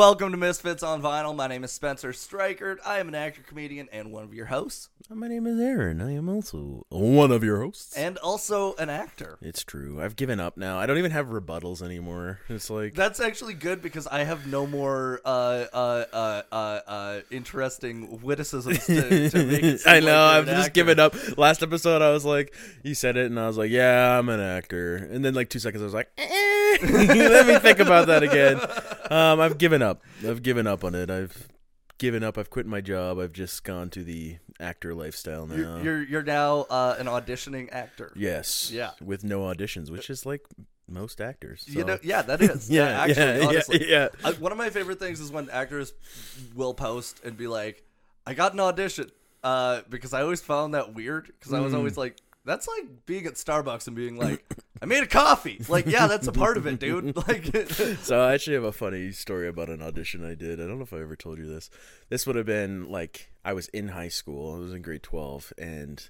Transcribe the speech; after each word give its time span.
welcome 0.00 0.30
to 0.30 0.38
Misfits 0.38 0.82
on 0.82 1.02
Vinyl. 1.02 1.36
My 1.36 1.46
name 1.46 1.62
is 1.62 1.72
Spencer 1.72 2.12
Streichert. 2.12 2.78
I 2.86 3.00
am 3.00 3.08
an 3.08 3.14
actor, 3.14 3.42
comedian, 3.46 3.86
and 3.92 4.10
one 4.10 4.24
of 4.24 4.32
your 4.32 4.46
hosts, 4.46 4.88
My 5.12 5.26
name 5.26 5.44
is 5.48 5.58
Aaron. 5.58 6.00
I 6.00 6.14
am 6.14 6.28
also 6.28 6.86
one 6.88 7.32
of 7.32 7.42
your 7.42 7.60
hosts. 7.60 7.96
and 7.96 8.16
also 8.18 8.76
an 8.76 8.88
actor. 8.88 9.38
it's 9.42 9.64
true. 9.64 10.00
I've 10.00 10.14
given 10.14 10.38
up 10.38 10.56
now. 10.56 10.78
I 10.78 10.86
don't 10.86 10.98
even 10.98 11.10
have 11.10 11.26
rebuttals 11.26 11.82
anymore. 11.82 12.38
It's 12.48 12.70
like 12.70 12.94
That's 12.94 13.18
actually 13.18 13.54
good 13.54 13.82
because 13.82 14.06
I 14.06 14.22
have 14.22 14.46
no 14.46 14.68
more 14.68 15.20
uh, 15.24 15.66
uh, 15.72 16.04
uh, 16.12 16.42
uh, 16.52 16.80
uh, 16.86 17.20
interesting 17.32 18.20
witticisms 18.22 18.86
to, 18.86 19.30
to 19.30 19.44
make. 19.46 19.64
It 19.64 19.80
I 19.86 19.98
know. 19.98 20.16
I've 20.26 20.46
just 20.46 20.58
actor. 20.68 20.70
given 20.70 21.00
up. 21.00 21.14
Last 21.36 21.64
episode, 21.64 22.02
I 22.02 22.12
was 22.12 22.24
like, 22.24 22.54
you 22.84 22.94
said 22.94 23.16
it, 23.16 23.26
and 23.26 23.38
I 23.38 23.48
was 23.48 23.58
like, 23.58 23.70
yeah, 23.70 24.16
I'm 24.16 24.28
an 24.28 24.38
actor. 24.40 24.94
And 24.96 25.24
then 25.24 25.34
like 25.34 25.50
two 25.50 25.58
seconds, 25.58 25.82
I 25.82 25.86
was 25.86 25.94
like, 25.94 26.08
eh. 26.18 26.78
let 26.82 27.46
me 27.48 27.58
think 27.58 27.80
about 27.80 28.06
that 28.06 28.22
again. 28.22 28.60
Um, 29.10 29.40
I've 29.40 29.58
given 29.58 29.82
up. 29.82 30.04
I've 30.24 30.40
given 30.40 30.68
up 30.68 30.84
on 30.84 30.94
it. 30.94 31.10
I've 31.10 31.48
given 32.00 32.24
up. 32.24 32.36
I've 32.36 32.50
quit 32.50 32.66
my 32.66 32.80
job. 32.80 33.20
I've 33.20 33.32
just 33.32 33.62
gone 33.62 33.90
to 33.90 34.02
the 34.02 34.38
actor 34.58 34.92
lifestyle 34.94 35.46
now. 35.46 35.54
You're, 35.54 35.82
you're 35.84 36.02
you're 36.02 36.22
now 36.24 36.62
uh, 36.68 36.96
an 36.98 37.06
auditioning 37.06 37.68
actor. 37.70 38.12
yes. 38.16 38.72
Yeah. 38.72 38.90
With 39.00 39.22
no 39.22 39.42
auditions, 39.42 39.90
which 39.90 40.10
is 40.10 40.26
like 40.26 40.42
most 40.88 41.20
actors. 41.20 41.64
You 41.68 41.84
know, 41.84 41.98
yeah, 42.02 42.22
that 42.22 42.40
is. 42.42 42.68
Yeah. 42.78 42.88
yeah, 42.90 43.00
actually, 43.04 43.40
yeah, 43.42 43.46
honestly. 43.46 43.88
yeah. 43.90 44.08
I, 44.24 44.32
one 44.32 44.50
of 44.50 44.58
my 44.58 44.70
favorite 44.70 44.98
things 44.98 45.20
is 45.20 45.30
when 45.30 45.48
actors 45.50 45.92
will 46.56 46.74
post 46.74 47.20
and 47.24 47.36
be 47.36 47.46
like, 47.46 47.84
"I 48.26 48.34
got 48.34 48.54
an 48.54 48.60
audition," 48.60 49.12
uh, 49.44 49.82
because 49.88 50.12
I 50.12 50.22
always 50.22 50.40
found 50.40 50.74
that 50.74 50.94
weird. 50.94 51.26
Because 51.26 51.52
I 51.52 51.60
was 51.60 51.72
Mm. 51.72 51.76
always 51.76 51.96
like, 51.96 52.16
"That's 52.44 52.66
like 52.66 53.06
being 53.06 53.26
at 53.26 53.34
Starbucks 53.34 53.86
and 53.86 53.94
being 53.94 54.16
like, 54.16 54.44
I 54.82 54.86
made 54.86 55.02
a 55.02 55.06
coffee.' 55.06 55.60
Like, 55.68 55.86
yeah, 55.86 56.06
that's 56.06 56.26
a 56.26 56.32
part 56.32 56.56
of 56.56 56.66
it, 56.66 56.78
dude. 56.78 57.14
Like, 57.28 57.44
So 58.02 58.20
I 58.20 58.34
actually 58.34 58.54
have 58.54 58.64
a 58.64 58.72
funny 58.72 59.12
story 59.12 59.48
about 59.48 59.68
an 59.68 59.82
audition 59.82 60.24
I 60.24 60.34
did. 60.34 60.60
I 60.60 60.66
don't 60.66 60.78
know 60.78 60.84
if 60.84 60.92
I 60.92 61.00
ever 61.00 61.16
told 61.16 61.38
you 61.38 61.46
this. 61.46 61.70
This 62.08 62.26
would 62.26 62.36
have 62.36 62.46
been 62.46 62.88
like 62.88 63.30
I 63.44 63.52
was 63.52 63.68
in 63.68 63.88
high 63.88 64.08
school. 64.08 64.54
I 64.54 64.58
was 64.58 64.72
in 64.72 64.82
grade 64.82 65.02
twelve, 65.02 65.52
and 65.58 66.08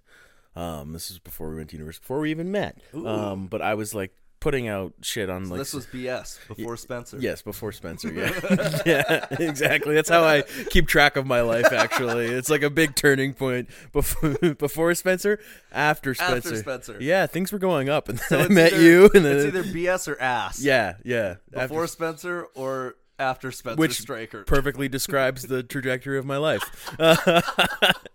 um, 0.57 0.93
this 0.93 1.11
is 1.11 1.19
before 1.19 1.51
we 1.51 1.57
went 1.57 1.71
to 1.71 1.77
university, 1.77 2.03
before 2.03 2.21
we 2.21 2.31
even 2.31 2.51
met. 2.51 2.79
Um, 2.95 3.47
but 3.47 3.63
I 3.63 3.75
was 3.75 3.95
like 3.95 4.15
putting 4.41 4.69
out 4.69 4.93
shit 5.03 5.29
on 5.31 5.49
like 5.49 5.59
this 5.59 5.73
was 5.75 5.87
BS 5.87 6.39
before 6.49 6.77
Spencer. 6.77 7.19
Yes, 7.21 7.43
before 7.43 7.73
Spencer. 7.73 8.13
Yeah, 8.13 8.81
yeah, 8.87 9.27
exactly. 9.39 9.95
That's 9.95 10.09
how 10.09 10.25
I 10.25 10.43
keep 10.71 10.89
track 10.89 11.17
of 11.17 11.27
my 11.27 11.43
life. 11.43 11.73
Actually, 11.73 12.27
it's 12.27 12.49
like 12.51 12.63
a 12.63 12.71
big 12.71 12.95
turning 12.97 13.35
point 13.35 13.69
before 13.93 14.31
before 14.59 14.95
Spencer, 14.95 15.39
after 15.73 16.15
Spencer. 16.15 16.37
After 16.37 16.57
Spencer. 16.57 16.97
Yeah, 17.01 17.27
things 17.27 17.53
were 17.53 17.59
going 17.59 17.89
up, 17.89 18.09
and 18.09 18.19
then 18.31 18.41
I 18.41 18.49
met 18.49 18.73
either- 18.73 18.83
you, 18.83 19.11
and 19.15 19.25
then 19.25 19.37
it's 19.37 19.47
either 19.57 19.63
BS 19.65 20.09
or 20.09 20.21
ass. 20.21 20.61
yeah, 20.63 20.95
yeah. 21.05 21.37
Before 21.51 21.85
after- 21.85 21.87
Spencer 21.87 22.47
or 22.55 22.97
after 23.19 23.53
Spencer 23.53 23.77
which 23.79 24.01
Striker. 24.01 24.45
perfectly 24.45 24.89
describes 24.89 25.43
the 25.43 25.63
trajectory 25.63 26.19
of 26.19 26.25
my 26.25 26.39
life. 26.39 26.63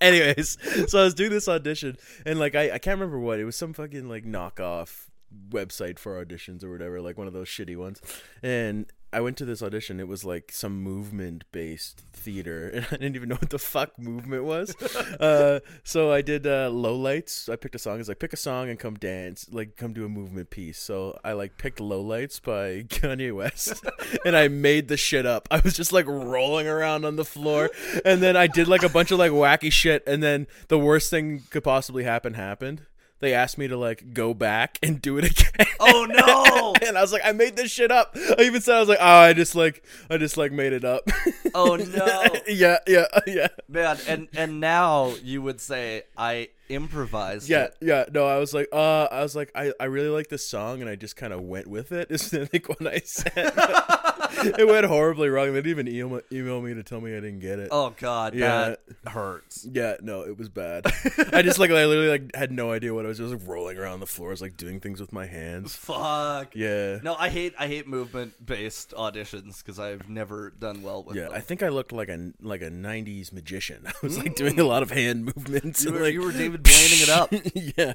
anyways, 0.02 0.58
so 0.90 1.00
I 1.00 1.04
was 1.04 1.14
doing 1.14 1.30
this 1.30 1.48
audition, 1.48 1.98
and 2.26 2.40
like 2.40 2.56
I, 2.56 2.72
I 2.72 2.78
can't 2.80 3.00
remember 3.00 3.20
what 3.20 3.40
it 3.40 3.46
was, 3.46 3.56
some 3.56 3.74
fucking 3.74 4.10
like 4.10 4.26
knockoff 4.26 5.06
website 5.50 6.00
for 6.00 6.24
auditions 6.24 6.64
or 6.64 6.72
whatever, 6.72 7.02
like 7.02 7.18
one 7.18 7.28
of 7.28 7.34
those 7.34 7.48
shitty 7.48 7.78
ones. 7.78 8.02
And 8.44 8.92
I 9.16 9.22
went 9.22 9.38
to 9.38 9.46
this 9.46 9.64
audition. 9.64 10.02
It 10.02 10.10
was 10.10 10.26
like 10.26 10.52
some 10.52 10.84
movement 10.84 11.46
based 11.54 12.02
theater, 12.12 12.68
and 12.74 12.86
I 12.86 12.98
didn't 12.98 13.16
even 13.16 13.30
know 13.30 13.36
what 13.36 13.50
the 13.50 13.58
fuck 13.58 13.98
movement 13.98 14.44
was. 14.44 14.76
uh, 15.22 15.62
so 15.86 16.12
I 16.12 16.22
did 16.22 16.46
uh, 16.46 16.70
low 16.70 16.98
lights. 16.98 17.48
I 17.48 17.56
picked 17.56 17.76
a 17.76 17.80
song. 17.80 18.02
It's 18.02 18.10
like 18.10 18.20
pick 18.20 18.34
a 18.34 18.38
song 18.38 18.70
and 18.70 18.78
come 18.78 18.96
dance, 18.96 19.48
like 19.50 19.78
come 19.78 19.94
do 19.94 20.04
a 20.04 20.10
movement 20.10 20.50
piece. 20.50 20.80
So 20.80 21.18
I 21.24 21.32
like 21.32 21.58
picked 21.58 21.80
low 21.80 22.02
lights 22.02 22.42
by 22.42 22.84
Kanye 22.90 23.34
West, 23.34 23.86
and 24.26 24.36
I 24.36 24.50
made 24.50 24.90
the 24.90 24.98
shit 24.98 25.26
up. 25.26 25.48
I 25.50 25.62
was 25.62 25.76
just 25.76 25.94
like 25.94 26.08
rolling 26.08 26.68
around 26.68 27.06
on 27.06 27.16
the 27.16 27.24
floor, 27.24 27.70
and 28.04 28.22
then 28.22 28.36
I 28.36 28.48
did 28.48 28.68
like 28.68 28.84
a 28.84 28.90
bunch 28.90 29.12
of 29.12 29.20
like 29.20 29.32
wacky 29.32 29.72
shit, 29.72 30.04
and 30.06 30.22
then 30.22 30.46
the 30.68 30.78
worst 30.78 31.10
thing 31.10 31.44
could 31.52 31.64
possibly 31.64 32.04
happen 32.04 32.34
happened. 32.34 32.82
They 33.20 33.34
asked 33.34 33.58
me 33.58 33.68
to 33.68 33.78
like 33.78 34.14
go 34.14 34.34
back 34.34 34.78
and 34.84 35.02
do 35.02 35.18
it 35.18 35.26
again. 35.26 35.68
oh 35.80 36.06
no! 36.06 36.74
and 36.88 36.98
I 36.98 37.02
was 37.02 37.14
like, 37.14 37.22
I 37.26 37.32
made 37.32 37.56
this 37.56 37.72
shit 37.72 37.92
up. 37.92 38.16
I 38.16 38.44
even 38.44 38.62
said 38.62 38.76
I 38.76 38.80
was 38.80 38.90
like, 38.90 39.00
oh, 39.02 39.06
I 39.06 39.34
just 39.34 39.56
like, 39.56 39.84
I 40.10 40.18
just 40.18 40.38
like 40.38 40.52
made 40.52 40.74
it 40.74 40.84
up. 40.84 41.10
Oh 41.54 41.76
no! 41.96 42.26
yeah, 42.48 42.78
yeah, 42.88 43.06
yeah, 43.26 43.48
Man, 43.68 43.98
and 44.08 44.28
and 44.36 44.60
now 44.60 45.14
you 45.24 45.42
would 45.42 45.62
say 45.62 46.04
I 46.18 46.50
improvised. 46.70 47.50
yeah, 47.50 47.66
it. 47.66 47.78
yeah. 47.82 48.06
No, 48.12 48.26
I 48.28 48.38
was 48.38 48.54
like, 48.54 48.68
uh, 48.72 49.06
I 49.12 49.22
was 49.22 49.36
like, 49.36 49.52
I, 49.56 49.72
I 49.80 49.86
really 49.86 50.10
like 50.10 50.28
this 50.30 50.46
song, 50.48 50.82
and 50.82 50.90
I 50.90 50.96
just 50.96 51.16
kind 51.16 51.34
of 51.34 51.42
went 51.42 51.68
with 51.68 51.92
it. 51.92 52.08
Is 52.12 52.34
I 52.34 52.46
think 52.46 52.70
what 52.70 52.86
I 52.86 53.00
said. 53.00 53.54
it 54.60 54.68
went 54.68 54.86
horribly 54.86 55.30
wrong. 55.30 55.48
They 55.54 55.62
didn't 55.62 55.70
even 55.70 55.88
email, 55.88 56.22
email 56.32 56.62
me 56.62 56.74
to 56.74 56.84
tell 56.84 57.02
me 57.02 57.12
I 57.16 57.20
didn't 57.20 57.40
get 57.40 57.60
it. 57.60 57.70
Oh 57.72 57.94
god, 58.00 58.34
Yeah. 58.36 58.76
that 59.04 59.12
hurts. 59.12 59.68
Yeah, 59.72 59.96
no, 60.02 60.22
it 60.22 60.38
was 60.38 60.50
bad. 60.50 60.86
I 61.32 61.42
just 61.42 61.60
like, 61.60 61.70
I 61.72 61.86
literally 61.86 62.10
like 62.10 62.36
had 62.36 62.52
no 62.52 62.72
idea 62.72 62.94
what 62.94 63.06
I 63.06 63.10
was. 63.10 63.18
Just 63.18 63.32
like 63.34 63.42
rolling 63.48 63.78
around 63.78 64.00
the 64.02 64.06
floor, 64.08 64.30
I 64.30 64.32
was 64.32 64.42
like 64.42 64.58
doing 64.58 64.80
things 64.80 65.00
with 65.00 65.14
my 65.14 65.26
hands. 65.26 65.76
Fuck. 65.76 66.56
Yeah. 66.56 67.00
No, 67.04 67.16
I 67.16 67.30
hate 67.30 67.54
I 67.58 67.68
hate 67.68 67.88
movement 67.88 68.46
based 68.46 68.92
auditions 68.92 69.60
because 69.60 69.80
I've 69.80 70.10
never 70.10 70.52
done 70.60 70.82
well 70.82 71.04
with 71.04 71.16
Yeah, 71.16 71.26
them. 71.26 71.34
I 71.34 71.40
think 71.40 71.64
I 71.64 71.70
looked 71.70 71.92
like 71.92 72.10
a 72.10 72.32
like 72.42 72.62
a 72.62 72.70
'90s 72.70 73.32
magician. 73.32 73.84
I 73.88 73.94
was 74.02 74.18
like 74.18 74.36
doing 74.36 74.60
a 74.60 74.64
lot 74.66 74.84
of 74.84 74.92
hand 74.92 75.26
movements. 75.26 75.84
you 75.84 75.92
and, 75.92 76.02
like, 76.02 76.14
you 76.14 76.22
were 76.22 76.32
David 76.32 76.55
Blaining 76.64 77.00
it 77.02 77.10
up. 77.10 77.32
yeah, 77.56 77.94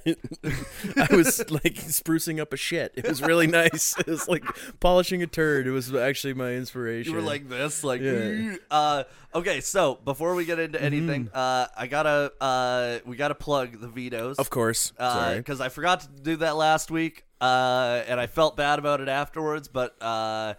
I 1.11 1.15
was 1.15 1.51
like 1.51 1.75
sprucing 1.75 2.41
up 2.41 2.53
a 2.53 2.57
shit. 2.57 2.93
It 2.97 3.07
was 3.09 3.23
really 3.23 3.47
nice. 3.47 3.95
It 4.01 4.07
was 4.07 4.29
like 4.29 4.45
polishing 4.81 5.23
a 5.23 5.27
turd. 5.27 5.67
It 5.67 5.71
was 5.73 5.95
actually 5.95 6.35
my 6.35 6.53
inspiration. 6.53 7.13
You 7.13 7.19
were 7.19 7.25
like 7.25 7.49
this, 7.49 7.85
like. 7.85 8.01
Yeah. 8.01 8.11
Mm-hmm. 8.13 8.55
Uh, 8.71 9.03
okay, 9.35 9.61
so 9.61 9.99
before 10.05 10.35
we 10.35 10.45
get 10.45 10.59
into 10.59 10.81
anything, 10.83 11.29
uh, 11.35 11.67
I 11.77 11.87
gotta 11.87 12.33
uh, 12.41 12.99
we 13.05 13.17
gotta 13.17 13.35
plug 13.35 13.81
the 13.81 13.89
Vidos. 13.89 14.39
of 14.39 14.51
course. 14.51 14.93
Sorry. 14.99 15.37
because 15.39 15.61
I 15.61 15.69
forgot 15.69 16.01
to 16.01 16.09
do 16.09 16.37
that 16.37 16.57
last 16.57 16.91
week, 16.91 17.25
uh, 17.41 18.03
and 18.07 18.19
I 18.21 18.27
felt 18.27 18.57
bad 18.57 18.79
about 18.79 19.01
it 19.01 19.09
afterwards. 19.09 19.69
But 19.69 20.01
uh, 20.03 20.55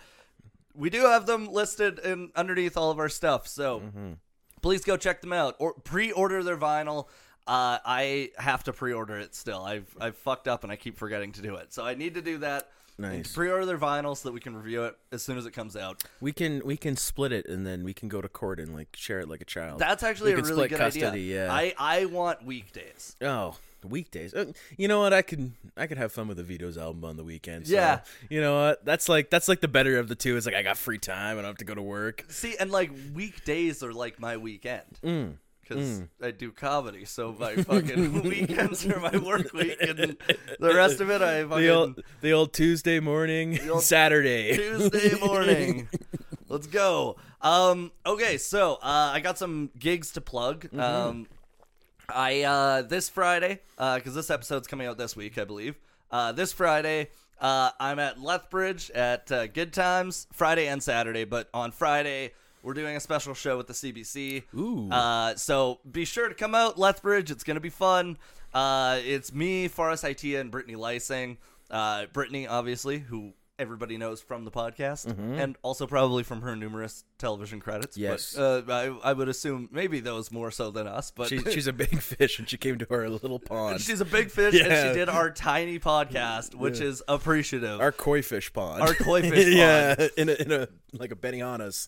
we 0.75 0.89
do 0.89 1.01
have 1.01 1.25
them 1.25 1.47
listed 1.51 1.99
in 1.99 2.31
underneath 2.35 2.77
all 2.77 2.91
of 2.91 2.99
our 2.99 3.09
stuff, 3.09 3.47
so 3.47 3.79
Mm-hmm. 3.81 4.11
please 4.61 4.83
go 4.83 4.97
check 4.97 5.21
them 5.21 5.33
out 5.33 5.55
or 5.59 5.73
pre-order 5.73 6.43
their 6.43 6.57
vinyl. 6.57 7.07
Uh, 7.47 7.79
I 7.85 8.29
have 8.37 8.63
to 8.65 8.73
pre-order 8.73 9.17
it 9.17 9.33
still. 9.35 9.63
I've 9.63 9.93
I've 9.99 10.15
fucked 10.17 10.47
up 10.47 10.63
and 10.63 10.71
I 10.71 10.75
keep 10.75 10.97
forgetting 10.97 11.31
to 11.33 11.41
do 11.41 11.55
it, 11.55 11.73
so 11.73 11.83
I 11.85 11.95
need 11.95 12.13
to 12.15 12.21
do 12.21 12.37
that. 12.39 12.69
Nice. 12.97 13.33
Pre-order 13.33 13.65
their 13.65 13.79
vinyl 13.79 14.15
so 14.15 14.29
that 14.29 14.33
we 14.33 14.39
can 14.39 14.55
review 14.55 14.83
it 14.83 14.95
as 15.11 15.23
soon 15.23 15.37
as 15.37 15.45
it 15.47 15.51
comes 15.51 15.75
out. 15.75 16.03
we 16.19 16.31
can 16.31 16.61
we 16.63 16.77
can 16.77 16.95
split 16.95 17.31
it 17.31 17.47
and 17.47 17.65
then 17.65 17.83
we 17.83 17.93
can 17.93 18.09
go 18.09 18.21
to 18.21 18.27
court 18.29 18.59
and 18.59 18.75
like 18.75 18.89
share 18.95 19.19
it 19.19 19.27
like 19.27 19.41
a 19.41 19.45
child. 19.45 19.79
That's 19.79 20.03
actually 20.03 20.35
We 20.35 20.41
a 20.41 20.43
really 20.43 20.67
good 20.67 20.77
custody, 20.77 21.05
idea. 21.05 21.45
yeah. 21.47 21.53
I 21.53 21.73
I 21.79 22.05
want 22.05 22.45
weekdays. 22.45 23.15
Oh, 23.21 23.55
weekdays. 23.83 24.35
Uh, 24.35 24.51
you 24.77 24.87
know 24.87 24.99
what? 24.99 25.13
I 25.13 25.23
could 25.23 25.53
I 25.75 25.87
could 25.87 25.97
have 25.97 26.11
fun 26.11 26.27
with 26.27 26.37
the 26.37 26.43
Vidos 26.43 26.77
album 26.77 27.03
on 27.05 27.17
the 27.17 27.23
weekend. 27.23 27.65
so, 27.67 27.73
Yeah. 27.73 28.01
You 28.29 28.39
know 28.41 28.67
what? 28.67 28.85
That's 28.85 29.09
like 29.09 29.31
that's 29.31 29.47
like 29.47 29.61
the 29.61 29.67
better 29.67 29.97
of 29.97 30.07
the 30.07 30.15
two. 30.15 30.37
It's 30.37 30.45
like 30.45 30.53
I 30.55 30.61
got 30.61 30.77
free 30.77 30.99
time 30.99 31.37
and 31.37 31.39
I 31.39 31.41
don't 31.49 31.51
have 31.53 31.57
to 31.57 31.65
go 31.65 31.73
to 31.73 31.81
work. 31.81 32.25
See, 32.29 32.55
and 32.59 32.69
like 32.69 32.91
weekdays 33.15 33.81
are 33.81 33.93
like 33.93 34.19
my 34.19 34.37
weekend. 34.37 34.99
Mm. 35.03 35.33
Because 35.71 36.03
I 36.21 36.31
do 36.31 36.51
comedy. 36.51 37.05
So 37.05 37.35
my 37.37 37.55
fucking 37.63 38.23
weekends 38.23 38.85
are 38.85 38.99
my 38.99 39.17
work 39.17 39.53
week, 39.53 39.77
and 39.81 40.17
the 40.59 40.73
rest 40.73 41.01
of 41.01 41.09
it 41.09 41.21
I 41.21 41.43
fucking 41.43 41.63
The 41.63 41.69
old 41.69 42.03
the 42.21 42.33
old 42.33 42.53
Tuesday 42.53 42.99
morning, 42.99 43.59
old 43.69 43.83
Saturday. 43.83 44.55
Tuesday 44.55 45.19
morning. 45.25 45.89
Let's 46.49 46.67
go. 46.67 47.17
Um. 47.41 47.91
Okay. 48.05 48.37
So 48.37 48.75
uh, 48.75 49.11
I 49.13 49.19
got 49.19 49.37
some 49.37 49.71
gigs 49.77 50.11
to 50.13 50.21
plug. 50.21 50.65
Mm-hmm. 50.65 50.79
Um. 50.79 51.27
I 52.13 52.41
uh 52.41 52.81
this 52.81 53.07
Friday 53.07 53.61
uh 53.77 53.95
because 53.95 54.13
this 54.13 54.29
episode's 54.29 54.67
coming 54.67 54.85
out 54.85 54.97
this 54.97 55.15
week 55.15 55.37
I 55.37 55.45
believe. 55.45 55.75
Uh, 56.09 56.31
this 56.33 56.51
Friday. 56.51 57.09
Uh, 57.39 57.71
I'm 57.79 57.97
at 57.97 58.21
Lethbridge 58.21 58.91
at 58.91 59.31
uh, 59.31 59.47
Good 59.47 59.73
Times 59.73 60.27
Friday 60.31 60.67
and 60.67 60.83
Saturday, 60.83 61.23
but 61.23 61.49
on 61.55 61.71
Friday 61.71 62.33
we're 62.63 62.73
doing 62.73 62.95
a 62.95 62.99
special 62.99 63.33
show 63.33 63.57
with 63.57 63.67
the 63.67 63.73
CBC. 63.73 64.43
Ooh. 64.55 64.89
Uh, 64.89 65.35
so 65.35 65.79
be 65.89 66.05
sure 66.05 66.29
to 66.29 66.35
come 66.35 66.55
out 66.55 66.77
Lethbridge. 66.77 67.31
It's 67.31 67.43
gonna 67.43 67.59
be 67.59 67.69
fun. 67.69 68.17
Uh, 68.53 68.99
it's 69.03 69.33
me, 69.33 69.67
Forrest 69.67 70.03
Itea, 70.03 70.39
and 70.41 70.51
Brittany 70.51 70.75
Lysing. 70.75 71.37
Uh, 71.69 72.05
Brittany, 72.07 72.47
obviously, 72.47 72.99
who 72.99 73.33
everybody 73.61 73.95
knows 73.97 74.21
from 74.21 74.43
the 74.43 74.51
podcast, 74.51 75.05
and 75.39 75.55
also 75.61 75.85
probably 75.87 76.23
from 76.23 76.41
her 76.41 76.55
numerous 76.55 77.03
television 77.17 77.59
credits. 77.59 77.95
Mm-hmm. 77.95 78.03
Yes. 78.11 78.33
But, 78.35 78.69
uh, 78.69 78.97
I, 79.03 79.11
I 79.11 79.13
would 79.13 79.29
assume 79.29 79.69
maybe 79.71 79.99
those 79.99 80.31
more 80.31 80.49
so 80.51 80.71
than 80.71 80.87
us. 80.87 81.11
But 81.11 81.29
She, 81.29 81.37
she's 81.39 81.67
a 81.67 81.73
big 81.73 82.01
fish 82.01 82.39
and 82.39 82.49
she 82.49 82.57
came 82.57 82.79
to 82.79 82.87
our 82.89 83.07
little 83.07 83.39
pond. 83.51 83.79
she's 83.81 84.01
a 84.01 84.05
big 84.05 84.31
fish, 84.31 84.55
and 84.59 84.63
she 84.89 84.93
did 84.99 85.07
our 85.09 85.29
tiny 85.29 85.79
podcast, 85.79 86.55
which 86.55 86.81
is 86.81 87.03
appreciative. 87.07 87.79
our 87.79 87.91
koi 87.91 88.21
fish 88.21 88.51
pond. 88.51 88.81
Our 88.81 88.93
koi 88.95 89.21
fish 89.29 89.45
pond. 89.45 89.55
yeah, 89.55 90.07
in 90.17 90.29
a, 90.29 90.33
in 90.33 90.51
a 90.51 90.67
like 90.93 91.11
a 91.11 91.15
Benihana's. 91.15 91.87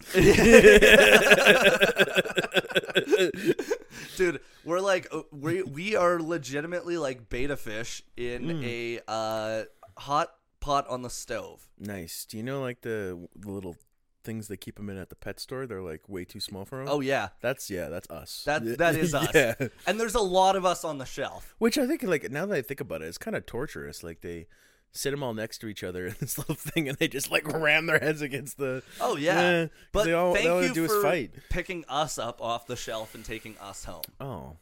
dude 4.17 4.39
we're 4.63 4.79
like 4.79 5.07
uh, 5.11 5.21
we 5.31 5.63
we 5.63 5.95
are 5.95 6.19
legitimately 6.21 6.97
like 6.97 7.29
betta 7.29 7.57
fish 7.57 8.03
in 8.15 8.43
Mm. 8.43 8.63
a 8.65 8.99
uh 9.07 9.63
hot 9.97 10.29
pot 10.63 10.87
on 10.87 11.01
the 11.01 11.09
stove 11.09 11.67
Nice. 11.79 12.25
Do 12.25 12.37
you 12.37 12.43
know 12.43 12.61
like 12.61 12.81
the, 12.81 13.27
the 13.35 13.51
little 13.51 13.75
things 14.23 14.47
they 14.47 14.55
keep 14.55 14.77
them 14.77 14.89
in 14.89 14.97
at 14.97 15.09
the 15.09 15.15
pet 15.15 15.37
store. 15.39 15.67
They're 15.67 15.81
like 15.81 16.07
way 16.07 16.23
too 16.23 16.39
small 16.39 16.63
for 16.63 16.77
them. 16.79 16.87
Oh 16.89 17.01
yeah, 17.01 17.29
that's 17.41 17.69
yeah, 17.69 17.89
that's 17.89 18.09
us. 18.09 18.43
that 18.45 18.77
that 18.77 18.95
is 18.95 19.13
us. 19.23 19.27
yeah. 19.35 19.55
And 19.85 19.99
there's 19.99 20.15
a 20.15 20.21
lot 20.21 20.55
of 20.55 20.63
us 20.65 20.85
on 20.85 20.97
the 20.97 21.05
shelf. 21.05 21.53
Which 21.57 21.77
I 21.77 21.85
think, 21.85 22.03
like 22.03 22.31
now 22.31 22.45
that 22.45 22.55
I 22.55 22.61
think 22.61 22.79
about 22.79 23.01
it, 23.01 23.07
it's 23.09 23.17
kind 23.17 23.35
of 23.35 23.45
torturous. 23.45 24.01
Like 24.03 24.21
they 24.21 24.47
sit 24.93 25.11
them 25.11 25.23
all 25.23 25.33
next 25.33 25.57
to 25.57 25.67
each 25.67 25.83
other 25.83 26.05
in 26.11 26.15
this 26.21 26.37
little 26.37 26.55
thing, 26.55 26.87
and 26.87 26.97
they 26.99 27.09
just 27.09 27.31
like 27.31 27.45
ram 27.51 27.85
their 27.87 27.99
heads 27.99 28.21
against 28.21 28.57
the. 28.57 28.81
Oh 29.01 29.17
yeah, 29.17 29.65
'cause 29.65 29.69
but 29.91 30.03
they 30.05 30.13
all- 30.13 30.33
thank 30.33 30.45
they 30.45 30.49
all 30.51 30.63
you 30.63 30.73
do 30.73 30.85
is 30.85 30.91
for 30.91 31.01
fight. 31.01 31.31
picking 31.49 31.83
us 31.89 32.17
up 32.17 32.41
off 32.41 32.65
the 32.65 32.77
shelf 32.77 33.15
and 33.15 33.25
taking 33.25 33.57
us 33.57 33.83
home 33.83 34.03
Oh, 34.21 34.55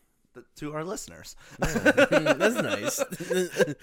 to 0.55 0.73
our 0.73 0.83
listeners. 0.83 1.35
that's 1.59 2.55
nice. 2.55 3.03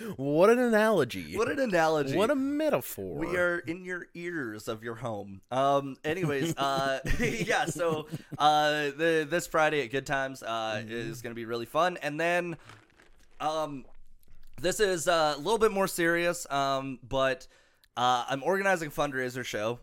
what 0.17 0.51
an 0.51 0.59
analogy. 0.59 1.37
What 1.37 1.51
an 1.51 1.59
analogy! 1.59 2.17
What 2.17 2.31
a 2.31 2.37
metaphor. 2.37 3.17
We 3.17 3.37
are 3.37 3.59
in 3.59 3.85
your 3.85 4.07
ears 4.15 4.69
of 4.69 4.83
your 4.83 4.97
home. 4.97 5.41
Um. 5.51 5.97
Anyways, 6.05 6.57
uh, 6.57 7.01
yeah. 7.21 7.67
So, 7.67 8.07
uh, 8.39 8.91
the 8.97 9.27
this 9.29 9.47
Friday 9.47 9.83
at 9.83 9.91
Good 9.91 10.07
Times, 10.07 10.43
uh, 10.43 10.83
is 10.87 11.23
gonna 11.23 11.35
be 11.35 11.45
really 11.45 11.67
fun, 11.67 11.99
and 12.03 12.19
then, 12.19 12.57
um, 13.41 13.85
this 14.61 14.81
is 14.81 15.09
uh, 15.09 15.35
a 15.37 15.39
little 15.39 15.59
bit 15.59 15.73
more 15.73 15.87
serious. 15.87 16.51
Um, 16.51 16.99
but, 17.07 17.47
uh, 17.97 18.25
I'm 18.29 18.43
organizing 18.43 18.89
a 18.89 18.91
fundraiser 18.91 19.45
show, 19.45 19.81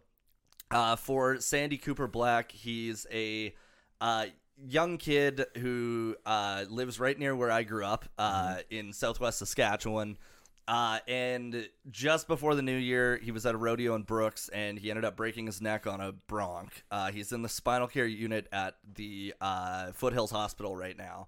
uh, 0.71 0.95
for 0.95 1.39
Sandy 1.39 1.77
Cooper 1.77 2.07
Black. 2.07 2.51
He's 2.51 3.05
a, 3.11 3.53
uh. 4.01 4.25
Young 4.57 4.97
kid 4.97 5.45
who 5.57 6.15
uh, 6.25 6.65
lives 6.69 6.99
right 6.99 7.17
near 7.17 7.35
where 7.35 7.51
I 7.51 7.63
grew 7.63 7.85
up 7.85 8.05
uh, 8.17 8.57
in 8.69 8.93
southwest 8.93 9.39
Saskatchewan. 9.39 10.17
Uh, 10.67 10.97
and 11.07 11.69
just 11.91 12.27
before 12.27 12.55
the 12.55 12.61
new 12.63 12.75
year, 12.75 13.17
he 13.17 13.31
was 13.31 13.45
at 13.45 13.53
a 13.53 13.57
rodeo 13.57 13.93
in 13.93 14.01
Brooks, 14.01 14.49
and 14.49 14.79
he 14.79 14.89
ended 14.89 15.05
up 15.05 15.15
breaking 15.15 15.45
his 15.45 15.61
neck 15.61 15.85
on 15.85 16.01
a 16.01 16.11
bronc. 16.11 16.83
Uh, 16.89 17.11
he's 17.11 17.31
in 17.31 17.43
the 17.43 17.49
spinal 17.49 17.87
care 17.87 18.07
unit 18.07 18.47
at 18.51 18.77
the 18.95 19.33
uh, 19.41 19.91
Foothills 19.91 20.31
Hospital 20.31 20.75
right 20.75 20.97
now, 20.97 21.27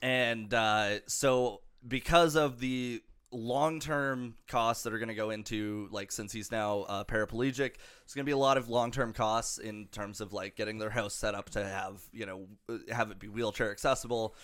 and 0.00 0.54
uh, 0.54 1.00
so 1.08 1.62
because 1.86 2.36
of 2.36 2.60
the 2.60 3.02
long-term 3.30 4.34
costs 4.46 4.84
that 4.84 4.92
are 4.92 4.98
going 4.98 5.08
to 5.08 5.14
go 5.14 5.30
into 5.30 5.88
like 5.90 6.10
since 6.10 6.32
he's 6.32 6.50
now 6.50 6.80
uh, 6.88 7.04
paraplegic 7.04 7.74
it's 8.02 8.14
going 8.14 8.24
to 8.24 8.28
be 8.28 8.32
a 8.32 8.38
lot 8.38 8.56
of 8.56 8.70
long-term 8.70 9.12
costs 9.12 9.58
in 9.58 9.86
terms 9.92 10.22
of 10.22 10.32
like 10.32 10.56
getting 10.56 10.78
their 10.78 10.88
house 10.88 11.14
set 11.14 11.34
up 11.34 11.50
to 11.50 11.62
have 11.62 12.00
you 12.10 12.24
know 12.24 12.46
have 12.90 13.10
it 13.10 13.18
be 13.18 13.28
wheelchair 13.28 13.70
accessible 13.70 14.34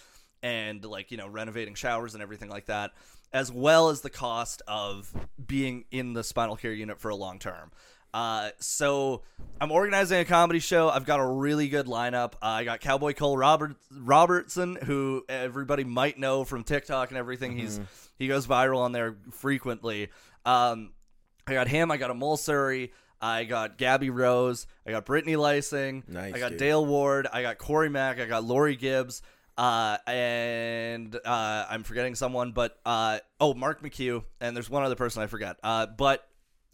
and 0.42 0.84
like 0.84 1.10
you 1.10 1.16
know 1.16 1.26
renovating 1.26 1.75
showers 1.75 2.12
and 2.12 2.22
everything 2.22 2.50
like 2.50 2.66
that 2.66 2.92
as 3.32 3.50
well 3.50 3.88
as 3.88 4.02
the 4.02 4.10
cost 4.10 4.60
of 4.69 5.12
being 5.44 5.84
in 5.90 6.12
the 6.12 6.22
spinal 6.22 6.54
care 6.54 6.72
unit 6.72 7.00
for 7.00 7.08
a 7.08 7.16
long 7.16 7.38
term 7.38 7.70
uh, 8.14 8.50
so 8.61 9.22
I'm 9.61 9.72
organizing 9.72 10.20
a 10.20 10.25
comedy 10.25 10.61
show. 10.61 10.88
I've 10.88 11.05
got 11.05 11.19
a 11.19 11.26
really 11.26 11.69
good 11.69 11.87
lineup. 11.87 12.34
Uh, 12.34 12.46
I 12.46 12.64
got 12.64 12.81
Cowboy 12.81 13.12
Cole 13.12 13.37
Robert 13.37 13.75
Robertson, 13.90 14.76
who 14.76 15.25
everybody 15.28 15.82
might 15.82 16.16
know 16.16 16.44
from 16.44 16.62
TikTok 16.62 17.11
and 17.11 17.19
everything. 17.19 17.58
He's 17.58 17.81
he 18.16 18.28
goes 18.28 18.46
viral 18.46 18.78
on 18.78 18.93
there 18.93 19.16
frequently. 19.32 20.11
Um, 20.46 20.93
I 21.44 21.55
got 21.55 21.66
him. 21.66 21.90
I 21.90 21.96
got 21.96 22.12
a 22.12 22.14
Mulsuri. 22.14 22.93
I 23.20 23.44
got 23.44 23.78
Gabby 23.78 24.11
Rose. 24.11 24.69
I 24.87 24.93
got 24.93 25.06
Brittany 25.06 25.34
Lysing. 25.34 26.08
Nice, 26.08 26.34
I 26.34 26.38
got 26.38 26.50
dude. 26.50 26.58
Dale 26.60 26.87
Ward. 26.87 27.26
I 27.32 27.43
got 27.43 27.58
Corey 27.58 27.90
Mack. 27.90 28.20
I 28.20 28.26
got 28.26 28.44
Lori 28.44 28.76
Gibbs. 28.76 29.22
Uh, 29.58 29.99
and 30.06 31.17
uh, 31.25 31.67
I'm 31.69 31.82
forgetting 31.82 32.14
someone, 32.14 32.52
but 32.52 32.78
uh, 32.87 33.19
oh, 33.40 33.55
Mark 33.55 33.82
McHugh, 33.82 34.25
and 34.40 34.55
there's 34.55 34.70
one 34.70 34.84
other 34.84 34.96
person 34.96 35.22
I 35.22 35.26
forgot. 35.26 35.58
Uh, 35.62 35.87
but 35.87 36.28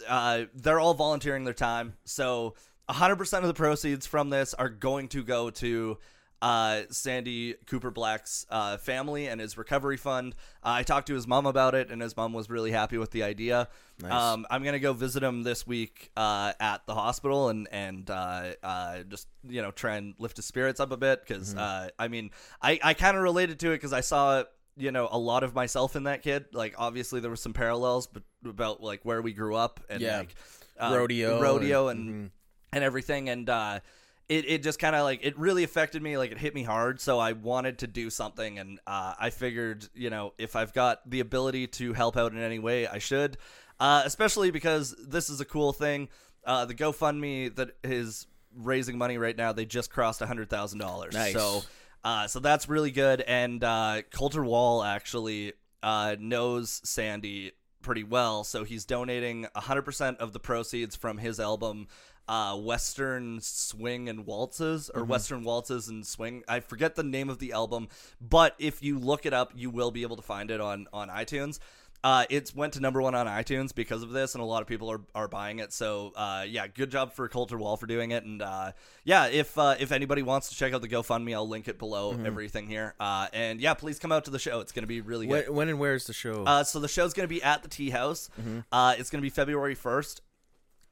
uh, 0.08 0.44
they're 0.55 0.81
all 0.81 0.94
volunteering 0.94 1.44
their 1.44 1.55
time, 1.55 1.94
so 2.05 2.55
100% 2.88 3.38
of 3.38 3.47
the 3.47 3.55
proceeds 3.55 4.06
from 4.06 4.31
this 4.31 4.55
are 4.55 4.69
going 4.69 5.08
to 5.08 5.23
go 5.23 5.50
to 5.50 5.99
uh, 6.43 6.82
Sandy 6.91 7.55
Cooper 7.67 7.91
Black's 7.91 8.47
uh, 8.50 8.79
family 8.79 9.26
and 9.26 9.41
his 9.41 9.58
recovery 9.58 9.97
fund. 9.97 10.35
Uh, 10.62 10.70
I 10.70 10.82
talked 10.82 11.08
to 11.08 11.14
his 11.14 11.26
mom 11.26 11.47
about 11.47 11.75
it, 11.75 11.91
and 11.91 12.00
his 12.00 12.17
mom 12.17 12.32
was 12.32 12.49
really 12.49 12.70
happy 12.70 12.99
with 12.99 13.11
the 13.11 13.23
idea. 13.23 13.69
Nice. 14.00 14.12
Um, 14.12 14.47
I'm 14.50 14.62
gonna 14.62 14.79
go 14.79 14.93
visit 14.93 15.23
him 15.23 15.43
this 15.43 15.67
week 15.67 16.11
uh, 16.17 16.55
at 16.58 16.87
the 16.87 16.94
hospital 16.94 17.50
and 17.50 17.69
and 17.70 18.08
uh, 18.08 18.52
uh, 18.62 19.02
just 19.02 19.29
you 19.47 19.61
know 19.61 19.70
try 19.70 19.97
and 19.97 20.14
lift 20.19 20.37
his 20.37 20.47
spirits 20.47 20.81
up 20.81 20.93
a 20.93 20.97
bit 20.97 21.20
because 21.26 21.55
uh, 21.55 21.91
I 21.99 22.08
mean 22.08 22.31
I 22.62 22.81
I 22.82 22.94
kind 22.94 23.17
of 23.17 23.23
related 23.23 23.61
to 23.61 23.73
it 23.73 23.76
because 23.76 23.93
I 23.93 24.00
saw 24.00 24.44
you 24.79 24.91
know 24.91 25.08
a 25.11 25.19
lot 25.19 25.43
of 25.43 25.55
myself 25.55 25.97
in 25.97 26.05
that 26.05 26.23
kid. 26.23 26.47
Like 26.52 26.75
obviously 26.79 27.20
there 27.20 27.31
were 27.31 27.37
some 27.37 27.52
parallels, 27.52 28.06
but 28.06 28.23
about 28.45 28.83
like 28.83 29.01
where 29.05 29.23
we 29.23 29.33
grew 29.33 29.55
up 29.57 29.81
and 29.89 30.01
Yeah. 30.01 30.19
like 30.19 30.35
uh, 30.79 30.95
Rodeo 30.97 31.41
rodeo, 31.41 31.89
and- 31.89 32.09
and 32.09 32.31
and 32.73 32.85
everything. 32.85 33.29
And. 33.29 33.49
uh 33.51 33.81
it, 34.29 34.49
it 34.49 34.63
just 34.63 34.79
kind 34.79 34.95
of 34.95 35.03
like 35.03 35.25
it 35.25 35.37
really 35.37 35.65
affected 35.65 36.01
me. 36.01 36.17
Like 36.17 36.31
it 36.31 36.39
hit 36.39 36.55
me 36.55 36.63
hard. 36.63 37.01
So 37.01 37.19
i 37.19 37.33
wanted 37.33 37.79
to 37.79 37.89
do 37.89 38.11
something. 38.11 38.61
And 38.61 38.79
uh, 38.87 39.15
i 39.19 39.29
figured 39.31 39.89
you 39.93 40.09
know 40.09 40.35
if 40.39 40.55
i've 40.55 40.73
got 40.73 41.01
the 41.11 41.19
ability 41.19 41.67
to 41.67 41.95
help 41.95 42.17
out 42.17 42.31
in 42.31 42.39
any 42.39 42.61
way 42.61 42.87
i 42.87 42.99
should. 42.99 43.39
Uh, 43.81 44.03
especially 44.05 44.53
because 44.53 44.95
this 45.05 45.31
is 45.31 45.41
a 45.41 45.45
cool 45.45 45.73
thing. 45.73 46.09
Uh, 46.47 46.65
the 46.65 46.77
gofundme 46.77 47.53
that 47.57 47.71
is 47.83 48.29
raising 48.55 48.97
money 48.97 49.19
right 49.19 49.37
now 49.37 49.53
they 49.53 49.65
just 49.65 49.91
crossed 49.91 50.21
$100000 50.21 51.13
Nice. 51.13 51.33
so 51.33 51.63
uh, 52.05 52.29
so 52.29 52.39
that's 52.39 52.69
really 52.69 52.93
good. 52.93 53.21
And 53.23 53.65
uh, 53.65 54.03
Colter 54.13 54.45
Wall 54.45 54.85
actually 54.85 55.55
uh, 55.83 56.15
knows 56.21 56.81
sandy 56.85 57.51
pretty 57.82 58.05
well 58.05 58.44
so 58.44 58.65
he's 58.65 58.85
donating 58.85 59.47
100% 59.56 60.17
of 60.19 60.32
the 60.32 60.41
proceeds 60.41 60.97
from 60.97 61.19
his 61.19 61.41
album 61.41 61.87
uh, 62.31 62.56
Western 62.56 63.41
Swing 63.41 64.09
and 64.09 64.25
Waltzes 64.25 64.88
or 64.94 65.03
Western 65.05 65.43
Waltzes 65.43 65.88
and 65.88 66.06
Swing. 66.06 66.44
I 66.47 66.61
forget 66.61 66.94
the 66.94 67.03
name 67.03 67.29
of 67.29 67.41
the 67.41 67.53
album, 67.53 67.88
but 68.21 68.55
if 68.61 68.85
you 68.85 69.00
look 69.00 69.26
it 69.26 69.33
up, 69.33 69.52
you 69.57 69.69
will 69.69 69.90
be 69.90 70.02
able 70.02 70.14
to 70.14 70.23
find 70.23 70.52
it 70.52 70.61
on 70.61 70.87
on 70.93 71.09
iTunes. 71.09 71.59
Uh, 72.02 72.25
it's 72.30 72.54
went 72.54 72.73
to 72.75 72.80
number 72.80 73.02
one 73.02 73.14
on 73.14 73.26
iTunes 73.26 73.75
because 73.75 74.02
of 74.02 74.11
this, 74.11 74.35
and 74.35 74.42
a 74.42 74.45
lot 74.45 74.62
of 74.62 74.69
people 74.69 74.90
are, 74.90 75.00
are 75.14 75.28
buying 75.28 75.59
it. 75.59 75.73
So, 75.73 76.12
uh, 76.16 76.45
yeah, 76.49 76.66
good 76.66 76.90
job 76.90 77.12
for 77.12 77.28
Colter 77.28 77.59
Wall 77.59 77.76
for 77.76 77.87
doing 77.87 78.11
it. 78.11 78.25
And 78.25 78.40
uh, 78.40 78.73
yeah, 79.04 79.26
if 79.26 79.59
uh, 79.59 79.75
if 79.78 79.92
anybody 79.92 80.23
wants 80.23 80.49
to 80.49 80.57
check 80.57 80.73
out 80.73 80.80
the 80.80 80.88
GoFundMe, 80.88 81.35
I'll 81.35 81.49
link 81.49 81.69
it 81.69 81.78
below 81.78 82.19
everything 82.25 82.69
here. 82.69 82.95
Uh, 82.99 83.26
and 83.33 83.61
yeah, 83.61 83.75
please 83.75 83.99
come 83.99 84.12
out 84.12 84.25
to 84.25 84.30
the 84.30 84.38
show. 84.38 84.61
It's 84.61 84.73
going 84.73 84.83
to 84.83 84.88
be 84.88 85.00
really 85.00 85.26
good. 85.26 85.47
When, 85.49 85.57
when 85.57 85.69
and 85.69 85.78
where 85.78 85.95
is 85.95 86.07
the 86.07 86.12
show? 86.14 86.45
Uh, 86.45 86.64
so 86.64 86.80
the 86.80 86.88
show's 86.88 87.12
going 87.12 87.28
to 87.28 87.35
be 87.35 87.42
at 87.42 87.62
the 87.62 87.69
Tea 87.69 87.90
House. 87.90 88.30
Uh, 88.73 88.95
it's 88.99 89.11
going 89.11 89.21
to 89.21 89.26
be 89.26 89.30
February 89.30 89.75
first, 89.75 90.23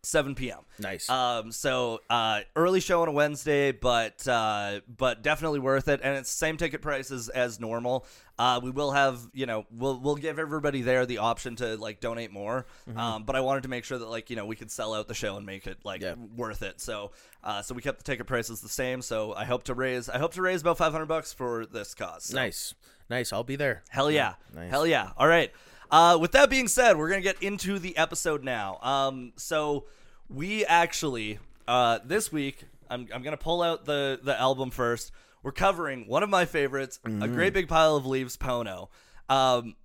seven 0.09 0.35
p.m. 0.35 0.61
nice. 0.79 1.09
Um, 1.09 1.53
so 1.53 2.01
uh, 2.11 2.41
early 2.57 2.81
show 2.81 3.03
on 3.03 3.09
a 3.09 3.13
Wednesday, 3.13 3.73
but 3.73 4.27
uh, 4.27 4.81
but 4.97 5.23
definitely 5.23 5.59
worth 5.61 5.89
it, 5.89 6.01
and 6.03 6.17
it's 6.17 6.31
same 6.31 6.57
ticket 6.57 6.83
prices 6.83 7.29
as 7.29 7.61
normal. 7.61 8.07
Uh, 8.39 8.61
we 8.63 8.71
will 8.71 8.93
have 8.93 9.19
you 9.35 9.47
know 9.47 9.67
we'll 9.71 9.99
we'll 10.01 10.15
give 10.17 10.39
everybody 10.39 10.83
there 10.83 11.05
the 11.07 11.19
option 11.19 11.57
to 11.57 11.77
like 11.77 12.01
donate 12.01 12.31
more, 12.33 12.67
Mm-hmm. 12.89 12.99
um, 12.99 13.25
but 13.25 13.35
I 13.37 13.41
wanted 13.41 13.65
to 13.65 13.69
make 13.69 13.85
sure 13.85 13.99
that 13.99 14.07
like 14.09 14.31
you 14.31 14.37
know 14.37 14.47
we 14.47 14.57
could 14.57 14.71
sell 14.71 14.95
out 14.95 15.09
the 15.09 15.15
show 15.15 15.37
and 15.37 15.45
make 15.45 15.67
it 15.67 15.79
like 15.85 16.01
Yeah. 16.03 16.15
worth 16.37 16.63
it. 16.63 16.81
So 16.81 17.11
uh, 17.45 17.63
so 17.63 17.75
we 17.75 17.83
kept 17.83 17.99
the 17.99 18.05
ticket 18.05 18.27
prices 18.27 18.61
the 18.61 18.69
same. 18.69 19.03
So 19.03 19.35
I 19.35 19.45
hope 19.45 19.65
to 19.65 19.75
raise 19.75 20.09
I 20.09 20.19
hope 20.19 20.33
to 20.35 20.43
raise 20.43 20.61
about 20.63 20.79
five 20.79 20.93
hundred 20.93 21.07
bucks 21.07 21.33
for 21.33 21.67
this 21.67 21.95
cause. 21.95 22.25
So. 22.25 22.37
nice. 22.37 22.75
Nice. 23.11 23.33
I'll 23.33 23.43
be 23.45 23.57
there. 23.57 23.83
Hell 23.89 24.11
yeah. 24.11 24.35
Nice. 24.55 24.71
Hell 24.71 24.87
yeah. 24.87 25.11
All 25.17 25.27
right. 25.27 25.51
Uh, 25.91 26.19
with 26.21 26.33
that 26.33 26.51
being 26.51 26.69
said, 26.69 26.99
we're 26.99 27.09
going 27.09 27.23
to 27.23 27.27
get 27.27 27.43
into 27.43 27.79
the 27.79 27.97
episode 27.97 28.45
now. 28.45 28.79
Um, 28.83 29.33
so 29.37 29.87
we 30.29 30.65
actually, 30.65 31.39
uh, 31.67 31.99
this 32.05 32.31
week, 32.33 32.65
I'm, 32.91 33.09
I'm 33.15 33.23
going 33.23 33.37
to 33.37 33.43
pull 33.43 33.63
out 33.63 33.85
the, 33.85 34.19
the 34.23 34.39
album 34.39 34.71
first. 34.71 35.13
We're 35.43 35.53
covering 35.53 36.07
one 36.09 36.23
of 36.23 36.31
my 36.31 36.45
favorites, 36.45 36.99
A 37.05 37.29
Great 37.29 37.53
Big 37.55 37.69
Pile 37.69 37.97
of 37.97 38.07
Leaves, 38.07 38.37
Pono. 38.37 38.89
Um, 39.29 39.77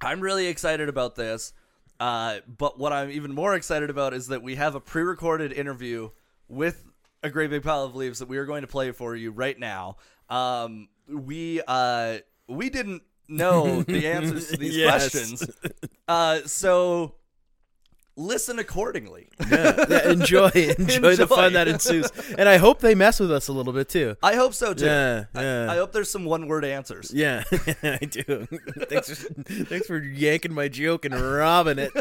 I'm 0.00 0.20
really 0.20 0.46
excited 0.46 0.88
about 0.88 1.14
this. 1.16 1.52
Uh, 1.98 2.38
but 2.58 2.78
what 2.78 2.92
I'm 2.92 3.10
even 3.10 3.32
more 3.34 3.54
excited 3.54 3.88
about 3.90 4.12
is 4.14 4.28
that 4.28 4.42
we 4.42 4.56
have 4.56 4.74
a 4.74 4.80
pre 4.80 5.02
recorded 5.02 5.52
interview 5.52 6.10
with 6.48 6.84
A 7.22 7.30
Great 7.30 7.50
Big 7.50 7.62
Pile 7.62 7.84
of 7.84 7.94
Leaves 7.96 8.18
that 8.18 8.28
we 8.28 8.36
are 8.38 8.44
going 8.46 8.62
to 8.62 8.66
play 8.66 8.90
for 8.92 9.14
you 9.16 9.30
right 9.30 9.58
now. 9.58 9.96
Um, 10.28 10.88
we, 11.08 11.62
uh, 11.66 12.18
we 12.48 12.68
didn't 12.70 13.02
know 13.28 13.82
the 13.82 14.06
answers 14.08 14.48
to 14.48 14.56
these 14.56 14.76
Yes. 14.76 15.10
questions. 15.10 15.50
Uh, 16.08 16.40
so 16.46 17.14
listen 18.16 18.58
accordingly. 18.58 19.28
yeah, 19.50 19.84
yeah, 19.88 20.08
enjoy, 20.10 20.48
enjoy, 20.78 21.16
the 21.16 21.26
fun 21.28 21.52
that 21.52 21.68
ensues, 21.68 22.10
and 22.38 22.48
I 22.48 22.56
hope 22.56 22.80
they 22.80 22.94
mess 22.94 23.20
with 23.20 23.30
us 23.30 23.48
a 23.48 23.52
little 23.52 23.72
bit 23.72 23.88
too. 23.88 24.16
I 24.22 24.34
hope 24.34 24.54
so 24.54 24.74
too. 24.74 24.86
Yeah, 24.86 25.24
I- 25.34 25.42
yeah. 25.42 25.72
I, 25.72 25.76
hope 25.76 25.92
there's 25.92 26.10
some 26.10 26.24
one 26.24 26.48
word 26.48 26.64
answers. 26.64 27.12
Yeah, 27.14 27.44
I 27.82 27.98
do. 27.98 28.46
thanks, 28.88 29.10
for, 29.10 29.32
thanks 29.64 29.86
for 29.86 30.02
yanking 30.02 30.52
my 30.52 30.68
joke 30.68 31.04
and 31.04 31.14
robbing 31.14 31.78
it. 31.78 31.92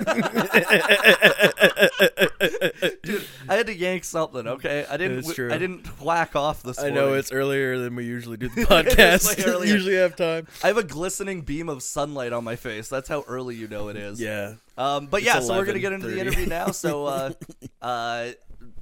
Dude, 3.04 3.26
I 3.50 3.56
had 3.56 3.68
to 3.68 3.76
yank 3.76 4.04
something, 4.04 4.48
okay? 4.48 4.86
I 4.90 4.98
didn't 4.98 5.20
It's 5.20 5.34
true. 5.34 5.52
I 5.52 5.58
didn't 5.58 5.86
whack 6.02 6.36
off 6.36 6.64
this 6.64 6.80
I 6.80 6.90
know 6.90 7.14
it's 7.14 7.32
earlier 7.32 7.78
than 7.78 7.96
we 7.96 8.06
usually 8.06 8.38
do 8.38 8.50
the 8.50 8.62
podcast. 8.64 9.68
usually 9.68 9.96
have 9.96 10.16
time. 10.16 10.48
I 10.64 10.68
have 10.68 10.78
a 10.78 10.84
glistening 10.84 11.42
beam 11.42 11.70
of 11.70 11.84
sunlight 11.84 12.34
on 12.34 12.44
my 12.44 12.56
face. 12.56 12.88
That's 12.88 13.10
how 13.10 13.24
early 13.28 13.56
you 13.56 13.68
know 13.68 13.90
it 13.90 13.98
is. 13.98 14.22
Yeah. 14.22 14.56
Um, 14.78 15.08
but 15.08 15.24
yeah, 15.24 15.38
It's 15.38 15.48
so 15.48 15.56
we're 15.56 15.66
gonna 15.66 15.80
get 15.80 15.94
into 15.94 16.08
the 16.08 16.20
interview 16.20 16.46
now. 16.46 16.72
So 16.72 17.06
uh, 17.06 17.32
uh, 17.82 18.32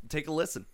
take 0.09 0.27
a 0.27 0.31
listen. 0.31 0.65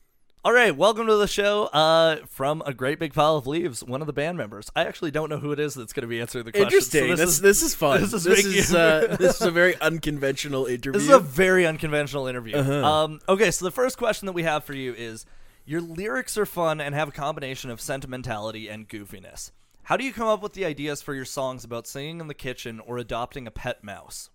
All 0.46 0.54
right, 0.54 0.74
welcome 0.74 1.06
to 1.08 1.18
the 1.18 1.28
show 1.28 1.66
uh, 1.66 2.26
from 2.28 2.64
a 2.66 2.74
great 2.74 2.98
big 2.98 3.14
pile 3.14 3.36
of 3.36 3.46
leaves. 3.46 3.84
One 3.84 4.00
of 4.00 4.08
the 4.08 4.14
band 4.14 4.38
members. 4.38 4.72
I 4.74 4.86
actually 4.86 5.12
don't 5.12 5.30
know 5.30 5.38
who 5.38 5.52
it 5.52 5.60
is 5.60 5.74
that's 5.74 5.92
going 5.92 6.04
to 6.04 6.08
be 6.08 6.22
answering 6.22 6.46
the 6.46 6.54
question. 6.54 6.68
Interesting. 6.68 7.02
So 7.02 7.08
this, 7.08 7.20
this, 7.20 7.30
is, 7.30 7.36
is, 7.36 7.42
this 7.42 7.62
is 7.64 7.76
fun. 7.76 8.02
this 8.02 8.12
This 8.12 8.26
is 8.26 8.56
is 8.56 8.74
uh, 8.74 9.18
this 9.20 9.36
is 9.36 9.42
a 9.42 9.52
very 9.52 9.80
unconventional 9.82 10.66
interview. 10.66 10.94
this 10.94 11.04
is 11.04 11.14
a 11.14 11.20
very 11.20 11.68
unconventional 11.68 12.28
interview. 12.28 12.56
Uh-huh. 12.56 12.86
Um, 12.86 13.20
okay, 13.28 13.52
so 13.52 13.66
the 13.66 13.72
first 13.72 13.98
question 13.98 14.28
that 14.28 14.32
we 14.32 14.44
have 14.44 14.64
for 14.64 14.74
you 14.74 14.94
is: 14.94 15.26
Your 15.66 15.82
lyrics 15.82 16.38
are 16.38 16.46
fun 16.46 16.80
and 16.80 16.96
have 16.96 17.10
a 17.10 17.12
combination 17.12 17.70
of 17.70 17.82
sentimentality 17.82 18.70
and 18.70 18.88
goofiness. 18.88 19.52
How 19.84 19.98
do 19.98 20.06
you 20.06 20.14
come 20.14 20.30
up 20.30 20.42
with 20.42 20.54
the 20.54 20.64
ideas 20.64 21.02
for 21.02 21.14
your 21.14 21.26
songs 21.26 21.66
about 21.66 21.86
singing 21.86 22.22
in 22.22 22.28
the 22.28 22.34
kitchen 22.34 22.80
or 22.80 22.98
adopting 22.98 23.46
a 23.46 23.52
pet 23.52 23.84
mouse? 23.84 24.30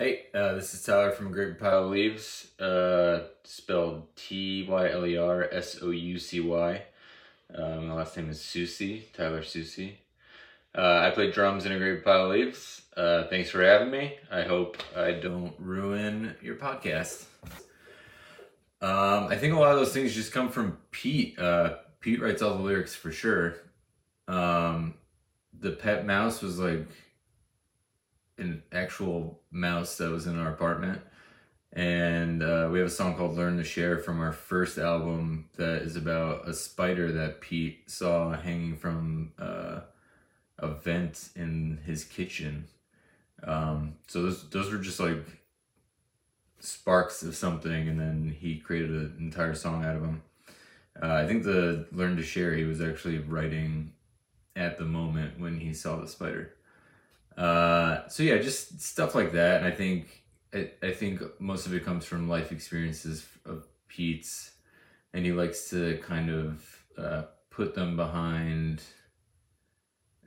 Hey, 0.00 0.28
uh, 0.32 0.54
this 0.54 0.72
is 0.72 0.82
Tyler 0.82 1.10
from 1.10 1.30
Great 1.30 1.58
Pile 1.58 1.84
of 1.84 1.90
Leaves, 1.90 2.58
uh, 2.58 3.24
spelled 3.44 4.06
T 4.16 4.66
Y 4.66 4.90
L 4.90 5.04
E 5.04 5.18
R 5.18 5.46
S 5.52 5.76
O 5.82 5.90
U 5.90 6.18
C 6.18 6.40
Y. 6.40 6.82
Uh, 7.54 7.80
my 7.82 7.92
last 7.92 8.16
name 8.16 8.30
is 8.30 8.38
Soucy, 8.38 9.12
Tyler 9.12 9.42
Soucy. 9.42 9.96
Uh, 10.74 11.00
I 11.06 11.10
play 11.10 11.30
drums 11.30 11.66
in 11.66 11.72
a 11.72 11.78
Great 11.78 12.02
Pile 12.02 12.24
of 12.24 12.30
Leaves. 12.30 12.80
Uh, 12.96 13.24
thanks 13.24 13.50
for 13.50 13.62
having 13.62 13.90
me. 13.90 14.16
I 14.32 14.44
hope 14.44 14.78
I 14.96 15.12
don't 15.12 15.52
ruin 15.58 16.34
your 16.40 16.56
podcast. 16.56 17.26
Um, 18.80 19.26
I 19.28 19.36
think 19.36 19.52
a 19.52 19.58
lot 19.58 19.74
of 19.74 19.80
those 19.80 19.92
things 19.92 20.14
just 20.14 20.32
come 20.32 20.48
from 20.48 20.78
Pete. 20.92 21.38
Pete 22.00 22.22
writes 22.22 22.40
all 22.40 22.56
the 22.56 22.62
lyrics 22.62 22.94
for 22.94 23.12
sure. 23.12 23.56
Um, 24.26 24.94
the 25.60 25.72
pet 25.72 26.06
mouse 26.06 26.40
was 26.40 26.58
like 26.58 26.88
an 28.40 28.62
actual 28.72 29.40
mouse 29.50 29.96
that 29.98 30.10
was 30.10 30.26
in 30.26 30.38
our 30.38 30.50
apartment. 30.50 31.00
And 31.72 32.42
uh, 32.42 32.68
we 32.72 32.80
have 32.80 32.88
a 32.88 32.90
song 32.90 33.14
called 33.14 33.36
Learn 33.36 33.56
to 33.58 33.64
Share 33.64 33.98
from 33.98 34.20
our 34.20 34.32
first 34.32 34.76
album 34.76 35.48
that 35.56 35.82
is 35.82 35.94
about 35.94 36.48
a 36.48 36.52
spider 36.52 37.12
that 37.12 37.40
Pete 37.40 37.88
saw 37.88 38.32
hanging 38.32 38.76
from 38.76 39.32
uh, 39.38 39.80
a 40.58 40.68
vent 40.68 41.28
in 41.36 41.78
his 41.84 42.02
kitchen. 42.02 42.66
Um, 43.44 43.94
so 44.08 44.22
those, 44.22 44.50
those 44.50 44.72
were 44.72 44.78
just 44.78 44.98
like 44.98 45.24
sparks 46.58 47.22
of 47.22 47.36
something, 47.36 47.88
and 47.88 48.00
then 48.00 48.36
he 48.38 48.58
created 48.58 48.90
an 48.90 49.16
entire 49.18 49.54
song 49.54 49.84
out 49.84 49.96
of 49.96 50.02
them. 50.02 50.22
Uh, 51.00 51.14
I 51.14 51.26
think 51.26 51.44
the 51.44 51.86
Learn 51.92 52.16
to 52.16 52.22
Share 52.22 52.54
he 52.54 52.64
was 52.64 52.80
actually 52.80 53.18
writing 53.18 53.92
at 54.56 54.76
the 54.76 54.84
moment 54.84 55.38
when 55.38 55.60
he 55.60 55.72
saw 55.72 55.96
the 55.96 56.08
spider. 56.08 56.54
Uh, 57.40 58.06
so 58.08 58.22
yeah, 58.22 58.36
just 58.36 58.82
stuff 58.82 59.14
like 59.14 59.32
that. 59.32 59.56
And 59.56 59.66
I 59.66 59.70
think 59.70 60.24
I, 60.52 60.70
I 60.82 60.92
think 60.92 61.22
most 61.40 61.66
of 61.66 61.74
it 61.74 61.84
comes 61.84 62.04
from 62.04 62.28
life 62.28 62.52
experiences 62.52 63.26
of 63.46 63.66
Pete's, 63.88 64.52
and 65.14 65.24
he 65.24 65.32
likes 65.32 65.70
to 65.70 65.98
kind 66.06 66.28
of 66.30 66.84
uh, 66.98 67.22
put 67.48 67.74
them 67.74 67.96
behind 67.96 68.82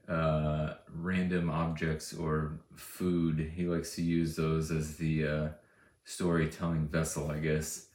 uh, 0.10 0.74
random 0.96 1.51
objects 1.51 2.15
or 2.15 2.60
food. 2.75 3.51
He 3.55 3.65
likes 3.65 3.96
to 3.96 4.01
use 4.01 4.36
those 4.36 4.72
as 4.72 4.98
the 4.98 5.27
uh, 5.27 5.48
storytelling 6.05 6.88
vessel, 6.88 7.29
I 7.29 7.38
guess. 7.38 7.89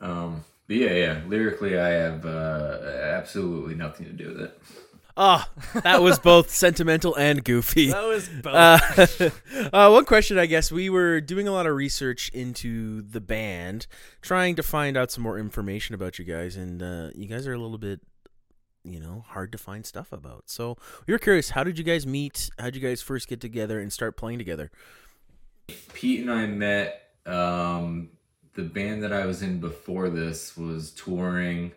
Um, 0.00 0.44
but 0.68 0.76
yeah, 0.76 0.92
yeah, 0.92 1.20
lyrically, 1.26 1.78
I 1.78 1.88
have 1.88 2.24
uh, 2.24 2.78
absolutely 3.02 3.74
nothing 3.74 4.06
to 4.06 4.12
do 4.12 4.28
with 4.28 4.40
it. 4.40 4.62
Ah, 5.16 5.50
that 5.82 6.02
was 6.02 6.18
both 6.18 6.50
sentimental 6.54 7.14
and 7.16 7.44
goofy. 7.44 7.90
That 7.90 8.06
was 8.06 8.28
both. 8.28 8.54
Uh, 8.54 9.30
uh, 9.72 9.90
one 9.90 10.04
question, 10.04 10.38
I 10.38 10.46
guess. 10.46 10.72
We 10.72 10.88
were 10.88 11.20
doing 11.20 11.46
a 11.46 11.52
lot 11.52 11.66
of 11.66 11.74
research 11.74 12.30
into 12.30 13.02
the 13.02 13.20
band, 13.20 13.86
trying 14.22 14.56
to 14.56 14.62
find 14.62 14.96
out 14.96 15.10
some 15.10 15.22
more 15.22 15.38
information 15.38 15.94
about 15.94 16.18
you 16.18 16.24
guys, 16.24 16.56
and 16.56 16.82
uh, 16.82 17.10
you 17.14 17.26
guys 17.26 17.46
are 17.46 17.52
a 17.52 17.58
little 17.58 17.78
bit, 17.78 18.00
you 18.84 19.00
know, 19.00 19.24
hard 19.28 19.52
to 19.52 19.58
find 19.58 19.84
stuff 19.84 20.12
about. 20.12 20.44
So 20.46 20.76
we 21.06 21.12
were 21.12 21.18
curious, 21.18 21.50
how 21.50 21.62
did 21.64 21.78
you 21.78 21.84
guys 21.84 22.06
meet? 22.06 22.48
How 22.58 22.66
did 22.66 22.76
you 22.76 22.88
guys 22.88 23.02
first 23.02 23.28
get 23.28 23.40
together 23.40 23.80
and 23.80 23.92
start 23.92 24.16
playing 24.16 24.38
together? 24.38 24.70
Pete 25.92 26.20
and 26.20 26.30
I 26.30 26.46
met. 26.46 26.98
Um, 27.26 28.10
the 28.54 28.62
band 28.62 29.02
that 29.02 29.12
I 29.12 29.26
was 29.26 29.42
in 29.42 29.60
before 29.60 30.10
this 30.10 30.56
was 30.56 30.90
touring, 30.90 31.72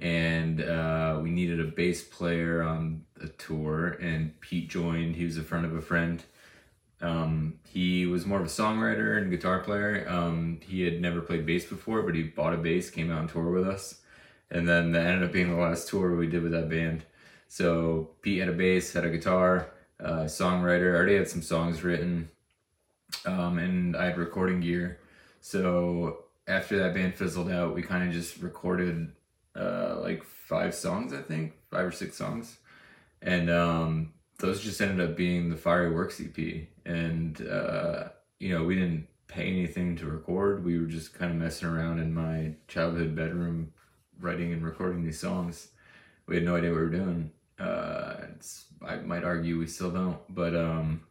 and 0.00 0.62
uh, 0.62 1.18
we 1.22 1.30
needed 1.30 1.60
a 1.60 1.64
bass 1.64 2.02
player 2.02 2.62
on 2.62 3.04
the 3.16 3.28
tour. 3.28 3.98
And 4.00 4.38
Pete 4.40 4.68
joined. 4.68 5.16
He 5.16 5.24
was 5.24 5.36
a 5.36 5.42
friend 5.42 5.64
of 5.64 5.74
a 5.74 5.82
friend. 5.82 6.22
Um, 7.02 7.60
he 7.64 8.06
was 8.06 8.26
more 8.26 8.40
of 8.40 8.46
a 8.46 8.48
songwriter 8.48 9.16
and 9.16 9.30
guitar 9.30 9.60
player. 9.60 10.06
Um, 10.08 10.60
he 10.62 10.82
had 10.82 11.00
never 11.00 11.20
played 11.20 11.46
bass 11.46 11.64
before, 11.64 12.02
but 12.02 12.14
he 12.14 12.24
bought 12.24 12.52
a 12.52 12.58
bass, 12.58 12.90
came 12.90 13.10
out 13.10 13.18
on 13.18 13.28
tour 13.28 13.50
with 13.50 13.66
us, 13.66 14.00
and 14.50 14.68
then 14.68 14.92
that 14.92 15.06
ended 15.06 15.24
up 15.24 15.32
being 15.32 15.50
the 15.50 15.56
last 15.56 15.88
tour 15.88 16.14
we 16.14 16.26
did 16.26 16.42
with 16.42 16.52
that 16.52 16.68
band. 16.68 17.04
So 17.48 18.10
Pete 18.22 18.40
had 18.40 18.48
a 18.48 18.52
bass, 18.52 18.92
had 18.92 19.04
a 19.04 19.10
guitar, 19.10 19.70
uh, 19.98 20.24
songwriter. 20.24 20.94
Already 20.94 21.16
had 21.16 21.28
some 21.28 21.42
songs 21.42 21.82
written 21.82 22.30
um, 23.24 23.58
and 23.58 23.96
I 23.96 24.06
had 24.06 24.18
recording 24.18 24.60
gear. 24.60 25.00
So 25.40 26.24
after 26.46 26.78
that 26.78 26.94
band 26.94 27.14
fizzled 27.14 27.50
out, 27.50 27.74
we 27.74 27.82
kind 27.82 28.06
of 28.06 28.14
just 28.14 28.38
recorded 28.38 29.12
uh, 29.56 29.98
like 30.00 30.24
five 30.24 30.74
songs, 30.74 31.12
I 31.12 31.22
think, 31.22 31.54
five 31.70 31.86
or 31.86 31.92
six 31.92 32.16
songs, 32.16 32.58
and 33.22 33.50
um, 33.50 34.12
those 34.38 34.62
just 34.62 34.80
ended 34.80 35.08
up 35.08 35.16
being 35.16 35.50
the 35.50 35.56
Fireworks 35.56 36.20
EP. 36.20 36.66
And 36.84 37.46
uh, 37.46 38.08
you 38.38 38.50
know, 38.56 38.64
we 38.64 38.74
didn't 38.74 39.06
pay 39.28 39.46
anything 39.46 39.96
to 39.96 40.06
record. 40.06 40.64
We 40.64 40.78
were 40.78 40.86
just 40.86 41.14
kind 41.14 41.30
of 41.30 41.38
messing 41.38 41.68
around 41.68 42.00
in 42.00 42.12
my 42.12 42.54
childhood 42.68 43.14
bedroom, 43.14 43.72
writing 44.20 44.52
and 44.52 44.64
recording 44.64 45.04
these 45.04 45.20
songs. 45.20 45.68
We 46.26 46.36
had 46.36 46.44
no 46.44 46.56
idea 46.56 46.70
what 46.70 46.76
we 46.76 46.84
were 46.84 46.90
doing. 46.90 47.30
Uh, 47.58 48.16
I 48.82 48.96
might 48.96 49.24
argue 49.24 49.58
we 49.58 49.66
still 49.66 49.90
don't, 49.90 50.18
but 50.30 50.56
um, 50.56 51.02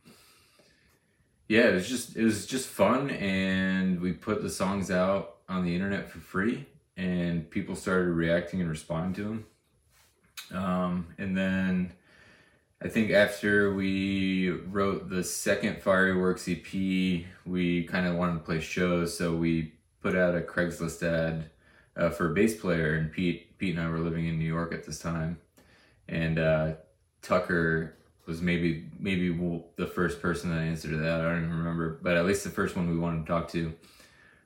yeah, 1.47 1.67
it 1.67 1.73
was 1.73 1.87
just 1.87 2.15
it 2.15 2.23
was 2.23 2.45
just 2.45 2.67
fun, 2.67 3.09
and 3.11 3.99
we 4.01 4.13
put 4.13 4.41
the 4.41 4.49
songs 4.49 4.89
out 4.89 5.37
on 5.47 5.63
the 5.63 5.73
internet 5.73 6.09
for 6.09 6.19
free, 6.19 6.65
and 6.99 7.49
people 7.49 7.75
started 7.75 8.09
reacting 8.09 8.59
and 8.59 8.69
responding 8.69 9.13
to 9.13 9.23
them. 9.23 9.45
Um, 10.51 11.07
and 11.17 11.37
then 11.37 11.93
I 12.83 12.89
think 12.89 13.11
after 13.11 13.73
we 13.73 14.49
wrote 14.49 15.09
the 15.09 15.23
second 15.23 15.81
Fireworks 15.81 16.49
EP, 16.49 16.73
we 17.45 17.83
kind 17.85 18.05
of 18.05 18.15
wanted 18.15 18.33
to 18.33 18.39
play 18.39 18.59
shows, 18.59 19.17
so 19.17 19.33
we 19.33 19.75
put 20.01 20.15
out 20.15 20.35
a 20.35 20.41
Craigslist 20.41 21.01
ad 21.01 21.49
uh, 21.95 22.09
for 22.09 22.31
a 22.31 22.33
bass 22.33 22.59
player, 22.59 22.95
and 22.95 23.11
Pete 23.11 23.57
Pete 23.57 23.75
and 23.75 23.85
I 23.85 23.89
were 23.89 23.99
living 23.99 24.27
in 24.27 24.37
New 24.37 24.45
York 24.45 24.73
at 24.73 24.85
this 24.85 24.99
time, 24.99 25.39
and 26.09 26.37
uh, 26.37 26.71
Tucker 27.21 27.95
was 28.25 28.41
maybe 28.41 28.85
maybe 28.99 29.29
the 29.77 29.87
first 29.87 30.21
person 30.21 30.49
that 30.49 30.61
answered 30.61 30.97
that. 30.99 31.21
I 31.21 31.23
don't 31.23 31.43
even 31.43 31.57
remember, 31.57 31.99
but 32.01 32.17
at 32.17 32.25
least 32.25 32.43
the 32.43 32.49
first 32.49 32.75
one 32.75 32.89
we 32.89 32.97
wanted 32.97 33.25
to 33.25 33.31
talk 33.31 33.49
to. 33.49 33.73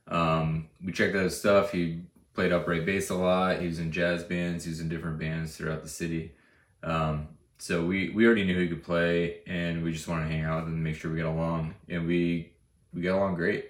Um, 0.07 0.69
we 0.83 0.91
checked 0.91 1.15
out 1.15 1.24
his 1.24 1.39
stuff. 1.39 1.72
He 1.72 2.01
played 2.34 2.52
upright 2.52 2.86
bass 2.86 3.10
a 3.10 3.16
lot. 3.16 3.60
He 3.60 3.68
was 3.68 3.80
in 3.80 3.92
jazz 3.92 4.24
bands. 4.24 4.66
He 4.66 4.72
was 4.72 4.80
in 4.80 4.90
different 4.90 5.20
bands 5.20 5.56
throughout 5.56 5.84
the 5.84 5.90
city. 5.90 6.34
Um, 6.82 7.30
so 7.58 7.86
we 7.86 8.10
we 8.10 8.25
already 8.25 8.44
knew 8.44 8.60
he 8.60 8.68
could 8.68 8.84
play, 8.84 9.40
and 9.48 9.84
we 9.84 9.94
just 9.94 10.08
wanted 10.08 10.28
to 10.28 10.32
hang 10.32 10.44
out 10.44 10.66
and 10.66 10.84
make 10.84 10.96
sure 10.96 11.12
we 11.12 11.18
got 11.18 11.30
along. 11.30 11.75
And 11.88 12.08
we 12.08 12.52
we 12.94 13.02
got 13.02 13.16
along 13.16 13.36
great. 13.36 13.70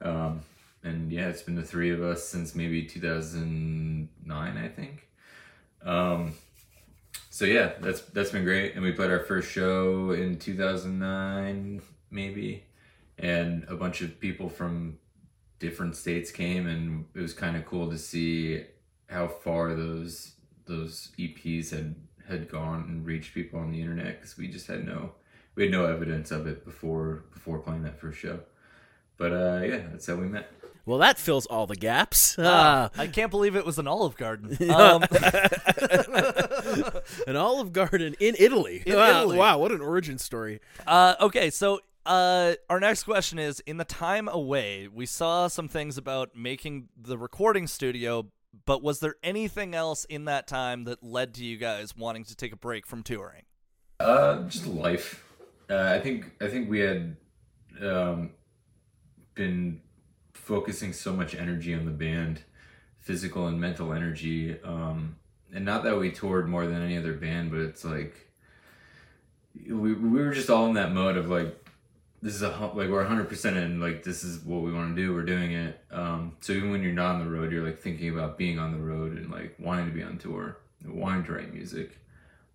Um, 0.00 0.42
and 0.82 1.10
yeah, 1.10 1.28
it's 1.28 1.42
been 1.42 1.54
the 1.54 1.62
three 1.62 1.90
of 1.90 2.02
us 2.02 2.28
since 2.28 2.54
maybe 2.54 2.84
2009, 2.84 4.56
I 4.56 4.68
think. 4.68 5.08
Um, 5.82 6.34
so 7.30 7.44
yeah, 7.44 7.72
that's 7.80 8.02
that's 8.02 8.30
been 8.30 8.44
great. 8.44 8.74
And 8.74 8.82
we 8.82 8.92
played 8.92 9.10
our 9.10 9.20
first 9.20 9.50
show 9.50 10.12
in 10.12 10.38
2009, 10.38 11.82
maybe, 12.10 12.64
and 13.18 13.64
a 13.68 13.74
bunch 13.76 14.02
of 14.02 14.20
people 14.20 14.48
from 14.48 14.98
different 15.58 15.96
states 15.96 16.30
came, 16.30 16.66
and 16.66 17.06
it 17.14 17.20
was 17.20 17.32
kind 17.32 17.56
of 17.56 17.66
cool 17.66 17.90
to 17.90 17.98
see 17.98 18.64
how 19.08 19.28
far 19.28 19.74
those 19.74 20.32
those 20.66 21.10
EPs 21.18 21.70
had 21.70 21.94
had 22.26 22.48
gone 22.48 22.84
and 22.88 23.04
reached 23.04 23.34
people 23.34 23.60
on 23.60 23.70
the 23.70 23.80
internet 23.80 24.20
because 24.20 24.36
we 24.36 24.48
just 24.48 24.66
had 24.66 24.86
no 24.86 25.12
we 25.54 25.64
had 25.64 25.72
no 25.72 25.86
evidence 25.86 26.30
of 26.30 26.46
it 26.46 26.64
before 26.64 27.24
before 27.32 27.58
playing 27.58 27.82
that 27.82 28.00
first 28.00 28.18
show. 28.18 28.40
But 29.16 29.32
uh, 29.32 29.60
yeah, 29.64 29.82
that's 29.90 30.06
how 30.06 30.16
we 30.16 30.26
met. 30.26 30.50
Well, 30.86 30.98
that 30.98 31.18
fills 31.18 31.46
all 31.46 31.66
the 31.66 31.76
gaps. 31.76 32.36
Ah, 32.38 32.90
I 32.98 33.06
can't 33.06 33.30
believe 33.30 33.56
it 33.56 33.64
was 33.64 33.78
an 33.78 33.88
Olive 33.88 34.16
Garden. 34.16 34.56
Um, 34.70 35.02
an 37.26 37.36
Olive 37.36 37.72
Garden 37.72 38.14
in 38.20 38.34
Italy. 38.38 38.82
In 38.84 38.96
wow, 38.96 39.22
Italy. 39.22 39.38
wow, 39.38 39.58
what 39.58 39.72
an 39.72 39.80
origin 39.80 40.18
story. 40.18 40.60
uh, 40.86 41.14
okay, 41.20 41.50
so 41.50 41.80
uh, 42.06 42.54
our 42.68 42.80
next 42.80 43.04
question 43.04 43.38
is: 43.38 43.60
In 43.60 43.76
the 43.76 43.84
time 43.84 44.28
away, 44.28 44.88
we 44.92 45.06
saw 45.06 45.48
some 45.48 45.68
things 45.68 45.98
about 45.98 46.36
making 46.36 46.88
the 46.96 47.16
recording 47.18 47.66
studio, 47.66 48.30
but 48.66 48.82
was 48.82 49.00
there 49.00 49.16
anything 49.22 49.74
else 49.74 50.04
in 50.04 50.24
that 50.26 50.46
time 50.46 50.84
that 50.84 51.02
led 51.02 51.34
to 51.34 51.44
you 51.44 51.56
guys 51.56 51.96
wanting 51.96 52.24
to 52.24 52.36
take 52.36 52.52
a 52.52 52.56
break 52.56 52.86
from 52.86 53.02
touring? 53.02 53.42
Uh, 54.00 54.42
just 54.44 54.66
life. 54.66 55.24
Uh, 55.70 55.82
I 55.82 56.00
think 56.00 56.32
I 56.40 56.48
think 56.48 56.68
we 56.68 56.80
had 56.80 57.16
um, 57.80 58.30
been 59.34 59.80
focusing 60.32 60.92
so 60.92 61.12
much 61.12 61.34
energy 61.34 61.74
on 61.74 61.84
the 61.84 61.90
band 61.90 62.42
physical 63.04 63.46
and 63.48 63.60
mental 63.60 63.92
energy. 63.92 64.58
Um, 64.62 65.16
and 65.52 65.64
not 65.64 65.84
that 65.84 65.98
we 65.98 66.10
toured 66.10 66.48
more 66.48 66.66
than 66.66 66.82
any 66.82 66.96
other 66.96 67.12
band, 67.12 67.50
but 67.50 67.60
it's 67.60 67.84
like 67.84 68.28
we 69.66 69.94
we 69.94 70.20
were 70.20 70.32
just 70.32 70.50
all 70.50 70.66
in 70.66 70.74
that 70.74 70.92
mode 70.92 71.16
of 71.16 71.28
like 71.28 71.63
this 72.24 72.34
is 72.34 72.42
a 72.42 72.48
like 72.48 72.88
we're 72.88 73.04
100% 73.04 73.56
in 73.56 73.80
like 73.80 74.02
this 74.02 74.24
is 74.24 74.42
what 74.44 74.62
we 74.62 74.72
want 74.72 74.96
to 74.96 75.02
do 75.02 75.12
we're 75.12 75.22
doing 75.22 75.52
it. 75.52 75.78
Um 75.90 76.36
so 76.40 76.54
even 76.54 76.70
when 76.70 76.82
you're 76.82 76.92
not 76.92 77.16
on 77.16 77.24
the 77.24 77.30
road 77.30 77.52
you're 77.52 77.62
like 77.62 77.78
thinking 77.78 78.08
about 78.08 78.38
being 78.38 78.58
on 78.58 78.72
the 78.72 78.78
road 78.78 79.18
and 79.18 79.30
like 79.30 79.54
wanting 79.58 79.86
to 79.86 79.92
be 79.92 80.02
on 80.02 80.16
tour 80.16 80.56
and 80.82 80.94
wanting 80.94 81.24
to 81.24 81.32
write 81.34 81.52
music. 81.52 81.98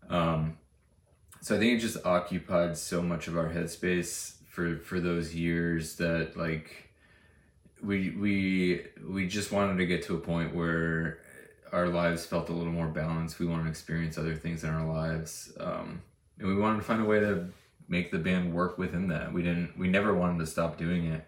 Um 0.10 0.58
so 1.42 1.56
i 1.56 1.60
think 1.60 1.78
it 1.78 1.82
just 1.82 2.04
occupied 2.06 2.78
so 2.78 3.02
much 3.02 3.28
of 3.30 3.38
our 3.38 3.48
headspace 3.48 4.34
for 4.50 4.78
for 4.80 5.00
those 5.00 5.36
years 5.36 5.96
that 5.98 6.36
like 6.36 6.90
we 7.82 8.10
we 8.10 8.86
we 9.08 9.28
just 9.28 9.52
wanted 9.52 9.78
to 9.78 9.86
get 9.86 10.02
to 10.04 10.16
a 10.16 10.20
point 10.20 10.56
where 10.56 11.20
our 11.72 11.88
lives 11.88 12.26
felt 12.26 12.50
a 12.50 12.54
little 12.54 12.74
more 12.74 12.88
balanced. 12.88 13.38
We 13.38 13.46
wanted 13.46 13.66
to 13.66 13.70
experience 13.70 14.18
other 14.18 14.36
things 14.36 14.64
in 14.64 14.72
our 14.72 14.88
lives. 14.88 15.54
Um 15.60 16.02
and 16.40 16.48
we 16.48 16.56
wanted 16.56 16.78
to 16.78 16.84
find 16.84 17.04
a 17.04 17.06
way 17.06 17.20
to 17.20 17.50
make 17.90 18.12
the 18.12 18.20
band 18.20 18.54
work 18.54 18.78
within 18.78 19.10
that. 19.10 19.34
We 19.34 19.42
didn't. 19.42 19.78
We 19.78 19.90
never 19.90 20.14
wanted 20.14 20.40
to 20.40 20.46
stop 20.46 20.78
doing 20.78 21.08
it. 21.08 21.26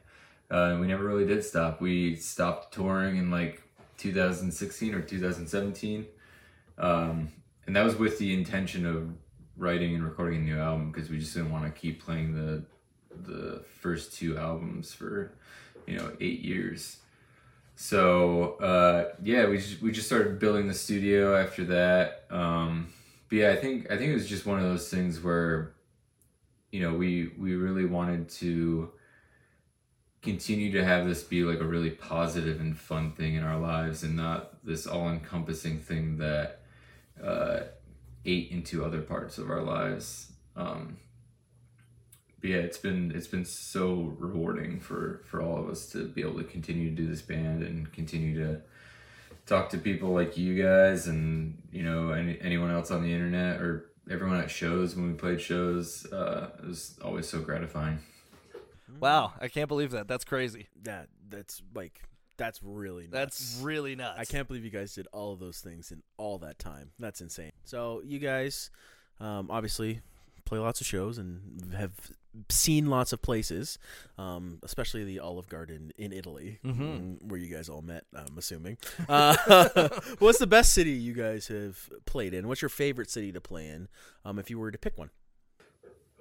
Uh, 0.50 0.78
we 0.80 0.88
never 0.88 1.04
really 1.04 1.26
did 1.26 1.44
stop. 1.44 1.82
We 1.82 2.16
stopped 2.16 2.74
touring 2.74 3.18
in 3.18 3.32
like 3.32 3.62
2016 3.98 4.94
or 4.94 5.02
2017, 5.02 6.06
um, 6.78 7.30
and 7.66 7.76
that 7.76 7.84
was 7.84 7.96
with 7.96 8.20
the 8.20 8.34
intention 8.34 8.86
of 8.86 9.10
writing 9.58 9.96
and 9.96 10.04
recording 10.04 10.42
a 10.42 10.44
new 10.44 10.60
album 10.60 10.92
because 10.92 11.10
we 11.10 11.20
just 11.20 11.34
didn't 11.34 11.52
want 11.52 11.64
to 11.64 11.80
keep 11.80 12.04
playing 12.04 12.34
the 12.34 12.64
the 13.24 13.64
first 13.80 14.14
two 14.14 14.38
albums 14.38 14.94
for 14.94 15.32
you 15.88 15.98
know 15.98 16.12
eight 16.20 16.42
years. 16.42 16.98
So 17.76 18.56
uh, 18.56 19.16
yeah, 19.24 19.48
we 19.48 19.58
just, 19.58 19.82
we 19.82 19.92
just 19.92 20.08
started 20.08 20.38
building 20.38 20.68
the 20.68 20.74
studio 20.74 21.36
after 21.36 21.64
that. 21.66 22.26
Um, 22.30 22.94
but 23.30 23.38
yeah, 23.38 23.52
I 23.52 23.56
think 23.56 23.90
I 23.90 23.98
think 23.98 24.12
it 24.12 24.14
was 24.14 24.28
just 24.28 24.46
one 24.46 24.60
of 24.60 24.66
those 24.66 24.90
things 24.90 25.22
where, 25.22 25.74
you 26.72 26.82
know, 26.82 26.94
we 26.94 27.32
we 27.38 27.56
really 27.56 27.86
wanted 27.86 28.30
to 28.30 28.92
continue 30.22 30.72
to 30.72 30.84
have 30.84 31.08
this 31.08 31.24
be 31.24 31.44
like 31.44 31.60
a 31.60 31.66
really 31.66 31.90
positive 31.90 32.62
and 32.62 32.78
fun 32.78 33.12
thing 33.12 33.36
in 33.36 33.44
our 33.44 33.60
lives, 33.60 34.04
and 34.04 34.16
not 34.16 34.64
this 34.66 34.88
all-encompassing 34.88 35.80
thing 35.80 36.18
that 36.18 36.62
uh, 37.24 37.62
ate 38.26 38.52
into 38.52 38.86
other 38.86 39.02
parts 39.02 39.38
of 39.38 39.50
our 39.50 39.62
lives. 39.62 40.32
Um, 40.56 40.98
but 42.40 42.50
yeah, 42.50 42.58
it's 42.58 42.78
been 42.78 43.12
it's 43.14 43.28
been 43.28 43.46
so 43.46 44.16
rewarding 44.18 44.80
for 44.80 45.22
for 45.26 45.42
all 45.42 45.58
of 45.58 45.70
us 45.70 45.88
to 45.92 46.08
be 46.08 46.22
able 46.22 46.38
to 46.38 46.44
continue 46.44 46.90
to 46.90 46.96
do 46.96 47.08
this 47.08 47.22
band 47.22 47.64
and 47.64 47.92
continue 47.94 48.36
to 48.44 48.62
talk 49.46 49.70
to 49.70 49.78
people 49.78 50.10
like 50.10 50.38
you 50.38 50.62
guys 50.62 51.08
and 51.08 51.62
you 51.72 51.84
know 51.84 52.12
any, 52.12 52.40
anyone 52.42 52.72
else 52.72 52.90
on 52.90 53.04
the 53.04 53.14
internet 53.14 53.62
or 53.62 53.91
everyone 54.12 54.40
at 54.40 54.52
shows 54.52 54.96
when 54.96 55.08
we 55.08 55.14
played 55.14 55.42
shows 55.42 56.06
uh, 56.12 56.50
it 56.60 56.66
was 56.66 57.00
always 57.04 57.28
so 57.28 57.40
gratifying 57.40 58.00
Wow, 59.00 59.34
I 59.40 59.48
can't 59.48 59.68
believe 59.68 59.92
that. 59.92 60.08
That's 60.08 60.24
crazy. 60.24 60.68
That 60.84 61.08
that's 61.30 61.62
like 61.74 62.02
that's 62.38 62.62
really 62.64 63.04
nuts. 63.04 63.14
That's 63.14 63.62
really 63.62 63.96
nuts. 63.96 64.20
I 64.20 64.26
can't 64.26 64.48
believe 64.48 64.64
you 64.64 64.72
guys 64.72 64.94
did 64.94 65.08
all 65.14 65.34
of 65.34 65.40
those 65.40 65.60
things 65.60 65.92
in 65.92 66.02
all 66.18 66.40
that 66.40 66.60
time. 66.60 66.92
That's 67.00 67.22
insane. 67.22 67.52
So 67.64 68.02
you 68.04 68.20
guys, 68.20 68.70
um, 69.20 69.50
obviously, 69.50 70.02
play 70.46 70.60
lots 70.60 70.82
of 70.82 70.88
shows 70.88 71.18
and 71.18 71.74
have 71.74 71.94
seen 72.50 72.88
lots 72.88 73.12
of 73.14 73.22
places, 73.22 73.78
um, 74.18 74.60
especially 74.64 75.04
the 75.04 75.20
Olive 75.20 75.50
Garden 75.50 75.92
in 75.98 76.14
Italy, 76.14 76.60
Mhm. 76.64 76.78
mm, 76.80 77.24
where 77.24 77.40
you 77.40 77.54
guys 77.54 77.68
all 77.70 77.82
met. 77.82 78.06
I'm 78.16 78.38
assuming. 78.38 78.78
Uh, 79.10 79.90
what's 80.20 80.40
the 80.40 80.48
best 80.48 80.74
city 80.74 80.92
you 80.92 81.14
guys 81.14 81.48
have 81.48 81.90
played 82.06 82.34
in? 82.34 82.48
What's 82.48 82.62
your 82.62 82.70
favorite 82.70 83.10
city 83.10 83.32
to 83.34 83.42
play 83.42 83.68
in, 83.68 83.88
um, 84.24 84.40
if 84.40 84.50
you 84.50 84.58
were 84.60 84.72
to 84.72 84.78
pick 84.78 84.98
one? 84.98 85.10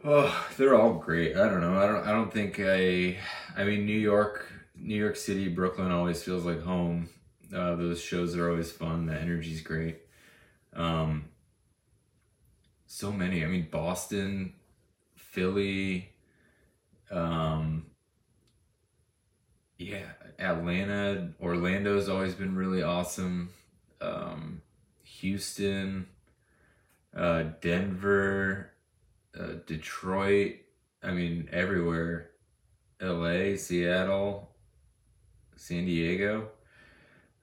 oh 0.02 0.48
they're 0.56 0.74
all 0.74 0.94
great 0.94 1.36
i 1.36 1.46
don't 1.46 1.60
know 1.60 1.78
i 1.78 1.86
don't 1.86 2.06
i 2.06 2.10
don't 2.10 2.32
think 2.32 2.58
i 2.58 3.18
i 3.54 3.62
mean 3.64 3.84
new 3.84 3.92
york 3.98 4.50
new 4.74 4.94
york 4.96 5.14
city 5.14 5.46
brooklyn 5.46 5.90
always 5.92 6.22
feels 6.22 6.42
like 6.42 6.62
home 6.62 7.06
uh, 7.54 7.74
those 7.74 8.00
shows 8.00 8.34
are 8.34 8.48
always 8.48 8.72
fun 8.72 9.04
the 9.04 9.12
energy's 9.14 9.60
great 9.60 9.98
um 10.72 11.26
so 12.86 13.12
many 13.12 13.44
i 13.44 13.46
mean 13.46 13.68
boston 13.70 14.54
philly 15.30 16.10
um 17.12 17.86
yeah 19.78 20.06
atlanta 20.40 21.30
orlando's 21.40 22.08
always 22.08 22.34
been 22.34 22.56
really 22.56 22.82
awesome. 22.82 23.50
Um 24.00 24.62
houston 25.04 26.06
uh 27.16 27.44
denver 27.60 28.72
uh, 29.38 29.54
detroit 29.66 30.56
i 31.02 31.12
mean 31.12 31.48
everywhere. 31.52 32.30
La 33.00 33.56
seattle 33.56 34.50
san 35.56 35.86
diego. 35.86 36.48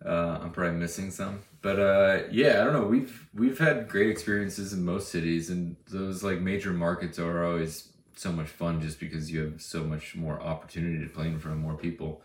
Uh, 0.05 0.39
i'm 0.41 0.51
probably 0.51 0.77
missing 0.77 1.09
some 1.09 1.39
but 1.67 1.79
uh, 1.79 2.23
yeah 2.31 2.61
i 2.61 2.63
don't 2.63 2.71
know. 2.71 2.85
We've 2.85 3.27
we've 3.33 3.59
had 3.59 3.89
great 3.89 4.09
experiences 4.09 4.71
in 4.71 4.85
most 4.85 5.11
cities 5.11 5.49
and 5.49 5.75
those 5.91 6.23
like 6.23 6.39
major 6.39 6.71
markets 6.71 7.19
are 7.19 7.43
always 7.43 7.89
so 8.15 8.31
much 8.31 8.47
fun 8.47 8.79
just 8.81 9.01
because 9.01 9.29
you 9.29 9.41
have 9.41 9.61
so 9.61 9.83
much 9.83 10.15
more 10.15 10.39
opportunity 10.39 11.03
to 11.03 11.09
play 11.09 11.27
in 11.27 11.39
front 11.39 11.57
of 11.57 11.61
more 11.61 11.75
people. 11.75 12.21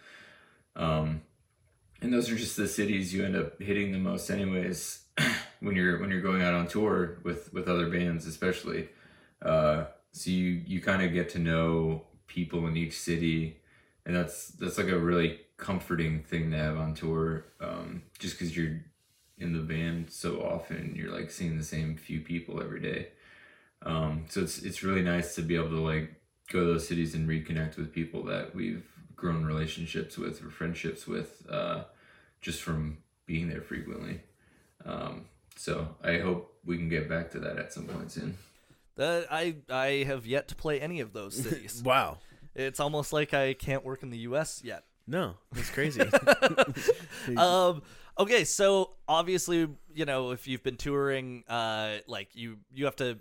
Um, 0.76 1.22
and 2.00 2.12
those 2.12 2.30
are 2.30 2.36
just 2.36 2.56
the 2.56 2.68
cities 2.68 3.12
you 3.12 3.24
end 3.24 3.34
up 3.34 3.60
hitting 3.60 3.90
the 3.90 3.98
most 3.98 4.30
anyways 4.30 5.06
when 5.58 5.74
you're 5.74 5.98
when 5.98 6.10
you're 6.10 6.20
going 6.20 6.42
out 6.42 6.54
on 6.54 6.68
tour 6.68 7.18
with 7.24 7.52
with 7.52 7.66
other 7.66 7.90
bands 7.90 8.28
especially. 8.28 8.90
Uh, 9.44 9.86
so 10.12 10.30
you 10.30 10.62
you 10.64 10.80
kind 10.80 11.02
of 11.02 11.12
get 11.12 11.30
to 11.30 11.40
know 11.40 12.06
people 12.28 12.68
in 12.68 12.76
each 12.76 12.96
city 12.96 13.60
and 14.06 14.14
that's 14.14 14.50
that's 14.50 14.78
like 14.78 14.86
a 14.86 14.98
really 14.98 15.40
comforting 15.56 16.22
thing 16.22 16.52
to 16.52 16.56
have 16.56 16.76
on 16.76 16.94
tour 16.94 17.46
um, 17.60 18.02
just 18.20 18.38
because 18.38 18.56
you're 18.56 18.82
in 19.42 19.52
the 19.52 19.58
band 19.74 20.10
so 20.10 20.40
often 20.42 20.94
you're 20.96 21.12
like 21.18 21.30
seeing 21.30 21.56
the 21.58 21.64
same 21.64 21.96
few 21.96 22.20
people 22.20 22.62
every 22.62 22.80
day 22.80 23.08
um, 23.84 24.24
so 24.28 24.40
it's 24.42 24.58
it's 24.68 24.82
really 24.82 25.02
nice 25.02 25.34
to 25.34 25.42
be 25.42 25.56
able 25.56 25.68
to 25.70 25.80
like 25.80 26.14
go 26.52 26.60
to 26.60 26.66
those 26.72 26.86
cities 26.88 27.14
and 27.14 27.28
reconnect 27.28 27.76
with 27.76 27.92
people 27.92 28.22
that 28.24 28.54
we've 28.54 28.86
grown 29.16 29.44
relationships 29.44 30.16
with 30.18 30.42
or 30.44 30.50
friendships 30.50 31.06
with 31.06 31.46
uh, 31.50 31.84
just 32.40 32.60
from 32.62 32.98
being 33.26 33.48
there 33.48 33.62
frequently 33.62 34.20
um, 34.84 35.26
so 35.56 35.88
i 36.02 36.18
hope 36.18 36.54
we 36.64 36.76
can 36.76 36.88
get 36.88 37.08
back 37.08 37.30
to 37.30 37.38
that 37.40 37.58
at 37.58 37.72
some 37.72 37.86
point 37.86 38.10
soon 38.10 38.36
That 38.96 39.26
I 39.32 39.56
I 39.70 40.04
have 40.06 40.26
yet 40.26 40.48
to 40.48 40.54
play 40.54 40.80
any 40.80 41.00
of 41.00 41.12
those 41.12 41.34
cities. 41.44 41.82
Wow. 41.84 42.18
it's 42.54 42.78
almost 42.78 43.10
like 43.12 43.32
I 43.34 43.54
can't 43.54 43.84
work 43.84 44.02
in 44.02 44.10
the 44.10 44.18
U.S. 44.28 44.60
yet. 44.62 44.84
No, 45.06 45.34
that's 45.52 45.70
crazy. 45.70 46.02
um 47.36 47.82
okay 48.18 48.44
so 48.44 48.90
obviously 49.08 49.68
you 49.94 50.04
know 50.04 50.30
if 50.30 50.46
you've 50.46 50.62
been 50.62 50.76
touring 50.76 51.44
uh 51.48 51.96
like 52.06 52.28
you 52.34 52.58
you 52.72 52.84
have 52.84 52.96
to 52.96 53.18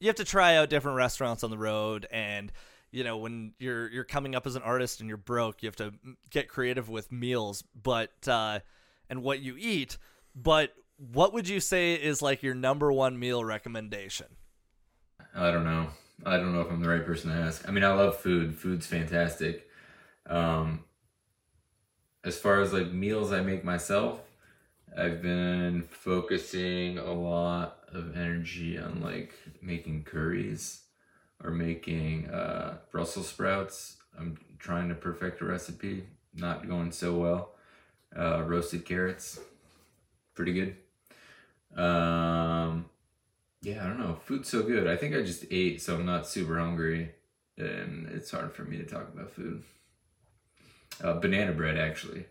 you 0.00 0.08
have 0.08 0.16
to 0.16 0.24
try 0.24 0.56
out 0.56 0.68
different 0.70 0.96
restaurants 0.96 1.44
on 1.44 1.50
the 1.50 1.58
road 1.58 2.06
and 2.10 2.50
you 2.90 3.04
know 3.04 3.16
when 3.18 3.52
you're 3.58 3.90
you're 3.90 4.04
coming 4.04 4.34
up 4.34 4.46
as 4.46 4.56
an 4.56 4.62
artist 4.62 5.00
and 5.00 5.08
you're 5.08 5.16
broke 5.16 5.62
you 5.62 5.66
have 5.66 5.76
to 5.76 5.92
get 6.30 6.48
creative 6.48 6.88
with 6.88 7.10
meals 7.12 7.62
but 7.80 8.12
uh 8.26 8.58
and 9.08 9.22
what 9.22 9.40
you 9.40 9.56
eat 9.58 9.98
but 10.34 10.72
what 10.96 11.32
would 11.32 11.48
you 11.48 11.60
say 11.60 11.94
is 11.94 12.22
like 12.22 12.42
your 12.42 12.54
number 12.54 12.92
one 12.92 13.18
meal 13.18 13.44
recommendation 13.44 14.26
I 15.34 15.50
don't 15.50 15.64
know. 15.64 15.88
I 16.24 16.36
don't 16.36 16.52
know 16.52 16.60
if 16.60 16.70
I'm 16.70 16.80
the 16.80 16.88
right 16.88 17.04
person 17.04 17.30
to 17.30 17.36
ask. 17.36 17.66
I 17.68 17.72
mean, 17.72 17.84
I 17.84 17.92
love 17.94 18.18
food. 18.18 18.56
Food's 18.56 18.86
fantastic. 18.86 19.68
Um, 20.26 20.84
as 22.24 22.38
far 22.38 22.60
as 22.60 22.72
like 22.72 22.92
meals 22.92 23.32
I 23.32 23.40
make 23.40 23.64
myself, 23.64 24.20
I've 24.96 25.22
been 25.22 25.82
focusing 25.82 26.98
a 26.98 27.12
lot 27.12 27.78
of 27.92 28.16
energy 28.16 28.78
on 28.78 29.00
like 29.00 29.34
making 29.60 30.04
curries 30.04 30.82
or 31.42 31.50
making 31.50 32.28
uh, 32.30 32.78
Brussels 32.90 33.28
sprouts. 33.28 33.96
I'm 34.18 34.38
trying 34.58 34.88
to 34.90 34.94
perfect 34.94 35.40
a 35.40 35.44
recipe. 35.44 36.04
Not 36.34 36.68
going 36.68 36.92
so 36.92 37.14
well. 37.14 37.50
Uh, 38.16 38.42
roasted 38.42 38.84
carrots, 38.84 39.40
pretty 40.34 40.52
good. 40.52 40.76
Um, 41.82 42.86
yeah, 43.62 43.84
I 43.84 43.88
don't 43.88 43.98
know. 43.98 44.18
Food's 44.24 44.48
so 44.48 44.62
good. 44.62 44.86
I 44.86 44.96
think 44.96 45.14
I 45.14 45.22
just 45.22 45.46
ate, 45.50 45.80
so 45.80 45.94
I'm 45.94 46.04
not 46.04 46.26
super 46.26 46.58
hungry, 46.58 47.12
and 47.56 48.08
it's 48.08 48.30
hard 48.30 48.52
for 48.52 48.64
me 48.64 48.76
to 48.76 48.84
talk 48.84 49.08
about 49.12 49.30
food. 49.30 49.62
Uh, 51.02 51.14
banana 51.14 51.52
bread, 51.52 51.78
actually. 51.78 52.26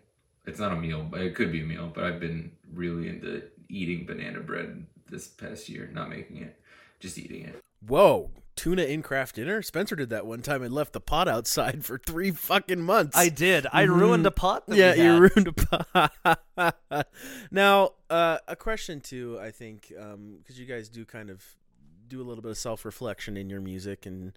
It's 0.46 0.58
not 0.58 0.72
a 0.72 0.76
meal, 0.76 1.06
but 1.08 1.20
it 1.20 1.34
could 1.34 1.52
be 1.52 1.60
a 1.60 1.64
meal. 1.64 1.90
But 1.94 2.04
I've 2.04 2.20
been 2.20 2.52
really 2.72 3.08
into 3.08 3.42
eating 3.68 4.06
banana 4.06 4.40
bread 4.40 4.86
this 5.08 5.28
past 5.28 5.68
year, 5.68 5.88
not 5.92 6.10
making 6.10 6.38
it, 6.38 6.60
just 7.00 7.18
eating 7.18 7.44
it. 7.44 7.62
Whoa, 7.86 8.30
tuna 8.56 8.82
in 8.82 9.02
Kraft 9.02 9.36
Dinner? 9.36 9.62
Spencer 9.62 9.96
did 9.96 10.10
that 10.10 10.26
one 10.26 10.42
time 10.42 10.62
and 10.62 10.72
left 10.72 10.92
the 10.92 11.00
pot 11.00 11.28
outside 11.28 11.84
for 11.84 11.98
three 11.98 12.30
fucking 12.30 12.80
months. 12.80 13.16
I 13.16 13.28
did. 13.28 13.66
I 13.72 13.82
ruined 13.82 14.26
a 14.26 14.30
pot. 14.30 14.66
That 14.66 14.76
yeah, 14.76 14.94
you 14.94 15.18
ruined 15.18 15.48
a 15.48 15.52
pot. 15.52 17.06
now, 17.50 17.90
uh, 18.08 18.38
a 18.46 18.56
question 18.56 19.00
too. 19.00 19.38
I 19.40 19.50
think 19.50 19.88
because 19.88 20.58
you 20.58 20.66
guys 20.66 20.88
do 20.88 21.04
kind 21.04 21.30
of 21.30 21.44
do 22.08 22.20
a 22.20 22.24
little 22.24 22.42
bit 22.42 22.50
of 22.50 22.58
self 22.58 22.84
reflection 22.84 23.36
in 23.36 23.50
your 23.50 23.60
music, 23.60 24.06
and 24.06 24.32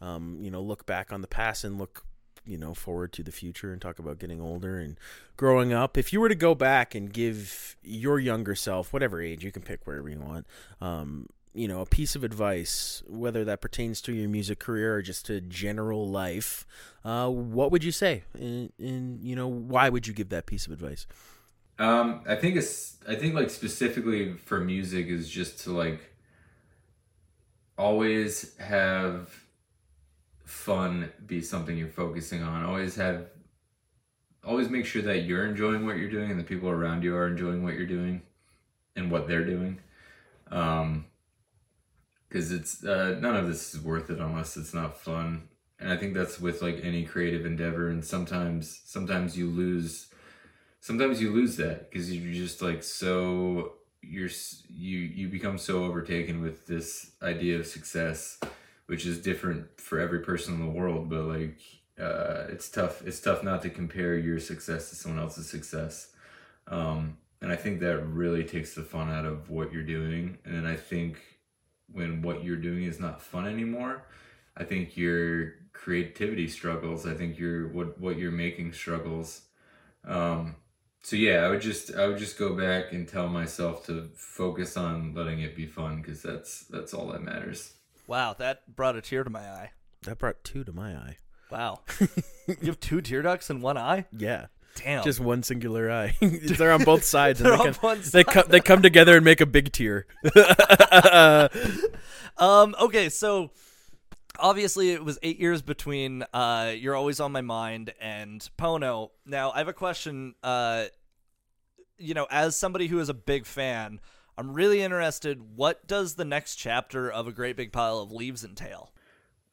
um, 0.00 0.38
you 0.40 0.50
know, 0.50 0.62
look 0.62 0.86
back 0.86 1.12
on 1.12 1.20
the 1.20 1.28
past 1.28 1.64
and 1.64 1.78
look, 1.78 2.04
you 2.46 2.56
know, 2.56 2.74
forward 2.74 3.12
to 3.14 3.22
the 3.22 3.32
future, 3.32 3.72
and 3.72 3.80
talk 3.80 3.98
about 3.98 4.18
getting 4.18 4.40
older 4.40 4.78
and 4.78 4.98
growing 5.36 5.72
up. 5.72 5.96
If 5.98 6.12
you 6.12 6.20
were 6.20 6.28
to 6.28 6.34
go 6.34 6.54
back 6.54 6.94
and 6.94 7.12
give 7.12 7.76
your 7.82 8.18
younger 8.18 8.54
self, 8.54 8.92
whatever 8.92 9.20
age 9.20 9.44
you 9.44 9.52
can 9.52 9.62
pick, 9.62 9.86
wherever 9.86 10.08
you 10.08 10.20
want, 10.20 10.46
um, 10.80 11.26
you 11.54 11.66
know, 11.66 11.80
a 11.80 11.86
piece 11.86 12.14
of 12.14 12.22
advice, 12.22 13.02
whether 13.06 13.44
that 13.44 13.60
pertains 13.60 14.00
to 14.02 14.12
your 14.12 14.28
music 14.28 14.58
career 14.58 14.96
or 14.96 15.02
just 15.02 15.24
to 15.26 15.40
general 15.40 16.06
life, 16.06 16.66
uh, 17.04 17.28
what 17.28 17.72
would 17.72 17.82
you 17.82 17.92
say? 17.92 18.24
And, 18.34 18.70
and, 18.78 19.22
you 19.22 19.34
know, 19.34 19.48
why 19.48 19.88
would 19.88 20.06
you 20.06 20.12
give 20.12 20.28
that 20.28 20.44
piece 20.44 20.66
of 20.66 20.72
advice? 20.72 21.06
Um, 21.78 22.22
I 22.26 22.36
think 22.36 22.56
it's 22.56 22.96
I 23.08 23.14
think 23.14 23.34
like 23.34 23.50
specifically 23.50 24.34
for 24.34 24.60
music 24.60 25.06
is 25.08 25.28
just 25.28 25.60
to 25.64 25.72
like 25.72 26.00
always 27.78 28.56
have 28.58 29.45
fun 30.46 31.12
be 31.26 31.42
something 31.42 31.76
you're 31.76 31.88
focusing 31.88 32.42
on. 32.42 32.64
Always 32.64 32.96
have 32.96 33.26
always 34.42 34.70
make 34.70 34.86
sure 34.86 35.02
that 35.02 35.24
you're 35.24 35.44
enjoying 35.44 35.84
what 35.84 35.96
you're 35.96 36.08
doing 36.08 36.30
and 36.30 36.40
the 36.40 36.44
people 36.44 36.70
around 36.70 37.02
you 37.02 37.14
are 37.14 37.26
enjoying 37.26 37.62
what 37.62 37.74
you're 37.74 37.84
doing 37.84 38.22
and 38.94 39.10
what 39.10 39.28
they're 39.28 39.44
doing. 39.44 39.78
Um 40.50 41.06
because 42.28 42.52
it's 42.52 42.84
uh, 42.84 43.16
none 43.20 43.36
of 43.36 43.46
this 43.46 43.74
is 43.74 43.80
worth 43.80 44.10
it 44.10 44.18
unless 44.18 44.56
it's 44.56 44.74
not 44.74 44.98
fun 44.98 45.48
and 45.78 45.90
i 45.90 45.96
think 45.96 46.14
that's 46.14 46.40
with 46.40 46.62
like 46.62 46.80
any 46.82 47.04
creative 47.04 47.46
endeavor 47.46 47.88
and 47.88 48.04
sometimes 48.04 48.82
sometimes 48.84 49.36
you 49.36 49.48
lose 49.48 50.08
sometimes 50.80 51.20
you 51.20 51.32
lose 51.32 51.56
that 51.56 51.90
because 51.90 52.12
you're 52.14 52.34
just 52.34 52.62
like 52.62 52.82
so 52.82 53.74
you're 54.02 54.30
you 54.68 54.98
you 54.98 55.28
become 55.28 55.58
so 55.58 55.84
overtaken 55.84 56.40
with 56.40 56.66
this 56.66 57.12
idea 57.22 57.58
of 57.58 57.66
success 57.66 58.38
which 58.86 59.06
is 59.06 59.20
different 59.20 59.80
for 59.80 60.00
every 60.00 60.20
person 60.20 60.54
in 60.54 60.60
the 60.60 60.72
world 60.72 61.08
but 61.08 61.24
like 61.24 61.58
uh 62.00 62.44
it's 62.48 62.68
tough 62.68 63.02
it's 63.06 63.20
tough 63.20 63.42
not 63.42 63.62
to 63.62 63.70
compare 63.70 64.16
your 64.16 64.38
success 64.38 64.90
to 64.90 64.96
someone 64.96 65.20
else's 65.22 65.48
success. 65.48 66.12
Um 66.68 67.18
and 67.40 67.52
i 67.52 67.56
think 67.56 67.80
that 67.80 68.00
really 68.06 68.44
takes 68.44 68.74
the 68.74 68.82
fun 68.82 69.10
out 69.10 69.24
of 69.24 69.50
what 69.50 69.72
you're 69.72 69.82
doing 69.82 70.38
and 70.44 70.54
then 70.54 70.66
i 70.66 70.76
think 70.76 71.18
when 71.92 72.22
what 72.22 72.42
you're 72.42 72.56
doing 72.56 72.84
is 72.84 72.98
not 72.98 73.22
fun 73.22 73.46
anymore 73.46 74.02
i 74.56 74.64
think 74.64 74.96
your 74.96 75.52
creativity 75.72 76.48
struggles 76.48 77.06
i 77.06 77.14
think 77.14 77.38
your 77.38 77.68
what 77.68 78.00
what 78.00 78.18
you're 78.18 78.30
making 78.32 78.72
struggles. 78.72 79.42
Um 80.04 80.56
so 81.02 81.14
yeah 81.16 81.44
i 81.44 81.48
would 81.48 81.60
just 81.60 81.94
i 81.94 82.06
would 82.06 82.18
just 82.18 82.38
go 82.38 82.54
back 82.56 82.92
and 82.92 83.06
tell 83.06 83.28
myself 83.28 83.86
to 83.86 84.08
focus 84.16 84.76
on 84.76 85.14
letting 85.14 85.40
it 85.40 85.54
be 85.54 85.66
fun 85.66 86.00
because 86.00 86.22
that's 86.22 86.60
that's 86.64 86.92
all 86.94 87.08
that 87.08 87.22
matters 87.22 87.74
Wow, 88.06 88.34
that 88.38 88.74
brought 88.74 88.96
a 88.96 89.00
tear 89.00 89.24
to 89.24 89.30
my 89.30 89.40
eye. 89.40 89.70
That 90.02 90.18
brought 90.18 90.44
two 90.44 90.64
to 90.64 90.72
my 90.72 90.94
eye. 90.94 91.16
Wow. 91.50 91.80
you 92.46 92.66
have 92.66 92.80
two 92.80 93.00
tear 93.00 93.22
ducts 93.22 93.50
in 93.50 93.60
one 93.60 93.76
eye? 93.76 94.06
Yeah. 94.16 94.46
Damn. 94.76 95.04
Just 95.04 95.20
one 95.20 95.42
singular 95.42 95.90
eye. 95.90 96.16
They're 96.20 96.72
on 96.72 96.84
both 96.84 97.04
sides. 97.04 97.40
They're 97.40 97.56
they, 97.56 97.58
on 97.58 97.72
come, 97.72 97.74
one 97.80 98.00
they, 98.12 98.24
come, 98.24 98.44
they 98.48 98.60
come 98.60 98.82
together 98.82 99.16
and 99.16 99.24
make 99.24 99.40
a 99.40 99.46
big 99.46 99.72
tear. 99.72 100.06
Um. 102.38 102.74
Okay. 102.78 103.08
So 103.08 103.50
obviously, 104.38 104.90
it 104.90 105.04
was 105.04 105.18
eight 105.22 105.40
years 105.40 105.62
between 105.62 106.24
uh, 106.34 106.72
"You're 106.76 106.94
Always 106.94 107.20
on 107.20 107.32
My 107.32 107.40
Mind" 107.40 107.92
and 108.00 108.46
Pono. 108.58 109.10
Now, 109.24 109.52
I 109.52 109.58
have 109.58 109.68
a 109.68 109.72
question. 109.72 110.34
Uh, 110.42 110.86
you 111.98 112.14
know, 112.14 112.26
as 112.30 112.56
somebody 112.56 112.88
who 112.88 112.98
is 112.98 113.08
a 113.08 113.14
big 113.14 113.46
fan, 113.46 114.00
I'm 114.38 114.52
really 114.52 114.82
interested. 114.82 115.56
What 115.56 115.86
does 115.86 116.14
the 116.14 116.24
next 116.24 116.56
chapter 116.56 117.10
of 117.10 117.26
a 117.26 117.32
great 117.32 117.56
big 117.56 117.72
pile 117.72 117.98
of 117.98 118.12
leaves 118.12 118.44
entail? 118.44 118.92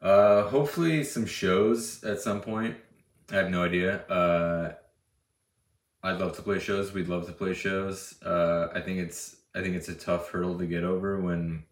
Uh, 0.01 0.43
hopefully 0.43 1.03
some 1.03 1.25
shows 1.25 2.03
at 2.03 2.19
some 2.19 2.41
point. 2.41 2.75
I 3.31 3.35
have 3.35 3.49
no 3.49 3.63
idea. 3.63 4.01
Uh, 4.07 4.73
I'd 6.03 6.19
love 6.19 6.35
to 6.35 6.41
play 6.41 6.59
shows. 6.59 6.91
We'd 6.91 7.07
love 7.07 7.25
to 7.27 7.31
play 7.31 7.53
shows. 7.53 8.21
Uh, 8.21 8.67
I 8.73 8.81
think 8.81 8.99
it's 8.99 9.37
I 9.55 9.61
think 9.61 9.75
it's 9.75 9.87
a 9.87 9.95
tough 9.95 10.29
hurdle 10.29 10.57
to 10.57 10.65
get 10.65 10.83
over 10.83 11.21
when, 11.21 11.63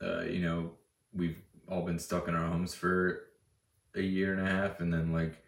uh, 0.00 0.22
you 0.22 0.42
know, 0.42 0.72
we've 1.12 1.38
all 1.68 1.82
been 1.82 1.98
stuck 1.98 2.28
in 2.28 2.34
our 2.34 2.46
homes 2.46 2.74
for 2.74 3.22
a 3.96 4.02
year 4.02 4.32
and 4.32 4.46
a 4.46 4.50
half, 4.50 4.80
and 4.80 4.92
then 4.92 5.12
like 5.12 5.42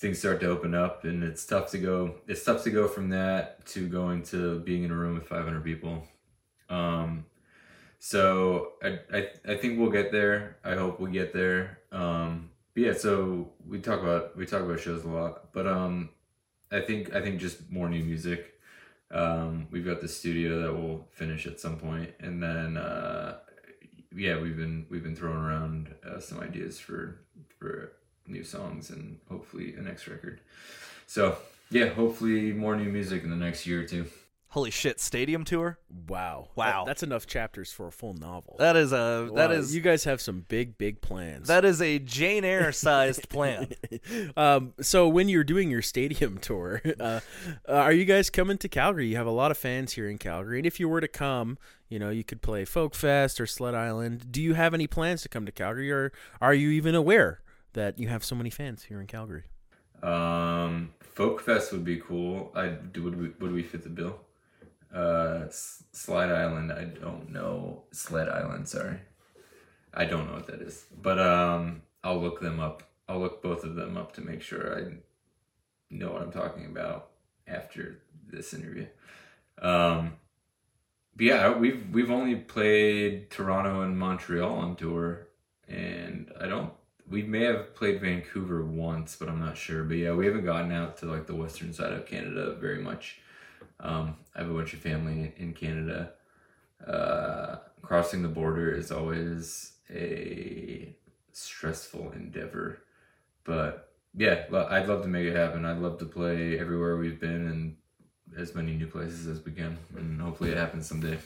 things 0.00 0.18
start 0.18 0.40
to 0.40 0.48
open 0.48 0.74
up, 0.74 1.04
and 1.04 1.22
it's 1.22 1.44
tough 1.44 1.70
to 1.70 1.78
go. 1.78 2.14
It's 2.26 2.42
tough 2.42 2.64
to 2.64 2.70
go 2.70 2.88
from 2.88 3.10
that 3.10 3.66
to 3.66 3.86
going 3.86 4.22
to 4.24 4.60
being 4.60 4.82
in 4.82 4.90
a 4.90 4.94
room 4.94 5.14
with 5.14 5.28
500 5.28 5.62
people. 5.62 6.02
Um, 6.70 7.26
so 7.98 8.72
I, 8.82 8.98
I 9.12 9.28
I 9.46 9.56
think 9.56 9.78
we'll 9.78 9.90
get 9.90 10.10
there. 10.10 10.56
I 10.64 10.74
hope 10.74 11.00
we 11.00 11.10
get 11.10 11.34
there. 11.34 11.80
Um, 11.92 12.50
but 12.74 12.82
yeah, 12.82 12.92
so 12.94 13.50
we 13.68 13.78
talk 13.78 14.00
about 14.00 14.36
we 14.36 14.46
talk 14.46 14.62
about 14.62 14.80
shows 14.80 15.04
a 15.04 15.08
lot, 15.08 15.52
but 15.52 15.66
um, 15.66 16.08
I 16.72 16.80
think 16.80 17.14
I 17.14 17.20
think 17.20 17.38
just 17.38 17.70
more 17.70 17.88
new 17.88 18.02
music. 18.02 18.54
Um, 19.10 19.66
we've 19.70 19.84
got 19.84 20.00
the 20.00 20.08
studio 20.08 20.62
that 20.62 20.72
will 20.72 21.08
finish 21.10 21.46
at 21.46 21.60
some 21.60 21.76
point, 21.76 22.10
and 22.20 22.42
then 22.42 22.78
uh, 22.78 23.38
yeah, 24.16 24.40
we've 24.40 24.56
been 24.56 24.86
we've 24.88 25.02
been 25.02 25.16
throwing 25.16 25.36
around 25.36 25.94
uh, 26.08 26.20
some 26.20 26.40
ideas 26.40 26.78
for 26.78 27.20
for 27.58 27.92
new 28.30 28.44
songs 28.44 28.90
and 28.90 29.18
hopefully 29.28 29.74
a 29.76 29.82
next 29.82 30.06
record. 30.08 30.40
So 31.06 31.36
yeah, 31.70 31.88
hopefully 31.88 32.52
more 32.52 32.76
new 32.76 32.90
music 32.90 33.22
in 33.24 33.30
the 33.30 33.36
next 33.36 33.66
year 33.66 33.80
or 33.82 33.84
two. 33.84 34.06
Holy 34.54 34.72
shit! 34.72 34.98
Stadium 34.98 35.44
tour. 35.44 35.78
wow. 36.08 36.48
Wow. 36.56 36.80
That- 36.84 36.86
that's 36.90 37.02
enough 37.04 37.24
chapters 37.24 37.70
for 37.72 37.86
a 37.86 37.92
full 37.92 38.14
novel. 38.14 38.56
That 38.58 38.74
is 38.74 38.90
a 38.92 39.30
that 39.36 39.50
Wow, 39.50 39.54
is 39.54 39.72
You 39.76 39.80
guys 39.80 40.02
have 40.04 40.20
some 40.20 40.44
big, 40.48 40.76
big 40.76 41.00
plans. 41.00 41.46
that 41.46 41.64
is 41.64 41.80
a 41.80 42.00
Jane 42.00 42.42
Eyre 42.44 42.72
sized 42.86 43.28
plan. 43.28 43.68
um, 44.36 44.74
so 44.80 45.06
when 45.08 45.28
you're 45.28 45.44
doing 45.44 45.70
your 45.70 45.82
stadium 45.82 46.38
tour, 46.38 46.82
uh, 47.00 47.20
uh, 47.68 47.72
are 47.72 47.92
you 47.92 48.04
guys 48.04 48.28
coming 48.28 48.58
to 48.58 48.68
Calgary? 48.68 49.06
You 49.06 49.16
have 49.18 49.28
a 49.28 49.30
lot 49.30 49.52
of 49.52 49.56
fans 49.56 49.92
here 49.92 50.08
in 50.08 50.18
Calgary, 50.18 50.58
and 50.58 50.66
if 50.66 50.80
you 50.80 50.88
were 50.88 51.00
to 51.00 51.06
come, 51.06 51.56
you 51.88 52.00
know, 52.00 52.10
you 52.10 52.24
could 52.24 52.42
play 52.42 52.64
Folk 52.64 52.96
Fest 52.96 53.40
or 53.40 53.46
Sled 53.46 53.76
Island. 53.76 54.32
Do 54.32 54.42
you 54.42 54.54
have 54.54 54.74
any 54.74 54.88
plans 54.88 55.22
to 55.22 55.28
come 55.28 55.46
to 55.46 55.52
Calgary, 55.52 55.92
or 55.92 56.10
are 56.40 56.54
you 56.54 56.70
even 56.70 56.96
aware 56.96 57.40
that 57.72 57.98
you 57.98 58.08
have 58.08 58.24
so 58.24 58.34
many 58.34 58.50
fans 58.50 58.84
here 58.84 59.00
in 59.00 59.06
Calgary? 59.06 59.44
Um, 60.02 60.92
Folk 61.00 61.40
Fest 61.40 61.72
would 61.72 61.84
be 61.84 61.98
cool. 61.98 62.52
I. 62.54 62.76
Would 62.96 63.20
we 63.20 63.28
would 63.40 63.52
we 63.52 63.62
fit 63.62 63.82
the 63.82 63.90
bill? 63.90 64.20
Uh, 64.94 65.44
Slide 65.50 66.30
Island. 66.30 66.72
I 66.72 66.84
don't 66.84 67.30
know. 67.30 67.82
Sled 67.92 68.28
Island. 68.28 68.68
Sorry, 68.68 68.98
I 69.92 70.04
don't 70.04 70.26
know 70.26 70.34
what 70.34 70.46
that 70.46 70.62
is. 70.62 70.86
But 71.02 71.18
um, 71.18 71.82
I'll 72.02 72.20
look 72.20 72.40
them 72.40 72.60
up. 72.60 72.82
I'll 73.08 73.20
look 73.20 73.42
both 73.42 73.64
of 73.64 73.74
them 73.74 73.96
up 73.96 74.12
to 74.14 74.20
make 74.20 74.40
sure 74.42 74.78
I 74.78 74.92
know 75.90 76.12
what 76.12 76.22
I'm 76.22 76.32
talking 76.32 76.66
about 76.66 77.10
after 77.46 77.98
this 78.28 78.54
interview. 78.54 78.86
Um, 79.60 80.14
but 81.16 81.26
yeah, 81.26 81.56
we've 81.56 81.84
we've 81.92 82.10
only 82.10 82.36
played 82.36 83.30
Toronto 83.30 83.82
and 83.82 83.98
Montreal 83.98 84.52
on 84.52 84.76
tour, 84.76 85.28
and 85.68 86.32
I 86.40 86.46
don't 86.46 86.72
we 87.10 87.22
may 87.22 87.42
have 87.44 87.74
played 87.74 88.00
Vancouver 88.00 88.64
once, 88.64 89.16
but 89.16 89.28
I'm 89.28 89.40
not 89.40 89.56
sure. 89.56 89.82
But 89.82 89.96
yeah, 89.96 90.12
we 90.12 90.26
haven't 90.26 90.44
gotten 90.44 90.72
out 90.72 90.96
to 90.98 91.06
like 91.06 91.26
the 91.26 91.34
western 91.34 91.72
side 91.72 91.92
of 91.92 92.06
Canada 92.06 92.54
very 92.54 92.80
much. 92.80 93.18
Um, 93.80 94.16
I 94.34 94.40
have 94.40 94.50
a 94.50 94.54
bunch 94.54 94.72
of 94.74 94.80
family 94.80 95.32
in 95.36 95.52
Canada. 95.52 96.12
Uh, 96.86 97.56
crossing 97.82 98.22
the 98.22 98.28
border 98.28 98.72
is 98.72 98.92
always 98.92 99.72
a 99.90 100.94
stressful 101.32 102.12
endeavor, 102.12 102.82
but 103.44 103.92
yeah, 104.14 104.44
I'd 104.70 104.88
love 104.88 105.02
to 105.02 105.08
make 105.08 105.26
it 105.26 105.36
happen. 105.36 105.64
I'd 105.64 105.78
love 105.78 105.98
to 105.98 106.04
play 106.04 106.58
everywhere 106.58 106.96
we've 106.96 107.20
been 107.20 107.48
and 107.48 107.76
as 108.38 108.54
many 108.54 108.74
new 108.74 108.86
places 108.86 109.26
as 109.26 109.44
we 109.44 109.52
can, 109.52 109.76
and 109.96 110.20
hopefully 110.20 110.50
it 110.50 110.56
happens 110.56 110.86
someday. 110.86 111.18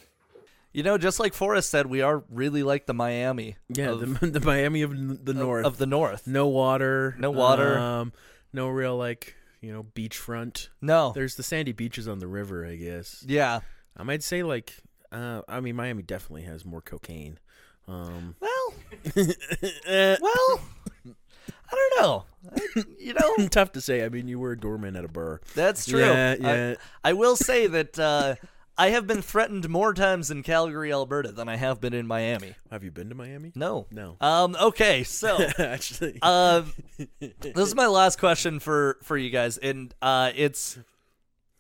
You 0.75 0.83
know, 0.83 0.99
just 0.99 1.19
like 1.21 1.33
Forrest 1.35 1.71
said, 1.71 1.87
we 1.87 2.03
are 2.03 2.25
really 2.29 2.63
like 2.65 2.85
the 2.87 2.93
Miami. 2.95 3.57
Yeah, 3.69 3.91
of, 3.93 4.01
the, 4.21 4.27
the 4.39 4.41
Miami 4.41 4.83
of 4.83 5.25
the 5.25 5.31
of- 5.31 5.37
North. 5.39 5.65
of 5.65 5.79
the 5.79 5.87
North. 5.87 6.27
no 6.27 6.49
water, 6.49 7.15
No 7.19 7.31
water. 7.31 7.79
um, 7.79 8.13
no 8.53 8.69
real 8.69 8.97
like 8.97 9.37
you 9.61 9.73
know 9.73 9.85
beachfront. 9.95 10.69
No. 10.83 11.13
There's 11.15 11.37
the 11.37 11.43
sandy 11.45 11.73
beaches 11.73 12.07
on 12.09 12.19
the 12.19 12.27
river, 12.27 12.67
I 12.67 12.75
guess. 12.77 13.25
Yeah. 13.27 13.61
I 13.97 14.03
might 14.03 14.23
say 14.25 14.43
like, 14.43 14.75
uh, 15.13 15.43
I 15.49 15.61
mean, 15.61 15.77
Miami 15.77 16.03
definitely 16.03 16.43
has 16.43 16.65
more 16.65 16.81
cocaine. 16.83 17.39
Um, 17.87 18.35
Well, 18.41 18.75
eh, 19.87 20.17
well, 20.21 20.61
I 21.07 21.71
don't 21.71 22.03
know. 22.03 22.25
I- 22.77 22.85
you 22.99 23.15
know, 23.15 23.47
tough 23.51 23.73
to 23.73 23.81
say. 23.81 24.05
I 24.05 24.09
mean, 24.09 24.27
you 24.27 24.39
were 24.41 24.53
a 24.53 24.59
doorman 24.59 24.97
at 24.97 25.05
a 25.05 25.09
bar. 25.09 25.41
that's 25.55 25.87
true. 25.87 26.01
Yeah, 26.01 26.35
I- 26.41 26.43
yeah. 26.43 26.75
I, 27.05 27.13
will 27.13 27.37
say 27.37 27.67
that 27.69 27.99
uh, 27.99 28.35
I 28.77 28.91
have 28.91 29.07
been 29.07 29.23
threatened 29.23 29.69
more 29.69 29.95
times 29.95 30.31
in 30.31 30.43
Calgary, 30.43 30.93
Alberta 30.93 31.31
than 31.31 31.49
I 31.49 31.57
have 31.57 31.81
been 31.81 31.95
in 31.95 32.07
Miami. 32.07 32.55
Have 32.71 32.83
you 32.83 32.91
been 32.91 33.09
to 33.09 33.15
Miami? 33.15 33.53
No. 33.55 33.87
No. 33.91 34.17
Um. 34.21 34.57
Okay. 34.61 35.05
So. 35.05 35.39
Actually. 35.59 36.21
Um, 36.23 36.73
this 37.19 37.69
is 37.69 37.75
my 37.75 37.87
last 37.87 38.19
question 38.19 38.59
for 38.59 38.99
for 39.03 39.17
you 39.17 39.31
guys, 39.31 39.59
and 39.59 39.95
uh, 40.03 40.33
it's 40.35 40.79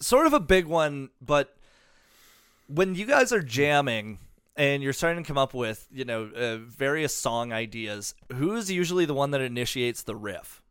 sort 0.00 0.27
of 0.27 0.33
a 0.33 0.40
big 0.40 0.66
one. 0.66 1.11
But 1.20 1.57
when 2.66 2.96
you 2.96 3.07
guys 3.07 3.33
are 3.33 3.42
jamming 3.42 4.18
and 4.57 4.83
you're 4.83 4.92
starting 4.92 5.22
to 5.22 5.27
come 5.27 5.38
up 5.38 5.55
with, 5.55 5.87
you 5.92 6.05
know, 6.05 6.31
uh, 6.35 6.57
various 6.57 7.14
song 7.14 7.53
ideas, 7.53 8.14
who's 8.33 8.70
usually 8.70 9.05
the 9.05 9.14
one 9.14 9.31
that 9.33 9.40
initiates 9.40 10.03
the 10.03 10.16
riff? 10.16 10.62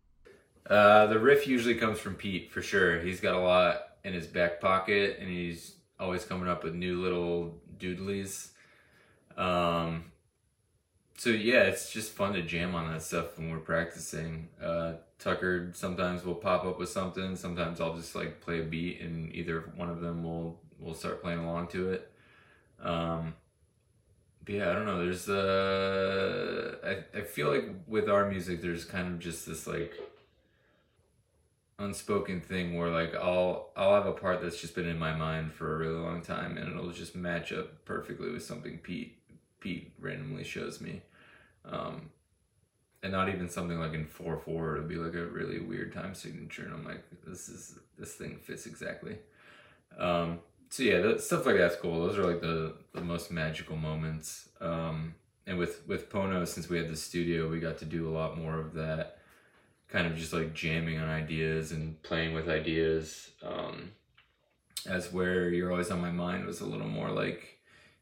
Uh, 0.70 1.08
the 1.08 1.20
riff 1.20 1.48
usually 1.48 1.76
comes 1.76 2.00
from 2.00 2.16
Pete 2.16 2.52
for 2.52 2.62
sure. 2.62 3.00
He's 3.00 3.20
got 3.20 3.36
a 3.36 3.40
lot 3.40 3.82
in 4.04 4.14
his 4.14 4.28
back 4.28 4.60
pocket, 4.60 5.18
and 5.20 5.30
he's 5.30 5.76
always 6.04 6.26
coming 6.26 6.50
up 6.50 6.64
with 6.64 6.76
new 6.76 7.02
little 7.02 7.58
doodlies. 7.78 8.50
Um, 9.38 10.12
so 11.18 11.30
yeah, 11.30 11.64
it's 11.64 11.92
just 11.92 12.12
fun 12.12 12.34
to 12.34 12.42
jam 12.42 12.76
on 12.76 12.92
that 12.92 13.02
stuff 13.02 13.38
when 13.38 13.50
we're 13.50 13.60
practicing. 13.60 14.50
Uh, 14.62 14.96
Tucker 15.18 15.72
sometimes 15.74 16.26
will 16.26 16.36
pop 16.36 16.66
up 16.66 16.78
with 16.78 16.90
something. 16.90 17.38
Sometimes 17.38 17.80
I'll 17.80 17.96
just 17.96 18.16
like 18.16 18.42
play 18.42 18.60
a 18.60 18.64
beat, 18.64 19.00
and 19.00 19.34
either 19.34 19.72
one 19.76 19.90
of 19.90 20.02
them 20.02 20.24
will 20.24 20.60
will 20.80 20.94
start 20.94 21.22
playing 21.22 21.40
along 21.40 21.68
to 21.68 21.92
it. 21.92 22.12
Um, 22.82 23.36
but 24.44 24.56
yeah, 24.56 24.70
I 24.70 24.74
don't 24.74 24.86
know. 24.86 25.00
There's 25.00 25.30
uh, 25.30 26.76
I 26.84 27.20
I 27.20 27.22
feel 27.22 27.50
like 27.50 27.70
with 27.88 28.10
our 28.10 28.30
music, 28.30 28.62
there's 28.62 28.84
kind 28.84 29.08
of 29.08 29.20
just 29.20 29.46
this 29.46 29.66
like 29.66 29.94
unspoken 31.84 32.42
thing 32.42 32.78
where 32.78 32.90
like 32.90 33.16
I'll 33.16 33.72
I'll 33.76 33.94
have 33.94 34.06
a 34.06 34.14
part 34.14 34.42
that's 34.42 34.60
just 34.60 34.76
been 34.76 34.88
in 34.88 34.98
my 34.98 35.14
mind 35.14 35.54
for 35.54 35.74
a 35.74 35.78
really 35.78 36.00
long 36.00 36.22
time 36.22 36.58
and 36.58 36.70
it'll 36.70 36.92
just 36.92 37.16
match 37.16 37.52
up 37.52 37.86
perfectly 37.86 38.32
with 38.32 38.44
something 38.44 38.78
Pete 38.80 39.18
Pete 39.60 39.92
randomly 40.00 40.44
shows 40.44 40.82
me. 40.82 41.02
Um 41.66 42.10
and 43.02 43.12
not 43.12 43.28
even 43.28 43.50
something 43.50 43.80
like 43.80 43.94
in 43.94 44.06
four 44.06 44.38
four, 44.38 44.76
it'll 44.76 44.88
be 44.88 44.96
like 44.96 45.14
a 45.14 45.26
really 45.26 45.60
weird 45.60 45.94
time 45.94 46.16
signature 46.16 46.64
and 46.64 46.74
I'm 46.74 46.86
like, 46.86 47.04
this 47.28 47.50
is 47.50 47.80
this 47.98 48.14
thing 48.14 48.38
fits 48.42 48.66
exactly. 48.66 49.18
Um 49.98 50.40
so 50.70 50.82
yeah, 50.84 51.02
that, 51.02 51.22
stuff 51.22 51.46
like 51.46 51.58
that's 51.58 51.76
cool. 51.76 52.08
Those 52.08 52.18
are 52.18 52.26
like 52.26 52.42
the, 52.42 52.74
the 52.94 53.02
most 53.02 53.30
magical 53.30 53.76
moments. 53.76 54.50
Um 54.62 55.16
and 55.46 55.58
with 55.58 55.88
with 55.88 56.10
Pono, 56.10 56.48
since 56.48 56.70
we 56.70 56.78
had 56.78 56.90
the 56.90 56.96
studio, 56.96 57.50
we 57.50 57.60
got 57.60 57.78
to 57.80 57.86
do 57.86 58.08
a 58.08 58.12
lot 58.12 58.38
more 58.38 58.60
of 58.60 58.74
that 58.76 59.20
kind 59.94 60.08
of 60.08 60.18
just 60.18 60.34
like 60.34 60.56
jamming 60.56 61.00
on 61.00 61.08
ideas 61.08 61.72
and 61.72 62.02
playing 62.02 62.34
with 62.34 62.50
ideas. 62.50 63.30
Um, 63.44 63.92
as 64.90 65.14
where 65.14 65.50
you're 65.50 65.72
always 65.72 65.92
on 65.92 66.02
my 66.02 66.12
mind 66.12 66.46
was 66.46 66.60
a 66.60 66.66
little 66.66 66.88
more 66.88 67.10
like 67.10 67.60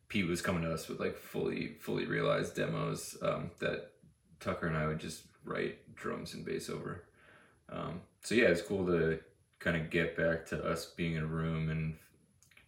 Pete 0.07 0.27
was 0.27 0.41
coming 0.41 0.63
to 0.63 0.73
us 0.73 0.87
with 0.87 0.99
like 0.99 1.17
fully 1.17 1.75
fully 1.79 2.05
realized 2.05 2.55
demos 2.55 3.17
um, 3.21 3.51
that 3.59 3.91
Tucker 4.39 4.67
and 4.67 4.77
I 4.77 4.87
would 4.87 4.99
just 4.99 5.23
write 5.43 5.93
drums 5.93 6.33
and 6.33 6.45
bass 6.45 6.69
over. 6.69 7.03
Um, 7.69 8.01
so 8.23 8.35
yeah, 8.35 8.45
it's 8.45 8.61
cool 8.61 8.85
to 8.85 9.19
kind 9.59 9.75
of 9.75 9.89
get 9.89 10.15
back 10.15 10.45
to 10.47 10.63
us 10.63 10.85
being 10.85 11.15
in 11.15 11.23
a 11.23 11.27
room 11.27 11.69
and 11.69 11.97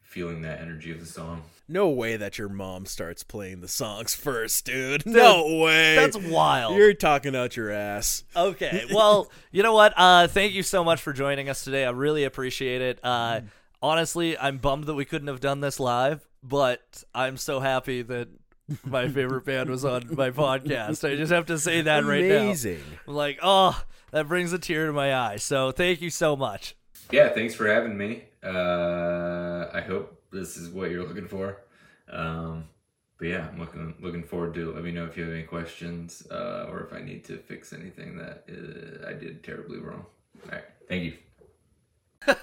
feeling 0.02 0.42
that 0.42 0.60
energy 0.60 0.92
of 0.92 1.00
the 1.00 1.06
song. 1.06 1.44
No 1.68 1.90
way 1.90 2.18
that 2.18 2.38
your 2.38 2.50
mom 2.50 2.86
starts 2.86 3.24
playing 3.24 3.62
the 3.62 3.68
songs 3.68 4.14
first, 4.16 4.66
dude. 4.66 5.06
No 5.06 5.58
way. 5.60 5.96
That's 5.96 6.18
wild. 6.18 6.76
You're 6.76 6.94
talking 6.94 7.36
out 7.36 7.56
your 7.56 7.72
ass. 7.72 8.24
Okay. 8.36 8.86
Well, 8.94 9.32
you 9.52 9.64
know 9.64 9.74
what? 9.74 9.94
Uh, 9.96 10.28
thank 10.28 10.54
you 10.54 10.64
so 10.64 10.84
much 10.84 11.02
for 11.02 11.14
joining 11.14 11.50
us 11.50 11.64
today. 11.64 11.86
I 11.86 11.90
really 11.92 12.24
appreciate 12.26 12.82
it. 12.82 13.00
Uh, 13.04 13.42
honestly, 13.82 14.38
I'm 14.38 14.58
bummed 14.58 14.86
that 14.86 14.94
we 14.94 15.06
couldn't 15.06 15.28
have 15.28 15.40
done 15.40 15.62
this 15.62 15.80
live, 15.80 16.28
but 16.44 17.04
I'm 17.16 17.38
so 17.38 17.60
happy 17.60 18.02
that 18.04 18.28
my 18.86 19.08
favorite 19.08 19.46
band 19.46 19.70
was 19.70 19.84
on 19.84 20.16
my 20.16 20.30
podcast. 20.32 21.10
I 21.10 21.16
just 21.16 21.32
have 21.32 21.48
to 21.48 21.58
say 21.58 21.82
that 21.82 22.06
right 22.06 22.24
now. 22.24 22.36
Amazing. 22.44 22.82
Like, 23.08 23.40
oh, 23.42 23.82
that 24.12 24.28
brings 24.28 24.54
a 24.54 24.60
tear 24.60 24.88
to 24.88 24.94
my 24.94 25.16
eye. 25.16 25.38
So 25.38 25.72
thank 25.72 26.02
you 26.02 26.10
so 26.10 26.36
much. 26.36 26.76
Yeah, 27.12 27.30
thanks 27.30 27.56
for 27.56 27.68
having 27.68 27.98
me. 27.98 28.24
Uh, 28.44 29.68
I 29.74 29.82
hope 29.82 30.23
this 30.34 30.58
is 30.58 30.70
what 30.70 30.90
you're 30.92 31.06
looking 31.08 31.28
for. 31.28 31.58
Um, 32.12 32.66
but 33.18 33.28
yeah, 33.28 33.48
I'm 33.52 33.60
looking 33.60 33.96
looking 34.02 34.24
forward 34.24 34.54
to 34.56 34.70
it. 34.72 34.76
Let 34.76 34.84
me 34.84 34.92
know 34.92 35.06
if 35.06 35.16
you 35.16 35.24
have 35.24 35.32
any 35.34 35.44
questions 35.44 36.28
uh, 36.32 36.66
or 36.70 36.82
if 36.82 36.92
I 36.94 37.02
need 37.02 37.24
to 37.26 37.38
fix 37.38 37.72
anything 37.72 38.18
that 38.18 38.44
uh, 38.50 39.08
I 39.08 39.14
did 39.14 39.44
terribly 39.44 39.80
wrong. 39.80 40.06
All 40.46 40.52
right, 40.52 40.64
thank 40.90 41.04
you. 41.04 41.14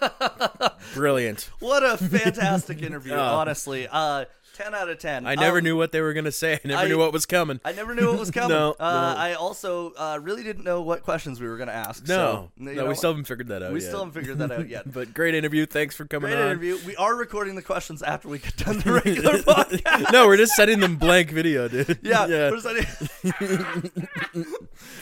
Brilliant. 0.94 1.50
What 1.61 1.83
a 1.83 1.96
fantastic 1.96 2.83
interview, 2.83 3.12
Oh. 3.16 3.18
honestly. 3.20 3.88
Uh, 3.90 4.26
10 4.62 4.75
out 4.75 4.88
of 4.88 4.99
10. 4.99 5.27
I 5.27 5.35
never 5.35 5.59
Um, 5.59 5.64
knew 5.64 5.77
what 5.77 5.92
they 5.92 6.01
were 6.01 6.12
gonna 6.12 6.31
say. 6.33 6.55
I 6.55 6.61
never 6.68 6.83
I- 6.83 6.88
knew 6.88 6.99
what 6.99 7.12
was 7.12 7.25
coming. 7.27 7.61
I 7.64 7.73
never 7.73 7.94
knew 7.94 8.09
what 8.11 8.18
was 8.18 8.31
coming. 8.40 8.51
No, 8.51 8.77
uh, 8.79 8.90
no. 9.14 9.18
I 9.20 9.35
also 9.35 9.92
uh, 9.96 10.18
really 10.20 10.42
didn't 10.42 10.64
know 10.64 10.83
what 10.83 11.03
questions 11.03 11.40
we 11.40 11.49
were 11.49 11.57
going 11.57 11.68
to 11.68 11.75
ask. 11.75 12.07
no, 12.07 12.14
so, 12.14 12.51
no, 12.59 12.73
know, 12.73 12.87
we 12.87 12.94
still 12.94 13.11
haven't 13.11 13.25
figured 13.25 13.49
that 13.49 13.62
out. 13.62 13.73
we 13.73 13.81
yet. 13.81 13.88
still 13.88 14.01
haven't 14.05 14.14
figured 14.20 14.38
that 14.38 14.51
out 14.53 14.68
yet. 14.68 14.90
But 14.92 15.14
great 15.14 15.35
interview. 15.35 15.66
Thanks 15.66 15.94
for 15.96 16.05
coming 16.05 16.31
Great 16.31 16.40
on. 16.42 16.49
interview. 16.51 16.79
We 16.87 16.96
are 16.96 17.14
recording 17.16 17.55
the 17.55 17.62
questions 17.62 18.03
after 18.03 18.29
we 18.29 18.38
get 18.38 18.57
done 18.57 18.79
the 18.81 18.92
regular 19.05 19.38
podcast. 19.38 20.12
no, 20.12 20.27
we're 20.27 20.37
just 20.37 20.53
sending 20.55 20.81
them 20.81 20.96
blank 20.96 21.31
video, 21.31 21.68
dude. 21.68 21.99
Yeah. 22.03 22.27
yeah. 22.27 22.51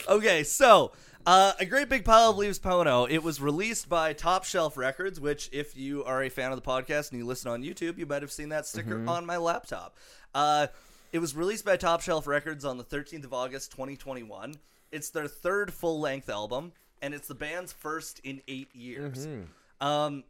okay, 0.07 0.43
so 0.43 0.91
uh, 1.29 1.53
a 1.59 1.65
great 1.65 1.89
big 1.89 2.03
pile 2.05 2.31
of 2.31 2.37
leaves 2.37 2.57
Pono. 2.59 3.07
It 3.09 3.21
was 3.21 3.39
released 3.39 3.87
by 3.87 4.13
Top 4.13 4.43
Shelf 4.45 4.77
Records, 4.77 5.19
which, 5.19 5.47
if 5.51 5.77
you 5.77 6.03
are 6.05 6.23
a 6.23 6.29
fan 6.29 6.51
of 6.51 6.55
the 6.57 6.67
podcast 6.67 7.11
and 7.11 7.19
you 7.19 7.25
listen 7.25 7.51
on 7.51 7.61
YouTube, 7.61 7.97
you 7.99 8.05
might 8.07 8.21
have 8.23 8.31
seen 8.31 8.49
that 8.49 8.65
sticker 8.65 8.95
Mm-hmm. 8.95 9.09
on 9.09 9.25
my 9.25 9.37
laptop. 9.37 9.95
Uh, 10.33 10.67
it 11.11 11.19
was 11.19 11.35
released 11.35 11.65
by 11.65 11.77
Top 11.77 12.01
Shelf 12.01 12.25
Records 12.25 12.65
on 12.65 12.77
the 12.77 12.83
13th 12.83 13.25
of 13.25 13.33
August, 13.33 13.71
2021. 13.71 14.55
It's 14.91 15.11
their 15.11 15.27
third 15.27 15.71
full 15.71 15.99
length 15.99 16.29
album, 16.29 16.71
and 17.01 17.13
it's 17.13 17.27
the 17.27 17.35
band's 17.35 17.73
first 17.73 18.19
in 18.23 18.41
eight 18.47 18.75
years. 18.75 19.27
Mm-hmm. 19.27 19.85
Um, 19.87 20.23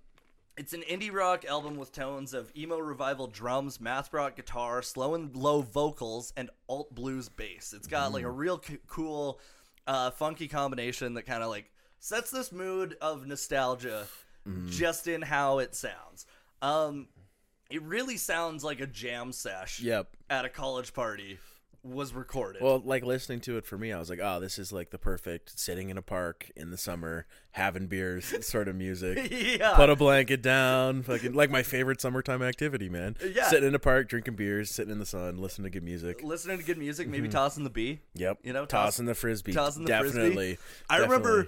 it's 0.58 0.74
an 0.74 0.82
indie 0.82 1.14
rock 1.14 1.46
album 1.46 1.78
with 1.78 1.94
tones 1.94 2.34
of 2.34 2.52
emo 2.58 2.78
revival 2.78 3.28
drums, 3.28 3.80
math 3.80 4.12
rock 4.12 4.36
guitar, 4.36 4.82
slow 4.82 5.16
and 5.16 5.34
low 5.34 5.62
vocals, 5.62 6.34
and 6.36 6.50
alt 6.68 6.94
blues 6.94 7.30
bass. 7.30 7.74
It's 7.74 7.88
got 7.88 8.12
like 8.12 8.26
a 8.26 8.30
real 8.30 8.62
c- 8.62 8.80
cool, 8.88 9.40
uh, 9.89 10.12
funky 10.12 10.47
combination 10.47 11.15
that 11.15 11.23
kind 11.23 11.41
of 11.43 11.49
like 11.49 11.69
sets 11.99 12.30
this 12.32 12.52
mood 12.52 12.95
of 13.02 13.25
nostalgia 13.28 14.06
just 14.67 15.08
in 15.08 15.21
how 15.21 15.60
it 15.60 15.75
sounds. 15.75 16.25
Um, 16.62 17.08
it 17.69 17.82
really 17.84 18.17
sounds 18.17 18.63
like 18.63 18.80
a 18.80 18.88
jam 18.88 19.32
sesh 19.32 19.80
Yep. 19.80 20.08
at 20.30 20.45
a 20.45 20.49
college 20.49 20.93
party 20.93 21.38
was 21.84 22.13
recorded. 22.13 22.62
Well, 22.62 22.82
like 22.84 23.04
listening 23.04 23.39
to 23.42 23.58
it 23.58 23.65
for 23.65 23.78
me, 23.78 23.94
I 23.94 24.00
was 24.00 24.10
like, 24.10 24.20
oh, 24.22 24.39
this 24.39 24.60
is 24.60 24.72
like 24.72 24.89
the 24.89 24.98
perfect 24.98 25.58
sitting 25.60 25.89
in 25.89 25.98
a 25.98 26.02
park 26.02 26.52
in 26.56 26.72
the 26.72 26.78
summer, 26.78 27.26
having 27.52 27.88
beers 27.88 28.34
sort 28.46 28.68
of 28.68 28.76
music. 28.76 29.30
yeah. 29.32 29.76
Put 29.76 29.89
a 29.89 29.96
blanket 29.96 30.42
down, 30.42 31.04
fucking 31.04 31.34
like 31.34 31.50
my 31.50 31.63
favorite 31.63 32.02
summertime 32.02 32.42
activity, 32.42 32.89
man. 32.89 33.15
Yeah. 33.34 33.48
Sitting 33.48 33.70
in 33.70 33.76
a 33.76 33.80
park, 33.80 34.10
drinking 34.10 34.36
beers, 34.36 34.70
sitting 34.70 34.92
in 34.92 35.00
the 35.00 35.06
sun, 35.06 35.38
listening 35.38 35.65
to 35.65 35.70
good 35.70 35.84
music. 35.84 36.24
Listening 36.24 36.58
to 36.58 36.63
good 36.63 36.78
music, 36.78 37.08
maybe 37.08 37.28
mm-hmm. 37.28 37.38
tossing 37.38 37.63
the 37.63 37.70
bee. 37.70 38.00
Yep. 38.15 38.39
You 38.44 38.54
know, 38.54 38.65
toss- 38.65 38.96
tossing 38.96 39.06
the 39.06 39.15
frisbee. 39.15 39.54
tossing 39.54 39.86
the 39.86 39.98
frisbee. 39.98 40.20
Definitely. 40.20 40.58
I 40.89 40.98
remember 40.98 41.48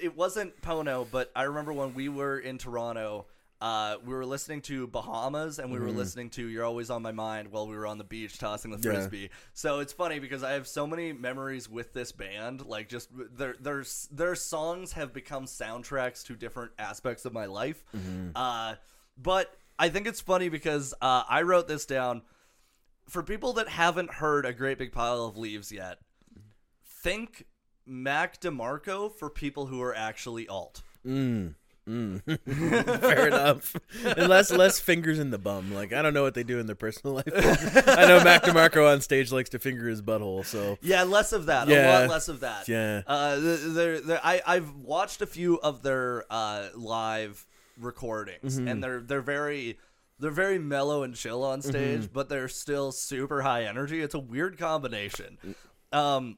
it 0.00 0.16
wasn't 0.16 0.60
Pono, 0.62 1.06
but 1.10 1.30
I 1.36 1.44
remember 1.44 1.72
when 1.72 1.94
we 1.94 2.08
were 2.08 2.38
in 2.38 2.58
Toronto, 2.58 3.26
uh, 3.60 3.96
we 4.04 4.14
were 4.14 4.24
listening 4.24 4.60
to 4.62 4.86
Bahamas 4.86 5.58
and 5.58 5.70
we 5.70 5.78
were 5.78 5.90
listening 5.90 6.30
to 6.30 6.46
You're 6.46 6.64
Always 6.64 6.88
on 6.90 7.02
My 7.02 7.12
Mind 7.12 7.48
while 7.52 7.66
we 7.68 7.74
were 7.76 7.86
on 7.86 7.98
the 7.98 8.04
beach 8.04 8.38
tossing 8.38 8.70
the 8.70 8.78
Mm-hmm. 8.78 8.86
Yeah. 8.86 8.94
frisbee. 8.94 9.30
So 9.52 9.80
it's 9.80 9.92
funny 9.92 10.18
because 10.18 10.42
I 10.42 10.52
have 10.52 10.66
so 10.66 10.86
many 10.86 11.12
memories 11.12 11.68
with 11.68 11.92
this 11.92 12.10
band. 12.12 12.64
Like 12.64 12.88
just 12.88 13.10
their 13.36 13.54
their 13.60 13.84
their 14.10 14.34
songs 14.34 14.92
have 14.92 15.12
become 15.12 15.44
soundtracks 15.44 16.24
to 16.26 16.34
different 16.36 16.72
aspects 16.78 17.24
of 17.26 17.32
my 17.34 17.46
life. 17.46 17.84
Mm-hmm. 17.94 18.30
Uh, 18.34 18.76
but 19.16 19.54
I 19.78 19.88
think 19.90 20.06
it's 20.06 20.20
funny 20.20 20.48
because 20.48 20.94
uh, 21.02 21.24
I 21.28 21.42
wrote 21.42 21.68
this 21.68 21.84
down 21.84 22.22
for 23.08 23.22
people 23.22 23.52
that 23.54 23.68
haven't 23.68 24.14
heard 24.14 24.46
a 24.46 24.52
great 24.52 24.78
big 24.78 24.92
pile 24.92 25.24
of 25.26 25.36
leaves 25.36 25.70
yet. 25.70 25.98
Think 26.84 27.44
Mac 27.86 28.40
DeMarco 28.40 29.12
for 29.12 29.28
people 29.30 29.66
who 29.66 29.82
are 29.82 29.94
actually 29.94 30.46
alt. 30.48 30.82
Mm. 31.06 31.54
Mm. 31.88 32.22
Fair 33.00 33.28
enough. 33.28 33.74
And 34.04 34.28
less 34.28 34.50
less 34.52 34.78
fingers 34.78 35.18
in 35.18 35.30
the 35.30 35.38
bum. 35.38 35.72
Like 35.74 35.92
I 35.92 36.02
don't 36.02 36.14
know 36.14 36.22
what 36.22 36.34
they 36.34 36.42
do 36.44 36.58
in 36.58 36.66
their 36.66 36.76
personal 36.76 37.14
life. 37.16 37.26
I 37.88 38.06
know 38.06 38.22
Mac 38.22 38.42
DeMarco 38.44 38.92
on 38.92 39.00
stage 39.00 39.32
likes 39.32 39.50
to 39.50 39.58
finger 39.58 39.88
his 39.88 40.02
butthole. 40.02 40.44
So 40.44 40.78
Yeah, 40.82 41.02
less 41.04 41.32
of 41.32 41.46
that. 41.46 41.68
A 41.68 41.72
Yeah. 41.72 41.98
lot 42.00 42.08
less 42.10 42.28
of 42.28 42.40
that. 42.40 42.68
Yeah. 42.68 43.02
Uh, 43.06 43.36
they're, 43.40 44.00
they're, 44.00 44.20
I 44.22 44.42
I've 44.46 44.74
watched 44.76 45.22
a 45.22 45.26
few 45.26 45.58
of 45.60 45.82
their 45.82 46.24
uh, 46.30 46.68
live 46.74 47.46
recordings, 47.78 48.58
Mm-hmm. 48.58 48.68
and 48.68 48.84
they're 48.84 49.00
they're 49.00 49.20
very 49.22 49.78
they're 50.18 50.30
very 50.30 50.58
mellow 50.58 51.02
and 51.02 51.14
chill 51.14 51.42
on 51.42 51.62
stage, 51.62 52.00
Mm-hmm. 52.02 52.12
but 52.12 52.28
they're 52.28 52.48
still 52.48 52.92
super 52.92 53.40
high 53.42 53.64
energy. 53.64 54.00
It's 54.02 54.14
a 54.14 54.18
weird 54.18 54.58
combination. 54.58 55.38
Um, 55.92 56.36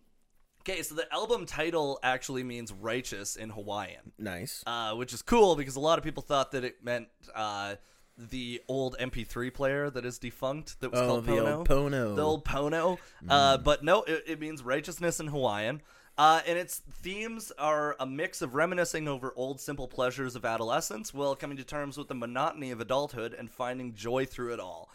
okay, 0.62 0.82
so 0.82 0.94
the 0.94 1.12
album 1.12 1.46
title 1.46 1.98
actually 2.02 2.42
means 2.42 2.72
righteous 2.72 3.36
in 3.36 3.50
Hawaiian. 3.50 4.12
nice. 4.18 4.62
uh, 4.66 4.94
which 4.94 5.12
is 5.12 5.22
cool 5.22 5.56
because 5.56 5.76
a 5.76 5.80
lot 5.80 5.98
of 5.98 6.04
people 6.04 6.22
thought 6.22 6.52
that 6.52 6.64
it 6.64 6.82
meant 6.84 7.08
uh, 7.34 7.74
the 8.16 8.60
old 8.68 8.96
MP3 9.00 9.52
player 9.52 9.90
that 9.90 10.04
is 10.04 10.18
defunct 10.18 10.80
that 10.80 10.90
was 10.92 11.00
Oh, 11.00 11.06
called 11.06 11.26
the 11.26 11.32
Pono. 11.32 11.56
old 11.58 11.68
Pono. 11.68 12.16
The 12.16 12.22
old 12.22 12.44
Pono. 12.44 12.98
Uh, 13.28 13.58
but 13.58 13.82
no, 13.82 14.02
it, 14.02 14.24
it 14.26 14.40
means 14.40 14.62
righteousness 14.62 15.18
in 15.20 15.28
Hawaiian. 15.28 15.82
Uh, 16.18 16.42
and 16.46 16.58
its 16.58 16.78
themes 16.78 17.50
are 17.58 17.96
a 17.98 18.04
mix 18.04 18.42
of 18.42 18.54
reminiscing 18.54 19.08
over 19.08 19.32
old 19.34 19.58
simple 19.60 19.88
pleasures 19.88 20.36
of 20.36 20.44
adolescence 20.44 21.14
while 21.14 21.34
coming 21.34 21.56
to 21.56 21.64
terms 21.64 21.96
with 21.96 22.06
the 22.08 22.14
monotony 22.14 22.70
of 22.70 22.82
adulthood 22.82 23.32
and 23.32 23.50
finding 23.50 23.94
joy 23.94 24.26
through 24.26 24.52
it 24.52 24.60
all. 24.60 24.90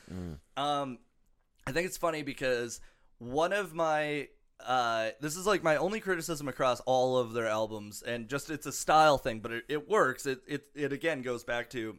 Um, 0.56 1.00
I 1.66 1.72
think 1.72 1.88
it's 1.88 1.98
funny 1.98 2.22
because 2.22 2.80
one 3.18 3.52
of 3.52 3.74
my 3.74 4.28
uh, 4.66 5.10
this 5.22 5.36
is 5.36 5.46
like 5.46 5.64
my 5.64 5.78
only 5.78 6.00
criticism 6.00 6.48
across 6.48 6.80
all 6.82 7.18
of 7.18 7.34
their 7.34 7.48
albums, 7.48 8.02
and 8.02 8.28
just 8.28 8.50
it's 8.50 8.66
a 8.66 8.72
style 8.72 9.18
thing, 9.18 9.40
but 9.40 9.52
it, 9.52 9.64
it 9.70 9.90
works. 9.90 10.26
It, 10.26 10.42
it 10.48 10.66
it 10.76 10.92
again 10.94 11.22
goes 11.22 11.44
back 11.44 11.70
to 11.72 11.96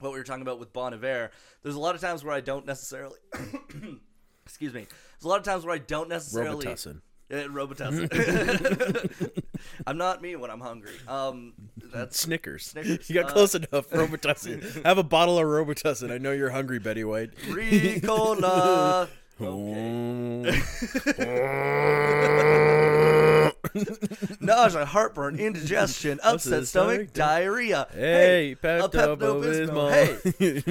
what 0.00 0.12
we 0.12 0.18
were 0.18 0.24
talking 0.24 0.42
about 0.42 0.60
with 0.60 0.72
Bon 0.72 0.94
Iver. 0.94 1.30
There's 1.62 1.74
a 1.74 1.80
lot 1.80 1.94
of 1.94 2.00
times 2.00 2.24
where 2.24 2.34
I 2.34 2.40
don't 2.40 2.66
necessarily 2.66 3.16
excuse 4.46 4.72
me. 4.72 4.82
There's 4.82 5.24
a 5.24 5.28
lot 5.28 5.38
of 5.38 5.44
times 5.44 5.64
where 5.64 5.74
I 5.74 5.78
don't 5.78 6.08
necessarily 6.08 6.64
Robitussin. 6.66 7.00
Uh, 7.30 7.34
Robitussin. 7.48 9.42
I'm 9.86 9.98
not 9.98 10.22
me 10.22 10.36
when 10.36 10.50
I'm 10.50 10.60
hungry. 10.60 10.94
Um, 11.06 11.52
that's 11.92 12.18
Snickers. 12.20 12.64
Snickers, 12.66 13.08
You 13.10 13.14
got 13.14 13.26
uh, 13.30 13.32
close 13.32 13.54
enough. 13.54 13.90
Robitussin. 13.90 14.84
Have 14.84 14.96
a 14.98 15.02
bottle 15.02 15.38
of 15.38 15.44
Robitussin. 15.44 16.10
I 16.10 16.18
know 16.18 16.32
you're 16.32 16.50
hungry, 16.50 16.78
Betty 16.78 17.04
White. 17.04 17.34
Ricola. 17.36 19.08
Nausea, 24.40 24.84
heartburn, 24.84 25.38
indigestion, 25.38 26.18
upset 26.24 26.66
stomach, 26.66 27.12
diarrhea. 27.12 27.86
Hey, 27.92 28.52
a 28.52 28.56
Pepto-Bismol. 28.56 29.92
Hey, 29.92 30.16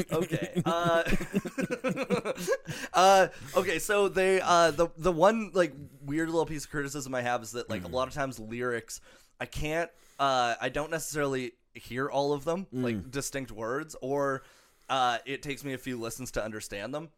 okay. 0.11 0.61
Uh, 0.65 1.03
uh, 2.93 3.27
okay. 3.55 3.79
So 3.79 4.09
they, 4.09 4.41
uh, 4.41 4.71
the 4.71 4.89
the 4.97 5.13
one 5.13 5.51
like 5.53 5.71
weird 6.05 6.27
little 6.29 6.45
piece 6.45 6.65
of 6.65 6.71
criticism 6.71 7.15
I 7.15 7.21
have 7.21 7.43
is 7.43 7.51
that 7.51 7.69
like 7.69 7.85
a 7.85 7.89
lot 7.89 8.09
of 8.09 8.13
times 8.13 8.37
lyrics, 8.37 8.99
I 9.39 9.45
can't, 9.45 9.89
uh, 10.19 10.55
I 10.59 10.67
don't 10.67 10.91
necessarily 10.91 11.53
hear 11.73 12.09
all 12.09 12.33
of 12.33 12.43
them 12.43 12.67
like 12.73 13.11
distinct 13.11 13.51
words, 13.51 13.95
or 14.01 14.43
uh, 14.89 15.19
it 15.25 15.41
takes 15.41 15.63
me 15.63 15.71
a 15.73 15.77
few 15.77 15.97
listens 15.97 16.31
to 16.31 16.43
understand 16.43 16.93
them 16.93 17.11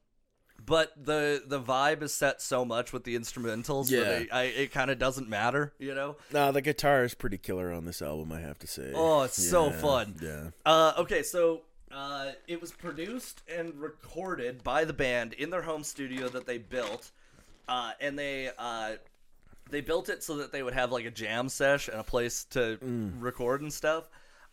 but 0.65 0.91
the 1.02 1.41
the 1.45 1.60
vibe 1.62 2.02
is 2.02 2.13
set 2.13 2.41
so 2.41 2.63
much 2.65 2.91
with 2.93 3.04
the 3.04 3.15
instrumentals 3.15 3.89
Yeah. 3.89 4.02
that 4.02 4.28
I, 4.32 4.39
I, 4.39 4.43
it 4.43 4.72
kind 4.72 4.91
of 4.91 5.00
doesn't 5.00 5.30
matter, 5.30 5.74
you 5.80 5.93
know. 5.95 6.17
Nah, 6.32 6.52
the 6.52 6.62
guitar 6.62 7.04
is 7.04 7.13
pretty 7.15 7.38
killer 7.38 7.72
on 7.72 7.86
this 7.86 8.02
album, 8.02 8.32
I 8.32 8.41
have 8.41 8.60
to 8.60 8.67
say. 8.67 8.91
Oh, 8.95 9.24
it's 9.24 9.41
so 9.50 9.72
fun. 9.72 10.15
Yeah. 10.22 10.50
Uh, 10.65 10.93
okay, 11.00 11.24
so 11.24 11.62
uh, 11.91 12.32
it 12.48 12.62
was 12.62 12.72
produced 12.72 13.41
and 13.54 13.74
recorded 13.80 14.63
by 14.63 14.86
the 14.86 14.93
band 14.93 15.34
in 15.34 15.50
their 15.50 15.62
home 15.63 15.84
studio 15.84 16.30
that 16.30 16.45
they 16.45 16.58
built, 16.58 17.12
uh, 17.67 17.91
and 18.00 18.17
they 18.17 18.52
uh, 18.58 18.91
they 19.72 19.82
built 19.82 20.10
it 20.10 20.24
so 20.24 20.38
that 20.38 20.52
they 20.52 20.63
would 20.63 20.74
have 20.74 20.91
like 20.91 21.06
a 21.06 21.12
jam 21.12 21.50
sesh 21.50 21.88
and 21.88 22.00
a 22.00 22.04
place 22.04 22.43
to 22.52 22.78
record 23.19 23.62
and 23.62 23.72
stuff. 23.74 24.10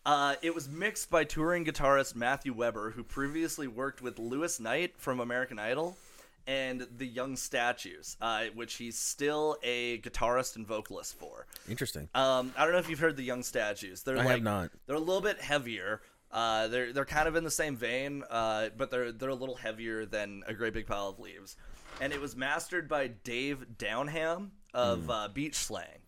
Uh, 0.07 0.35
it 0.41 0.55
was 0.55 0.69
mixed 0.69 1.09
by 1.09 1.25
touring 1.25 1.65
guitarist 1.65 2.15
Matthew 2.15 2.53
Weber, 2.53 2.91
who 2.91 3.03
previously 3.03 3.67
worked 3.67 4.01
with 4.01 4.17
Lewis 4.17 4.57
Knight 4.57 4.93
from 4.97 5.19
American 5.19 5.59
Idol 5.59 5.97
and 6.47 6.87
the 6.97 7.05
Young 7.05 7.35
Statues, 7.35 8.15
uh, 8.21 8.45
which 8.55 8.75
he's 8.75 8.97
still 8.97 9.57
a 9.63 9.99
guitarist 9.99 10.55
and 10.55 10.65
vocalist 10.65 11.19
for. 11.19 11.45
Interesting. 11.69 12.07
Um, 12.15 12.53
I 12.57 12.63
don't 12.63 12.71
know 12.71 12.79
if 12.79 12.89
you've 12.89 12.99
heard 12.99 13.17
the 13.17 13.23
Young 13.23 13.43
Statues. 13.43 14.03
They're 14.03 14.17
I 14.17 14.23
have 14.23 14.43
not. 14.43 14.71
they're 14.85 14.95
a 14.95 14.99
little 14.99 15.19
bit 15.19 15.41
heavier. 15.41 16.01
Uh, 16.31 16.69
they're 16.69 16.93
they're 16.93 17.03
kind 17.03 17.27
of 17.27 17.35
in 17.35 17.43
the 17.43 17.51
same 17.51 17.75
vein, 17.75 18.23
uh, 18.29 18.69
but 18.77 18.89
they're 18.89 19.11
they're 19.11 19.27
a 19.27 19.35
little 19.35 19.55
heavier 19.55 20.05
than 20.05 20.41
a 20.47 20.53
great 20.53 20.73
big 20.73 20.87
pile 20.87 21.09
of 21.09 21.19
leaves. 21.19 21.57
And 21.99 22.13
it 22.13 22.21
was 22.21 22.33
mastered 22.33 22.87
by 22.87 23.07
Dave 23.07 23.77
Downham 23.77 24.51
of 24.73 25.09
uh, 25.09 25.27
Beach 25.33 25.55
Slang, 25.55 25.99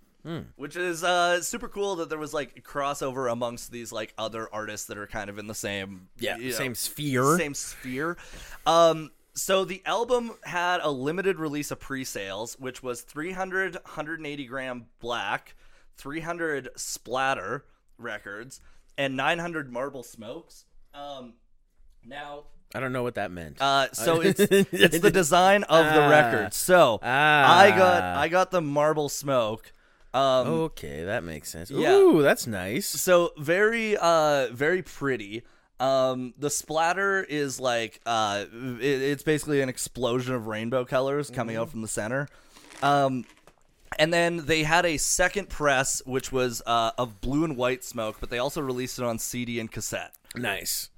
which 0.55 0.75
is 0.75 1.03
uh, 1.03 1.41
super 1.41 1.67
cool 1.67 1.95
that 1.97 2.10
there 2.10 2.19
was 2.19 2.34
like 2.34 2.63
crossover 2.63 3.32
amongst 3.32 3.71
these 3.71 3.91
like 3.91 4.13
other 4.17 4.47
artists 4.53 4.88
that 4.88 4.97
are 4.97 5.08
kind 5.08 5.29
of 5.29 5.38
in 5.39 5.47
the 5.47 5.55
same 5.55 6.10
Yeah, 6.19 6.38
you 6.38 6.49
know, 6.51 6.55
same 6.55 6.75
sphere. 6.75 7.38
same 7.38 7.53
sphere. 7.53 8.17
Um, 8.65 9.12
so 9.34 9.63
the 9.65 9.82
album 9.86 10.32
had 10.43 10.82
a 10.82 10.91
limited 10.91 11.39
release 11.39 11.71
of 11.71 11.79
pre-sales, 11.79 12.55
which 12.60 12.84
was 12.84 13.01
300 13.01 13.75
180 13.75 14.45
gram 14.45 14.86
black, 14.99 15.55
300 15.97 16.69
splatter 16.75 17.65
records, 17.97 18.60
and 18.97 19.15
900 19.15 19.71
marble 19.71 20.03
smokes. 20.03 20.65
Um, 20.93 21.34
now, 22.05 22.43
I 22.75 22.79
don't 22.79 22.91
know 22.93 23.03
what 23.03 23.15
that 23.15 23.32
meant. 23.32 23.62
uh, 23.62 23.88
so 23.93 24.21
it's 24.21 24.39
it's 24.41 24.99
the 24.99 25.12
design 25.12 25.63
of 25.63 25.86
the 25.93 26.01
Ah. 26.03 26.10
record. 26.10 26.53
So 26.53 26.99
Ah. 27.01 27.60
I 27.60 27.71
got 27.71 28.03
I 28.03 28.27
got 28.27 28.51
the 28.51 28.62
marble 28.62 29.10
smoke. 29.10 29.71
Um, 30.13 30.47
okay, 30.47 31.03
that 31.03 31.23
makes 31.23 31.49
sense. 31.49 31.69
yeah. 31.71 31.93
Ooh, 31.95 32.21
that's 32.21 32.47
nice. 32.47 32.87
so 32.87 33.31
very 33.37 33.95
uh 33.97 34.47
very 34.51 34.81
pretty 34.81 35.43
um 35.79 36.33
the 36.37 36.49
splatter 36.49 37.23
is 37.23 37.59
like 37.59 38.01
uh 38.05 38.45
it, 38.51 39.01
it's 39.01 39.23
basically 39.23 39.61
an 39.61 39.69
explosion 39.69 40.33
of 40.35 40.47
rainbow 40.47 40.83
colors 40.83 41.29
coming 41.29 41.55
out 41.55 41.69
from 41.69 41.81
the 41.81 41.87
center 41.87 42.27
um 42.81 43.23
and 43.97 44.13
then 44.13 44.45
they 44.45 44.63
had 44.63 44.85
a 44.85 44.97
second 44.97 45.47
press 45.47 46.01
which 46.05 46.31
was 46.31 46.61
uh 46.65 46.91
of 46.97 47.21
blue 47.21 47.43
and 47.45 47.55
white 47.55 47.83
smoke 47.83 48.17
but 48.19 48.29
they 48.29 48.39
also 48.39 48.61
released 48.61 48.99
it 48.99 49.05
on 49.05 49.17
cd 49.19 49.59
and 49.59 49.71
cassette 49.71 50.13
Nice. 50.35 50.89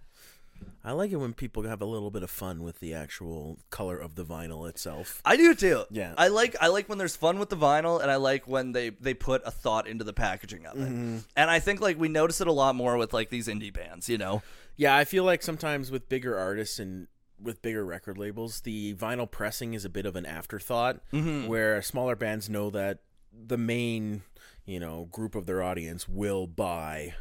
I 0.84 0.94
like 0.94 1.12
it 1.12 1.18
when 1.18 1.34
people 1.34 1.64
have 1.64 1.82
a 1.82 1.86
little 1.86 2.10
bit 2.10 2.24
of 2.24 2.32
fun 2.32 2.64
with 2.64 2.80
the 2.80 2.94
actual 2.94 3.60
color 3.70 3.98
of 3.98 4.16
the 4.16 4.26
vinyl 4.26 4.68
itself. 4.68 5.22
I 5.24 5.38
do 5.38 5.54
too. 5.54 5.84
Yeah. 5.92 6.14
I 6.18 6.30
like 6.30 6.56
I 6.60 6.68
like 6.68 6.90
when 6.90 6.98
there's 6.98 7.16
fun 7.16 7.38
with 7.38 7.50
the 7.50 7.58
vinyl, 7.58 8.02
and 8.02 8.10
I 8.10 8.16
like 8.16 8.48
when 8.48 8.72
they 8.72 8.90
they 8.90 9.14
put 9.14 9.44
a 9.46 9.52
thought 9.52 9.88
into 9.88 10.04
the 10.04 10.14
packaging 10.14 10.66
of 10.66 10.78
it. 10.78 10.90
Mm-hmm. 10.90 11.18
And 11.36 11.50
I 11.52 11.60
think 11.60 11.82
like 11.82 12.00
we 12.00 12.08
notice 12.08 12.42
it 12.42 12.48
a 12.48 12.52
lot 12.52 12.76
more 12.76 12.98
with 12.98 13.14
like 13.14 13.30
these 13.30 13.48
indie 13.48 13.74
bands, 13.74 14.10
you 14.10 14.18
know. 14.18 14.42
Yeah, 14.76 14.96
I 14.96 15.06
feel 15.06 15.24
like 15.24 15.44
sometimes 15.44 15.92
with 15.92 16.10
bigger 16.10 16.38
artists 16.38 16.80
and 16.80 17.08
with 17.40 17.62
bigger 17.62 17.86
record 17.86 18.18
labels, 18.18 18.62
the 18.62 18.96
vinyl 18.96 19.30
pressing 19.30 19.74
is 19.74 19.86
a 19.86 19.90
bit 19.90 20.06
of 20.06 20.16
an 20.16 20.26
afterthought 20.26 21.02
where 21.12 21.82
smaller 21.82 22.16
bands 22.16 22.50
know 22.50 22.70
that 22.72 23.00
the 23.32 23.58
main, 23.58 24.24
you 24.66 24.80
know, 24.80 25.08
group 25.12 25.36
of 25.36 25.46
their 25.46 25.62
audience 25.62 26.08
will 26.08 26.48
buy 26.48 27.14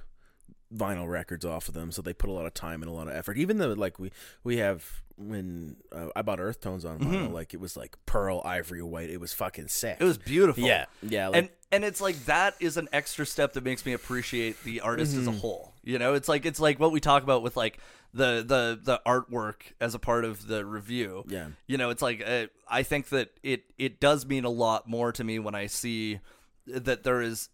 vinyl 0.75 1.09
records 1.09 1.45
off 1.45 1.67
of 1.69 1.75
them 1.75 1.91
so 1.91 2.01
they 2.01 2.13
put 2.13 2.31
a 2.31 2.33
lot 2.33 2.47
of 2.47 2.55
time 2.55 2.83
and 2.83 2.91
a 2.91 2.95
lot 2.95 3.09
of 3.09 3.15
effort 3.15 3.37
even 3.37 3.59
though 3.59 3.73
like 3.73 3.99
we 3.99 4.11
we 4.45 4.59
have 4.59 5.03
when 5.17 5.77
uh, 5.93 6.07
i 6.15 6.23
bought 6.23 6.39
earth 6.41 6.61
tones 6.61 6.85
on 6.85 6.99
vinyl 7.01 7.33
like 7.33 7.53
it 7.53 7.61
was 7.61 7.77
like 7.77 7.97
pearl 8.07 8.41
ivory 8.45 8.81
white 8.81 9.11
it 9.11 9.19
was 9.21 9.33
fucking 9.33 9.67
sick 9.69 9.97
It 10.01 10.05
was 10.05 10.17
beautiful. 10.17 10.63
yeah 10.63 10.87
yeah 11.03 11.27
like, 11.29 11.37
and 11.39 11.49
and 11.73 11.85
it's 11.85 12.01
like 12.01 12.25
that 12.27 12.55
is 12.61 12.77
an 12.77 12.89
extra 12.93 13.27
step 13.27 13.53
that 13.55 13.65
makes 13.65 13.85
me 13.85 13.93
appreciate 13.93 14.63
the 14.65 14.81
artist 14.81 15.17
as 15.17 15.29
a 15.29 15.31
whole. 15.31 15.73
You 15.85 16.01
know, 16.01 16.15
it's 16.15 16.29
like 16.29 16.45
it's 16.45 16.59
like 16.59 16.81
what 16.81 16.91
we 16.91 16.99
talk 16.99 17.23
about 17.23 17.45
with 17.45 17.57
like 17.57 17.79
the 18.13 18.43
the 18.45 18.77
the 18.83 19.01
artwork 19.07 19.55
as 19.81 19.95
a 19.95 20.01
part 20.01 20.25
of 20.25 20.49
the 20.49 20.67
review. 20.67 21.23
Yeah. 21.29 21.47
You 21.69 21.79
know, 21.79 21.91
it's 21.91 22.03
like 22.03 22.25
uh, 22.27 22.47
I 22.69 22.83
think 22.83 23.11
that 23.11 23.31
it 23.45 23.63
it 23.79 24.01
does 24.01 24.27
mean 24.27 24.45
a 24.45 24.51
lot 24.51 24.89
more 24.89 25.13
to 25.13 25.23
me 25.23 25.39
when 25.39 25.55
I 25.55 25.69
see 25.69 26.19
that 26.67 27.05
there 27.05 27.23
is 27.23 27.49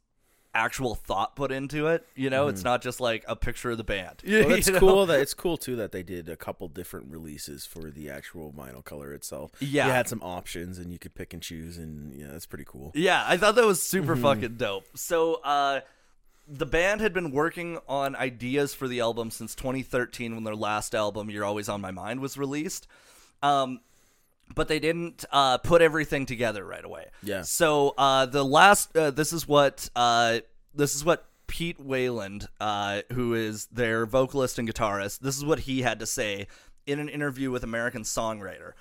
actual 0.56 0.94
thought 0.94 1.36
put 1.36 1.52
into 1.52 1.86
it. 1.88 2.06
You 2.14 2.30
know, 2.30 2.48
it's 2.48 2.64
not 2.64 2.82
just 2.82 3.00
like 3.00 3.24
a 3.28 3.36
picture 3.36 3.70
of 3.70 3.76
the 3.76 3.84
band. 3.84 4.22
Well, 4.26 4.50
it's 4.52 4.66
You 4.66 4.72
know? 4.74 4.78
cool 4.80 5.06
that 5.06 5.20
it's 5.20 5.34
cool 5.34 5.56
too 5.56 5.76
that 5.76 5.92
they 5.92 6.02
did 6.02 6.28
a 6.28 6.36
couple 6.36 6.66
different 6.68 7.10
releases 7.10 7.66
for 7.66 7.90
the 7.90 8.10
actual 8.10 8.52
vinyl 8.52 8.84
color 8.84 9.12
itself. 9.12 9.52
Yeah. 9.60 9.86
you 9.86 9.92
had 9.92 10.08
some 10.08 10.22
options 10.22 10.78
and 10.78 10.92
you 10.92 10.98
could 10.98 11.14
pick 11.14 11.32
and 11.34 11.42
choose, 11.42 11.76
and 11.78 12.12
yeah, 12.14 12.28
that's 12.32 12.46
pretty 12.46 12.64
cool. 12.66 12.92
Yeah, 12.94 13.22
I 13.26 13.36
thought 13.36 13.54
that 13.56 13.66
was 13.66 13.82
super 13.82 14.14
Mm-hmm. 14.14 14.22
fucking 14.22 14.54
dope. 14.56 14.86
So, 14.96 15.34
uh, 15.44 15.80
the 16.48 16.66
band 16.66 17.00
had 17.00 17.12
been 17.12 17.32
working 17.32 17.78
on 17.88 18.14
ideas 18.14 18.72
for 18.72 18.86
the 18.86 19.00
album 19.00 19.30
since 19.32 19.54
2013 19.56 20.34
when 20.34 20.44
their 20.44 20.54
last 20.54 20.94
album, 20.94 21.28
You're 21.28 21.44
Always 21.44 21.68
on 21.68 21.80
My 21.80 21.90
Mind, 21.90 22.20
was 22.20 22.38
released. 22.38 22.86
Um, 23.42 23.80
but 24.54 24.68
they 24.68 24.78
didn't 24.78 25.24
uh, 25.30 25.58
put 25.58 25.82
everything 25.82 26.26
together 26.26 26.64
right 26.64 26.84
away. 26.84 27.06
Yeah. 27.22 27.42
So 27.42 27.94
uh, 27.98 28.26
the 28.26 28.44
last, 28.44 28.96
uh, 28.96 29.10
this 29.10 29.32
is 29.32 29.46
what 29.46 29.88
uh, 29.96 30.40
this 30.74 30.94
is 30.94 31.04
what 31.04 31.26
Pete 31.46 31.84
Weiland, 31.84 32.46
uh, 32.60 33.02
who 33.12 33.34
is 33.34 33.66
their 33.66 34.06
vocalist 34.06 34.58
and 34.58 34.68
guitarist, 34.68 35.20
this 35.20 35.36
is 35.36 35.44
what 35.44 35.60
he 35.60 35.82
had 35.82 35.98
to 36.00 36.06
say 36.06 36.46
in 36.86 36.98
an 36.98 37.08
interview 37.08 37.50
with 37.50 37.64
American 37.64 38.02
Songwriter. 38.02 38.72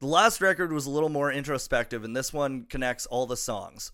The 0.00 0.06
last 0.06 0.40
record 0.40 0.72
was 0.72 0.86
a 0.86 0.90
little 0.90 1.08
more 1.08 1.32
introspective, 1.32 2.04
and 2.04 2.14
this 2.16 2.32
one 2.32 2.64
connects 2.64 3.06
all 3.06 3.26
the 3.26 3.36
songs. 3.36 3.92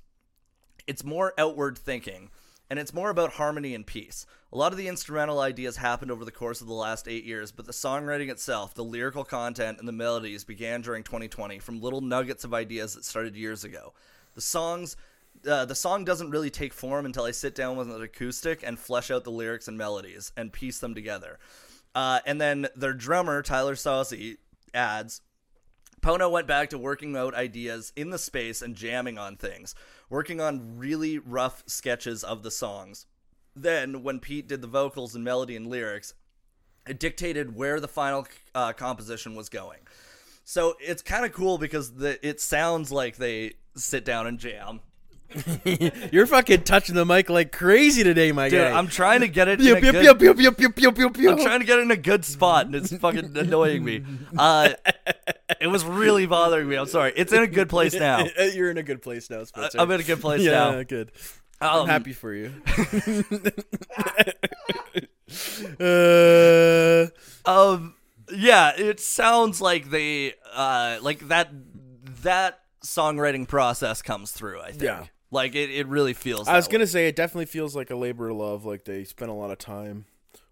It's 0.86 1.04
more 1.04 1.34
outward 1.38 1.78
thinking, 1.78 2.30
and 2.68 2.78
it's 2.78 2.94
more 2.94 3.10
about 3.10 3.32
harmony 3.32 3.74
and 3.74 3.86
peace. 3.86 4.26
A 4.52 4.56
lot 4.56 4.72
of 4.72 4.78
the 4.78 4.88
instrumental 4.88 5.38
ideas 5.38 5.76
happened 5.76 6.10
over 6.10 6.24
the 6.24 6.32
course 6.32 6.60
of 6.60 6.66
the 6.66 6.74
last 6.74 7.06
eight 7.06 7.24
years, 7.24 7.52
but 7.52 7.66
the 7.66 7.72
songwriting 7.72 8.30
itself, 8.30 8.74
the 8.74 8.82
lyrical 8.82 9.22
content, 9.22 9.78
and 9.78 9.86
the 9.86 9.92
melodies 9.92 10.42
began 10.42 10.82
during 10.82 11.04
2020 11.04 11.60
from 11.60 11.80
little 11.80 12.00
nuggets 12.00 12.42
of 12.42 12.52
ideas 12.52 12.94
that 12.94 13.04
started 13.04 13.36
years 13.36 13.64
ago. 13.64 13.92
The 14.34 14.40
songs. 14.40 14.96
Uh, 15.48 15.64
the 15.64 15.76
song 15.76 16.04
doesn't 16.04 16.30
really 16.30 16.50
take 16.50 16.72
form 16.72 17.06
until 17.06 17.22
I 17.22 17.30
sit 17.30 17.54
down 17.54 17.76
with 17.76 17.88
an 17.88 18.02
acoustic 18.02 18.64
and 18.64 18.76
flesh 18.76 19.12
out 19.12 19.22
the 19.22 19.30
lyrics 19.30 19.68
and 19.68 19.78
melodies 19.78 20.32
and 20.36 20.52
piece 20.52 20.80
them 20.80 20.92
together. 20.92 21.38
Uh, 21.94 22.18
and 22.26 22.40
then 22.40 22.66
their 22.74 22.92
drummer, 22.92 23.40
Tyler 23.40 23.76
Soucy, 23.76 24.38
adds 24.74 25.20
Pono 26.02 26.30
went 26.30 26.48
back 26.48 26.70
to 26.70 26.78
working 26.78 27.16
out 27.16 27.34
ideas 27.34 27.92
in 27.94 28.10
the 28.10 28.18
space 28.18 28.60
and 28.60 28.74
jamming 28.74 29.18
on 29.18 29.36
things, 29.36 29.74
working 30.08 30.40
on 30.40 30.78
really 30.78 31.18
rough 31.18 31.62
sketches 31.66 32.24
of 32.24 32.42
the 32.42 32.50
songs. 32.50 33.06
Then, 33.54 34.02
when 34.02 34.20
Pete 34.20 34.48
did 34.48 34.62
the 34.62 34.68
vocals 34.68 35.14
and 35.14 35.24
melody 35.24 35.56
and 35.56 35.66
lyrics, 35.66 36.14
it 36.86 36.98
dictated 36.98 37.54
where 37.54 37.80
the 37.80 37.88
final 37.88 38.26
uh, 38.54 38.72
composition 38.72 39.34
was 39.34 39.48
going. 39.48 39.80
So 40.44 40.74
it's 40.80 41.02
kind 41.02 41.24
of 41.24 41.32
cool 41.32 41.58
because 41.58 41.94
the, 41.94 42.24
it 42.26 42.40
sounds 42.40 42.90
like 42.90 43.16
they 43.16 43.54
sit 43.76 44.04
down 44.04 44.26
and 44.26 44.38
jam. 44.38 44.80
You're 46.12 46.26
fucking 46.26 46.62
touching 46.62 46.96
the 46.96 47.06
mic 47.06 47.30
like 47.30 47.52
crazy 47.52 48.02
today, 48.02 48.32
my 48.32 48.48
Dude, 48.48 48.60
guy. 48.60 48.76
I'm 48.76 48.88
trying 48.88 49.20
to 49.20 49.28
get 49.28 49.46
it. 49.46 49.60
In 49.60 49.76
a 49.76 49.80
good. 49.80 49.94
I'm 49.94 51.38
trying 51.38 51.60
to 51.60 51.66
get 51.66 51.78
it 51.78 51.82
in 51.82 51.90
a 51.90 51.96
good 51.96 52.24
spot, 52.24 52.66
and 52.66 52.74
it's 52.74 52.96
fucking 52.96 53.32
annoying 53.36 53.84
me. 53.84 54.02
Uh, 54.36 54.70
it 55.60 55.68
was 55.68 55.84
really 55.84 56.26
bothering 56.26 56.68
me. 56.68 56.76
I'm 56.76 56.86
sorry. 56.86 57.12
It's 57.14 57.32
in 57.32 57.42
a 57.42 57.46
good 57.46 57.68
place 57.68 57.94
now. 58.00 58.26
You're 58.52 58.70
in 58.70 58.78
a 58.78 58.82
good 58.82 59.02
place 59.02 59.30
now, 59.30 59.44
Spencer. 59.44 59.78
I'm 59.80 59.90
in 59.92 60.00
a 60.00 60.04
good 60.04 60.20
place 60.20 60.42
yeah, 60.42 60.50
now. 60.50 60.82
good. 60.82 61.12
Um, 61.60 61.82
I'm 61.82 61.88
happy 61.88 62.12
for 62.12 62.32
you. 62.32 62.52
uh, 65.80 67.06
Um, 67.44 67.94
yeah, 68.32 68.72
it 68.76 69.00
sounds 69.00 69.60
like 69.60 69.90
they 69.90 70.34
uh 70.54 70.98
like 71.02 71.28
that 71.28 71.50
that 72.22 72.60
songwriting 72.84 73.46
process 73.46 74.02
comes 74.02 74.32
through. 74.32 74.60
I 74.60 74.70
think. 74.70 74.82
Yeah. 74.82 75.04
Like 75.30 75.54
it, 75.54 75.70
it 75.70 75.86
really 75.86 76.12
feels. 76.12 76.48
I 76.48 76.56
was 76.56 76.68
gonna 76.68 76.86
say 76.86 77.08
it 77.08 77.16
definitely 77.16 77.46
feels 77.46 77.76
like 77.76 77.90
a 77.90 77.96
labor 77.96 78.30
of 78.30 78.36
love. 78.36 78.64
Like 78.64 78.84
they 78.84 79.04
spent 79.04 79.30
a 79.30 79.34
lot 79.34 79.50
of 79.50 79.58
time 79.58 80.06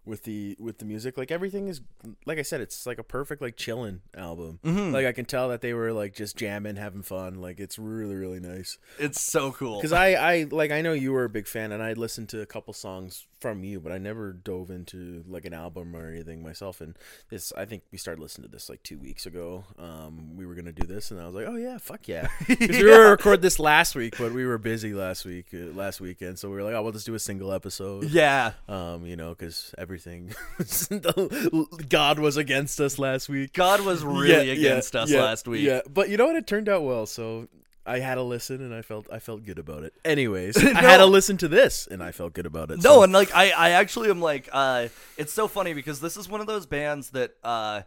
with 0.05 0.23
the 0.23 0.55
with 0.59 0.79
the 0.79 0.85
music. 0.85 1.17
Like 1.17 1.31
everything 1.31 1.67
is, 1.67 1.81
like 2.25 2.39
I 2.39 2.41
said, 2.43 2.61
it's 2.61 2.85
like 2.85 2.97
a 2.97 3.03
perfect 3.03 3.41
like 3.41 3.55
chilling 3.55 4.01
album. 4.15 4.59
Mm-hmm. 4.63 4.93
Like 4.93 5.05
I 5.05 5.11
can 5.11 5.25
tell 5.25 5.49
that 5.49 5.61
they 5.61 5.73
were 5.73 5.91
like 5.93 6.15
just 6.15 6.35
jamming, 6.37 6.75
having 6.75 7.03
fun. 7.03 7.35
Like 7.35 7.59
it's 7.59 7.77
really 7.77 8.15
really 8.15 8.39
nice. 8.39 8.77
It's 8.97 9.21
so 9.21 9.51
cool. 9.51 9.77
Because 9.77 9.93
I 9.93 10.13
I 10.13 10.45
like 10.49 10.71
I 10.71 10.81
know 10.81 10.93
you 10.93 11.11
were 11.11 11.25
a 11.25 11.29
big 11.29 11.47
fan, 11.47 11.71
and 11.71 11.81
I 11.83 11.93
listened 11.93 12.29
to 12.29 12.41
a 12.41 12.45
couple 12.45 12.73
songs 12.73 13.25
from 13.39 13.63
you, 13.63 13.79
but 13.79 13.91
I 13.93 13.97
never 13.97 14.33
dove 14.33 14.69
into 14.69 15.23
like 15.27 15.45
an 15.45 15.53
album 15.53 15.95
or 15.95 16.09
anything 16.09 16.43
myself. 16.43 16.81
And 16.81 16.97
this, 17.29 17.53
I 17.55 17.63
think 17.65 17.83
we 17.91 17.97
started 17.97 18.21
listening 18.21 18.49
to 18.49 18.51
this 18.51 18.69
like 18.69 18.83
two 18.83 18.97
weeks 18.97 19.25
ago. 19.25 19.63
Um, 19.77 20.35
we 20.35 20.45
were 20.45 20.55
gonna 20.55 20.73
do 20.73 20.85
this, 20.85 21.11
and 21.11 21.21
I 21.21 21.25
was 21.25 21.35
like, 21.35 21.45
oh 21.47 21.55
yeah, 21.55 21.77
fuck 21.77 22.07
yeah. 22.07 22.27
Because 22.47 22.77
we 22.77 22.83
were 22.83 22.97
gonna 22.97 23.09
record 23.11 23.41
this 23.41 23.59
last 23.59 23.95
week, 23.95 24.17
but 24.17 24.33
we 24.33 24.45
were 24.45 24.57
busy 24.57 24.93
last 24.93 25.23
week, 25.25 25.47
uh, 25.53 25.73
last 25.73 26.01
weekend, 26.01 26.37
so 26.39 26.49
we 26.49 26.55
were 26.55 26.63
like, 26.63 26.73
oh, 26.73 26.81
we'll 26.83 26.91
just 26.91 27.05
do 27.05 27.13
a 27.13 27.19
single 27.19 27.53
episode. 27.53 28.05
yeah, 28.05 28.53
Um, 28.67 29.05
you 29.05 29.15
know, 29.15 29.29
because 29.29 29.73
everything, 30.07 31.75
God 31.89 32.19
was 32.19 32.37
against 32.37 32.79
us 32.79 32.99
last 32.99 33.29
week. 33.29 33.53
God 33.53 33.81
was 33.81 34.03
really 34.03 34.29
Yeah, 34.29 34.41
yeah, 34.41 34.53
against 34.53 34.95
us 34.95 35.11
yeah, 35.11 35.21
last 35.21 35.47
week. 35.47 35.63
Yeah, 35.63 35.81
but 35.89 36.09
you 36.09 36.17
know 36.17 36.25
what? 36.27 36.35
It 36.35 36.47
turned 36.47 36.69
out 36.69 36.83
well. 36.83 37.05
So 37.05 37.47
I 37.85 37.99
had 37.99 38.15
to 38.15 38.23
listen, 38.23 38.61
and 38.61 38.73
I 38.73 38.81
felt 38.81 39.07
I 39.11 39.19
felt 39.19 39.43
good 39.45 39.59
about 39.59 39.83
it. 39.83 39.93
Anyways, 40.05 40.57
I 40.63 40.81
had 40.81 40.97
to 40.97 41.05
listen 41.05 41.37
to 41.37 41.47
this, 41.47 41.87
and 41.87 42.01
I 42.03 42.11
felt 42.11 42.33
good 42.33 42.45
about 42.45 42.71
it. 42.71 42.77
No, 42.77 42.95
so- 42.95 43.03
and 43.03 43.13
like 43.13 43.33
I, 43.35 43.51
I 43.51 43.69
actually 43.71 44.09
am 44.09 44.21
like, 44.21 44.49
uh, 44.51 44.87
it's 45.17 45.33
so 45.33 45.47
funny 45.47 45.73
because 45.73 45.99
this 45.99 46.17
is 46.17 46.29
one 46.29 46.41
of 46.41 46.47
those 46.47 46.65
bands 46.65 47.11
that 47.11 47.31
uh, 47.43 47.81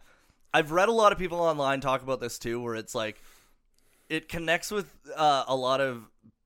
I've 0.52 0.72
read 0.72 0.88
a 0.88 0.92
lot 0.92 1.12
of 1.12 1.18
people 1.18 1.40
online 1.40 1.80
talk 1.80 2.02
about 2.02 2.20
this 2.20 2.38
too, 2.38 2.60
where 2.60 2.74
it's 2.74 2.94
like 2.94 3.20
it 4.08 4.28
connects 4.28 4.70
with 4.70 4.92
uh, 5.16 5.44
a 5.46 5.56
lot 5.56 5.80
of 5.80 6.02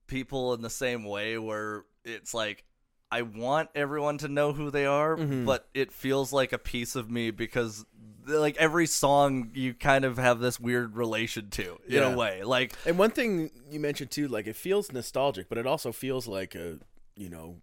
people 0.07 0.55
in 0.55 0.63
the 0.63 0.71
same 0.71 1.05
way, 1.05 1.39
where 1.39 1.85
it's 2.05 2.33
like 2.33 2.63
I 3.11 3.23
want 3.23 3.71
everyone 3.75 4.19
to 4.19 4.29
know 4.29 4.53
who 4.53 4.71
they 4.71 4.87
are, 4.87 5.17
Mm-hmm. 5.17 5.45
but 5.45 5.69
it 5.75 5.93
feels 5.93 6.33
like 6.33 6.53
a 6.53 6.59
piece 6.59 6.97
of 6.97 7.11
me 7.11 7.31
because 7.31 7.85
like 8.27 8.57
every 8.57 8.87
song 8.87 9.51
you 9.55 9.73
kind 9.73 10.05
of 10.05 10.19
have 10.19 10.41
this 10.41 10.59
weird 10.59 10.97
relation 10.97 11.49
to 11.51 11.79
in 11.87 11.95
Yeah. 11.95 12.13
a 12.13 12.17
way, 12.17 12.43
like 12.43 12.73
and 12.85 12.99
one 12.99 13.11
thing 13.13 13.51
you 13.71 13.79
mentioned 13.79 14.11
too, 14.11 14.27
like 14.29 14.47
it 14.49 14.57
feels 14.57 14.91
nostalgic, 14.91 15.49
but 15.49 15.59
it 15.59 15.67
also 15.67 15.93
feels 15.93 16.27
like 16.27 16.55
a 16.57 16.79
you 17.15 17.31
know 17.31 17.61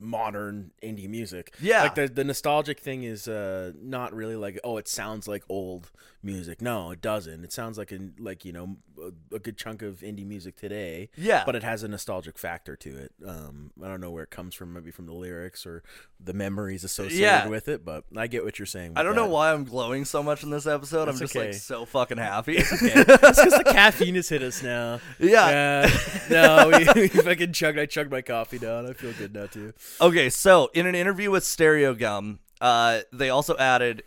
modern 0.00 0.72
indie 0.82 1.08
music. 1.08 1.54
Yeah. 1.60 1.82
like 1.82 1.94
the 1.94 2.08
the 2.08 2.24
nostalgic 2.24 2.80
thing 2.80 3.02
is 3.04 3.28
uh 3.28 3.72
not 3.80 4.12
really 4.14 4.36
like 4.36 4.58
oh 4.64 4.78
it 4.78 4.88
sounds 4.88 5.28
like 5.28 5.44
old 5.48 5.90
music. 6.22 6.60
No, 6.60 6.90
it 6.90 7.00
doesn't. 7.00 7.44
It 7.44 7.52
sounds 7.52 7.78
like 7.78 7.92
a 7.92 7.98
like 8.18 8.44
you 8.44 8.52
know 8.52 8.76
a, 9.00 9.36
a 9.36 9.38
good 9.38 9.56
chunk 9.56 9.82
of 9.82 10.00
indie 10.00 10.26
music 10.26 10.56
today. 10.56 11.10
Yeah. 11.16 11.44
but 11.46 11.54
it 11.54 11.62
has 11.62 11.82
a 11.82 11.88
nostalgic 11.88 12.38
factor 12.38 12.76
to 12.76 12.96
it. 12.96 13.12
Um, 13.26 13.70
I 13.82 13.88
don't 13.88 14.00
know 14.00 14.10
where 14.10 14.24
it 14.24 14.30
comes 14.30 14.54
from, 14.54 14.72
maybe 14.72 14.90
from 14.90 15.06
the 15.06 15.12
lyrics 15.14 15.66
or 15.66 15.82
the 16.18 16.32
memories 16.34 16.84
associated 16.84 17.20
Yeah. 17.22 17.48
with 17.48 17.68
it, 17.68 17.84
but 17.84 18.04
I 18.16 18.26
get 18.26 18.44
what 18.44 18.58
you're 18.58 18.66
saying. 18.66 18.92
I 18.96 19.02
don't 19.02 19.14
know 19.14 19.26
why 19.26 19.52
I'm 19.52 19.64
glowing 19.64 20.04
so 20.04 20.22
much 20.22 20.42
in 20.42 20.50
this 20.50 20.66
episode. 20.66 21.08
I'm 21.08 21.16
just 21.16 21.34
okay. 21.36 21.46
like 21.48 21.54
so 21.54 21.84
fucking 21.84 22.18
happy. 22.18 22.58
Okay. 22.58 23.04
It's 23.30 23.38
because 23.42 23.56
the 23.58 23.70
caffeine 23.72 24.14
has 24.16 24.28
hit 24.28 24.42
us 24.42 24.62
now. 24.62 25.00
Yeah. 25.18 25.88
Yeah. 25.90 25.90
no, 26.30 26.70
we, 26.94 27.02
we 27.02 27.08
fucking 27.08 27.52
chugged. 27.52 27.78
I 27.78 27.86
chugged 27.86 28.10
my 28.10 28.22
coffee 28.22 28.58
down. 28.58 28.86
I 28.86 28.92
feel 28.92 29.12
good 29.12 29.34
now 29.34 29.46
too. 29.46 29.72
Okay, 30.00 30.30
so 30.30 30.70
in 30.74 30.86
an 30.86 30.94
interview 30.94 31.30
with 31.30 31.44
Stereogum, 31.44 32.38
uh, 32.60 33.00
they 33.12 33.30
also 33.30 33.56
added 33.56 34.02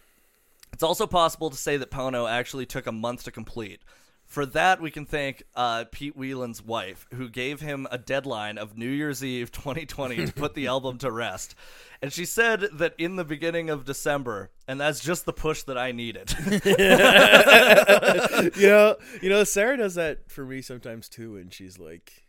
it's 0.73 0.83
also 0.83 1.05
possible 1.05 1.51
to 1.51 1.55
say 1.55 1.77
that 1.77 1.91
Pono 1.91 2.29
actually 2.29 2.65
took 2.65 2.87
a 2.87 2.91
month 2.91 3.23
to 3.25 3.31
complete. 3.31 3.79
For 4.25 4.47
that, 4.47 4.81
we 4.81 4.89
can 4.89 5.05
thank 5.05 5.43
uh, 5.55 5.85
Pete 5.91 6.17
Weiland's 6.17 6.63
wife, 6.63 7.05
who 7.13 7.29
gave 7.29 7.61
him 7.61 7.85
a 7.91 7.99
deadline 7.99 8.57
of 8.57 8.75
New 8.75 8.89
Year's 8.89 9.23
Eve 9.23 9.51
2020 9.51 10.25
to 10.25 10.33
put 10.33 10.55
the 10.55 10.65
album 10.67 10.97
to 10.99 11.11
rest. 11.11 11.53
And 12.01 12.11
she 12.11 12.25
said 12.25 12.61
that 12.73 12.95
in 12.97 13.15
the 13.15 13.23
beginning 13.23 13.69
of 13.69 13.85
December, 13.85 14.49
and 14.67 14.81
that's 14.81 15.01
just 15.01 15.25
the 15.25 15.33
push 15.33 15.61
that 15.63 15.77
I 15.77 15.91
needed. 15.91 16.33
you 18.57 18.67
know, 18.67 18.95
you 19.21 19.29
know, 19.29 19.43
Sarah 19.43 19.77
does 19.77 19.95
that 19.95 20.31
for 20.31 20.43
me 20.43 20.63
sometimes 20.63 21.07
too, 21.07 21.37
and 21.37 21.53
she's 21.53 21.77
like, 21.77 22.22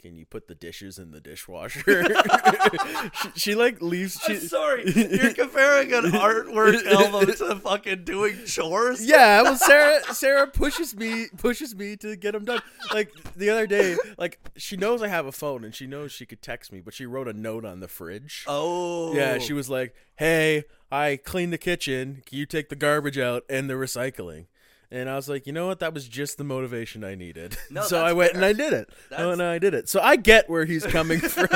"Can 0.00 0.16
you 0.16 0.24
put 0.24 0.48
the 0.48 0.54
dishes 0.54 0.98
in 0.98 1.10
the 1.10 1.20
dishwasher?" 1.20 2.04
she, 3.22 3.30
she 3.34 3.54
like 3.54 3.82
leaves. 3.82 4.18
She, 4.24 4.34
I'm 4.34 4.40
sorry, 4.40 4.90
you're 4.94 5.34
comparing 5.34 5.92
an 5.92 6.04
artwork 6.12 6.86
album 6.90 7.26
to 7.32 7.56
fucking 7.56 8.04
doing 8.04 8.36
chores? 8.46 9.04
Yeah, 9.04 9.42
well, 9.42 9.56
Sarah 9.56 10.02
Sarah 10.14 10.46
pushes 10.46 10.96
me 10.96 11.26
pushes 11.36 11.74
me 11.74 11.96
to 11.98 12.16
get 12.16 12.32
them 12.32 12.44
done. 12.44 12.62
Like 12.94 13.10
the 13.36 13.50
other 13.50 13.66
day, 13.66 13.96
like 14.18 14.38
she 14.56 14.76
knows 14.76 15.02
I 15.02 15.08
have 15.08 15.26
a 15.26 15.32
phone 15.32 15.64
and 15.64 15.74
she 15.74 15.86
knows 15.86 16.12
she 16.12 16.24
could 16.26 16.42
text 16.42 16.72
me, 16.72 16.80
but 16.80 16.94
she 16.94 17.06
wrote 17.06 17.28
a 17.28 17.32
note 17.32 17.64
on 17.64 17.80
the 17.80 17.88
fridge. 17.88 18.44
Oh. 18.46 19.14
Yeah, 19.14 19.38
she 19.38 19.52
was 19.52 19.68
like, 19.68 19.94
"Hey, 20.16 20.64
I 20.90 21.18
cleaned 21.22 21.52
the 21.52 21.58
kitchen. 21.58 22.22
Can 22.24 22.38
you 22.38 22.46
take 22.46 22.68
the 22.68 22.76
garbage 22.76 23.18
out 23.18 23.44
and 23.48 23.68
the 23.68 23.74
recycling?" 23.74 24.46
And 24.92 25.08
I 25.08 25.14
was 25.16 25.28
like, 25.28 25.46
"You 25.46 25.52
know 25.52 25.66
what? 25.68 25.78
That 25.80 25.94
was 25.94 26.08
just 26.08 26.36
the 26.36 26.44
motivation 26.44 27.04
I 27.04 27.14
needed." 27.14 27.56
No, 27.70 27.82
so 27.82 28.04
I 28.04 28.12
went 28.12 28.32
fair. 28.32 28.38
and 28.38 28.44
I 28.44 28.52
did 28.52 28.72
it. 28.72 28.88
That's- 29.10 29.26
Oh, 29.26 29.30
and 29.30 29.42
I 29.42 29.58
did 29.58 29.72
it. 29.74 29.88
So 29.88 30.00
I 30.00 30.16
get 30.16 30.50
where 30.50 30.64
he's 30.64 30.84
coming 30.84 31.20
from. 31.36 31.48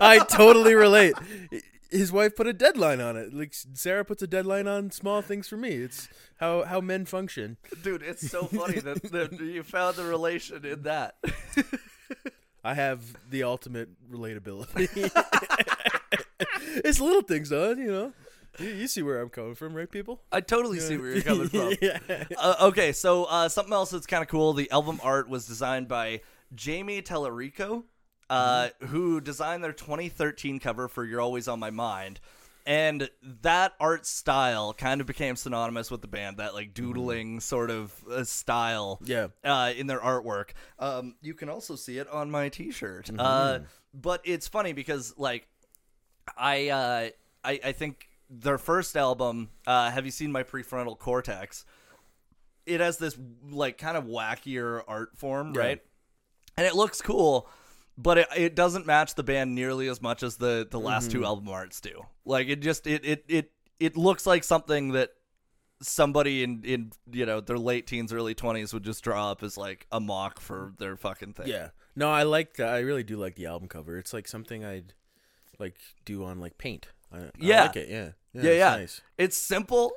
I 0.00 0.24
totally 0.30 0.74
relate. 0.74 1.14
His 1.90 2.12
wife 2.12 2.36
put 2.36 2.46
a 2.46 2.52
deadline 2.52 3.00
on 3.00 3.16
it. 3.16 3.32
Like 3.34 3.52
Sarah 3.74 4.04
puts 4.04 4.22
a 4.22 4.26
deadline 4.26 4.68
on 4.68 4.90
small 4.90 5.22
things 5.22 5.48
for 5.48 5.56
me. 5.56 5.70
It's 5.70 6.08
how 6.38 6.62
how 6.64 6.80
men 6.80 7.04
function. 7.06 7.56
Dude, 7.82 8.02
it's 8.02 8.30
so 8.30 8.44
funny 8.44 8.78
that, 8.80 9.02
that 9.12 9.32
you 9.40 9.62
found 9.62 9.96
the 9.96 10.04
relation 10.04 10.64
in 10.64 10.82
that. 10.82 11.16
I 12.62 12.74
have 12.74 13.02
the 13.30 13.42
ultimate 13.44 13.88
relatability. 14.12 15.10
it's 16.84 17.00
little 17.00 17.22
things, 17.22 17.48
though. 17.48 17.70
You 17.72 17.90
know, 17.90 18.12
you, 18.58 18.68
you 18.68 18.86
see 18.88 19.02
where 19.02 19.20
I'm 19.20 19.28
coming 19.28 19.54
from, 19.54 19.74
right, 19.74 19.90
people? 19.90 20.20
I 20.32 20.40
totally 20.40 20.80
see 20.80 20.96
where 20.96 21.10
you're 21.12 21.22
coming 21.22 21.48
from. 21.48 21.74
yeah. 21.82 21.98
Uh, 22.36 22.54
okay, 22.62 22.92
so 22.92 23.24
uh, 23.24 23.48
something 23.48 23.72
else 23.72 23.90
that's 23.90 24.06
kind 24.06 24.22
of 24.22 24.28
cool. 24.28 24.52
The 24.52 24.70
album 24.70 25.00
art 25.02 25.28
was 25.28 25.46
designed 25.46 25.88
by 25.88 26.20
Jamie 26.54 27.02
Tellerico, 27.02 27.84
uh, 28.30 28.68
who 28.86 29.20
designed 29.20 29.62
their 29.64 29.72
2013 29.72 30.58
cover 30.60 30.88
for 30.88 31.04
"You're 31.04 31.20
Always 31.20 31.48
on 31.48 31.58
My 31.60 31.70
Mind." 31.70 32.20
And 32.66 33.08
that 33.42 33.72
art 33.80 34.04
style 34.04 34.74
kind 34.74 35.00
of 35.00 35.06
became 35.06 35.36
synonymous 35.36 35.90
with 35.90 36.02
the 36.02 36.06
band, 36.06 36.36
that 36.36 36.52
like 36.52 36.74
doodling 36.74 37.40
sort 37.40 37.70
of 37.70 37.94
uh, 38.10 38.24
style 38.24 39.00
Yeah. 39.02 39.28
uh, 39.42 39.72
in 39.74 39.86
their 39.86 40.00
artwork. 40.00 40.50
Um, 40.78 41.14
you 41.22 41.32
can 41.32 41.48
also 41.48 41.76
see 41.76 41.96
it 41.96 42.06
on 42.10 42.30
my 42.30 42.50
T-shirt. 42.50 43.10
Uh, 43.18 43.60
but 43.94 44.20
it's 44.24 44.48
funny 44.48 44.74
because 44.74 45.14
like 45.16 45.48
I, 46.36 46.68
uh, 46.68 47.08
I 47.42 47.60
I 47.64 47.72
think 47.72 48.07
their 48.30 48.58
first 48.58 48.96
album, 48.96 49.50
uh, 49.66 49.90
"Have 49.90 50.04
You 50.04 50.10
Seen 50.12 50.32
My 50.32 50.42
Prefrontal 50.42 50.98
Cortex?" 50.98 51.64
It 52.66 52.80
has 52.80 52.98
this 52.98 53.18
like 53.50 53.78
kind 53.78 53.96
of 53.96 54.04
wackier 54.04 54.82
art 54.86 55.16
form, 55.16 55.54
Yeah. 55.54 55.60
right? 55.60 55.82
And 56.56 56.66
it 56.66 56.74
looks 56.74 57.00
cool, 57.00 57.48
but 57.96 58.18
it, 58.18 58.28
it 58.36 58.54
doesn't 58.54 58.86
match 58.86 59.14
the 59.14 59.22
band 59.22 59.54
nearly 59.54 59.88
as 59.88 60.02
much 60.02 60.22
as 60.22 60.36
the 60.36 60.66
the 60.70 60.78
last 60.80 61.10
two 61.10 61.24
album 61.24 61.48
arts 61.48 61.80
do. 61.80 62.02
Like 62.24 62.48
it 62.48 62.56
just 62.60 62.86
it 62.86 63.04
it 63.04 63.24
it 63.28 63.52
it 63.80 63.96
looks 63.96 64.26
like 64.26 64.44
something 64.44 64.92
that 64.92 65.10
somebody 65.80 66.42
in 66.42 66.62
in 66.64 66.92
you 67.10 67.24
know 67.24 67.40
their 67.40 67.56
late 67.58 67.86
teens 67.86 68.12
early 68.12 68.34
20s 68.34 68.74
would 68.74 68.82
just 68.82 69.04
draw 69.04 69.30
up 69.30 69.42
as 69.44 69.56
like 69.56 69.86
a 69.92 70.00
mock 70.00 70.40
for 70.40 70.72
their 70.78 70.96
fucking 70.96 71.32
thing 71.34 71.46
Yeah. 71.46 71.68
No, 71.94 72.10
I 72.10 72.24
like. 72.24 72.60
I 72.60 72.78
really 72.80 73.02
do 73.02 73.16
like 73.16 73.34
the 73.34 73.46
album 73.46 73.66
cover. 73.68 73.96
It's 73.98 74.12
like 74.12 74.28
something 74.28 74.64
I'd 74.64 74.94
like 75.58 75.76
do 76.04 76.22
on 76.24 76.38
like 76.38 76.56
paint. 76.58 76.88
I, 77.12 77.18
I 77.18 77.30
Yeah. 77.38 77.62
like 77.62 77.76
it. 77.76 77.88
Yeah. 77.88 78.10
Yeah, 78.34 78.50
it's 78.50 78.58
yeah. 78.58 78.76
nice. 78.76 79.00
It's 79.16 79.36
simple 79.36 79.92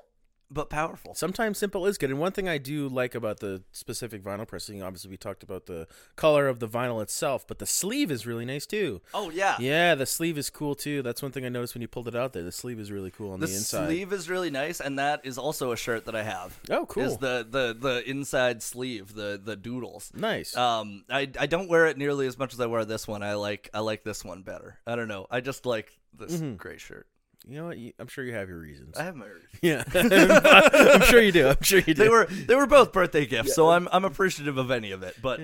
but 0.53 0.69
powerful. 0.69 1.13
Sometimes 1.15 1.57
simple 1.57 1.85
is 1.87 1.97
good. 1.97 2.09
And 2.09 2.19
one 2.19 2.31
thing 2.33 2.49
I 2.49 2.57
do 2.57 2.87
like 2.89 3.15
about 3.15 3.39
the 3.39 3.63
specific 3.71 4.23
vinyl 4.23 4.47
pressing, 4.47 4.83
obviously 4.83 5.09
we 5.09 5.17
talked 5.17 5.43
about 5.43 5.65
the 5.65 5.87
color 6.15 6.47
of 6.47 6.59
the 6.59 6.67
vinyl 6.67 7.01
itself, 7.01 7.47
but 7.47 7.59
the 7.59 7.65
sleeve 7.65 8.11
is 8.11 8.27
really 8.27 8.45
nice 8.45 8.65
too. 8.65 9.01
Oh 9.13 9.29
yeah. 9.29 9.55
Yeah, 9.59 9.95
the 9.95 10.05
sleeve 10.05 10.37
is 10.37 10.49
cool 10.49 10.75
too. 10.75 11.01
That's 11.01 11.21
one 11.21 11.31
thing 11.31 11.45
I 11.45 11.49
noticed 11.49 11.73
when 11.73 11.81
you 11.81 11.87
pulled 11.87 12.07
it 12.07 12.15
out 12.15 12.33
there. 12.33 12.43
The 12.43 12.51
sleeve 12.51 12.79
is 12.79 12.91
really 12.91 13.11
cool 13.11 13.31
on 13.31 13.39
The 13.39 13.45
inside. 13.47 13.53
the, 13.53 13.57
inside. 13.57 13.85
sleeve 13.87 14.13
is 14.13 14.29
really 14.29 14.49
nice, 14.49 14.79
and 14.81 14.99
that 14.99 15.21
is 15.25 15.37
also 15.37 15.71
a 15.71 15.77
shirt 15.77 16.05
that 16.05 16.15
I 16.15 16.23
have. 16.23 16.59
Oh, 16.69 16.85
cool. 16.85 17.03
Is 17.03 17.17
the 17.17 17.47
the 17.49 17.75
the 17.79 18.09
inside 18.09 18.61
sleeve 18.61 19.13
the 19.13 19.39
the 19.43 19.55
doodles? 19.55 20.11
nice. 20.13 20.55
Um, 20.57 21.05
I 21.09 21.29
I 21.39 21.45
don't 21.47 21.69
wear 21.69 21.87
it 21.87 21.97
nearly 21.97 22.27
as 22.27 22.37
much 22.37 22.53
as 22.53 22.59
I 22.59 22.65
wear 22.65 22.83
this 22.85 23.07
one. 23.07 23.23
I 23.23 23.35
like 23.35 23.69
I 23.73 23.79
like 23.79 24.03
this 24.03 24.25
one 24.25 24.41
better. 24.41 24.77
I 24.85 24.95
don't 24.95 25.07
know. 25.07 25.27
I 25.31 25.39
just 25.41 25.65
like 25.65 25.97
this 26.13 26.33
Mm-hmm. 26.35 26.55
gray 26.55 26.77
shirt. 26.77 27.07
You 27.47 27.57
know 27.57 27.65
what? 27.65 27.77
You, 27.77 27.93
I'm 27.99 28.07
sure 28.07 28.23
you 28.23 28.33
have 28.33 28.49
your 28.49 28.59
reasons. 28.59 28.97
I 28.97 29.03
have 29.03 29.15
my 29.15 29.25
reasons. 29.25 29.49
yeah, 29.61 29.83
I'm 29.93 31.01
sure 31.01 31.21
you 31.21 31.31
do. 31.31 31.47
I'm 31.47 31.61
sure 31.61 31.79
you 31.79 31.93
do. 31.93 32.03
They 32.03 32.09
were 32.09 32.25
they 32.25 32.55
were 32.55 32.67
both 32.67 32.93
birthday 32.93 33.25
gifts, 33.25 33.55
so 33.55 33.69
I'm 33.69 33.87
I'm 33.91 34.05
appreciative 34.05 34.57
of 34.57 34.69
any 34.69 34.91
of 34.91 35.03
it. 35.03 35.15
But 35.21 35.39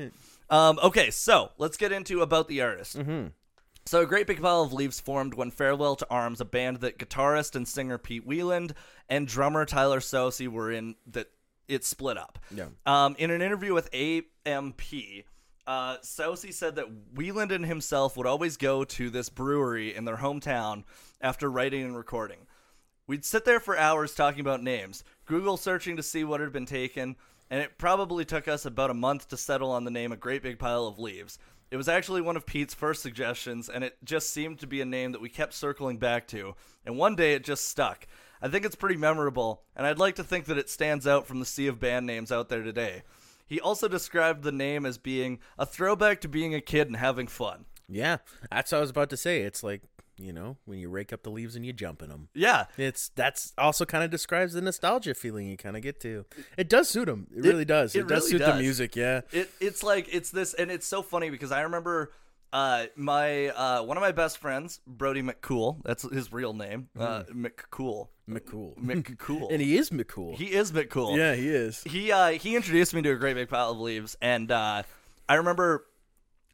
um, 0.49 0.79
okay, 0.83 1.09
so 1.09 1.51
let's 1.57 1.77
get 1.77 1.91
into 1.91 2.21
about 2.21 2.47
the 2.47 2.61
artist. 2.61 2.97
Mm-hmm. 2.97 3.27
So, 3.87 4.01
a 4.01 4.05
great 4.05 4.27
big 4.27 4.41
pile 4.41 4.63
of 4.63 4.73
leaves 4.73 4.99
formed 4.99 5.33
when 5.33 5.49
Farewell 5.49 5.95
to 5.95 6.07
Arms, 6.09 6.41
a 6.41 6.45
band 6.45 6.81
that 6.81 6.99
guitarist 6.99 7.55
and 7.55 7.65
singer 7.65 7.97
Pete 7.97 8.27
Weiland 8.27 8.73
and 9.07 9.25
drummer 9.25 9.63
Tyler 9.65 10.01
Soucy 10.01 10.49
were 10.49 10.69
in, 10.69 10.95
that 11.07 11.27
it 11.69 11.85
split 11.85 12.17
up. 12.17 12.37
Yeah. 12.51 12.67
Um, 12.85 13.15
in 13.17 13.31
an 13.31 13.41
interview 13.41 13.73
with 13.73 13.89
AMP, 13.93 14.81
uh, 15.65 15.97
Soucy 15.99 16.53
said 16.53 16.75
that 16.75 17.13
Weiland 17.13 17.51
and 17.51 17.65
himself 17.65 18.17
would 18.17 18.27
always 18.27 18.57
go 18.57 18.83
to 18.83 19.09
this 19.09 19.29
brewery 19.29 19.95
in 19.95 20.03
their 20.03 20.17
hometown 20.17 20.83
after 21.22 21.49
writing 21.49 21.84
and 21.84 21.97
recording. 21.97 22.47
We'd 23.07 23.26
sit 23.26 23.45
there 23.45 23.59
for 23.59 23.78
hours 23.78 24.13
talking 24.13 24.41
about 24.41 24.61
names, 24.61 25.03
Google 25.26 25.57
searching 25.57 25.95
to 25.97 26.03
see 26.03 26.24
what 26.24 26.41
had 26.41 26.51
been 26.51 26.65
taken, 26.65 27.15
and 27.49 27.61
it 27.61 27.78
probably 27.78 28.26
took 28.26 28.47
us 28.47 28.65
about 28.65 28.89
a 28.89 28.93
month 28.93 29.30
to 29.30 29.38
settle 29.38 29.72
on 29.72 29.86
the 29.86 29.91
name 29.91 30.11
A 30.11 30.18
Great 30.18 30.43
Big 30.43 30.59
Pile 30.59 30.86
of 30.86 30.99
Leaves. 30.99 31.39
It 31.72 31.78
was 31.78 31.88
actually 31.89 32.22
one 32.22 32.38
of 32.38 32.45
Pete's 32.45 32.74
first 32.74 33.01
suggestions, 33.01 33.70
and 33.70 33.84
it 33.84 33.97
just 34.03 34.30
seemed 34.30 34.59
to 34.59 34.68
be 34.68 34.82
a 34.82 34.86
name 34.86 35.11
that 35.13 35.22
we 35.22 35.30
kept 35.30 35.53
circling 35.53 35.97
back 35.97 36.28
to, 36.28 36.55
and 36.86 36.97
one 36.97 37.15
day 37.15 37.34
it 37.34 37.43
just 37.43 37.68
stuck. 37.68 38.07
I 38.41 38.49
think 38.49 38.65
it's 38.65 38.76
pretty 38.76 38.97
memorable, 38.97 39.63
and 39.76 39.86
I'd 39.88 39.99
like 39.99 40.15
to 40.15 40.24
think 40.24 40.45
that 40.45 40.57
it 40.57 40.70
stands 40.70 41.07
out 41.07 41.28
from 41.28 41.39
the 41.39 41.45
sea 41.45 41.68
of 41.68 41.80
band 41.80 42.05
names 42.05 42.32
out 42.32 42.49
there 42.49 42.63
today. 42.63 43.03
He 43.47 43.59
also 43.59 43.88
described 43.88 44.43
the 44.43 44.51
name 44.51 44.86
as 44.86 44.97
being 44.97 45.39
a 45.57 45.65
throwback 45.65 46.22
to 46.22 46.28
being 46.28 46.53
a 46.53 46.61
kid 46.61 46.88
and 46.88 46.97
having 46.97 47.28
fun. 47.28 47.65
Yeah, 47.88 48.18
that's 48.51 48.72
what 48.72 48.80
I 48.80 48.82
was 48.82 48.89
about 48.89 49.09
to 49.11 49.18
say. 49.18 49.41
It's 49.41 49.63
like 49.63 49.82
you 50.20 50.34
know 50.34 50.57
when 50.65 50.80
you 50.80 50.89
rake 50.89 51.13
up 51.13 51.24
the 51.24 51.30
leaves 51.30 51.55
and 51.55 51.65
you 51.65 51.74
jump 51.74 52.01
in 52.01 52.09
them. 52.09 52.30
Yeah, 52.34 52.65
It's 52.78 53.09
that's 53.09 53.53
also 53.57 53.86
kind 53.86 54.03
of 54.03 54.09
describes 54.09 54.53
the 54.53 54.61
nostalgia 54.61 55.13
feeling 55.13 55.47
you 55.47 55.57
kind 55.57 55.76
of 55.76 55.84
get 55.84 55.99
to. 56.01 56.26
It 56.57 56.70
does 56.70 56.89
suit 56.89 57.05
them. 57.05 57.28
It 57.36 57.43
really 57.43 57.65
does. 57.65 57.95
it 57.95 57.99
It, 57.99 58.07
does 58.07 58.22
really 58.24 58.32
suit 58.32 58.38
does. 58.39 58.55
the 58.55 58.61
music. 58.61 58.95
Yeah. 58.95 59.22
it 59.32 59.51
it's 59.59 59.84
like 59.84 60.07
it's 60.11 60.32
this 60.32 60.53
and 60.53 60.72
it's 60.72 60.88
so 60.88 61.01
funny 61.01 61.30
because 61.30 61.51
I 61.51 61.61
remember 61.61 62.11
uh 62.53 62.86
my 62.95 63.47
uh 63.49 63.84
one 63.84 63.97
of 63.97 64.01
my 64.01 64.13
best 64.13 64.38
friends 64.38 64.80
Brody 64.88 65.22
McCool 65.22 65.82
that's 65.84 66.03
his 66.09 66.32
real 66.32 66.53
name 66.53 66.88
uh 66.97 67.24
McCool 67.34 68.07
McCool. 68.30 68.78
McCool 68.82 69.51
and 69.51 69.61
he 69.61 69.78
is 69.78 69.89
McCool. 69.89 70.34
he 70.36 70.45
is 70.53 70.72
McCool 70.72 71.18
yeah, 71.18 71.36
he 71.36 71.49
is. 71.49 71.84
he 71.84 72.09
uh 72.11 72.30
he 72.30 72.55
introduced 72.55 72.93
me 72.93 73.01
to 73.01 73.11
a 73.11 73.15
great 73.18 73.34
big 73.36 73.49
pile 73.49 73.72
of 73.72 73.80
leaves 73.80 74.15
and 74.22 74.49
uh 74.49 74.84
I 75.28 75.36
remember 75.36 75.86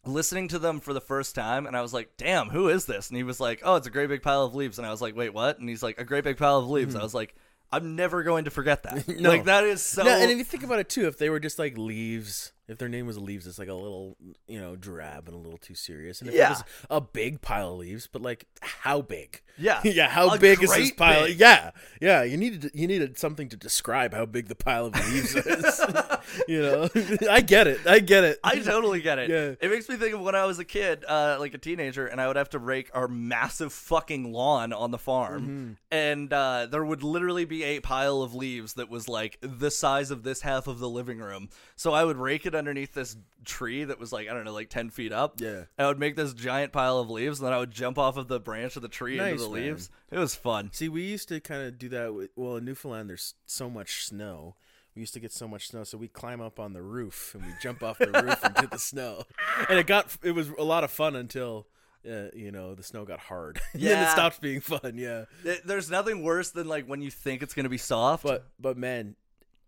listening 0.05 0.49
to 0.49 0.59
them 0.59 0.79
for 0.79 0.93
the 0.93 1.01
first 1.01 1.33
time 1.33 1.65
and 1.65 1.77
I 1.77 1.81
was 1.81 1.93
like 1.93 2.17
damn 2.17 2.49
who 2.49 2.69
is 2.69 2.85
this? 2.85 3.09
And 3.09 3.17
he 3.17 3.23
was 3.23 3.39
like 3.39 3.61
oh 3.63 3.75
it's 3.75 3.87
a 3.87 3.91
great 3.91 4.09
big 4.09 4.21
pile 4.21 4.43
of 4.43 4.55
leaves. 4.55 4.77
And 4.77 4.87
I 4.87 4.91
was 4.91 5.01
like 5.01 5.15
wait 5.15 5.33
what? 5.33 5.59
And 5.59 5.69
he's 5.69 5.83
like 5.83 5.97
a 5.97 6.03
great 6.03 6.23
big 6.23 6.37
pile 6.37 6.57
of 6.57 6.69
leaves. 6.69 6.95
I 6.95 6.99
hmm. 6.99 7.03
was 7.03 7.13
like 7.13 7.35
I'm 7.73 7.95
never 7.95 8.21
going 8.21 8.45
to 8.45 8.51
forget 8.51 8.83
that. 8.83 9.07
No. 9.19 9.29
like 9.29 9.45
that 9.45 9.63
is 9.63 9.81
so 9.81 10.03
No, 10.03 10.11
and 10.11 10.29
if 10.29 10.37
you 10.37 10.43
think 10.43 10.63
about 10.63 10.79
it 10.79 10.89
too, 10.89 11.07
if 11.07 11.17
they 11.17 11.29
were 11.29 11.39
just 11.39 11.57
like 11.57 11.77
leaves, 11.77 12.51
if 12.68 12.78
their 12.78 12.88
name 12.89 13.05
was 13.07 13.18
leaves, 13.18 13.45
it's 13.45 13.59
like 13.59 13.68
a 13.68 13.74
little, 13.74 14.16
you 14.47 14.59
know, 14.59 14.76
drab 14.76 15.28
and 15.28 15.36
a 15.36 15.39
little 15.39 15.57
too 15.57 15.76
serious. 15.76 16.22
And 16.22 16.30
if 16.30 16.36
Yeah. 16.36 16.47
it 16.47 16.49
was 16.51 16.64
a 16.89 17.01
big 17.01 17.41
pile 17.41 17.72
of 17.74 17.78
leaves, 17.80 18.07
but 18.07 18.22
like 18.22 18.45
how 18.61 19.01
big? 19.01 19.41
Yeah. 19.57 19.82
yeah. 19.84 20.09
How 20.09 20.34
A 20.34 20.39
big 20.39 20.64
is 20.64 20.74
this 20.74 20.91
pile? 20.91 21.26
big. 21.26 21.39
Yeah, 21.39 21.72
yeah. 22.01 22.24
You 22.24 22.38
needed 22.38 22.72
you 22.74 22.88
needed 22.88 23.18
something 23.20 23.49
to 23.49 23.57
describe 23.57 24.14
how 24.14 24.26
big 24.26 24.47
the 24.47 24.55
pile 24.55 24.86
of 24.88 24.95
leaves 25.11 25.36
is. 25.36 25.82
you 26.47 26.61
know, 26.61 26.89
I 27.30 27.41
get 27.41 27.68
it. 27.68 27.86
I 27.86 27.99
get 27.99 28.24
it. 28.24 28.39
I 28.43 28.59
totally 28.59 29.01
get 29.01 29.20
it. 29.20 29.30
Yeah. 29.30 29.55
It 29.61 29.70
makes 29.70 29.89
me 29.89 29.95
think 29.97 30.14
of 30.16 30.22
when 30.22 30.36
I 30.36 30.45
was 30.45 30.57
a 30.59 30.66
kid, 30.66 31.03
uh, 31.07 31.38
like 31.39 31.53
a 31.53 31.57
teenager, 31.57 32.07
and 32.07 32.20
I 32.22 32.28
would 32.28 32.36
have 32.38 32.49
to 32.51 32.59
rake 32.59 32.89
our 32.93 33.07
massive 33.07 33.74
fucking 33.74 34.32
lawn 34.32 34.72
on 34.74 34.91
the 34.91 34.97
farm. 34.97 35.41
Mm-hmm. 35.41 35.72
And 35.91 36.32
uh, 36.34 36.68
there 36.72 36.84
would 36.84 37.03
literally 37.03 37.45
be 37.45 37.64
a 37.64 37.80
pile 37.82 38.22
of 38.22 38.34
leaves 38.34 38.74
that 38.76 38.89
was 38.89 39.07
like 39.09 39.38
the 39.41 39.70
size 39.70 40.11
of 40.11 40.24
this 40.24 40.41
half 40.41 40.68
of 40.68 40.80
the 40.80 40.89
living 40.89 41.20
room. 41.20 41.49
So 41.76 41.93
I 41.93 42.03
would 42.05 42.18
rake 42.18 42.45
it 42.45 42.52
underneath 42.55 42.93
this 42.93 43.15
tree 43.45 43.83
that 43.83 43.99
was 43.99 44.11
like, 44.13 44.29
I 44.29 44.33
don't 44.33 44.45
know, 44.45 44.53
like 44.53 44.69
10 44.69 44.89
feet 44.89 45.11
up. 45.11 45.39
Yeah. 45.41 45.63
I 45.77 45.87
would 45.87 45.99
make 45.99 46.15
this 46.15 46.33
giant 46.33 46.71
pile 46.71 46.99
of 46.99 47.09
leaves, 47.09 47.39
and 47.39 47.45
then 47.47 47.53
I 47.53 47.59
would 47.59 47.71
jump 47.71 47.97
off 47.97 48.17
of 48.17 48.27
the 48.27 48.39
branch 48.39 48.75
of 48.75 48.81
the 48.81 48.87
tree 48.87 49.17
Nice, 49.17 49.31
into 49.33 49.43
the 49.43 49.49
man. 49.49 49.63
leaves. 49.67 49.89
It 50.11 50.17
was 50.19 50.35
fun. 50.35 50.69
See, 50.73 50.89
we 50.89 51.03
used 51.03 51.27
to 51.29 51.39
kind 51.39 51.63
of 51.63 51.77
do 51.77 51.89
that. 51.89 52.13
With, 52.13 52.29
well, 52.35 52.55
in 52.57 52.65
Newfoundland, 52.65 53.09
there's 53.09 53.33
so 53.45 53.69
much 53.69 54.05
snow. 54.05 54.55
We 54.95 54.99
used 55.01 55.13
to 55.15 55.19
get 55.19 55.31
so 55.31 55.47
much 55.47 55.69
snow, 55.69 55.83
so 55.83 55.97
we 55.97 56.07
climb 56.07 56.39
up 56.39 56.59
on 56.59 56.73
the 56.73 56.81
roof 56.83 57.33
and 57.33 57.43
we 57.43 57.51
jump 57.61 57.81
off 57.81 57.97
the 57.97 58.11
roof 58.11 58.43
and 58.43 58.55
into 58.55 58.69
the 58.69 58.77
snow, 58.79 59.23
and 59.67 59.79
it 59.79 59.87
got 59.87 60.15
it 60.21 60.33
was 60.33 60.49
a 60.49 60.63
lot 60.63 60.83
of 60.83 60.91
fun 60.91 61.15
until. 61.15 61.67
Uh, 62.05 62.27
you 62.35 62.51
know 62.51 62.75
the 62.75 62.83
snow 62.83 63.05
got 63.05 63.17
hard. 63.17 63.61
then 63.73 64.03
it 64.03 64.09
stopped 64.09 64.41
being 64.41 64.59
fun. 64.59 64.95
Yeah, 64.97 65.23
There's 65.63 65.89
nothing 65.89 66.21
worse 66.21 66.51
than 66.51 66.67
like 66.67 66.85
when 66.85 67.01
you 67.01 67.09
think 67.09 67.41
it's 67.41 67.53
going 67.53 67.63
to 67.63 67.69
be 67.69 67.77
soft. 67.77 68.23
but 68.25 68.45
but 68.59 68.75
man, 68.77 69.15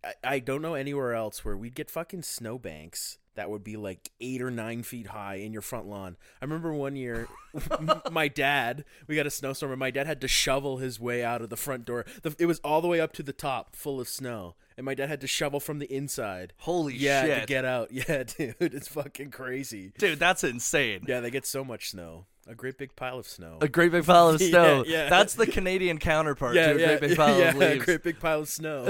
I, 0.06 0.14
I 0.24 0.40
don't 0.40 0.62
know 0.62 0.76
anywhere 0.76 1.14
else 1.14 1.44
where 1.44 1.58
we'd 1.58 1.76
get 1.76 1.90
fucking 1.90 2.24
snowbanks 2.24 3.18
that 3.36 3.50
would 3.50 3.64
be 3.64 3.78
like 3.78 4.12
eight 4.20 4.42
or 4.42 4.50
nine 4.50 4.84
feet 4.84 5.08
high 5.08 5.36
in 5.36 5.54
your 5.54 5.62
front 5.62 5.88
lawn. 5.88 6.18
I 6.42 6.46
remember 6.46 6.74
one 6.74 6.96
year, 6.96 7.28
my 8.12 8.28
dad, 8.28 8.86
we 9.08 9.16
got 9.16 9.28
a 9.28 9.32
snowstorm, 9.32 9.72
and 9.72 9.80
my 9.80 9.92
dad 9.92 10.08
had 10.08 10.22
to 10.22 10.28
shovel 10.28 10.78
his 10.78 11.00
way 11.00 11.24
out 11.24 11.42
of 11.42 11.50
the 11.50 11.58
front 11.58 11.86
door. 11.86 12.06
The, 12.24 12.36
it 12.40 12.46
was 12.46 12.60
all 12.60 12.82
the 12.82 12.88
way 12.88 13.00
up 13.00 13.14
to 13.14 13.24
the 13.24 13.34
top, 13.34 13.76
full 13.76 14.00
of 14.00 14.08
snow, 14.08 14.56
and 14.78 14.86
my 14.86 14.96
dad 14.96 15.10
had 15.10 15.22
to 15.22 15.28
shovel 15.28 15.60
from 15.60 15.80
the 15.80 15.94
inside. 15.94 16.54
Holy 16.60 16.96
yeah, 16.96 17.26
shit. 17.26 17.42
to 17.42 17.46
get 17.46 17.66
out. 17.66 17.90
Yeah, 17.96 18.24
dude, 18.24 18.56
it's 18.60 18.90
fucking 18.90 19.32
crazy. 19.32 19.94
Dude, 19.98 20.20
that's 20.20 20.44
insane. 20.44 21.06
Yeah, 21.08 21.22
they 21.22 21.32
get 21.32 21.46
so 21.46 21.64
much 21.64 21.90
snow, 21.90 22.26
a 22.48 22.56
great 22.56 22.78
big 22.78 22.96
pile 22.96 23.18
of 23.18 23.28
snow. 23.28 23.58
A 23.62 23.68
great 23.68 23.92
big 23.92 24.06
pile 24.06 24.30
of 24.30 24.42
snow. 24.42 24.84
yeah. 24.86 25.10
That's 25.10 25.34
the 25.36 25.48
Canadian 25.48 25.98
counterpart 25.98 26.56
yeah, 26.56 26.68
to 26.74 26.76
a 26.76 26.80
yeah, 26.80 26.88
great 26.98 27.02
big 27.10 27.18
pile 27.18 27.40
yeah, 27.40 27.50
of 27.50 27.56
leaves. 27.56 27.86
great 27.86 28.04
big 28.04 28.20
pile 28.20 28.42
of 28.42 28.50
snow 28.50 28.88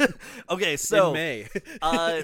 okay, 0.50 0.76
so 0.76 1.08
in 1.08 1.12
May. 1.14 1.48
uh, 1.82 2.22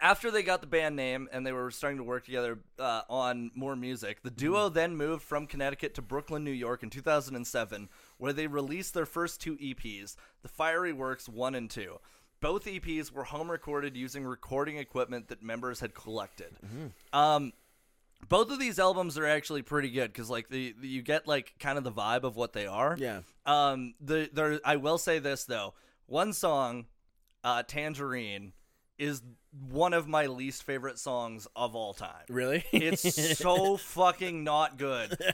after 0.00 0.30
they 0.30 0.42
got 0.42 0.60
the 0.62 0.66
band 0.66 0.96
name 0.96 1.28
and 1.32 1.46
they 1.46 1.52
were 1.52 1.70
starting 1.70 1.98
to 1.98 2.04
work 2.04 2.24
together 2.24 2.58
uh, 2.78 3.02
on 3.10 3.50
more 3.54 3.76
music, 3.76 4.22
the 4.22 4.30
duo 4.30 4.66
Mm-hmm. 4.66 4.74
then 4.74 4.96
moved 4.96 5.22
from 5.22 5.46
Connecticut 5.46 5.94
to 5.96 6.02
Brooklyn, 6.02 6.42
New 6.44 6.50
York 6.52 6.82
in 6.82 6.88
2007, 6.90 7.88
where 8.16 8.32
they 8.32 8.46
released 8.46 8.94
their 8.94 9.06
first 9.06 9.40
two 9.40 9.56
EPs, 9.58 10.16
The 10.42 10.48
Fiery 10.48 10.92
Works 10.92 11.28
1 11.28 11.54
and 11.54 11.68
2. 11.70 11.98
Both 12.40 12.64
EPs 12.64 13.12
were 13.12 13.22
home 13.24 13.50
recorded 13.50 13.96
using 13.96 14.24
recording 14.24 14.78
equipment 14.78 15.28
that 15.28 15.42
members 15.42 15.78
had 15.80 15.94
collected. 15.94 16.56
Mm-hmm. 16.64 17.16
Um, 17.16 17.52
both 18.28 18.50
of 18.50 18.58
these 18.58 18.78
albums 18.78 19.18
are 19.18 19.26
actually 19.26 19.62
pretty 19.62 19.90
good 19.90 20.12
because 20.12 20.30
like 20.30 20.48
the, 20.48 20.74
the 20.80 20.88
you 20.88 21.02
get 21.02 21.26
like 21.26 21.54
kind 21.58 21.78
of 21.78 21.84
the 21.84 21.92
vibe 21.92 22.24
of 22.24 22.36
what 22.36 22.52
they 22.52 22.66
are. 22.66 22.96
yeah. 22.98 23.20
Um, 23.44 23.94
the 24.00 24.30
there 24.32 24.60
I 24.64 24.76
will 24.76 24.98
say 24.98 25.18
this 25.18 25.44
though, 25.44 25.74
one 26.06 26.32
song, 26.32 26.86
uh, 27.44 27.62
Tangerine, 27.64 28.52
is 28.98 29.22
one 29.68 29.92
of 29.92 30.08
my 30.08 30.26
least 30.26 30.62
favorite 30.62 30.98
songs 30.98 31.46
of 31.54 31.74
all 31.74 31.92
time. 31.92 32.24
Really? 32.28 32.64
It's 32.72 33.38
so 33.38 33.76
fucking 33.78 34.44
not 34.44 34.78
good. 34.78 35.16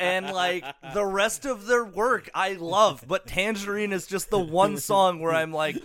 And 0.00 0.26
like 0.26 0.64
the 0.92 1.04
rest 1.04 1.46
of 1.46 1.66
their 1.66 1.84
work 1.84 2.28
I 2.34 2.54
love, 2.54 3.04
but 3.06 3.26
Tangerine 3.26 3.92
is 3.92 4.06
just 4.06 4.28
the 4.28 4.38
one 4.38 4.76
song 4.76 5.20
where 5.20 5.32
I'm 5.32 5.52
like 5.52 5.76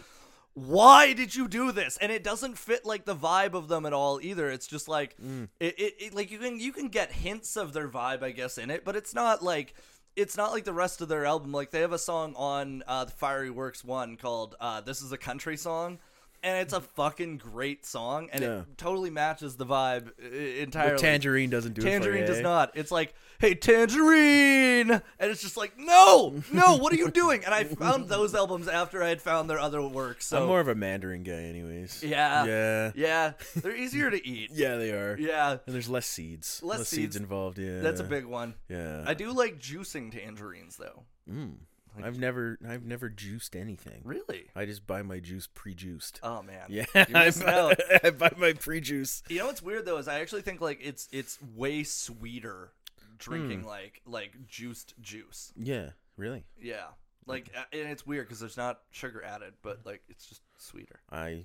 why 0.65 1.13
did 1.13 1.35
you 1.35 1.47
do 1.47 1.71
this? 1.71 1.97
And 1.97 2.11
it 2.11 2.23
doesn't 2.23 2.57
fit 2.57 2.85
like 2.85 3.05
the 3.05 3.15
vibe 3.15 3.53
of 3.53 3.67
them 3.67 3.85
at 3.85 3.93
all 3.93 4.19
either. 4.21 4.49
It's 4.49 4.67
just 4.67 4.87
like 4.87 5.15
it, 5.59 5.79
it, 5.79 5.93
it 5.99 6.13
like 6.13 6.31
you 6.31 6.39
can 6.39 6.59
you 6.59 6.71
can 6.71 6.89
get 6.89 7.11
hints 7.11 7.55
of 7.55 7.73
their 7.73 7.87
vibe 7.87 8.23
I 8.23 8.31
guess 8.31 8.57
in 8.57 8.69
it, 8.69 8.83
but 8.83 8.95
it's 8.95 9.13
not 9.13 9.43
like 9.43 9.73
it's 10.15 10.35
not 10.35 10.51
like 10.51 10.65
the 10.65 10.73
rest 10.73 11.01
of 11.01 11.07
their 11.07 11.25
album. 11.25 11.51
Like 11.51 11.71
they 11.71 11.81
have 11.81 11.93
a 11.93 11.99
song 11.99 12.33
on 12.35 12.83
uh, 12.87 13.05
the 13.05 13.11
Fiery 13.11 13.49
Works 13.49 13.83
one 13.83 14.17
called 14.17 14.55
uh, 14.59 14.81
"This 14.81 15.01
Is 15.01 15.11
a 15.11 15.17
Country 15.17 15.57
Song," 15.57 15.99
and 16.43 16.57
it's 16.59 16.73
a 16.73 16.81
fucking 16.81 17.37
great 17.37 17.85
song, 17.85 18.29
and 18.31 18.43
Yeah. 18.43 18.59
it 18.61 18.77
totally 18.77 19.09
matches 19.09 19.55
the 19.55 19.65
vibe 19.65 20.09
uh, 20.23 20.35
entirely. 20.61 20.97
Tangerine 20.99 21.49
doesn't 21.49 21.73
do 21.73 21.81
Tangerine 21.81 22.01
it 22.01 22.03
for 22.13 22.21
you, 22.21 22.27
does 22.27 22.37
eh? 22.39 22.41
not. 22.41 22.71
It's 22.75 22.91
like, 22.91 23.13
hey, 23.39 23.55
Tangerine, 23.55 24.91
and 24.91 25.01
it's 25.31 25.41
just 25.41 25.57
like, 25.57 25.77
no, 25.77 26.41
no, 26.51 26.77
what 26.77 26.93
are 26.93 26.97
you 26.97 27.09
doing? 27.11 27.43
And 27.45 27.53
I 27.53 27.63
found 27.63 28.07
those 28.09 28.33
albums 28.35 28.67
after 28.67 29.03
I 29.03 29.09
had 29.09 29.21
found 29.21 29.49
their 29.49 29.59
other 29.59 29.81
works. 29.81 30.27
So 30.27 30.41
I'm 30.41 30.47
more 30.47 30.59
of 30.59 30.67
a 30.67 30.75
Mandarin 30.75 31.23
guy, 31.23 31.33
anyways. 31.43 32.03
yeah, 32.03 32.45
Yeah. 32.45 32.91
yeah, 32.95 33.33
they're 33.55 33.75
easier 33.75 34.09
to 34.09 34.27
eat. 34.27 34.51
Yeah, 34.59 34.77
they 34.77 34.91
are. 34.91 35.15
Yeah, 35.19 35.57
And 35.65 35.73
there's 35.75 35.89
less 35.89 36.05
seeds. 36.05 36.61
Less 36.63 36.79
seeds. 36.79 36.89
seeds. 36.89 37.15
involved. 37.15 37.57
Yeah. 37.57 37.79
that's 37.81 37.99
a 37.99 38.03
big 38.03 38.25
one. 38.25 38.55
Yeah. 38.67 39.03
I 39.07 39.13
do 39.13 39.31
like 39.31 39.59
juicing 39.59 40.11
tangerines 40.11 40.75
though. 40.77 41.03
Mm. 41.29 41.55
I've 42.01 42.19
never 42.19 42.57
I've 42.67 42.85
never 42.85 43.09
juiced 43.09 43.55
anything. 43.55 44.01
Really? 44.03 44.45
I 44.55 44.65
just 44.65 44.85
buy 44.87 45.01
my 45.01 45.19
juice 45.19 45.47
pre-juiced. 45.53 46.19
Oh 46.23 46.41
man. 46.41 46.65
yeah, 46.69 46.85
I 46.95 47.31
buy. 47.31 47.75
I 48.03 48.09
buy 48.11 48.31
my 48.37 48.53
pre-juice. 48.53 49.23
You 49.29 49.39
know 49.39 49.47
what's 49.47 49.61
weird 49.61 49.85
though 49.85 49.97
is 49.97 50.07
I 50.07 50.19
actually 50.21 50.41
think 50.41 50.61
like 50.61 50.79
it's 50.81 51.07
it's 51.11 51.37
way 51.55 51.83
sweeter 51.83 52.71
Hmm. 52.99 53.15
drinking 53.17 53.63
like 53.65 54.01
like 54.05 54.33
juiced 54.47 54.93
juice. 55.01 55.51
Yeah, 55.57 55.89
really. 56.17 56.45
Yeah. 56.61 56.87
Like 57.25 57.51
and 57.73 57.89
it's 57.89 58.05
weird 58.07 58.27
because 58.27 58.39
there's 58.39 58.57
not 58.57 58.79
sugar 58.91 59.23
added, 59.23 59.53
but 59.61 59.81
like 59.85 60.01
it's 60.09 60.25
just 60.25 60.41
sweeter. 60.57 60.99
I 61.11 61.43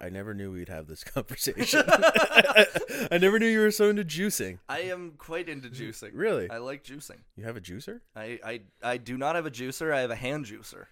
I 0.00 0.08
never 0.10 0.34
knew 0.34 0.52
we'd 0.52 0.68
have 0.68 0.86
this 0.86 1.02
conversation. 1.14 1.82
I 1.88 3.18
never 3.20 3.38
knew 3.38 3.46
you 3.46 3.60
were 3.60 3.70
so 3.70 3.88
into 3.88 4.04
juicing. 4.04 4.58
I 4.68 4.80
am 4.80 5.12
quite 5.18 5.48
into 5.48 5.68
juicing. 5.68 6.10
Really? 6.12 6.50
I 6.50 6.58
like 6.58 6.84
juicing. 6.84 7.18
You 7.36 7.44
have 7.44 7.56
a 7.56 7.60
juicer? 7.60 8.00
I, 8.14 8.38
I 8.44 8.60
I 8.82 8.96
do 8.98 9.16
not 9.16 9.34
have 9.36 9.46
a 9.46 9.50
juicer. 9.50 9.92
I 9.92 10.00
have 10.00 10.10
a 10.10 10.16
hand 10.16 10.46
juicer. 10.46 10.86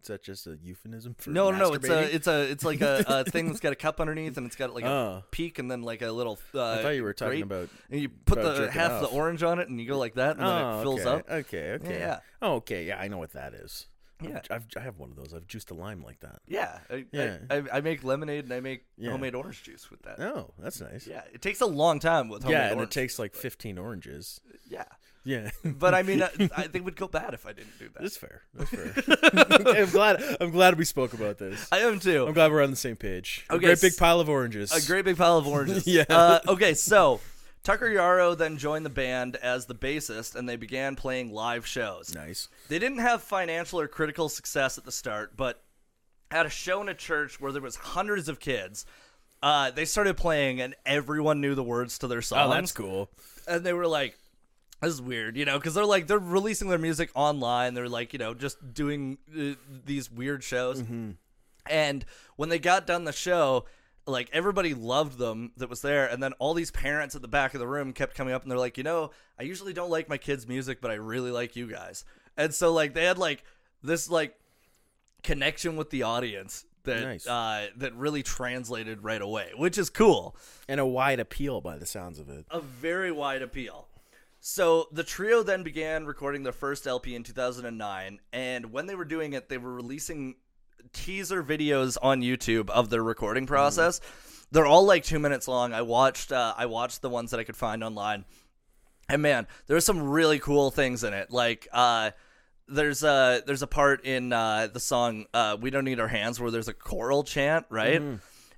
Is 0.00 0.06
that 0.08 0.22
just 0.22 0.46
a 0.46 0.56
euphemism 0.62 1.14
for 1.18 1.30
No, 1.30 1.50
no, 1.50 1.58
no. 1.58 1.74
It's 1.74 1.88
a 1.88 2.14
it's 2.14 2.26
a 2.26 2.50
it's 2.50 2.64
like 2.64 2.80
a, 2.80 3.04
a 3.08 3.24
thing 3.24 3.48
that's 3.48 3.60
got 3.60 3.72
a 3.72 3.76
cup 3.76 4.00
underneath 4.00 4.36
and 4.38 4.46
it's 4.46 4.56
got 4.56 4.72
like 4.72 4.84
a 4.84 4.88
Oh. 4.88 5.24
peak 5.32 5.58
and 5.58 5.70
then 5.70 5.82
like 5.82 6.02
a 6.02 6.10
little. 6.10 6.38
Uh, 6.54 6.62
I 6.70 6.82
thought 6.82 6.88
you 6.90 7.02
were 7.02 7.12
talking 7.12 7.40
grape. 7.40 7.44
about. 7.44 7.68
And 7.90 8.00
you 8.00 8.08
put 8.08 8.40
the 8.40 8.70
half 8.70 9.00
the 9.02 9.08
orange 9.08 9.42
on 9.42 9.58
it 9.58 9.68
and 9.68 9.78
you 9.80 9.86
go 9.86 9.98
like 9.98 10.14
that 10.14 10.36
and 10.38 10.40
then 10.40 10.48
Oh, 10.64 10.78
it 10.78 10.82
fills 10.82 11.00
okay. 11.00 11.10
up. 11.10 11.30
Okay, 11.30 11.72
okay. 11.72 11.98
Yeah. 11.98 12.20
Oh, 12.40 12.54
okay. 12.54 12.86
Yeah, 12.86 12.98
I 12.98 13.08
know 13.08 13.18
what 13.18 13.32
that 13.32 13.52
is. 13.54 13.86
I've- 14.20 14.30
Yeah. 14.32 14.40
I've, 14.50 14.66
I 14.76 14.80
have 14.80 14.98
one 14.98 15.10
of 15.10 15.16
those. 15.16 15.32
I've 15.34 15.46
juiced 15.46 15.70
a 15.70 15.74
lime 15.74 16.02
like 16.02 16.20
that. 16.20 16.40
Yeah, 16.46 16.78
I, 16.90 17.04
Yeah. 17.12 17.38
I, 17.50 17.56
I, 17.56 17.62
I 17.74 17.80
make 17.80 18.02
lemonade 18.04 18.44
and 18.44 18.52
I 18.52 18.60
make 18.60 18.84
Yeah. 18.96 19.12
homemade 19.12 19.34
orange 19.34 19.62
juice 19.62 19.90
with 19.90 20.02
that. 20.02 20.18
Oh, 20.20 20.52
that's 20.58 20.80
nice. 20.80 21.06
Yeah, 21.06 21.22
it 21.32 21.40
takes 21.42 21.60
a 21.60 21.66
long 21.66 22.00
time 22.00 22.28
with 22.28 22.42
homemade 22.42 22.58
yeah, 22.58 22.64
and 22.66 22.72
it 22.72 22.76
orange. 22.78 22.92
takes 22.94 23.18
like 23.18 23.34
15 23.34 23.78
oranges. 23.78 24.40
yeah, 24.68 24.84
Yeah. 25.24 25.50
but 25.64 25.94
I 25.94 26.02
mean, 26.02 26.22
I, 26.22 26.28
I 26.56 26.62
think 26.62 26.74
it 26.76 26.84
would 26.84 26.96
go 26.96 27.06
bad 27.08 27.32
if 27.34 27.46
I 27.46 27.52
didn't 27.52 27.78
do 27.78 27.88
that. 27.90 28.02
That's 28.02 28.16
fair. 28.16 28.42
That's 28.54 28.70
fair. 28.70 28.92
I'm 29.84 29.90
glad. 29.90 30.22
I'm 30.40 30.50
glad 30.50 30.76
we 30.78 30.84
spoke 30.84 31.12
about 31.14 31.38
this. 31.38 31.68
I 31.70 31.78
am 31.80 32.00
too. 32.00 32.26
I'm 32.26 32.34
glad 32.34 32.50
we're 32.50 32.62
on 32.64 32.70
the 32.70 32.76
same 32.76 32.96
page. 32.96 33.44
A 33.50 33.54
Okay, 33.54 33.66
great 33.66 33.80
big 33.80 33.96
pile 33.96 34.18
of 34.20 34.28
oranges. 34.28 34.72
A 34.72 34.84
great 34.86 35.04
big 35.04 35.16
pile 35.16 35.38
of 35.38 35.46
oranges. 35.46 35.86
Yeah. 35.86 36.04
Uh, 36.08 36.40
okay, 36.48 36.74
so 36.74 37.20
Tucker 37.62 37.88
Yarrow 37.88 38.34
then 38.34 38.56
joined 38.56 38.86
the 38.86 38.90
band 38.90 39.36
as 39.36 39.66
the 39.66 39.74
bassist, 39.74 40.34
and 40.34 40.48
they 40.48 40.56
began 40.56 40.96
playing 40.96 41.32
live 41.32 41.66
shows. 41.66 42.14
Nice. 42.14 42.48
They 42.68 42.78
didn't 42.78 42.98
have 42.98 43.22
financial 43.22 43.80
or 43.80 43.88
critical 43.88 44.28
success 44.28 44.78
at 44.78 44.84
the 44.84 44.92
start, 44.92 45.36
but 45.36 45.62
at 46.30 46.46
a 46.46 46.50
show 46.50 46.80
in 46.80 46.88
a 46.88 46.94
church 46.94 47.40
where 47.40 47.52
there 47.52 47.62
was 47.62 47.76
hundreds 47.76 48.28
of 48.28 48.40
kids, 48.40 48.86
uh, 49.42 49.70
they 49.70 49.84
started 49.84 50.16
playing, 50.16 50.60
and 50.60 50.74
everyone 50.86 51.40
knew 51.40 51.54
the 51.54 51.62
words 51.62 51.98
to 51.98 52.06
their 52.08 52.22
songs. 52.22 52.50
Oh, 52.50 52.54
that's 52.54 52.72
cool. 52.72 53.10
and 53.46 53.64
they 53.64 53.72
were 53.72 53.86
like 53.86 54.16
this 54.80 54.92
is 54.92 55.02
weird 55.02 55.36
you 55.36 55.44
know 55.44 55.58
because 55.58 55.74
they're 55.74 55.84
like 55.84 56.06
they're 56.06 56.20
releasing 56.20 56.68
their 56.68 56.78
music 56.78 57.10
online 57.16 57.74
they're 57.74 57.88
like 57.88 58.12
you 58.12 58.18
know 58.20 58.32
just 58.32 58.74
doing 58.74 59.18
uh, 59.36 59.54
these 59.84 60.08
weird 60.08 60.44
shows 60.44 60.84
and 61.68 62.04
when 62.36 62.48
they 62.48 62.60
got 62.60 62.86
done 62.86 63.02
the 63.04 63.12
show 63.12 63.64
like 64.08 64.28
everybody 64.32 64.74
loved 64.74 65.18
them 65.18 65.52
that 65.58 65.68
was 65.68 65.82
there 65.82 66.06
and 66.06 66.22
then 66.22 66.32
all 66.40 66.54
these 66.54 66.70
parents 66.70 67.14
at 67.14 67.22
the 67.22 67.28
back 67.28 67.54
of 67.54 67.60
the 67.60 67.66
room 67.68 67.92
kept 67.92 68.14
coming 68.16 68.32
up 68.34 68.42
and 68.42 68.50
they're 68.50 68.58
like 68.58 68.78
you 68.78 68.82
know 68.84 69.10
i 69.38 69.42
usually 69.42 69.72
don't 69.72 69.90
like 69.90 70.08
my 70.08 70.16
kids 70.16 70.48
music 70.48 70.80
but 70.80 70.90
i 70.90 70.94
really 70.94 71.30
like 71.30 71.54
you 71.56 71.66
guys 71.70 72.04
and 72.36 72.54
so 72.54 72.72
like 72.72 72.94
they 72.94 73.04
had 73.04 73.18
like 73.18 73.44
this 73.82 74.08
like 74.10 74.34
connection 75.22 75.76
with 75.76 75.90
the 75.90 76.02
audience 76.02 76.64
that 76.84 77.02
Nice. 77.02 77.26
uh 77.26 77.66
that 77.76 77.94
really 77.96 78.22
translated 78.22 79.02
right 79.04 79.20
away 79.20 79.50
which 79.56 79.76
is 79.76 79.90
cool 79.90 80.34
And 80.68 80.80
a 80.80 80.86
wide 80.86 81.20
appeal 81.20 81.60
by 81.60 81.76
the 81.76 81.86
sounds 81.86 82.18
of 82.18 82.28
it. 82.30 82.46
a 82.50 82.60
very 82.60 83.12
wide 83.12 83.42
appeal. 83.42 83.88
So 84.40 84.86
the 84.92 85.02
trio 85.02 85.42
then 85.42 85.64
began 85.64 86.06
recording 86.06 86.44
their 86.44 86.52
first 86.52 86.86
LP 86.86 87.16
in 87.16 87.24
2009, 87.24 88.20
and 88.32 88.72
when 88.72 88.86
they 88.86 88.94
were 88.94 89.04
doing 89.04 89.32
it, 89.32 89.48
they 89.48 89.58
were 89.58 89.74
releasing 89.74 90.36
teaser 90.92 91.42
videos 91.42 91.96
on 92.02 92.20
YouTube 92.20 92.70
of 92.70 92.90
their 92.90 93.02
recording 93.02 93.46
process. 93.46 94.00
They're 94.50 94.66
all 94.66 94.84
like 94.84 95.04
two 95.04 95.18
minutes 95.18 95.46
long. 95.46 95.72
I 95.72 95.82
watched 95.82 96.32
uh, 96.32 96.54
I 96.56 96.66
watched 96.66 97.02
the 97.02 97.10
ones 97.10 97.30
that 97.32 97.40
I 97.40 97.44
could 97.44 97.56
find 97.56 97.84
online, 97.84 98.24
and 99.08 99.20
man, 99.22 99.46
there's 99.66 99.84
some 99.84 100.02
really 100.02 100.38
cool 100.38 100.70
things 100.70 101.04
in 101.04 101.12
it. 101.12 101.30
Like 101.30 101.68
uh, 101.72 102.12
there's 102.66 103.02
a 103.02 103.42
there's 103.46 103.62
a 103.62 103.66
part 103.66 104.04
in 104.04 104.32
uh, 104.32 104.68
the 104.72 104.80
song 104.80 105.26
uh, 105.34 105.56
"We 105.60 105.70
Don't 105.70 105.84
Need 105.84 106.00
Our 106.00 106.08
Hands" 106.08 106.38
where 106.40 106.50
there's 106.50 106.68
a 106.68 106.74
choral 106.74 107.24
chant, 107.24 107.66
right? 107.68 108.00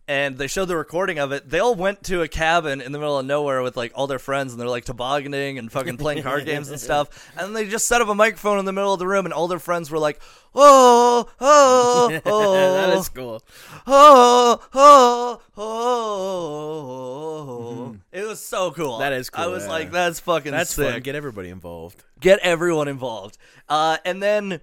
And 0.09 0.39
they 0.39 0.49
showed 0.49 0.67
the 0.67 0.77
recording 0.77 1.21
of 1.21 1.31
it. 1.31 1.49
They 1.49 1.61
all 1.61 1.77
went 1.77 2.03
to 2.05 2.23
a 2.23 2.29
cabin 2.29 2.81
in 2.81 2.91
the 2.91 2.99
middle 2.99 3.19
of 3.19 3.27
nowhere 3.27 3.63
with 3.63 3.77
like 3.77 3.93
all 3.95 4.09
their 4.09 4.19
friends, 4.19 4.53
and 4.53 4.61
they're 4.61 4.69
like 4.69 4.85
tobogganing 4.85 5.57
and 5.57 5.71
fucking 5.71 5.99
playing 5.99 6.25
card 6.25 6.47
games 6.47 6.69
and 6.69 6.81
stuff. 6.81 7.31
And 7.39 7.55
they 7.55 7.69
just 7.69 7.87
set 7.87 8.01
up 8.01 8.09
a 8.09 8.15
microphone 8.15 8.59
in 8.59 8.65
the 8.65 8.73
middle 8.73 8.93
of 8.93 8.99
the 8.99 9.07
room, 9.07 9.25
and 9.25 9.33
all 9.33 9.47
their 9.47 9.61
friends 9.61 9.89
were 9.91 10.01
like, 10.01 10.21
"Oh, 10.53 11.29
oh, 11.41 12.21
oh, 12.25 12.63
that 12.75 12.99
is 12.99 13.09
cool. 13.09 13.41
oh, 13.87 14.61
oh, 14.75 15.41
oh. 15.57 17.97
It 18.13 18.27
was 18.27 18.41
so 18.41 18.73
cool. 18.73 18.99
That 18.99 19.13
is 19.13 19.31
I 19.33 19.47
was 19.47 19.65
yeah. 19.65 19.71
like, 19.71 19.93
that's 19.93 20.21
fucking 20.21 20.53
That's 20.53 20.75
sick. 20.75 20.93
fun. 20.93 21.01
Get 21.03 21.15
everybody 21.15 21.49
involved. 21.49 22.03
Get 22.19 22.41
everyone 22.41 22.89
involved. 22.89 23.39
Uh, 23.69 23.99
and 24.05 24.23
then 24.23 24.61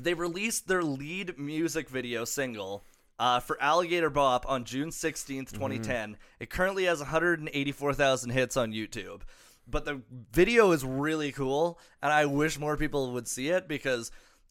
they 0.00 0.14
released 0.14 0.68
their 0.68 0.82
lead 0.82 1.38
music 1.38 1.88
video 1.88 2.24
single 2.24 2.84
uh, 3.18 3.40
for 3.40 3.60
Alligator 3.62 4.10
Bop 4.10 4.44
on 4.48 4.64
June 4.64 4.90
16th, 4.90 5.52
2010. 5.52 6.16
It 6.40 6.50
currently 6.50 6.84
has 6.84 7.00
184,000 7.00 8.30
hits 8.30 8.56
on 8.56 8.72
YouTube. 8.72 9.22
But 9.66 9.84
the 9.84 10.00
video 10.32 10.70
is 10.72 10.84
really 10.84 11.30
cool, 11.32 11.78
and 12.02 12.12
I 12.12 12.24
wish 12.26 12.58
more 12.58 12.76
people 12.76 13.12
would 13.12 13.28
see 13.28 13.48
it 13.48 13.68
because 13.68 14.10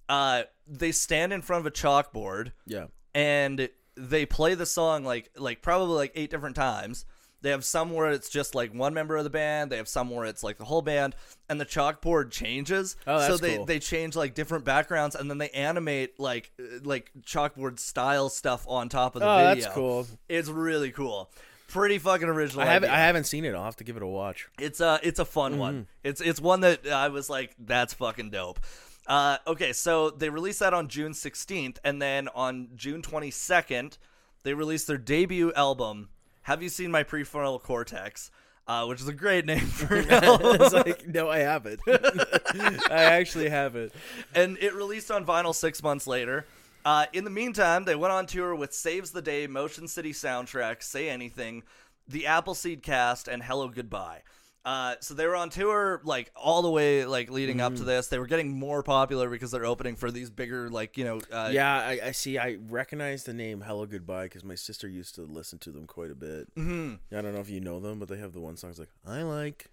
uh, 0.09 0.43
they 0.67 0.91
stand 0.91 1.33
in 1.33 1.41
front 1.41 1.61
of 1.61 1.65
a 1.65 1.71
chalkboard 1.71 2.51
Yeah. 2.65 2.87
and 3.15 3.69
they 3.95 4.25
play 4.27 4.53
the 4.53 4.67
song 4.67 5.03
like 5.03 5.31
like 5.35 5.63
probably 5.63 5.95
like 5.95 6.11
eight 6.13 6.29
different 6.29 6.55
times. 6.55 7.05
They 7.41 7.51
have 7.51 7.63
some 7.63 7.91
where 7.91 8.11
it's 8.11 8.29
just 8.29 8.55
like 8.55 8.73
one 8.73 8.93
member 8.93 9.15
of 9.15 9.23
the 9.23 9.29
band. 9.29 9.71
They 9.71 9.77
have 9.77 9.87
some 9.87 10.09
where 10.09 10.25
it's 10.25 10.43
like 10.43 10.57
the 10.57 10.65
whole 10.65 10.81
band, 10.81 11.15
and 11.49 11.61
the 11.61 11.65
chalkboard 11.65 12.31
changes. 12.31 12.95
Oh, 13.05 13.19
so 13.19 13.27
that's 13.29 13.41
they 13.41 13.55
cool. 13.57 13.65
they 13.65 13.79
change 13.79 14.15
like 14.15 14.33
different 14.33 14.65
backgrounds, 14.65 15.15
and 15.15 15.29
then 15.29 15.37
they 15.37 15.49
animate 15.49 16.19
like 16.19 16.51
uh, 16.59 16.79
like 16.83 17.11
chalkboard 17.21 17.79
style 17.79 18.29
stuff 18.29 18.65
on 18.67 18.89
top 18.89 19.15
of 19.15 19.21
the 19.21 19.29
Oh, 19.29 19.37
video. 19.49 19.55
that's 19.63 19.73
cool. 19.73 20.07
It's 20.27 20.49
really 20.49 20.91
cool. 20.91 21.29
Pretty 21.67 21.99
fucking 21.99 22.27
original. 22.29 22.63
I 22.63 22.65
haven't. 22.71 22.89
idea. 22.89 22.97
I 22.97 23.05
haven't 23.05 23.25
seen 23.25 23.43
it. 23.45 23.53
I'll 23.53 23.65
have 23.65 23.75
to 23.75 23.83
give 23.83 23.97
it 23.97 24.03
a 24.03 24.07
watch. 24.07 24.47
It's 24.59 24.79
a 24.79 24.99
it's 25.03 25.19
a 25.19 25.25
fun 25.25 25.57
one. 25.57 25.87
It's 26.03 26.21
it's 26.21 26.39
one 26.41 26.61
that 26.61 26.87
I 26.87 27.09
was 27.09 27.29
like, 27.29 27.53
that's 27.59 27.93
fucking 27.93 28.29
dope. 28.31 28.59
Uh, 29.05 29.37
okay, 29.45 29.73
so 29.73 30.09
they 30.09 30.29
released 30.29 30.59
that 30.59 30.73
on 30.73 30.87
June 30.89 31.13
16th, 31.13 31.77
and 31.83 32.01
then 32.01 32.27
on 32.35 32.69
June 32.75 33.01
22nd, 33.01 33.97
they 34.43 34.53
released 34.53 34.87
their 34.87 34.97
debut 34.97 35.53
album. 35.53 36.09
Have 36.47 36.63
you 36.63 36.69
seen 36.69 36.91
my 36.91 37.03
prefrontal 37.03 37.61
cortex? 37.61 38.31
Uh, 38.65 38.85
which 38.85 39.01
is 39.01 39.07
a 39.09 39.13
great 39.13 39.45
name 39.45 39.65
for 39.65 39.97
album. 40.09 40.55
it's 40.61 40.73
like, 40.73 41.05
no, 41.13 41.29
I 41.29 41.39
haven't. 41.39 41.81
I 41.85 43.03
actually 43.03 43.49
haven't. 43.49 43.91
and 44.33 44.57
it 44.59 44.73
released 44.73 45.11
on 45.11 45.25
vinyl 45.25 45.53
six 45.53 45.83
months 45.83 46.07
later. 46.07 46.45
Uh, 46.85 47.07
in 47.11 47.25
the 47.25 47.29
meantime, 47.29 47.83
they 47.83 47.95
went 47.95 48.13
on 48.13 48.25
tour 48.25 48.55
with 48.55 48.73
Saves 48.73 49.11
the 49.11 49.21
Day, 49.21 49.45
Motion 49.45 49.89
City 49.89 50.13
Soundtrack, 50.13 50.81
Say 50.81 51.09
Anything, 51.09 51.63
the 52.07 52.25
Appleseed 52.27 52.81
Cast, 52.81 53.27
and 53.27 53.43
Hello 53.43 53.67
Goodbye. 53.67 54.21
Uh, 54.67 54.95
so 54.99 55.13
they 55.13 55.25
were 55.25 55.35
on 55.37 55.49
tour 55.49 56.01
like 56.03 56.29
all 56.35 56.61
the 56.61 56.69
way 56.69 57.05
like 57.05 57.31
leading 57.31 57.61
up 57.61 57.73
to 57.77 57.85
this. 57.85 58.09
They 58.09 58.19
were 58.19 58.27
getting 58.27 58.51
more 58.51 58.83
popular 58.83 59.29
because 59.29 59.49
they're 59.49 59.65
opening 59.65 59.95
for 59.95 60.11
these 60.11 60.29
bigger 60.29 60.69
like 60.69 60.97
you 60.97 61.05
know 61.05 61.21
uh, 61.31 61.49
Yeah, 61.53 61.73
I, 61.73 61.99
I 62.07 62.11
see. 62.11 62.37
I 62.37 62.57
recognize 62.67 63.23
the 63.23 63.33
name 63.33 63.61
"Hello 63.61 63.85
Goodbye" 63.85 64.25
because 64.25 64.43
my 64.43 64.55
sister 64.55 64.89
used 64.89 65.15
to 65.15 65.21
listen 65.21 65.57
to 65.59 65.71
them 65.71 65.87
quite 65.87 66.11
a 66.11 66.15
bit. 66.15 66.53
Mm-hmm. 66.55 66.95
I 67.17 67.21
don't 67.21 67.33
know 67.33 67.39
if 67.39 67.49
you 67.49 67.61
know 67.61 67.79
them, 67.79 67.97
but 67.97 68.09
they 68.09 68.17
have 68.17 68.33
the 68.33 68.41
one 68.41 68.57
songs 68.57 68.77
like 68.77 68.89
"I 69.07 69.21
like 69.21 69.69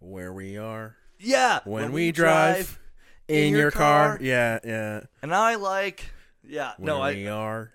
where 0.00 0.32
we 0.32 0.58
are 0.58 0.96
yeah 1.20 1.60
when, 1.64 1.92
we, 1.92 2.10
drive, 2.10 2.80
in, 3.28 3.54
your, 3.54 3.70
car. 3.70 4.18
Yeah, 4.20 4.58
yeah. 4.64 5.02
and 5.22 5.32
I 5.32 5.54
like 5.54 6.10
yeah 6.46 6.72
Where 6.76 6.86
no 6.86 7.00
I 7.02 7.14
we 7.14 7.28
are 7.28 7.72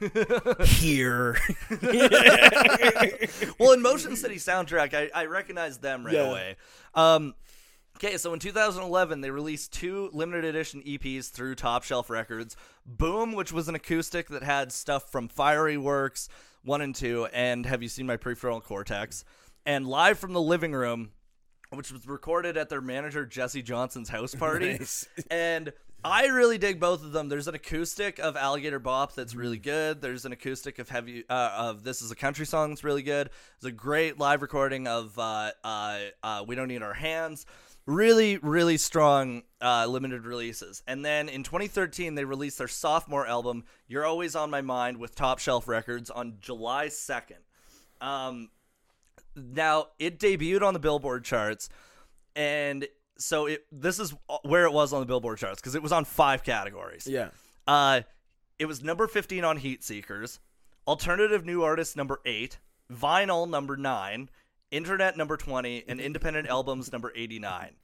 here. 0.64 1.36
well, 3.58 3.72
in 3.72 3.82
Motion 3.82 4.16
City 4.16 4.36
soundtrack, 4.36 4.94
I, 4.94 5.10
I 5.14 5.26
recognized 5.26 5.82
them 5.82 6.04
right 6.04 6.14
Yeah. 6.14 6.30
away. 6.30 6.56
Um, 6.94 7.34
okay, 7.96 8.16
so 8.16 8.32
in 8.32 8.38
2011, 8.40 9.20
they 9.20 9.30
released 9.30 9.72
two 9.72 10.10
limited 10.12 10.44
edition 10.44 10.82
EPs 10.86 11.30
through 11.30 11.54
Top 11.56 11.82
Shelf 11.82 12.10
Records. 12.10 12.56
Boom, 12.84 13.32
which 13.32 13.52
was 13.52 13.68
an 13.68 13.74
acoustic 13.74 14.28
that 14.28 14.42
had 14.42 14.72
stuff 14.72 15.10
from 15.10 15.28
Fiery 15.28 15.76
Works 15.76 16.28
one 16.62 16.80
and 16.80 16.94
two, 16.94 17.26
and 17.32 17.64
Have 17.66 17.82
You 17.82 17.88
Seen 17.88 18.06
My 18.06 18.16
Prefrontal 18.16 18.62
Cortex? 18.62 19.24
And 19.64 19.86
Live 19.86 20.18
from 20.18 20.32
the 20.32 20.40
Living 20.40 20.72
Room, 20.72 21.10
which 21.70 21.92
was 21.92 22.06
recorded 22.06 22.56
at 22.56 22.68
their 22.68 22.80
manager 22.80 23.24
Jesse 23.26 23.62
Johnson's 23.62 24.08
house 24.08 24.34
party. 24.34 24.70
Nice. 24.78 25.06
And 25.30 25.72
I 26.08 26.26
really 26.26 26.56
dig 26.56 26.78
both 26.78 27.02
of 27.02 27.10
them. 27.10 27.28
There's 27.28 27.48
an 27.48 27.56
acoustic 27.56 28.20
of 28.20 28.36
Alligator 28.36 28.78
Bop 28.78 29.14
that's 29.14 29.34
really 29.34 29.58
good. 29.58 30.00
There's 30.00 30.24
an 30.24 30.30
acoustic 30.30 30.78
of 30.78 30.88
Heavy 30.88 31.24
uh, 31.28 31.50
of 31.56 31.82
This 31.82 32.00
Is 32.00 32.12
a 32.12 32.14
Country 32.14 32.46
Song 32.46 32.68
that's 32.70 32.84
really 32.84 33.02
good. 33.02 33.28
There's 33.60 33.72
a 33.72 33.76
great 33.76 34.16
live 34.16 34.40
recording 34.40 34.86
of 34.86 35.18
uh, 35.18 35.50
uh, 35.64 35.98
uh, 36.22 36.44
We 36.46 36.54
Don't 36.54 36.68
Need 36.68 36.82
Our 36.82 36.94
Hands. 36.94 37.44
really, 37.86 38.36
really 38.38 38.76
strong 38.76 39.42
uh, 39.60 39.86
limited 39.86 40.26
releases. 40.26 40.80
And 40.86 41.04
then 41.04 41.28
in 41.28 41.42
2013, 41.42 42.14
they 42.14 42.24
released 42.24 42.58
their 42.58 42.68
sophomore 42.68 43.26
album, 43.26 43.64
"You're 43.88 44.06
Always 44.06 44.36
on 44.36 44.48
My 44.48 44.60
Mind" 44.60 44.98
with 44.98 45.16
Top 45.16 45.40
Shelf 45.40 45.66
Records 45.66 46.08
on 46.08 46.36
July 46.40 46.86
2nd. 46.86 47.42
Um, 48.00 48.50
now 49.34 49.88
it 49.98 50.20
debuted 50.20 50.62
on 50.62 50.72
the 50.72 50.78
Billboard 50.80 51.24
charts, 51.24 51.68
and 52.36 52.86
so 53.18 53.46
it 53.46 53.64
this 53.72 53.98
is 53.98 54.14
where 54.42 54.64
it 54.64 54.72
was 54.72 54.92
on 54.92 55.00
the 55.00 55.06
Billboard 55.06 55.38
charts 55.38 55.60
because 55.60 55.74
it 55.74 55.82
was 55.82 55.92
on 55.92 56.04
five 56.04 56.42
categories. 56.42 57.06
Yeah. 57.06 57.28
Uh, 57.66 58.02
it 58.58 58.66
was 58.66 58.82
number 58.82 59.06
15 59.06 59.44
on 59.44 59.56
Heat 59.58 59.82
Seekers, 59.84 60.40
Alternative 60.86 61.44
New 61.44 61.62
Artist 61.62 61.96
number 61.96 62.20
8, 62.24 62.58
Vinyl 62.92 63.48
number 63.48 63.76
9, 63.76 64.30
Internet 64.70 65.16
number 65.16 65.36
20, 65.36 65.84
and 65.88 66.00
Independent 66.00 66.48
Albums 66.48 66.90
number 66.92 67.12
89. 67.14 67.74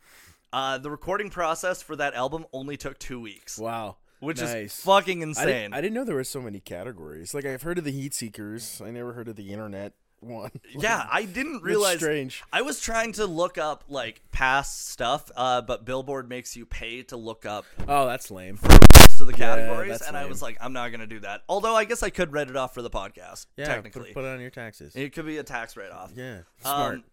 Uh, 0.53 0.79
the 0.79 0.91
recording 0.91 1.31
process 1.31 1.83
for 1.83 1.97
that 1.97 2.15
album 2.15 2.47
only 2.53 2.77
took 2.77 2.99
two 2.99 3.21
weeks, 3.21 3.59
Wow. 3.59 3.97
which 4.21 4.41
nice. 4.41 4.49
is 4.79 4.81
fucking 4.83 5.21
I 5.21 5.25
insane. 5.25 5.47
didn't, 5.47 5.75
I 5.75 5.81
didn't 5.81 5.95
know 5.95 6.05
there 6.05 6.15
were 6.15 6.25
so 6.25 6.41
many 6.41 6.61
categories. 6.61 7.35
Like 7.35 7.45
I've 7.47 7.63
heard 7.63 7.79
of 7.79 7.85
the 7.85 7.93
heat 7.93 8.15
seekers. 8.15 8.81
I 8.85 8.91
never 8.91 9.13
heard 9.15 9.29
of 9.29 9.37
the 9.37 9.51
internet 9.53 9.95
one. 10.23 10.51
yeah, 10.71 11.07
I 11.11 11.25
didn't 11.25 11.63
realize. 11.63 11.99
strange. 11.99 12.43
I 12.53 12.63
was 12.63 12.81
trying 12.81 13.13
to 13.13 13.27
look 13.27 13.59
up 13.59 13.85
like 13.89 14.23
past 14.31 14.89
stuff, 14.89 15.31
uh, 15.37 15.63
but 15.63 15.85
Billboard 15.85 16.29
makes 16.29 16.57
you 16.57 16.67
pay 16.67 17.03
to 17.05 17.17
look 17.17 17.47
up 17.47 17.65
Oh, 17.89 18.07
that's 18.07 18.31
lame. 18.31 18.57
For 18.57 18.69
most 18.69 19.21
of 19.21 19.27
the 19.27 19.33
categories, 19.33 19.91
that's 19.91 20.09
and 20.09 20.17
I 20.17 20.27
was 20.27 20.43
like, 20.43 20.57
I'm 20.61 20.73
not 20.73 20.91
gonna 20.91 21.07
do 21.07 21.21
that. 21.21 21.43
Although 21.49 21.75
I 21.75 21.85
guess 21.85 22.03
I 22.03 22.11
could 22.11 22.33
write 22.33 22.49
it 22.49 22.57
off 22.57 22.75
for 22.75 22.83
the 22.83 22.91
podcast. 22.91 23.47
Yeah, 23.57 23.67
technically, 23.67 24.13
put, 24.13 24.15
put 24.15 24.25
it 24.25 24.29
on 24.35 24.41
your 24.41 24.51
taxes. 24.51 24.95
it 24.97 25.13
could 25.13 25.27
be 25.27 25.39
a 25.39 25.43
tax 25.45 25.77
write-off. 25.77 26.13
yeah, 26.15 26.41
smart. 26.61 26.95
Um, 26.97 27.05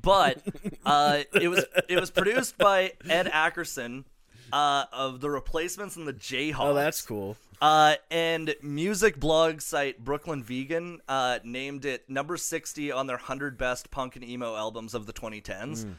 but 0.00 0.42
uh, 0.86 1.22
it 1.34 1.48
was 1.48 1.64
it 1.88 2.00
was 2.00 2.10
produced 2.10 2.56
by 2.58 2.92
Ed 3.08 3.26
Ackerson 3.26 4.04
uh, 4.52 4.84
of 4.92 5.20
the 5.20 5.30
Replacements 5.30 5.96
and 5.96 6.06
the 6.06 6.12
Jayhawks. 6.12 6.56
oh, 6.60 6.74
that's 6.74 7.00
cool. 7.02 7.36
Uh, 7.60 7.94
and 8.10 8.56
music 8.60 9.20
blog 9.20 9.60
site 9.60 10.02
Brooklyn 10.04 10.42
Vegan 10.42 11.00
uh, 11.08 11.38
named 11.44 11.84
it 11.84 12.10
number 12.10 12.36
60 12.36 12.90
on 12.90 13.06
their 13.06 13.16
100 13.16 13.56
best 13.56 13.90
punk 13.92 14.16
and 14.16 14.24
emo 14.24 14.56
albums 14.56 14.94
of 14.94 15.06
the 15.06 15.12
2010s. 15.12 15.84
Hmm. 15.84 15.92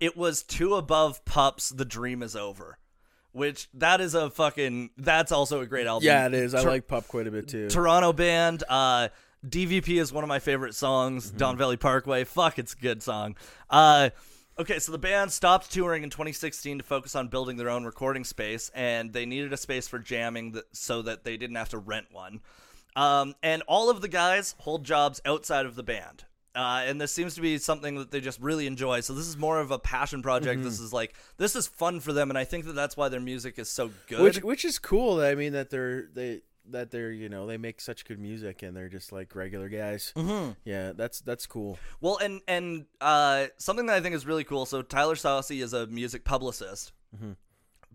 It 0.00 0.16
was 0.16 0.42
two 0.42 0.74
above 0.74 1.24
Pups, 1.24 1.70
The 1.70 1.84
Dream 1.84 2.22
Is 2.22 2.34
Over, 2.34 2.78
which 3.32 3.68
that 3.74 4.00
is 4.00 4.14
a 4.14 4.30
fucking, 4.30 4.90
that's 4.98 5.30
also 5.30 5.60
a 5.60 5.66
great 5.66 5.86
album. 5.86 6.06
Yeah, 6.06 6.26
it 6.26 6.34
is. 6.34 6.54
I 6.54 6.62
Tor- 6.62 6.72
like 6.72 6.88
Pup 6.88 7.06
quite 7.06 7.26
a 7.28 7.30
bit 7.30 7.48
too. 7.48 7.68
Toronto 7.70 8.12
band. 8.12 8.64
Uh, 8.68 9.08
DVP 9.46 10.00
is 10.00 10.12
one 10.12 10.24
of 10.24 10.28
my 10.28 10.40
favorite 10.40 10.74
songs. 10.74 11.28
Mm-hmm. 11.28 11.36
Don 11.38 11.56
Valley 11.56 11.76
Parkway. 11.76 12.24
Fuck, 12.24 12.58
it's 12.58 12.74
a 12.74 12.76
good 12.76 13.02
song. 13.02 13.36
Uh, 13.70 14.10
okay, 14.58 14.78
so 14.78 14.92
the 14.92 14.98
band 14.98 15.32
stopped 15.32 15.70
touring 15.70 16.02
in 16.02 16.10
2016 16.10 16.78
to 16.78 16.84
focus 16.84 17.14
on 17.14 17.28
building 17.28 17.56
their 17.56 17.70
own 17.70 17.84
recording 17.84 18.24
space, 18.24 18.70
and 18.74 19.12
they 19.12 19.26
needed 19.26 19.52
a 19.52 19.56
space 19.56 19.88
for 19.88 19.98
jamming 19.98 20.52
that, 20.52 20.64
so 20.76 21.02
that 21.02 21.24
they 21.24 21.36
didn't 21.36 21.56
have 21.56 21.68
to 21.70 21.78
rent 21.78 22.06
one. 22.10 22.40
Um, 22.94 23.34
and 23.42 23.62
all 23.66 23.90
of 23.90 24.00
the 24.00 24.08
guys 24.08 24.54
hold 24.58 24.84
jobs 24.84 25.20
outside 25.24 25.66
of 25.66 25.74
the 25.74 25.82
band. 25.82 26.24
Uh, 26.54 26.82
and 26.86 26.98
this 26.98 27.12
seems 27.12 27.34
to 27.34 27.42
be 27.42 27.58
something 27.58 27.96
that 27.96 28.10
they 28.10 28.18
just 28.18 28.40
really 28.40 28.66
enjoy. 28.66 29.00
So 29.00 29.12
this 29.12 29.26
is 29.26 29.36
more 29.36 29.60
of 29.60 29.70
a 29.70 29.78
passion 29.78 30.22
project. 30.22 30.60
Mm-hmm. 30.60 30.64
This 30.64 30.80
is 30.80 30.90
like 30.90 31.14
this 31.36 31.54
is 31.54 31.66
fun 31.66 32.00
for 32.00 32.14
them, 32.14 32.30
and 32.30 32.38
I 32.38 32.44
think 32.44 32.64
that 32.64 32.72
that's 32.72 32.96
why 32.96 33.10
their 33.10 33.20
music 33.20 33.58
is 33.58 33.68
so 33.68 33.90
good. 34.06 34.20
which 34.20 34.42
which 34.42 34.64
is 34.64 34.78
cool. 34.78 35.20
I 35.20 35.34
mean 35.34 35.52
that 35.52 35.68
they're 35.68 36.08
they 36.14 36.40
that 36.70 36.90
they're 36.90 37.12
you 37.12 37.28
know 37.28 37.46
they 37.46 37.56
make 37.56 37.80
such 37.80 38.04
good 38.04 38.18
music 38.18 38.62
and 38.62 38.76
they're 38.76 38.88
just 38.88 39.12
like 39.12 39.34
regular 39.34 39.68
guys. 39.68 40.12
Mm-hmm. 40.16 40.52
Yeah, 40.64 40.92
that's 40.94 41.20
that's 41.20 41.46
cool. 41.46 41.78
Well, 42.00 42.18
and 42.18 42.40
and 42.48 42.86
uh, 43.00 43.46
something 43.58 43.86
that 43.86 43.96
I 43.96 44.00
think 44.00 44.14
is 44.14 44.26
really 44.26 44.44
cool. 44.44 44.66
So 44.66 44.82
Tyler 44.82 45.14
Soucy 45.14 45.62
is 45.62 45.72
a 45.72 45.86
music 45.86 46.24
publicist, 46.24 46.92
Mm-hmm. 47.16 47.32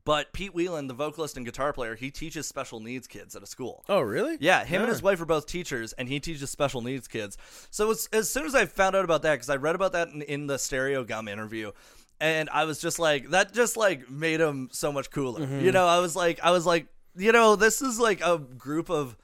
but 0.04 0.34
Pete 0.34 0.54
Weiland, 0.56 0.88
the 0.88 0.94
vocalist 0.96 1.38
and 1.38 1.46
guitar 1.46 1.74
player, 1.74 1.96
he 1.96 2.10
teaches 2.10 2.48
special 2.48 2.80
needs 2.80 3.08
kids 3.08 3.36
at 3.36 3.44
a 3.44 3.46
school. 3.46 3.84
Oh, 3.88 4.00
really? 4.02 4.38
Yeah, 4.40 4.64
him 4.66 4.82
and 4.82 4.90
his 4.90 5.04
wife 5.04 5.22
are 5.22 5.26
both 5.26 5.46
teachers, 5.46 5.94
and 5.94 6.08
he 6.10 6.20
teaches 6.20 6.50
special 6.50 6.82
needs 6.82 7.08
kids. 7.08 7.38
So 7.70 7.92
as, 7.92 8.10
as 8.12 8.30
soon 8.30 8.46
as 8.46 8.56
I 8.56 8.66
found 8.66 8.96
out 8.96 9.06
about 9.06 9.22
that, 9.24 9.34
because 9.34 9.50
I 9.50 9.58
read 9.58 9.76
about 9.76 9.92
that 9.92 10.08
in, 10.10 10.22
in 10.24 10.48
the 10.48 10.56
Stereogum 10.56 11.30
interview, 11.30 11.72
and 12.20 12.50
I 12.50 12.66
was 12.66 12.80
just 12.80 12.98
like, 13.00 13.30
that 13.30 13.54
just 13.54 13.78
like 13.78 14.10
made 14.10 14.40
him 14.40 14.70
so 14.72 14.92
much 14.92 15.12
cooler. 15.12 15.42
Mm-hmm. 15.42 15.66
You 15.66 15.72
know, 15.72 15.86
I 15.86 16.00
was 16.00 16.16
like, 16.16 16.40
I 16.42 16.50
was 16.52 16.66
like, 16.66 16.88
you 17.16 17.32
know, 17.32 17.56
this 17.56 17.82
is 17.82 18.00
like 18.00 18.22
a 18.22 18.38
group 18.38 18.90
of 18.90 19.16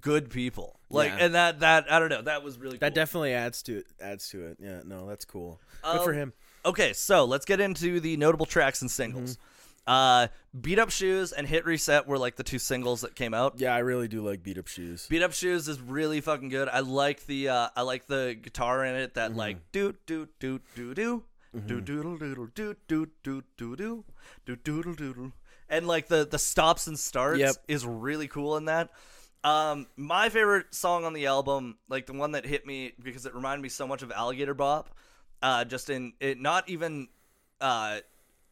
good 0.00 0.30
people. 0.30 0.78
Like, 0.90 1.10
Yeah. 1.10 1.24
and 1.26 1.34
that 1.34 1.60
that 1.60 1.90
I 1.92 1.98
don't 1.98 2.08
know, 2.10 2.22
that 2.22 2.42
was 2.42 2.58
really 2.58 2.78
That 2.78 2.94
definitely 2.94 3.32
adds 3.34 3.62
to 3.64 3.78
it. 3.78 3.86
Adds 4.00 4.28
to 4.30 4.46
it. 4.46 4.58
Yeah, 4.60 4.80
no, 4.84 5.06
that's 5.08 5.24
cool. 5.24 5.60
Good 5.82 6.02
for 6.02 6.12
Um, 6.12 6.16
him. 6.16 6.32
Okay, 6.64 6.92
so 6.92 7.24
let's 7.24 7.44
get 7.44 7.60
into 7.60 8.00
the 8.00 8.16
notable 8.16 8.46
tracks 8.46 8.80
and 8.82 8.90
singles. 8.90 9.38
Uh, 9.86 10.26
Beat 10.60 10.80
Up 10.80 10.90
Shoes 10.90 11.30
and 11.30 11.46
Hit 11.46 11.64
Reset 11.64 12.08
were 12.08 12.18
like 12.18 12.34
the 12.34 12.42
two 12.42 12.58
singles 12.58 13.02
that 13.02 13.14
came 13.14 13.32
out. 13.32 13.54
Yeah, 13.60 13.72
I 13.72 13.78
really 13.78 14.08
do 14.08 14.20
like 14.20 14.42
beat 14.42 14.58
up 14.58 14.66
shoes. 14.66 15.06
Beat 15.08 15.22
Up 15.22 15.32
Shoes 15.32 15.68
is 15.68 15.80
really 15.80 16.20
fucking 16.20 16.48
good. 16.48 16.68
I 16.68 16.80
like 16.80 17.24
the 17.26 17.48
uh, 17.50 17.68
I 17.76 17.82
like 17.82 18.06
the 18.08 18.36
guitar 18.40 18.84
in 18.84 18.96
it 18.96 19.14
that 19.14 19.36
like 19.36 19.58
do 19.70 19.94
do 20.06 20.28
do 20.40 20.58
do 20.74 20.92
do 20.94 21.22
do 21.66 21.80
doodle 21.80 22.16
doodle 22.18 22.48
do 22.52 22.74
do 22.88 23.06
do 23.22 23.42
do 23.56 23.74
do 23.76 24.04
do 24.44 24.56
doodle 24.56 24.94
doodle 24.94 25.32
and 25.68 25.86
like 25.86 26.08
the 26.08 26.26
the 26.26 26.38
stops 26.38 26.86
and 26.86 26.98
starts 26.98 27.38
Yep. 27.40 27.56
is 27.68 27.84
really 27.86 28.28
cool 28.28 28.56
in 28.56 28.66
that. 28.66 28.90
Um, 29.44 29.86
my 29.96 30.28
favorite 30.28 30.74
song 30.74 31.04
on 31.04 31.12
the 31.12 31.26
album, 31.26 31.78
like 31.88 32.06
the 32.06 32.12
one 32.14 32.32
that 32.32 32.44
hit 32.44 32.66
me 32.66 32.92
because 33.00 33.26
it 33.26 33.34
reminded 33.34 33.62
me 33.62 33.68
so 33.68 33.86
much 33.86 34.02
of 34.02 34.10
Alligator 34.10 34.54
Bop, 34.54 34.90
uh, 35.42 35.64
just 35.64 35.88
in 35.90 36.14
it 36.20 36.40
not 36.40 36.68
even 36.68 37.08
uh 37.60 38.00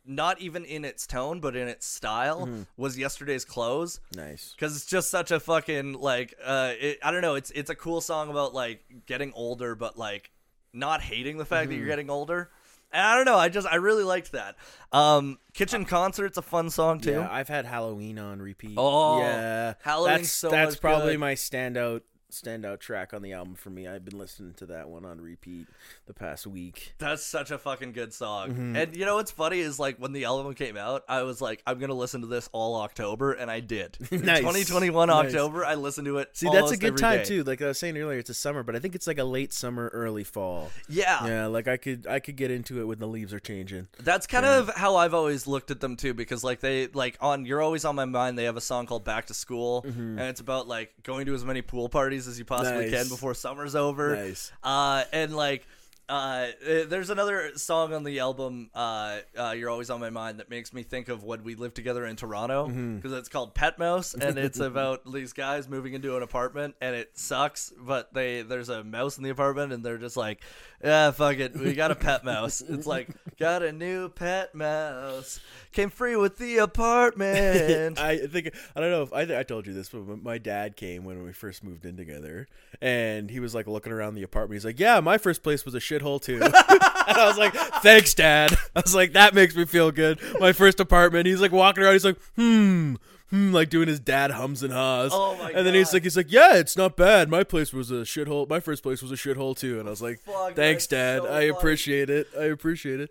not 0.06 0.38
even 0.40 0.64
in 0.66 0.84
its 0.84 1.06
tone 1.06 1.40
but 1.40 1.56
in 1.56 1.66
its 1.66 1.86
style 1.86 2.48
was 2.76 2.98
yesterday's 2.98 3.44
clothes 3.44 4.00
Nice. 4.14 4.54
because 4.54 4.76
it's 4.76 4.84
just 4.84 5.10
such 5.10 5.30
a 5.30 5.40
fucking 5.40 5.94
like 5.94 6.34
uh 6.44 6.72
it, 6.78 6.98
i 7.02 7.10
don't 7.10 7.22
know 7.22 7.36
it's 7.36 7.50
it's 7.52 7.70
a 7.70 7.74
cool 7.74 8.02
song 8.02 8.28
about 8.28 8.52
like 8.52 8.84
getting 9.06 9.32
older 9.32 9.74
but 9.74 9.96
like 9.98 10.30
not 10.74 11.00
hating 11.00 11.38
the 11.38 11.46
fact 11.46 11.68
that 11.68 11.74
Mm-hmm. 11.74 11.80
you're 11.80 11.88
getting 11.88 12.10
older 12.10 12.50
i 12.94 13.16
don't 13.16 13.24
know 13.24 13.36
i 13.36 13.48
just 13.48 13.66
i 13.68 13.76
really 13.76 14.04
liked 14.04 14.32
that 14.32 14.56
um 14.92 15.38
kitchen 15.52 15.84
concert's 15.84 16.38
a 16.38 16.42
fun 16.42 16.70
song 16.70 17.00
too 17.00 17.12
Yeah, 17.12 17.28
I've 17.30 17.48
had 17.48 17.64
Halloween 17.66 18.18
on 18.18 18.40
repeat. 18.40 18.74
Oh, 18.76 19.18
yeah, 19.20 19.74
Halloween's 19.82 20.20
That's 20.20 20.32
so 20.32 20.50
that's 20.50 20.76
probably 20.76 21.14
good. 21.14 21.20
my 21.20 21.34
standout 21.34 22.02
standout 22.32 22.80
track 22.80 23.14
on 23.14 23.22
the 23.22 23.32
album 23.32 23.54
for 23.54 23.70
me. 23.70 23.86
I've 23.86 24.04
been 24.04 24.18
listening 24.18 24.54
to 24.54 24.66
that 24.66 24.88
one 24.88 25.04
on 25.04 25.20
repeat 25.20 25.66
the 26.06 26.14
past 26.14 26.46
week. 26.46 26.94
that's 26.98 27.22
such 27.24 27.50
a 27.50 27.58
fucking 27.58 27.92
good 27.92 28.12
song 28.12 28.50
Mm-hmm. 28.50 28.76
and 28.76 28.96
you 28.96 29.04
know 29.06 29.16
what's 29.16 29.30
funny 29.30 29.60
is 29.60 29.78
like 29.78 29.96
when 29.98 30.12
the 30.12 30.24
album 30.24 30.52
came 30.54 30.76
out 30.76 31.02
i 31.08 31.22
was 31.22 31.40
like 31.40 31.62
i'm 31.66 31.78
gonna 31.78 31.94
listen 31.94 32.20
to 32.20 32.26
this 32.26 32.48
all 32.52 32.80
october 32.80 33.32
and 33.32 33.50
i 33.50 33.60
did 33.60 33.96
Nice. 34.10 34.38
2021 34.40 35.08
Nice. 35.08 35.26
october 35.26 35.64
i 35.64 35.74
listened 35.74 36.06
to 36.06 36.18
it 36.18 36.30
See, 36.36 36.48
that's 36.50 36.70
a 36.72 36.76
good 36.76 36.96
time 36.96 37.18
day. 37.18 37.24
too. 37.24 37.44
Like 37.44 37.62
I 37.62 37.68
was 37.68 37.78
saying 37.78 37.96
earlier, 37.96 38.18
it's 38.18 38.30
a 38.30 38.34
summer, 38.34 38.62
but 38.62 38.74
I 38.76 38.78
think 38.80 38.94
it's 38.94 39.06
like 39.06 39.18
a 39.18 39.24
late 39.24 39.52
summer, 39.52 39.88
early 39.92 40.24
fall. 40.24 40.70
yeah 40.88 41.26
Yeah, 41.26 41.46
like 41.46 41.68
I 41.68 41.76
could 41.76 42.06
I 42.06 42.18
could 42.20 42.36
get 42.36 42.50
into 42.50 42.80
it 42.80 42.84
when 42.84 42.98
the 42.98 43.06
leaves 43.08 43.32
are 43.32 43.40
changing. 43.40 43.86
That's 44.00 44.26
kind 44.26 44.44
of 44.46 44.70
how 44.74 44.96
I've 44.96 45.14
always 45.14 45.46
looked 45.46 45.70
at 45.70 45.80
them 45.80 45.96
too, 45.96 46.12
because 46.14 46.42
like 46.44 46.60
they 46.60 46.88
like 46.88 47.16
on 47.20 47.44
You're 47.46 47.62
Always 47.62 47.84
on 47.84 47.94
My 47.96 48.04
Mind, 48.04 48.36
they 48.38 48.44
have 48.44 48.56
a 48.56 48.60
song 48.60 48.86
called 48.86 49.04
Back 49.04 49.26
to 49.26 49.34
School, 49.34 49.82
and 49.84 50.20
it's 50.20 50.40
about 50.40 50.66
like 50.68 50.92
going 51.02 51.26
to 51.26 51.34
as 51.34 51.44
many 51.44 51.62
pool 51.62 51.88
parties 51.88 52.23
as 52.28 52.38
you 52.38 52.44
possibly. 52.44 52.90
Nice. 52.90 53.02
can 53.02 53.08
before 53.08 53.34
summer's 53.34 53.74
over. 53.74 54.16
Nice. 54.16 54.52
Uh, 54.62 55.04
and 55.12 55.34
like. 55.36 55.66
Uh, 56.06 56.48
eh, 56.66 56.84
there's 56.86 57.08
another 57.08 57.52
song 57.56 57.94
on 57.94 58.04
the 58.04 58.18
album, 58.18 58.68
uh, 58.74 59.20
uh, 59.38 59.54
"You're 59.56 59.70
Always 59.70 59.88
on 59.88 60.00
My 60.00 60.10
Mind," 60.10 60.38
that 60.38 60.50
makes 60.50 60.72
me 60.74 60.82
think 60.82 61.08
of 61.08 61.24
when 61.24 61.44
we 61.44 61.54
lived 61.54 61.74
together 61.76 62.04
in 62.04 62.14
Toronto 62.16 62.66
Mm-hmm. 62.68 62.96
because 62.96 63.12
it's 63.12 63.30
called 63.30 63.54
Pet 63.54 63.78
Mouse, 63.78 64.12
and 64.12 64.38
it's 64.38 64.58
about 64.60 65.10
these 65.10 65.32
guys 65.32 65.66
moving 65.66 65.94
into 65.94 66.14
an 66.16 66.22
apartment, 66.22 66.74
and 66.82 66.94
it 66.94 67.18
sucks. 67.18 67.72
But 67.78 68.12
they 68.12 68.42
there's 68.42 68.68
a 68.68 68.84
mouse 68.84 69.16
in 69.16 69.24
the 69.24 69.30
apartment, 69.30 69.72
and 69.72 69.82
they're 69.82 69.96
just 69.96 70.16
like, 70.16 70.42
"Yeah, 70.82 71.10
fuck 71.12 71.38
it, 71.38 71.56
we 71.56 71.72
got 71.72 71.90
a 71.90 71.94
pet 71.94 72.22
mouse." 72.22 72.60
It's 72.60 72.86
like, 72.86 73.08
got 73.38 73.62
a 73.62 73.72
new 73.72 74.10
pet 74.10 74.54
mouse, 74.54 75.40
came 75.72 75.88
free 75.88 76.16
with 76.16 76.36
the 76.36 76.58
apartment. 76.58 77.98
I 77.98 78.18
think 78.26 78.50
I 78.76 78.80
don't 78.80 78.90
know 78.90 79.02
if 79.04 79.12
I, 79.14 79.38
I 79.40 79.42
told 79.42 79.66
you 79.66 79.72
this, 79.72 79.88
but 79.88 80.22
my 80.22 80.36
dad 80.36 80.76
came 80.76 81.04
when 81.04 81.22
we 81.24 81.32
first 81.32 81.64
moved 81.64 81.86
in 81.86 81.96
together, 81.96 82.46
and 82.82 83.30
he 83.30 83.40
was 83.40 83.54
like 83.54 83.66
looking 83.66 83.92
around 83.92 84.16
the 84.16 84.22
apartment. 84.22 84.56
He's 84.56 84.64
like, 84.66 84.78
"Yeah, 84.78 85.00
my 85.00 85.16
first 85.16 85.42
place 85.42 85.64
was 85.64 85.74
a 85.74 85.80
shithole 85.98 86.20
too." 86.22 86.40
and 86.42 86.52
I 86.54 87.26
was 87.26 87.38
like, 87.38 87.54
"Thanks, 87.82 88.14
Dad." 88.14 88.52
I 88.74 88.80
was 88.84 88.94
like, 88.94 89.12
"That 89.12 89.34
makes 89.34 89.54
me 89.56 89.64
feel 89.64 89.90
good." 89.90 90.20
My 90.40 90.52
first 90.52 90.80
apartment. 90.80 91.26
He's 91.26 91.40
like 91.40 91.52
walking 91.52 91.82
around. 91.84 91.92
He's 91.94 92.04
like, 92.04 92.18
"Hmm." 92.36 92.94
Hmm, 93.30 93.52
like 93.52 93.68
doing 93.70 93.88
his 93.88 93.98
dad 93.98 94.30
hums 94.30 94.62
and 94.62 94.72
haws. 94.72 95.10
Oh 95.12 95.36
my 95.38 95.50
And 95.50 95.66
then 95.66 95.74
he's 95.74 95.92
like, 95.92 96.02
he's 96.04 96.16
like, 96.16 96.30
yeah, 96.30 96.54
it's 96.56 96.76
not 96.76 96.94
bad. 96.96 97.28
My 97.30 97.42
place 97.42 97.72
was 97.72 97.90
a 97.90 98.02
shithole. 98.04 98.48
My 98.48 98.60
first 98.60 98.82
place 98.82 99.02
was 99.02 99.10
a 99.10 99.16
shithole 99.16 99.56
too. 99.56 99.80
And 99.80 99.88
I 99.88 99.90
was 99.90 100.02
like, 100.02 100.20
Fuck, 100.20 100.54
thanks, 100.54 100.86
Dad. 100.86 101.22
so 101.22 101.28
I 101.28 101.30
funny. 101.30 101.48
appreciate 101.48 102.10
it. 102.10 102.28
I 102.38 102.44
appreciate 102.44 103.00
it. 103.00 103.10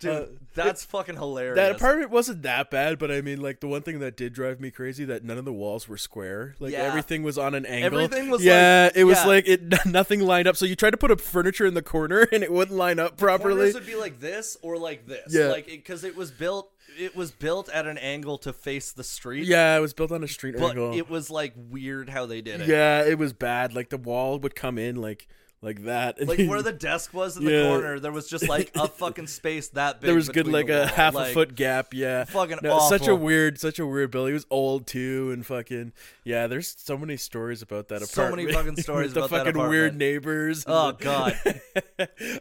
Dude, 0.00 0.10
Uh, 0.10 0.26
that's 0.54 0.84
fucking 0.84 1.16
hilarious. 1.16 1.56
That 1.56 1.72
apartment 1.72 2.10
wasn't 2.10 2.42
that 2.42 2.70
bad, 2.70 2.98
but 2.98 3.10
I 3.10 3.20
mean, 3.20 3.40
like 3.40 3.60
the 3.60 3.66
one 3.68 3.82
thing 3.82 3.98
that 4.00 4.16
did 4.16 4.32
drive 4.32 4.60
me 4.60 4.70
crazy 4.70 5.04
that 5.06 5.24
none 5.24 5.38
of 5.38 5.44
the 5.44 5.52
walls 5.52 5.88
were 5.88 5.96
square. 5.96 6.54
Like 6.60 6.72
Yeah. 6.72 6.82
everything 6.84 7.22
was 7.22 7.36
on 7.38 7.54
an 7.54 7.66
angle. 7.66 8.00
Everything 8.00 8.30
was 8.30 8.44
yeah, 8.44 8.84
like- 8.92 8.96
it 8.96 9.04
was 9.04 9.18
yeah. 9.18 9.26
like 9.26 9.48
it 9.48 9.62
nothing 9.86 10.20
lined 10.20 10.46
up. 10.48 10.56
So 10.56 10.66
you 10.66 10.76
tried 10.76 10.90
to 10.90 10.96
put 10.96 11.10
up 11.10 11.20
furniture 11.20 11.66
in 11.66 11.74
the 11.74 11.82
corner 11.82 12.28
and 12.32 12.42
it 12.42 12.52
wouldn't 12.52 12.76
line 12.76 12.98
up 12.98 13.16
properly. 13.16 13.54
Corners 13.56 13.74
would 13.74 13.86
be 13.86 13.96
like 13.96 14.20
this 14.20 14.56
or 14.62 14.78
like 14.78 15.06
this. 15.06 15.26
Yeah. 15.34 15.48
Like 15.48 15.66
because 15.66 16.04
it, 16.04 16.14
was 16.16 16.30
built. 16.30 16.70
It 16.98 17.14
was 17.14 17.30
built 17.30 17.68
at 17.68 17.86
an 17.86 17.96
angle 17.98 18.38
to 18.38 18.52
face 18.52 18.90
the 18.90 19.04
street. 19.04 19.46
Yeah, 19.46 19.76
it 19.76 19.80
was 19.80 19.94
built 19.94 20.10
on 20.10 20.24
a 20.24 20.28
street 20.28 20.56
But 20.58 20.70
angle. 20.70 20.94
it 20.96 21.08
was 21.08 21.30
like 21.30 21.52
weird 21.56 22.08
how 22.08 22.26
they 22.26 22.40
did 22.40 22.60
it. 22.62 22.66
yeah, 22.68 23.04
it 23.04 23.18
was 23.18 23.32
bad. 23.32 23.72
Like 23.74 23.90
the 23.90 23.98
wall 23.98 24.38
would 24.40 24.56
come 24.56 24.78
in 24.78 24.96
like 24.96 25.28
like 25.62 25.84
that. 25.84 26.18
Like 26.28 26.46
where 26.48 26.62
the 26.62 26.72
desk 26.72 27.14
was 27.14 27.36
in 27.36 27.44
the 27.44 27.50
Yeah. 27.52 27.68
corner, 27.68 27.98
there 28.00 28.12
was 28.12 28.28
just 28.28 28.48
like 28.48 28.70
a 28.76 28.86
fucking 29.02 29.26
space 29.26 29.68
that 29.70 30.00
big. 30.00 30.06
there 30.08 30.14
was 30.14 30.28
good 30.28 30.46
like 30.46 30.68
a 30.68 30.78
wall. 30.78 30.86
half 30.86 31.14
Like, 31.14 31.30
a 31.30 31.34
foot 31.34 31.54
gap. 31.54 31.94
Yeah, 31.94 32.24
Fucking 32.24 32.58
No, 32.62 32.78
Such 32.88 33.08
a 33.08 33.14
weird, 33.14 33.58
such 33.58 33.78
a 33.78 33.86
weird 33.86 34.10
building. 34.10 34.30
He 34.30 34.34
was 34.34 34.46
old 34.50 34.86
too, 34.86 35.30
and 35.32 35.44
fucking 35.46 35.92
yeah. 36.24 36.46
There's 36.46 36.74
so 36.78 36.96
many 36.98 37.16
stories 37.16 37.62
about 37.62 37.88
that 37.88 38.02
So 38.02 38.30
many 38.30 38.52
fucking 38.52 38.76
stories 38.82 39.06
With 39.08 39.14
the 39.14 39.20
about 39.24 39.30
that 39.44 39.52
The 39.52 39.58
fucking 39.58 39.70
weird 39.70 39.96
neighbors. 39.96 40.64
Oh 40.66 40.92
god. 40.92 41.38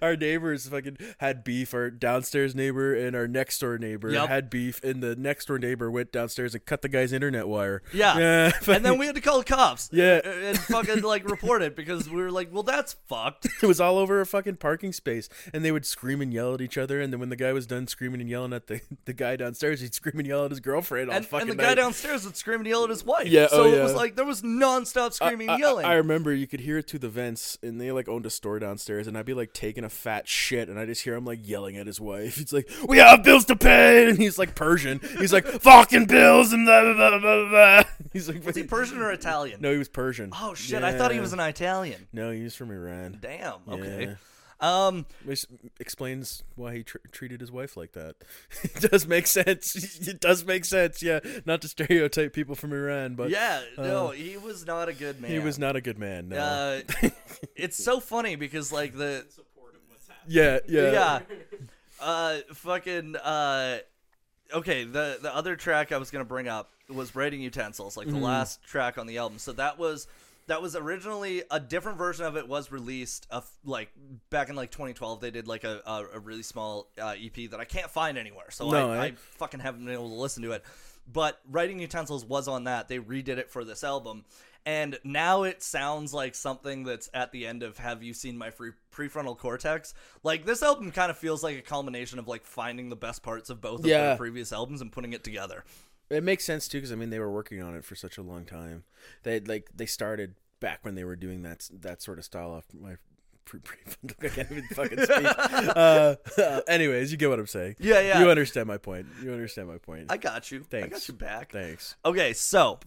our 0.01 0.15
neighbors 0.15 0.67
fucking 0.67 0.97
had 1.19 1.43
beef. 1.43 1.73
Our 1.73 1.89
downstairs 1.89 2.55
neighbor 2.55 2.93
and 2.95 3.15
our 3.15 3.27
next 3.27 3.59
door 3.59 3.77
neighbor 3.77 4.11
Yep. 4.11 4.27
had 4.27 4.49
beef, 4.49 4.83
and 4.83 5.01
the 5.01 5.15
next 5.15 5.45
door 5.47 5.59
neighbor 5.59 5.89
went 5.89 6.11
downstairs 6.11 6.53
and 6.53 6.65
cut 6.65 6.81
the 6.81 6.89
guy's 6.89 7.13
internet 7.13 7.47
wire. 7.47 7.81
Yeah. 7.93 8.17
yeah. 8.17 8.51
and 8.67 8.83
then 8.85 8.97
we 8.97 9.05
had 9.05 9.15
to 9.15 9.21
call 9.21 9.39
the 9.39 9.45
cops. 9.45 9.89
Yeah. 9.91 10.19
And 10.23 10.47
and 10.47 10.59
fucking 10.59 11.01
like 11.01 11.29
report 11.29 11.61
it 11.61 11.75
because 11.75 12.09
we 12.09 12.21
were 12.21 12.31
like, 12.31 12.53
well, 12.53 12.63
that's 12.63 12.93
fucked. 13.07 13.47
it 13.61 13.67
was 13.67 13.79
all 13.79 13.97
over 13.97 14.21
a 14.21 14.25
fucking 14.25 14.57
parking 14.57 14.93
space, 14.93 15.29
and 15.53 15.63
they 15.63 15.71
would 15.71 15.85
scream 15.85 16.21
and 16.21 16.33
yell 16.33 16.53
at 16.53 16.61
each 16.61 16.77
other. 16.77 17.01
And 17.01 17.11
then 17.11 17.19
when 17.19 17.29
the 17.29 17.35
guy 17.35 17.53
was 17.53 17.65
done 17.65 17.87
screaming 17.87 18.21
and 18.21 18.29
yelling 18.29 18.53
at 18.53 18.67
the, 18.67 18.81
the 19.05 19.13
guy 19.13 19.35
downstairs, 19.35 19.81
he'd 19.81 19.93
scream 19.93 20.19
and 20.19 20.27
yell 20.27 20.45
at 20.45 20.51
his 20.51 20.59
girlfriend 20.59 21.09
all 21.09 21.15
And, 21.15 21.25
fucking 21.25 21.49
and 21.49 21.59
the 21.59 21.63
guy 21.63 21.75
downstairs 21.75 22.25
would 22.25 22.37
scream 22.37 22.59
and 22.59 22.67
yell 22.67 22.83
at 22.83 22.89
his 22.89 23.03
wife. 23.03 23.27
Yeah, 23.27 23.47
So 23.47 23.63
oh, 23.63 23.73
it 23.73 23.81
was 23.81 23.93
like 23.93 24.15
there 24.15 24.25
was 24.25 24.41
nonstop 24.41 25.13
screaming 25.13 25.49
I, 25.49 25.53
and 25.53 25.59
yelling. 25.61 25.85
I, 25.85 25.91
I 25.91 25.95
remember 25.95 26.33
you 26.33 26.47
could 26.47 26.61
hear 26.61 26.77
it 26.77 26.89
through 26.89 26.99
the 26.99 27.09
vents, 27.09 27.57
and 27.61 27.79
they 27.79 27.91
like 27.91 28.07
owned 28.07 28.25
a 28.25 28.29
store 28.29 28.59
downstairs, 28.59 29.07
and 29.07 29.17
I'd 29.17 29.25
be 29.25 29.33
like 29.33 29.53
taking 29.53 29.83
a 29.83 29.89
fat 29.89 30.27
shit, 30.27 30.69
and 30.69 30.79
I 30.79 30.85
just 30.85 31.03
hear 31.03 31.15
him 31.15 31.25
like 31.25 31.47
yelling 31.47 31.77
at 31.77 31.87
his 31.87 31.99
wife. 31.99 32.35
He's 32.37 32.53
like, 32.53 32.69
"We 32.87 32.97
have 32.97 33.23
bills 33.23 33.45
to 33.45 33.55
pay," 33.55 34.09
and 34.09 34.17
he's 34.17 34.37
like 34.37 34.55
Persian. 34.55 34.99
He's 35.19 35.33
like, 35.33 35.45
"Fucking 35.61 36.05
bills," 36.05 36.53
and 36.53 36.65
blah 36.65 36.81
blah 36.81 37.09
blah 37.09 37.19
blah 37.19 37.49
blah. 37.49 37.83
He's 38.13 38.27
like, 38.27 38.43
was 38.45 38.55
he 38.55 38.63
Persian 38.63 38.99
or 38.99 39.11
Italian? 39.11 39.61
No, 39.61 39.71
he 39.71 39.77
was 39.77 39.89
Persian. 39.89 40.31
Oh 40.33 40.53
shit! 40.53 40.83
I 40.83 40.97
thought 40.97 41.11
he 41.11 41.19
was 41.19 41.33
an 41.33 41.39
Italian. 41.39 42.07
No, 42.11 42.31
he 42.31 42.43
was 42.43 42.55
from 42.55 42.71
Iran. 42.71 42.96
Damn. 43.21 43.55
Okay. 43.69 44.05
Yeah. 44.09 44.15
Um. 44.59 45.05
Which 45.23 45.45
explains 45.79 46.43
why 46.55 46.77
he 46.77 46.83
tr- 46.83 46.97
treated 47.11 47.41
his 47.41 47.51
wife 47.51 47.77
like 47.77 47.91
that. 47.91 48.15
it 48.63 48.89
does 48.89 49.05
make 49.07 49.27
sense. 49.27 49.75
It 50.07 50.19
does 50.19 50.43
make 50.45 50.65
sense. 50.65 51.03
Yeah, 51.03 51.19
not 51.45 51.61
to 51.61 51.67
stereotype 51.67 52.33
people 52.33 52.55
from 52.55 52.73
Iran, 52.73 53.13
but 53.15 53.29
Yeah. 53.29 53.61
No, 53.77 54.09
he 54.09 54.35
was 54.35 54.65
not 54.65 54.89
a 54.89 54.93
good 54.93 55.21
man. 55.21 55.29
he 55.29 55.37
was 55.39 55.59
not 55.59 55.75
a 55.75 55.81
good 55.81 55.99
man. 55.99 56.29
No. 56.29 56.37
Uh, 56.37 56.81
it's 57.55 57.81
so 57.83 57.99
funny 57.99 58.35
because 58.35 58.71
like 58.71 58.97
the 58.97 59.25
yeah, 60.27 60.59
yeah, 60.67 60.91
yeah, 60.91 61.19
uh, 62.01 62.37
fucking 62.53 63.15
uh, 63.15 63.77
okay. 64.53 64.83
The 64.85 65.19
the 65.21 65.33
other 65.35 65.55
track 65.55 65.91
I 65.91 65.97
was 65.97 66.09
gonna 66.11 66.25
bring 66.25 66.47
up 66.47 66.71
was 66.89 67.15
writing 67.15 67.41
utensils, 67.41 67.95
like 67.95 68.07
the 68.07 68.13
Mm-hmm. 68.13 68.23
last 68.23 68.63
track 68.63 68.97
on 68.97 69.05
the 69.07 69.17
album. 69.19 69.37
So 69.39 69.51
that 69.53 69.77
was 69.77 70.07
that 70.47 70.61
was 70.61 70.75
originally 70.75 71.43
a 71.51 71.59
different 71.59 71.97
version 71.97 72.25
of 72.25 72.35
it 72.37 72.47
was 72.47 72.71
released 72.71 73.27
of 73.29 73.49
like 73.65 73.89
back 74.29 74.49
in 74.49 74.55
like 74.55 74.71
2012 74.71 75.19
they 75.21 75.31
did 75.31 75.47
like 75.47 75.63
a, 75.63 75.81
a, 75.85 76.05
a 76.15 76.19
really 76.19 76.43
small 76.43 76.89
uh, 77.01 77.13
ep 77.21 77.49
that 77.51 77.59
i 77.59 77.65
can't 77.65 77.89
find 77.89 78.17
anywhere 78.17 78.49
so 78.49 78.69
No, 78.69 78.91
I? 78.91 79.05
I 79.05 79.11
fucking 79.11 79.59
haven't 79.59 79.83
been 79.85 79.93
able 79.93 80.09
to 80.09 80.15
listen 80.15 80.43
to 80.43 80.51
it 80.51 80.63
but 81.11 81.39
writing 81.49 81.79
utensils 81.79 82.25
was 82.25 82.47
on 82.47 82.65
that 82.65 82.87
they 82.87 82.99
redid 82.99 83.37
it 83.37 83.49
for 83.49 83.63
this 83.63 83.83
album 83.83 84.25
and 84.65 84.99
now 85.05 85.43
it 85.43 85.63
sounds 85.63 86.13
like 86.13 86.35
something 86.35 86.83
that's 86.83 87.09
at 87.13 87.31
the 87.31 87.47
end 87.47 87.63
of 87.63 87.77
have 87.77 88.03
you 88.03 88.13
seen 88.13 88.37
my 88.37 88.49
free 88.49 88.71
prefrontal 88.93 89.37
cortex 89.37 89.93
like 90.23 90.45
this 90.45 90.61
album 90.63 90.91
kind 90.91 91.09
of 91.09 91.17
feels 91.17 91.43
like 91.43 91.57
a 91.57 91.61
culmination 91.61 92.19
of 92.19 92.27
like 92.27 92.43
finding 92.43 92.89
the 92.89 92.95
best 92.95 93.23
parts 93.23 93.49
of 93.49 93.61
both 93.61 93.81
of 93.81 93.85
Yeah. 93.85 94.07
their 94.07 94.17
previous 94.17 94.51
albums 94.51 94.81
and 94.81 94.91
putting 94.91 95.13
it 95.13 95.23
together 95.23 95.63
It 96.09 96.23
makes 96.23 96.45
sense 96.45 96.67
too 96.67 96.77
because 96.77 96.91
I 96.91 96.95
mean 96.95 97.09
they 97.09 97.19
were 97.19 97.31
working 97.31 97.61
on 97.61 97.75
it 97.75 97.83
for 97.83 97.95
such 97.95 98.17
a 98.17 98.21
long 98.21 98.45
time. 98.45 98.83
They 99.23 99.39
like 99.39 99.69
they 99.75 99.85
started 99.85 100.35
back 100.59 100.79
when 100.83 100.95
they 100.95 101.03
were 101.03 101.15
doing 101.15 101.43
that 101.43 101.69
that 101.81 102.01
sort 102.01 102.17
of 102.17 102.25
style 102.25 102.51
off 102.51 102.65
my 102.73 102.95
pre 103.45 103.59
pre. 103.61 103.77
I 104.23 104.27
can't 104.29 104.51
even 104.51 104.63
fucking 104.67 105.03
speak. 105.03 105.25
uh, 105.75 106.15
uh, 106.37 106.61
anyways, 106.67 107.11
you 107.11 107.17
get 107.17 107.29
what 107.29 107.39
I'm 107.39 107.47
saying. 107.47 107.75
Yeah, 107.79 108.01
yeah. 108.01 108.19
You 108.19 108.29
understand 108.29 108.67
my 108.67 108.77
point. 108.77 109.05
You 109.23 109.31
understand 109.31 109.67
my 109.69 109.77
point. 109.77 110.11
i 110.11 110.17
got 110.17 110.51
you 110.51 110.63
Thanks. 110.63 110.85
i 110.87 110.89
got 110.89 111.07
you 111.07 111.13
back 111.13 111.51
Thanks. 111.53 111.95
okay 112.03 112.33
so. 112.33 112.79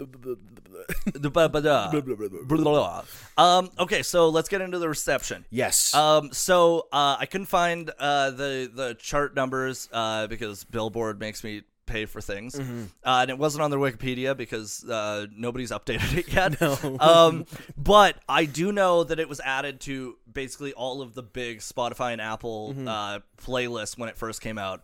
Um. 3.37 3.71
Okay, 3.79 4.03
so 4.03 4.29
let's 4.29 4.49
get 4.49 4.61
into 4.61 4.79
the 4.79 4.89
reception. 4.89 5.45
yes. 5.51 5.95
Um. 5.95 6.33
So 6.33 6.89
uh, 6.93 7.17
I 7.19 7.27
couldn't 7.27 7.47
find 7.47 7.91
uh 7.99 8.31
the 8.31 8.71
the 8.73 8.95
chart 8.95 9.35
numbers 9.35 9.89
uh 9.93 10.27
because 10.27 10.65
Billboard 10.65 11.21
makes 11.21 11.43
me 11.45 11.63
pay 11.91 12.07
for 12.07 12.21
things, 12.21 12.55
Mm-hmm. 12.55 12.85
uh, 13.05 13.19
and 13.23 13.31
it 13.31 13.39
wasn't 13.39 13.63
on 13.63 13.71
their 13.71 13.81
Wikipedia 13.81 14.37
because 14.37 14.85
uh 14.89 15.27
nobody's 15.37 15.71
updated 15.79 16.17
it 16.19 16.33
yet. 16.33 16.61
No. 16.61 16.97
um. 17.01 17.45
But 17.77 18.17
I 18.29 18.45
do 18.45 18.73
know 18.73 19.05
that 19.05 19.19
it 19.19 19.29
was 19.29 19.41
added 19.41 19.81
to 19.83 20.17
basically 20.33 20.73
all 20.73 21.03
of 21.03 21.15
the 21.15 21.23
big 21.23 21.59
Spotify 21.59 22.13
and 22.13 22.21
Apple 22.21 22.73
Mm-hmm. 22.75 22.89
uh 22.89 23.19
playlists 23.39 23.99
when 23.99 24.09
it 24.09 24.17
first 24.17 24.41
came 24.41 24.59
out. 24.59 24.83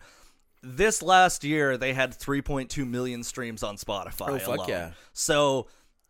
This 0.63 1.01
last 1.03 1.45
year, 1.45 1.77
they 1.77 1.93
had 1.93 2.11
3.2 2.19 2.89
million 2.89 3.23
streams 3.23 3.63
on 3.63 3.77
Spotify. 3.77 4.29
Oh, 4.31 4.39
fuck 4.39 4.57
alone. 4.57 4.69
yeah. 4.69 4.91
So 5.13 5.69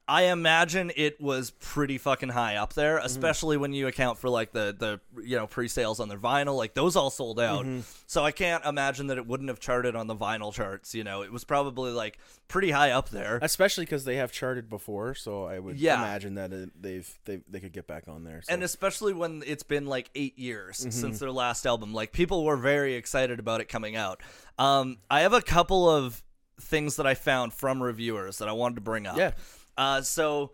I 0.09 0.27
imagine 0.27 0.93
it 0.95 1.21
was 1.21 1.51
pretty 1.51 1.99
fucking 1.99 2.29
high 2.29 2.55
up 2.57 2.75
there, 2.75 2.97
Mm-hmm. 2.99 3.07
especially 3.07 3.57
when 3.57 3.73
you 3.73 3.89
account 3.89 4.19
for 4.19 4.29
like 4.31 4.53
the 4.53 4.75
the 4.79 5.01
you 5.23 5.37
know 5.37 5.49
pre-sales 5.49 5.99
on 5.99 6.09
their 6.09 6.19
vinyl, 6.19 6.57
like 6.57 6.75
those 6.75 6.95
all 6.95 7.11
sold 7.11 7.41
out. 7.41 7.65
Mm-hmm. 7.65 7.81
So 8.07 8.23
I 8.25 8.31
can't 8.31 8.65
imagine 8.65 9.09
that 9.09 9.19
it 9.19 9.27
wouldn't 9.27 9.49
have 9.49 9.59
charted 9.59 9.97
on 9.97 10.07
the 10.07 10.15
vinyl 10.15 10.53
charts. 10.53 10.95
You 10.95 11.03
know, 11.03 11.23
it 11.23 11.33
was 11.33 11.43
probably 11.43 11.91
like 11.91 12.19
pretty 12.47 12.71
high 12.71 12.93
up 12.93 13.09
there. 13.09 13.41
Especially 13.43 13.85
because 13.85 14.05
they 14.05 14.15
have 14.17 14.31
charted 14.31 14.69
before, 14.69 15.17
so 15.17 15.45
I 15.45 15.59
would 15.59 15.77
Yeah. 15.77 15.99
imagine 15.99 16.35
that 16.37 16.53
it, 16.53 16.71
they've 16.81 17.19
they 17.25 17.41
they 17.49 17.59
could 17.59 17.73
get 17.73 17.89
back 17.89 18.07
on 18.07 18.23
there. 18.23 18.43
So. 18.43 18.55
And 18.55 18.63
especially 18.63 19.13
when 19.13 19.43
it's 19.45 19.65
been 19.65 19.87
like 19.87 20.11
eight 20.15 20.39
years 20.39 20.79
Mm-hmm. 20.79 20.91
since 20.91 21.19
their 21.19 21.33
last 21.33 21.67
album, 21.67 21.93
like 21.93 22.13
people 22.13 22.45
were 22.45 22.57
very 22.57 22.95
excited 22.95 23.41
about 23.41 23.61
it 23.61 23.65
coming 23.69 23.97
out. 23.97 24.23
Um, 24.57 24.99
I 25.11 25.23
have 25.23 25.33
a 25.33 25.43
couple 25.43 25.91
of 25.91 26.23
things 26.61 26.95
that 26.97 27.07
I 27.07 27.15
found 27.15 27.53
from 27.53 27.83
reviewers 27.83 28.39
that 28.39 28.49
I 28.49 28.53
wanted 28.53 28.77
to 28.77 28.81
bring 28.83 29.07
up. 29.07 29.17
Yeah. 29.17 29.33
Uh, 29.77 30.03
so, 30.03 30.53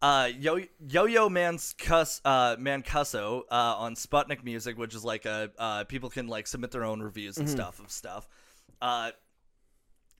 uh, 0.00 0.28
Yo 0.38 0.60
Yo 0.86 1.04
Yo 1.06 1.28
Mancuss 1.28 2.20
uh, 2.24 2.56
Mancuso 2.56 3.42
uh, 3.50 3.76
on 3.78 3.94
Sputnik 3.94 4.44
Music, 4.44 4.76
which 4.78 4.94
is 4.94 5.04
like 5.04 5.24
a 5.24 5.50
uh, 5.58 5.84
people 5.84 6.10
can 6.10 6.26
like 6.26 6.46
submit 6.46 6.70
their 6.70 6.84
own 6.84 7.00
reviews 7.00 7.38
and 7.38 7.48
stuff 7.48 7.80
of 7.80 7.90
stuff. 7.90 8.28
Uh, 8.80 9.12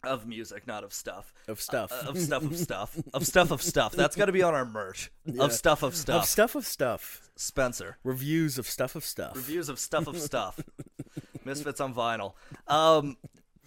of 0.04 0.26
music, 0.26 0.66
not 0.66 0.82
of 0.82 0.92
stuff. 0.92 1.32
of 1.46 1.60
stuff. 1.60 1.92
Uh, 1.92 2.10
of 2.10 2.18
stuff 2.18 2.42
of 2.42 2.56
stuff. 2.56 2.96
Of 3.14 3.26
stuff 3.26 3.50
of 3.50 3.62
stuff. 3.62 3.92
That's 3.92 4.16
got 4.16 4.26
to 4.26 4.32
be 4.32 4.42
on 4.42 4.54
our 4.54 4.64
merch. 4.64 5.12
Of 5.38 5.52
stuff 5.52 5.82
of 5.82 5.94
stuff. 5.94 6.22
of 6.22 6.28
stuff 6.28 6.54
of 6.54 6.66
stuff. 6.66 7.30
Spencer. 7.36 7.98
Reviews 8.02 8.58
of 8.58 8.68
stuff 8.68 8.96
of 8.96 9.04
stuff. 9.04 9.36
Reviews 9.36 9.68
of 9.68 9.78
stuff 9.78 10.06
of 10.08 10.18
stuff. 10.18 10.58
Misfits 11.44 11.80
on 11.80 11.94
vinyl. 11.94 12.34
Um, 12.66 13.16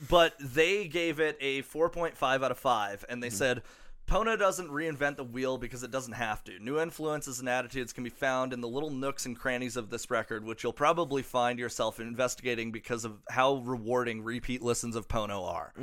but 0.09 0.33
they 0.39 0.87
gave 0.87 1.19
it 1.19 1.37
a 1.39 1.61
4.5 1.63 2.21
out 2.21 2.51
of 2.51 2.57
5, 2.57 3.05
and 3.07 3.23
they 3.23 3.29
said 3.29 3.61
Pono 4.07 4.37
doesn't 4.37 4.69
reinvent 4.69 5.17
the 5.17 5.23
wheel 5.23 5.57
because 5.57 5.83
it 5.83 5.89
doesn't 5.91 6.13
have 6.13 6.43
to. 6.43 6.59
New 6.59 6.79
influences 6.79 7.39
and 7.39 7.49
attitudes 7.49 7.91
can 7.93 8.03
be 8.03 8.09
found 8.09 8.53
in 8.53 8.61
the 8.61 8.67
little 8.67 8.91
nooks 8.91 9.25
and 9.25 9.37
crannies 9.37 9.75
of 9.77 9.89
this 9.89 10.11
record, 10.11 10.43
which 10.45 10.63
you'll 10.63 10.73
probably 10.73 11.23
find 11.23 11.57
yourself 11.57 11.99
investigating 11.99 12.71
because 12.71 13.03
of 13.05 13.13
how 13.29 13.55
rewarding 13.57 14.23
repeat 14.23 14.61
listens 14.61 14.95
of 14.95 15.07
Pono 15.07 15.47
are. 15.47 15.73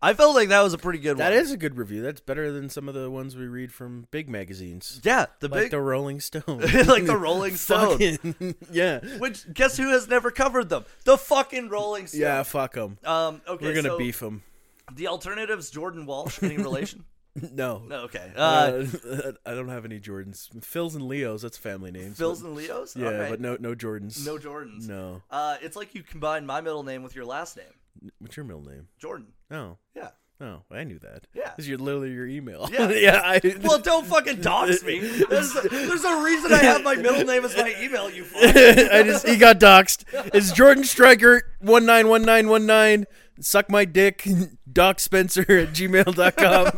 I 0.00 0.14
felt 0.14 0.36
like 0.36 0.50
that 0.50 0.62
was 0.62 0.74
a 0.74 0.78
pretty 0.78 1.00
good 1.00 1.16
That 1.18 1.32
one. 1.32 1.40
is 1.40 1.50
a 1.50 1.56
good 1.56 1.76
review. 1.76 2.02
That's 2.02 2.20
better 2.20 2.52
than 2.52 2.68
some 2.70 2.88
of 2.88 2.94
the 2.94 3.10
ones 3.10 3.34
we 3.36 3.46
read 3.48 3.72
from 3.72 4.06
big 4.12 4.28
magazines. 4.28 5.00
Yeah, 5.02 5.26
the 5.40 5.48
Like 5.48 5.62
big. 5.62 5.70
the 5.72 5.80
Rolling 5.80 6.20
Stone. 6.20 6.44
like 6.86 7.06
the 7.06 7.16
Rolling 7.18 7.56
Stone. 7.56 7.98
Fucking- 7.98 8.54
yeah. 8.70 9.00
Which, 9.18 9.52
guess 9.52 9.76
who 9.76 9.88
has 9.88 10.06
never 10.06 10.30
covered 10.30 10.68
them? 10.68 10.84
The 11.04 11.18
fucking 11.18 11.68
Rolling 11.70 12.06
Stone. 12.06 12.20
Yeah, 12.20 12.44
fuck 12.44 12.74
them. 12.74 12.98
Um, 13.04 13.40
okay, 13.48 13.66
We're 13.66 13.74
gonna 13.74 13.88
so 13.88 13.98
beef 13.98 14.20
them. 14.20 14.44
The 14.92 15.08
alternatives, 15.08 15.68
Jordan 15.70 16.06
Walsh. 16.06 16.40
Any 16.44 16.56
relation? 16.58 17.04
No. 17.52 17.82
no, 17.86 17.96
okay. 18.02 18.32
Uh, 18.36 18.84
Uh, 19.10 19.32
I 19.46 19.54
don't 19.54 19.68
have 19.68 19.84
any 19.84 20.00
Jordans. 20.00 20.48
Phil's 20.64 20.94
and 20.94 21.06
Leo's. 21.06 21.42
That's 21.42 21.56
family 21.56 21.90
names. 21.90 22.16
Phil's 22.18 22.40
but- 22.42 22.48
and 22.48 22.56
Leo's. 22.56 22.94
Yeah, 22.96 23.06
Alright. 23.08 23.30
but 23.30 23.40
no, 23.40 23.56
no 23.60 23.74
Jordans. 23.74 24.24
no 24.26 24.36
Jordans. 24.38 24.88
No. 24.88 25.22
Uh, 25.30 25.56
it's 25.62 25.76
like 25.76 25.94
you 25.94 26.02
combine 26.02 26.46
my 26.46 26.60
middle 26.60 26.82
name 26.82 27.02
with 27.02 27.14
your 27.14 27.24
last 27.24 27.56
name, 27.56 28.10
What's 28.18 28.36
your 28.36 28.44
middle 28.44 28.62
name? 28.62 28.88
Jordan. 28.98 29.28
No. 29.50 29.78
Yeah. 29.96 30.10
Oh, 30.40 30.62
I 30.70 30.84
knew 30.84 31.00
that. 31.00 31.26
Yeah. 31.34 31.50
This 31.56 31.64
is 31.64 31.68
your, 31.68 31.78
literally 31.78 32.12
your 32.12 32.26
email. 32.28 32.68
Yeah. 32.72 32.88
yeah. 32.90 33.20
I, 33.24 33.40
Well, 33.62 33.80
don't 33.80 34.06
fucking 34.06 34.40
dox 34.40 34.84
me. 34.84 35.00
There's, 35.00 35.52
there's 35.52 36.04
a 36.04 36.22
reason 36.22 36.52
I 36.52 36.58
have 36.58 36.84
my 36.84 36.94
middle 36.94 37.24
name 37.24 37.44
as 37.44 37.56
my 37.56 37.74
email. 37.80 38.08
You. 38.08 38.24
I 38.36 39.02
just 39.04 39.26
he 39.26 39.36
got 39.36 39.58
doxed. 39.58 40.04
It's 40.32 40.52
Jordan 40.52 40.84
Streichert 40.84 41.40
one 41.60 41.84
nine 41.86 42.06
one 42.08 42.22
nine 42.22 42.48
one 42.48 42.66
nine. 42.66 43.06
Suck 43.40 43.70
my 43.70 43.84
dick. 43.84 44.26
Doc 44.72 45.00
Spencer 45.00 45.40
at 45.42 45.68
gmail.com. 45.68 46.70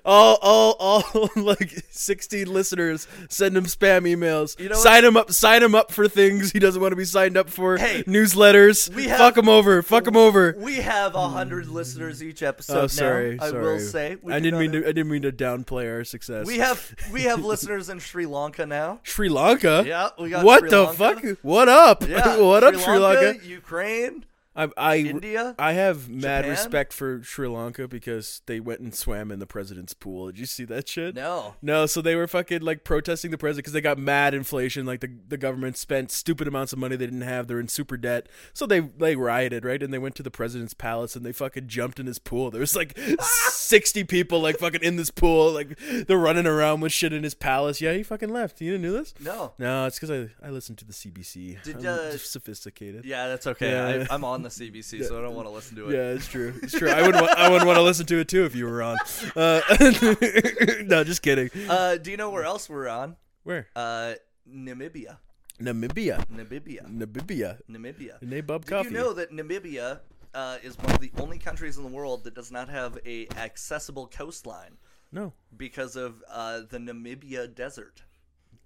all, 0.04 0.38
all, 0.40 0.76
all 0.78 1.28
like 1.36 1.70
16 1.90 2.46
listeners 2.52 3.06
send 3.28 3.56
him 3.56 3.64
spam 3.64 4.02
emails. 4.02 4.58
You 4.58 4.70
know 4.70 4.76
what? 4.76 4.82
sign 4.82 5.04
him 5.04 5.16
up. 5.16 5.30
Sign 5.32 5.62
him 5.62 5.74
up 5.74 5.92
for 5.92 6.08
things 6.08 6.50
he 6.50 6.58
doesn't 6.58 6.80
want 6.80 6.92
to 6.92 6.96
be 6.96 7.04
signed 7.04 7.36
up 7.36 7.50
for. 7.50 7.76
Hey, 7.76 8.02
newsletters. 8.04 8.92
we 8.94 9.04
have- 9.04 9.18
Fuck 9.18 9.36
him 9.36 9.48
over. 9.48 9.82
Fuck 9.82 10.06
him 10.06 10.16
over. 10.16 10.54
We 10.58 10.76
have 10.76 11.14
a 11.14 11.28
hundred 11.28 11.68
listeners 11.68 12.22
each 12.22 12.42
episode 12.42 12.84
Oh, 12.84 12.86
sorry. 12.86 13.36
now. 13.36 13.44
I 13.46 13.50
will 13.50 13.78
say. 13.78 14.16
I 14.28 14.40
didn't 14.40 14.58
mean 14.60 14.72
to. 14.72 14.78
I 14.80 14.92
didn't 14.92 15.08
mean 15.10 15.22
to 15.22 15.32
downplay 15.32 15.92
our 15.92 16.04
success. 16.04 16.46
We 16.46 16.58
have 16.58 16.94
we 17.12 17.22
have 17.24 17.44
listeners 17.44 17.88
in 17.90 17.98
Sri 17.98 18.24
Lanka 18.26 18.64
now. 18.66 19.00
Sri 19.02 19.28
Lanka. 19.28 19.84
Yeah, 19.86 20.08
we 20.18 20.30
got 20.30 20.44
What 20.44 20.60
Sri 20.60 20.70
the 20.70 20.82
Lanka. 20.84 20.96
fuck? 20.96 21.38
What 21.42 21.68
up? 21.68 22.08
Yeah, 22.08 22.38
what 22.38 22.64
up, 22.64 22.74
Sri 22.76 22.98
Lanka? 22.98 23.46
Ukraine, 23.46 24.24
I, 24.54 24.68
I, 24.76 24.96
India. 24.96 25.54
I 25.58 25.72
have 25.72 26.08
mad 26.08 26.42
Japan? 26.42 26.50
respect 26.50 26.92
for 26.92 27.22
Sri 27.22 27.48
Lanka 27.48 27.88
because 27.88 28.42
they 28.46 28.60
went 28.60 28.80
and 28.80 28.94
swam 28.94 29.30
in 29.30 29.38
the 29.38 29.46
president's 29.46 29.94
pool. 29.94 30.26
Did 30.26 30.38
you 30.38 30.46
see 30.46 30.64
that 30.64 30.88
shit? 30.88 31.14
No. 31.14 31.54
No, 31.62 31.86
so 31.86 32.02
they 32.02 32.14
were 32.14 32.26
fucking 32.26 32.60
like 32.60 32.84
protesting 32.84 33.30
the 33.30 33.38
president 33.38 33.64
because 33.64 33.72
they 33.72 33.80
got 33.80 33.98
mad 33.98 34.34
inflation. 34.34 34.84
Like 34.84 35.00
the, 35.00 35.10
the 35.26 35.38
government 35.38 35.78
spent 35.78 36.10
stupid 36.10 36.46
amounts 36.46 36.72
of 36.72 36.78
money 36.78 36.96
they 36.96 37.06
didn't 37.06 37.22
have. 37.22 37.46
They're 37.46 37.60
in 37.60 37.68
super 37.68 37.96
debt. 37.96 38.28
So 38.52 38.66
they 38.66 38.80
they 38.80 39.16
rioted, 39.16 39.64
right? 39.64 39.82
And 39.82 39.92
they 39.92 39.98
went 39.98 40.16
to 40.16 40.22
the 40.22 40.30
president's 40.30 40.74
palace 40.74 41.16
and 41.16 41.24
they 41.24 41.32
fucking 41.32 41.68
jumped 41.68 41.98
in 41.98 42.06
his 42.06 42.18
pool. 42.18 42.50
There 42.50 42.60
was 42.60 42.76
like 42.76 42.98
60 43.20 44.04
people 44.04 44.40
like 44.40 44.58
fucking 44.58 44.82
in 44.82 44.96
this 44.96 45.10
pool. 45.10 45.52
Like 45.52 45.78
they're 46.06 46.18
running 46.18 46.46
around 46.46 46.80
with 46.80 46.92
shit 46.92 47.12
in 47.14 47.22
his 47.22 47.34
palace. 47.34 47.80
Yeah, 47.80 47.94
he 47.94 48.02
fucking 48.02 48.28
left. 48.28 48.60
You 48.60 48.72
didn't 48.72 48.84
know 48.84 48.92
this? 48.92 49.14
No. 49.18 49.54
No, 49.58 49.86
it's 49.86 49.98
because 49.98 50.10
I, 50.10 50.46
I 50.46 50.50
listen 50.50 50.76
to 50.76 50.84
the 50.84 50.92
CBC. 50.92 51.62
Did, 51.62 51.86
uh, 51.86 52.18
sophisticated. 52.18 53.04
Yeah, 53.04 53.28
that's 53.28 53.46
okay. 53.46 53.70
Yeah. 53.70 54.06
I, 54.10 54.14
I'm 54.14 54.24
on 54.24 54.41
the 54.42 54.48
CBC, 54.48 55.04
so 55.06 55.18
I 55.18 55.22
don't 55.22 55.34
want 55.34 55.46
to 55.46 55.52
listen 55.52 55.76
to 55.76 55.88
it. 55.88 55.94
Yeah, 55.94 56.10
it's 56.16 56.26
true. 56.26 56.54
It's 56.62 56.72
true. 56.72 56.90
I 56.90 57.02
would 57.02 57.14
wa- 57.14 57.34
I 57.36 57.48
wouldn't 57.48 57.66
want 57.66 57.76
to 57.78 57.82
listen 57.82 58.06
to 58.06 58.18
it 58.18 58.28
too 58.28 58.44
if 58.44 58.54
you 58.54 58.66
were 58.66 58.82
on. 58.82 58.96
Uh, 59.36 59.60
no, 60.84 61.04
just 61.04 61.22
kidding. 61.22 61.50
Uh, 61.68 61.96
do 61.96 62.10
you 62.10 62.16
know 62.16 62.30
where 62.30 62.44
else 62.44 62.68
we're 62.68 62.88
on? 62.88 63.16
Where? 63.44 63.68
Uh, 63.74 64.14
Namibia. 64.48 65.18
Namibia. 65.60 66.24
Namibia. 66.28 66.90
Namibia. 66.90 67.58
Namibia. 67.70 68.18
Did 68.20 68.66
coffee. 68.66 68.88
you 68.90 68.94
know 68.96 69.12
that 69.12 69.30
Namibia 69.32 70.00
uh, 70.34 70.58
is 70.62 70.76
one 70.78 70.90
of 70.92 71.00
the 71.00 71.12
only 71.18 71.38
countries 71.38 71.76
in 71.76 71.84
the 71.84 71.90
world 71.90 72.24
that 72.24 72.34
does 72.34 72.50
not 72.50 72.68
have 72.68 72.98
a 73.06 73.28
accessible 73.36 74.06
coastline 74.08 74.76
No. 75.12 75.32
because 75.56 75.94
of 75.96 76.22
uh, 76.30 76.60
the 76.68 76.78
Namibia 76.78 77.52
Desert? 77.54 78.02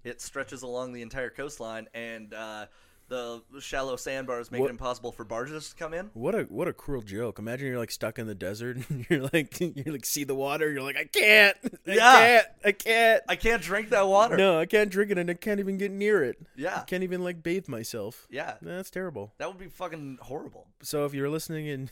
It 0.03 0.21
stretches 0.21 0.61
along 0.61 0.93
the 0.93 1.01
entire 1.01 1.29
coastline, 1.29 1.87
and 1.93 2.33
uh, 2.33 2.67
the 3.09 3.41
shallow 3.59 3.95
sandbars 3.95 4.51
make 4.51 4.61
What- 4.61 4.67
it 4.67 4.71
impossible 4.71 5.11
for 5.11 5.23
barges 5.23 5.69
to 5.69 5.75
come 5.75 5.93
in. 5.93 6.09
What 6.13 6.35
a 6.35 6.43
what 6.43 6.67
a 6.67 6.73
cruel 6.73 7.01
joke. 7.01 7.39
Imagine 7.39 7.67
you're 7.67 7.77
like 7.79 7.91
stuck 7.91 8.19
in 8.19 8.27
the 8.27 8.35
desert 8.35 8.77
and 8.89 9.05
you're 9.09 9.29
like 9.33 9.59
you 9.61 9.83
like 9.85 10.05
see 10.05 10.23
the 10.23 10.35
water. 10.35 10.71
You're 10.71 10.81
like 10.83 10.97
I 10.97 11.05
can't. 11.05 11.57
I 11.63 11.69
Yeah. 11.85 11.95
can't. 12.19 12.47
I 12.65 12.71
can't. 12.71 13.23
I 13.29 13.35
can't 13.35 13.61
drink 13.61 13.89
that 13.89 14.07
water. 14.07 14.37
No, 14.37 14.59
I 14.59 14.65
can't 14.65 14.89
drink 14.89 15.11
it 15.11 15.17
and 15.17 15.29
I 15.29 15.33
can't 15.35 15.59
even 15.59 15.77
get 15.77 15.91
near 15.91 16.23
it. 16.23 16.37
Yeah. 16.55 16.79
I 16.81 16.83
can't 16.85 17.03
even 17.03 17.23
like 17.23 17.41
bathe 17.43 17.67
myself. 17.67 18.27
Yeah. 18.29 18.55
That's 18.61 18.89
terrible. 18.89 19.33
That 19.37 19.47
would 19.47 19.57
be 19.59 19.67
fucking 19.67 20.19
horrible. 20.21 20.67
So 20.81 21.05
if 21.05 21.13
you're 21.13 21.29
listening 21.29 21.67
in 21.67 21.89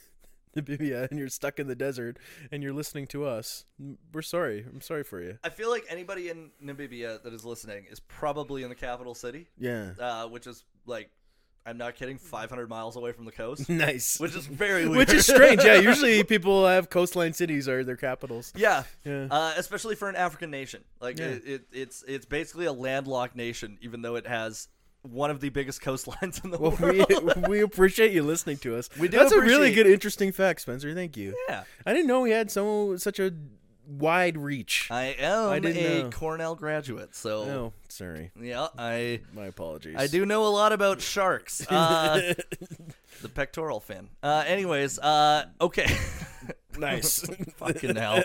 Namibia 0.59 1.09
and 1.09 1.19
you're 1.19 1.29
stuck 1.29 1.59
in 1.59 1.67
the 1.67 1.75
desert 1.75 2.17
and 2.51 2.63
you're 2.63 2.73
listening 2.73 3.07
to 3.07 3.25
us, 3.25 3.65
we're 4.13 4.21
sorry. 4.21 4.65
I'm 4.67 4.81
sorry 4.81 5.03
for 5.03 5.21
you. 5.21 5.37
I 5.43 5.49
feel 5.49 5.69
like 5.69 5.85
anybody 5.89 6.29
in 6.29 6.51
Namibia 6.63 7.21
that 7.23 7.33
is 7.33 7.43
listening 7.45 7.85
is 7.91 7.99
probably 7.99 8.63
in 8.63 8.69
the 8.69 8.75
capital 8.75 9.13
city, 9.15 9.47
Yeah. 9.57 9.91
uh, 9.99 10.27
which 10.27 10.47
is 10.47 10.63
like, 10.85 11.09
I'm 11.67 11.77
not 11.79 11.95
kidding, 11.95 12.19
500 12.19 12.69
miles 12.69 12.95
away 12.95 13.11
from 13.11 13.25
the 13.25 13.31
coast, 13.31 13.67
Nice. 13.69 14.19
which 14.19 14.35
is 14.35 14.45
very 14.45 14.85
weird. 14.87 14.97
Which 14.99 15.13
is 15.13 15.25
strange. 15.25 15.63
Yeah, 15.63 15.79
usually 15.79 16.23
people 16.23 16.65
have 16.67 16.89
coastline 16.91 17.33
cities 17.33 17.67
are 17.67 17.83
their 17.83 17.95
capitals. 17.97 18.53
yeah, 18.55 18.83
Yeah. 19.03 19.27
uh, 19.31 19.53
especially 19.57 19.95
for 19.95 20.07
an 20.07 20.15
African 20.15 20.51
nation. 20.51 20.83
Like 21.01 21.17
Yeah. 21.19 21.25
it, 21.25 21.43
it, 21.47 21.61
it's 21.73 22.03
it's 22.07 22.25
basically 22.27 22.65
a 22.65 22.71
landlocked 22.73 23.35
nation, 23.35 23.79
even 23.81 24.03
though 24.03 24.15
it 24.15 24.27
has 24.27 24.67
one 25.11 25.29
of 25.31 25.39
the 25.39 25.49
biggest 25.49 25.81
coastlines 25.87 26.43
in 26.43 26.51
the 26.51 26.57
Well, 26.57 26.71
world. 26.79 27.47
we 27.47 27.49
we 27.49 27.61
appreciate 27.61 28.11
you 28.11 28.23
listening 28.23 28.57
to 28.57 28.75
us. 28.77 28.89
We 28.99 29.07
do 29.07 29.17
That's 29.17 29.31
a 29.31 29.41
really 29.41 29.73
good, 29.73 29.87
interesting 29.87 30.31
fact, 30.31 30.61
Spencer. 30.61 30.93
Thank 30.93 31.17
you. 31.17 31.35
yeah, 31.49 31.63
I 31.85 31.93
didn't 31.93 32.07
know 32.07 32.21
we 32.21 32.31
had 32.31 32.51
so 32.51 32.95
such 32.97 33.19
a 33.19 33.31
wide 33.87 34.37
reach. 34.37 34.87
I 34.91 35.15
am 35.19 35.49
I 35.49 35.55
a 35.57 36.03
know. 36.03 36.09
Cornell 36.11 36.55
graduate, 36.55 37.15
so 37.15 37.31
Oh, 37.43 37.73
sorry. 37.89 38.31
yeah, 38.39 38.67
I 38.77 39.21
My 39.33 39.45
apologies. 39.45 39.95
I 39.97 40.07
do 40.07 40.25
know 40.25 40.45
a 40.45 40.49
lot 40.49 40.71
about 40.73 41.01
sharks. 41.01 41.65
Uh, 41.71 42.33
the 43.21 43.29
pectoral 43.29 43.79
fin. 43.79 44.09
Uh, 44.21 44.43
anyways, 44.45 44.99
uh, 44.99 45.45
okay. 45.61 45.87
nice. 46.77 47.19
Fucking 47.57 47.95
hell. 47.95 48.23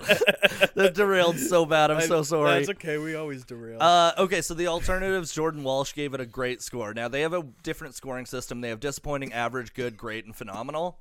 that 0.75 0.93
derailed 0.95 1.39
so 1.39 1.65
bad. 1.65 1.91
I'm 1.91 2.01
so 2.03 2.23
sorry. 2.23 2.51
That's 2.51 2.71
okay. 2.71 2.99
We 2.99 3.15
always 3.15 3.45
derail. 3.45 3.81
Uh, 3.81 4.13
okay, 4.19 4.43
so 4.43 4.55
the 4.55 4.67
alternatives, 4.67 5.33
Jordan 5.33 5.63
Walsh 5.63 5.95
gave 5.95 6.15
it 6.15 6.21
a 6.21 6.27
great 6.27 6.61
score. 6.63 6.93
Now, 6.95 7.09
they 7.09 7.21
have 7.23 7.33
a 7.33 7.43
different 7.63 7.95
scoring 7.95 8.27
system. 8.27 8.61
They 8.61 8.69
have 8.69 8.81
disappointing, 8.81 9.33
average, 9.33 9.75
good, 9.75 9.97
great, 9.97 10.25
and 10.25 10.35
phenomenal. 10.35 10.99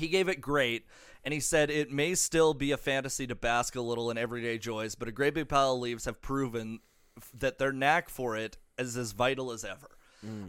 He 0.00 0.08
gave 0.08 0.28
it 0.28 0.40
great, 0.40 0.86
and 1.24 1.32
he 1.32 1.40
said 1.40 1.70
it 1.70 1.90
may 1.92 2.14
still 2.14 2.54
be 2.54 2.72
a 2.72 2.76
fantasy 2.76 3.26
to 3.26 3.34
bask 3.34 3.76
a 3.76 3.80
little 3.80 4.10
in 4.10 4.18
everyday 4.18 4.58
joys, 4.58 4.94
but 4.94 5.06
a 5.08 5.12
great 5.12 5.34
big 5.34 5.48
pile 5.48 5.74
of 5.74 5.80
leaves 5.80 6.06
have 6.06 6.20
proven 6.20 6.80
that 7.34 7.58
their 7.58 7.72
knack 7.72 8.08
for 8.08 8.36
it 8.36 8.56
is 8.78 8.96
as 8.96 9.12
vital 9.12 9.52
as 9.52 9.64
ever. 9.64 9.88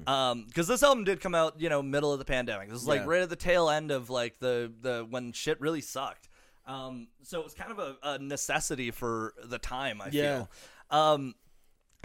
Um, 0.05 0.45
because 0.47 0.67
this 0.67 0.83
album 0.83 1.05
did 1.05 1.21
come 1.21 1.33
out, 1.33 1.61
you 1.61 1.69
know, 1.69 1.81
middle 1.81 2.11
of 2.11 2.19
the 2.19 2.25
pandemic. 2.25 2.67
This 2.69 2.81
is 2.81 2.87
like 2.87 3.01
Yeah. 3.01 3.07
right 3.07 3.21
at 3.21 3.29
the 3.29 3.37
tail 3.37 3.69
end 3.69 3.89
of 3.91 4.09
like 4.09 4.39
the 4.39 4.71
the 4.81 5.05
when 5.09 5.31
shit 5.31 5.61
really 5.61 5.79
sucked. 5.79 6.27
Um, 6.65 7.07
so 7.23 7.39
it 7.39 7.43
was 7.45 7.53
kind 7.53 7.71
of 7.71 7.79
a, 7.79 7.95
a 8.03 8.19
necessity 8.19 8.91
for 8.91 9.33
the 9.43 9.57
time. 9.59 10.01
I 10.01 10.09
Yeah. 10.11 10.35
feel. 10.35 10.49
Um, 10.89 11.35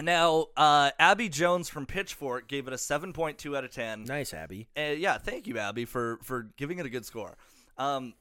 now 0.03 0.47
uh, 0.57 0.91
Abby 0.99 1.29
Jones 1.29 1.69
from 1.69 1.87
Pitchfork 1.87 2.49
gave 2.49 2.67
it 2.67 2.73
a 2.73 2.79
seven 2.79 3.13
point 3.13 3.39
two 3.39 3.57
out 3.57 3.65
of 3.65 3.71
ten. 3.71 4.05
nice, 4.05 4.35
Abby. 4.35 4.69
Uh, 4.77 4.95
yeah, 4.97 5.19
thank 5.19 5.47
you, 5.47 5.59
Abby, 5.59 5.85
for 5.85 6.19
for 6.23 6.51
giving 6.57 6.79
it 6.79 6.87
a 6.87 6.91
good 6.91 7.07
score. 7.07 7.37
Um, 7.79 8.15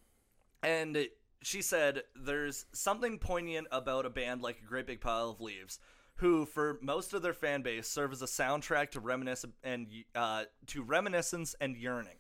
and 0.64 1.08
she 1.42 1.62
said, 1.62 2.04
"There's 2.16 2.66
something 2.72 3.20
poignant 3.20 3.68
about 3.72 4.06
a 4.06 4.10
band 4.10 4.42
like 4.42 4.60
a 4.62 4.66
Great 4.66 4.88
Big 4.88 5.02
Pile 5.02 5.30
of 5.30 5.42
Leaves, 5.42 5.80
who, 6.16 6.46
for 6.46 6.80
most 6.82 7.14
of 7.14 7.22
their 7.22 7.34
fan 7.34 7.62
base, 7.62 7.88
serve 7.88 8.14
as 8.14 8.22
a 8.22 8.26
soundtrack 8.26 8.92
to 8.92 9.00
reminisce 9.00 9.46
and 9.64 9.88
uh, 10.16 10.46
to 10.68 10.82
reminiscence 10.82 11.56
and 11.60 11.76
yearning. 11.76 12.18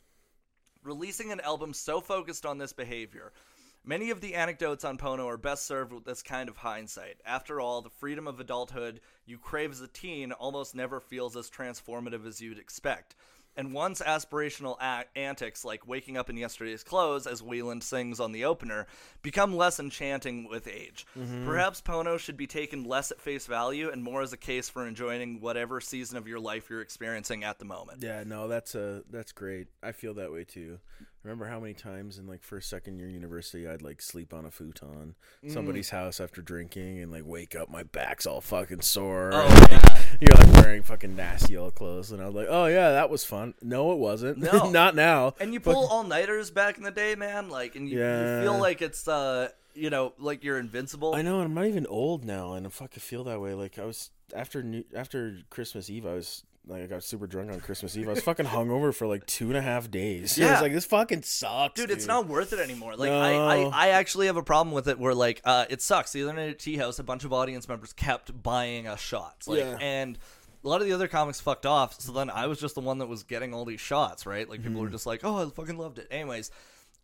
Releasing 0.84 1.32
an 1.32 1.39
album 1.39 1.74
so 1.74 2.01
focused 2.01 2.45
on 2.45 2.58
this 2.58 2.74
behavior." 2.74 3.32
Many 3.88 4.09
of 4.09 4.19
the 4.19 4.33
anecdotes 4.33 4.83
on 4.83 4.97
Pono 4.97 5.27
are 5.27 5.38
best 5.38 5.65
served 5.67 5.93
with 5.93 6.05
this 6.05 6.23
kind 6.23 6.49
of 6.49 6.57
hindsight. 6.57 7.17
After 7.23 7.61
all, 7.61 7.81
the 7.81 7.89
freedom 7.91 8.27
of 8.27 8.39
adulthood 8.39 8.99
you 9.27 9.38
crave 9.38 9.71
as 9.71 9.81
a 9.81 9.88
teen 9.88 10.31
almost 10.31 10.73
never 10.73 10.99
feels 10.99 11.38
as 11.38 11.51
transformative 11.51 12.25
as 12.25 12.41
you'd 12.41 12.57
expect. 12.57 13.15
And 13.57 13.73
once 13.73 14.01
aspirational 14.01 14.77
antics 15.15 15.63
like 15.63 15.88
waking 15.88 16.17
up 16.17 16.29
in 16.29 16.36
yesterday's 16.36 16.83
clothes, 16.83 17.25
as 17.25 17.41
Weiland 17.41 17.83
sings 17.83 18.19
on 18.19 18.31
the 18.31 18.43
opener, 18.43 18.86
become 19.21 19.55
less 19.55 19.79
enchanting 19.79 20.49
with 20.49 20.67
age. 20.67 21.05
Mm-hmm. 21.17 21.45
Perhaps 21.45 21.81
Pono 21.81 22.19
should 22.19 22.36
be 22.36 22.47
taken 22.47 22.83
less 22.83 23.11
at 23.11 23.21
face 23.21 23.45
value 23.45 23.89
and 23.89 24.03
more 24.03 24.21
as 24.21 24.33
a 24.33 24.38
case 24.38 24.67
for 24.67 24.86
enjoying 24.86 25.39
whatever 25.39 25.79
season 25.79 26.17
of 26.17 26.27
your 26.27 26.39
life 26.39 26.69
you're 26.69 26.81
experiencing 26.81 27.43
at 27.45 27.59
the 27.59 27.65
moment. 27.65 28.03
Yeah, 28.03 28.23
no, 28.25 28.47
that's 28.49 28.75
a 28.75 29.03
that's 29.09 29.31
great. 29.31 29.67
I 29.81 29.93
feel 29.93 30.15
that 30.15 30.33
way 30.33 30.43
too. 30.43 30.79
Remember 31.26 31.45
how 31.47 31.59
many 31.59 31.73
times 31.73 32.19
in 32.19 32.28
like 32.28 32.43
first, 32.43 32.69
second 32.69 32.99
year 32.99 33.09
university 33.09 33.67
I'd 33.67 33.82
like 33.82 33.99
sleep 33.99 34.32
on 34.32 34.45
a 34.45 34.51
futon, 34.51 35.15
Mm. 35.43 35.51
somebody's 35.51 35.89
house 35.89 36.19
after 36.19 36.43
drinking, 36.43 36.99
and 36.99 37.11
like 37.11 37.23
wake 37.26 37.55
up, 37.55 37.67
my 37.67 37.82
back's 37.82 38.28
all 38.28 38.41
fucking 38.41 38.82
sore. 38.82 39.32
Oh, 39.34 39.67
yeah. 39.71 40.01
You're 40.21 40.38
like 40.38 40.63
wearing 40.63 40.84
fucking 40.84 41.15
nasty 41.15 41.57
old 41.57 41.73
clothes, 41.73 42.11
and 42.11 42.21
I 42.21 42.28
was 42.28 42.36
like, 42.36 42.45
oh 42.47 42.67
yeah, 42.67 42.91
that 42.91 43.09
was 43.09 43.26
fun. 43.26 43.55
No, 43.63 43.91
it 43.93 43.97
wasn't. 43.97 44.38
No. 44.38 44.69
not 44.71 44.93
now. 44.95 45.34
And 45.39 45.51
you 45.51 45.59
pull 45.59 45.88
all 45.88 46.03
nighters 46.03 46.51
back 46.51 46.78
in 46.78 46.84
the 46.84 46.91
day, 46.91 47.15
man. 47.15 47.49
Like, 47.49 47.76
and 47.76 47.89
you, 47.89 47.97
Yeah. 47.99 48.38
you 48.38 48.43
feel 48.43 48.59
like 48.59 48.84
it's, 48.84 49.07
uh, 49.07 49.49
you 49.73 49.89
know, 49.89 50.13
like 50.19 50.43
you're 50.43 50.59
invincible. 50.59 51.15
I 51.15 51.23
know, 51.23 51.38
and 51.39 51.45
I'm 51.45 51.53
not 51.55 51.65
even 51.65 51.88
old 51.88 52.23
now, 52.23 52.53
and 52.53 52.67
I 52.67 52.69
fucking 52.69 53.01
feel 53.01 53.23
that 53.23 53.41
way. 53.41 53.55
Like 53.55 53.80
I 53.80 53.86
was 53.86 54.11
after 54.36 54.61
New, 54.61 54.84
after 54.95 55.39
Christmas 55.49 55.89
Eve, 55.89 56.05
I 56.05 56.13
was 56.13 56.43
like 56.68 56.84
I 56.84 56.86
got 56.88 57.03
super 57.03 57.28
drunk 57.28 57.51
on 57.51 57.59
Christmas 57.59 57.95
Eve. 57.95 58.07
I 58.07 58.11
was 58.13 58.24
fucking 58.24 58.45
hungover 58.47 58.93
for 58.93 59.05
like 59.07 59.26
two 59.26 59.47
and 59.49 59.57
a 59.57 59.61
half 59.61 59.89
days. 59.91 60.38
Yeah, 60.38 60.47
I 60.49 60.51
was 60.53 60.61
like, 60.61 60.74
this 60.74 60.86
fucking 60.86 61.22
sucks, 61.24 61.80
Dude, 61.80 61.91
it's 61.91 62.07
not 62.07 62.28
worth 62.28 62.53
it 62.53 62.59
anymore. 62.59 62.95
Like 62.95 63.11
I, 63.11 63.34
No. 63.34 63.70
I, 63.70 63.88
I 63.88 63.88
actually 63.89 64.26
have 64.28 64.38
a 64.38 64.43
problem 64.43 64.74
with 64.74 64.88
it 64.88 64.97
where 64.99 65.13
like 65.13 65.41
uh, 65.45 65.66
it 65.70 65.82
sucks. 65.82 66.11
The 66.11 66.24
other 66.24 66.34
night 66.34 66.49
at 66.49 66.59
Tea 66.59 66.78
House, 66.78 66.97
a 66.99 67.03
bunch 67.03 67.24
of 67.24 67.32
audience 67.34 67.68
members 67.70 67.93
kept 67.93 68.41
buying 68.41 68.88
us 68.88 68.99
shots. 68.99 69.47
Like 69.47 69.59
Yeah. 69.59 69.78
and 69.80 70.18
a 70.63 70.68
lot 70.68 70.82
of 70.82 70.88
the 70.88 70.93
other 70.93 71.07
comics 71.07 71.39
fucked 71.39 71.66
off. 71.68 71.99
So 72.01 72.11
then 72.11 72.30
I 72.32 72.47
was 72.47 72.59
just 72.59 72.74
the 72.76 72.82
one 72.82 72.97
that 72.97 73.05
was 73.07 73.22
getting 73.24 73.53
all 73.53 73.66
these 73.66 73.82
shots, 73.82 74.26
right? 74.26 74.49
Like 74.49 74.61
people 74.63 74.74
Mm-hmm. 74.78 74.82
were 74.82 74.89
just 74.89 75.05
like, 75.05 75.22
"Oh, 75.24 75.45
I 75.45 75.49
fucking 75.51 75.78
loved 75.78 75.99
it." 75.99 76.07
Anyways, 76.09 76.49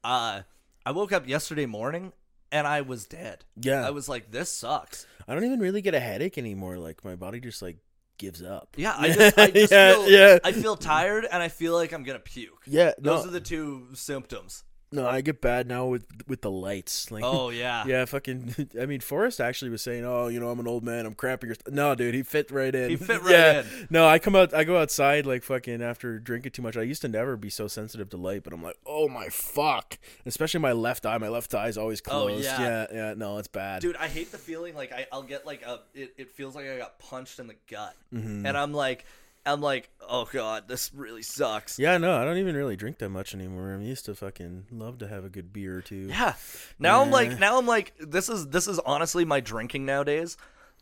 uh 0.04 0.42
I 0.86 0.92
woke 0.92 1.12
up 1.12 1.28
yesterday 1.28 1.68
morning 1.68 2.12
and 2.52 2.66
I 2.66 2.82
was 2.82 3.06
dead. 3.06 3.46
Yeah. 3.62 3.86
I 3.86 3.92
was 3.92 4.10
like, 4.10 4.32
this 4.32 4.50
sucks. 4.50 5.06
I 5.28 5.36
don't 5.36 5.44
even 5.46 5.60
really 5.60 5.82
get 5.84 5.94
a 5.94 6.00
headache 6.00 6.38
anymore. 6.40 6.78
Like 6.78 7.06
my 7.06 7.16
body 7.16 7.40
just 7.40 7.62
like 7.62 7.78
gives 8.22 8.44
up. 8.44 8.70
Yeah, 8.78 8.94
I 8.96 9.10
just, 9.12 9.38
I 9.38 9.50
just 9.50 9.72
yeah, 9.72 9.94
feel, 9.94 10.10
yeah. 10.10 10.38
I 10.44 10.52
feel 10.52 10.78
tired 10.78 11.26
and 11.30 11.42
I 11.42 11.48
feel 11.50 11.74
like 11.74 11.92
I'm 11.92 12.04
gonna 12.04 12.20
puke. 12.20 12.64
yeah, 12.68 12.92
Those 13.00 13.24
no, 13.24 13.30
are 13.30 13.34
the 13.34 13.42
two 13.42 13.88
symptoms. 13.94 14.64
No, 14.94 15.08
I 15.08 15.22
get 15.22 15.40
bad 15.40 15.68
now 15.68 15.86
with 15.86 16.06
with 16.28 16.42
the 16.42 16.52
lights. 16.52 17.00
Like, 17.12 17.24
Oh 17.26 17.50
yeah. 17.50 17.84
yeah, 17.88 18.06
fucking. 18.06 18.70
I 18.82 18.86
mean, 18.86 19.02
Forrest 19.02 19.42
actually 19.42 19.70
was 19.70 19.82
saying, 19.82 20.06
"Oh, 20.06 20.28
you 20.28 20.40
know, 20.40 20.50
I'm 20.50 20.60
an 20.60 20.68
old 20.68 20.84
man. 20.84 21.06
I'm 21.06 21.14
cramping." 21.14 21.50
Your 21.50 21.56
st-. 21.56 21.74
No, 21.74 21.94
dude, 21.94 22.14
he 22.14 22.24
fit 22.24 22.50
right 22.52 22.74
in. 22.74 22.90
He 22.90 22.96
fit 22.96 23.22
right 23.22 23.32
yeah. 23.32 23.60
in. 23.62 23.88
No, 23.90 24.08
I 24.08 24.18
come 24.18 24.36
out. 24.36 24.54
I 24.54 24.64
go 24.64 24.78
outside 24.78 25.26
like 25.26 25.44
fucking 25.44 25.82
after 25.82 26.20
drinking 26.20 26.54
too 26.54 26.62
much. 26.62 26.78
I 26.78 26.84
used 26.84 27.02
to 27.02 27.10
never 27.10 27.36
be 27.36 27.50
so 27.50 27.68
sensitive 27.68 28.10
to 28.12 28.18
light, 28.18 28.44
but 28.44 28.54
I'm 28.54 28.64
like, 28.64 28.78
oh 28.86 29.10
my 29.10 29.28
fuck. 29.28 30.00
Especially 30.26 30.62
my 30.62 30.72
left 30.72 31.06
eye. 31.06 31.18
My 31.18 31.28
left 31.28 31.54
eye 31.54 31.68
is 31.68 31.78
always 31.78 32.00
closed. 32.00 32.24
Oh, 32.24 32.28
closed. 32.28 32.46
yeah. 32.46 32.62
yeah, 32.62 32.88
yeah. 32.94 33.14
No, 33.16 33.38
it's 33.40 33.50
bad. 33.50 33.82
Dude, 33.82 33.98
I 33.98 34.08
hate 34.08 34.32
the 34.32 34.38
feeling 34.38 34.74
like 34.74 34.94
I, 34.94 35.06
I'll 35.12 35.24
get 35.24 35.46
like 35.46 35.64
a 35.64 35.82
it, 35.94 36.14
it 36.18 36.32
feels 36.32 36.56
like 36.56 36.68
I 36.68 36.78
got 36.78 36.98
punched 36.98 37.40
in 37.40 37.48
the 37.48 37.56
gut. 37.70 37.96
Mm-hmm. 38.14 38.46
And 38.46 38.58
I'm 38.58 38.74
like 38.74 39.06
I'm 39.46 39.62
like, 39.62 39.90
oh 40.08 40.28
god, 40.32 40.68
this 40.68 40.92
really 40.94 41.24
sucks. 41.24 41.80
Yeah, 41.80 41.98
no, 41.98 42.16
I 42.20 42.24
don't 42.26 42.38
even 42.38 42.56
really 42.56 42.76
drink 42.76 43.00
that 43.00 43.10
much 43.10 43.34
anymore. 43.34 43.74
I'm 43.74 43.82
used 43.82 44.06
to 44.06 44.16
fucking 44.16 44.66
love 44.72 44.98
to 45.00 45.08
have 45.08 45.26
a 45.26 45.30
good 45.30 45.52
beer 45.52 45.78
or 45.78 45.82
two. 45.82 46.08
Yeah. 46.10 46.34
Now 46.80 47.02
I'm 47.02 47.12
like 47.12 47.40
now 47.40 47.58
I'm 47.58 47.66
like 47.66 47.94
this 48.00 48.30
is 48.30 48.48
this 48.50 48.68
is 48.68 48.78
honestly 48.80 49.26
my 49.26 49.40
drinking 49.40 49.86
nowadays. 49.86 50.38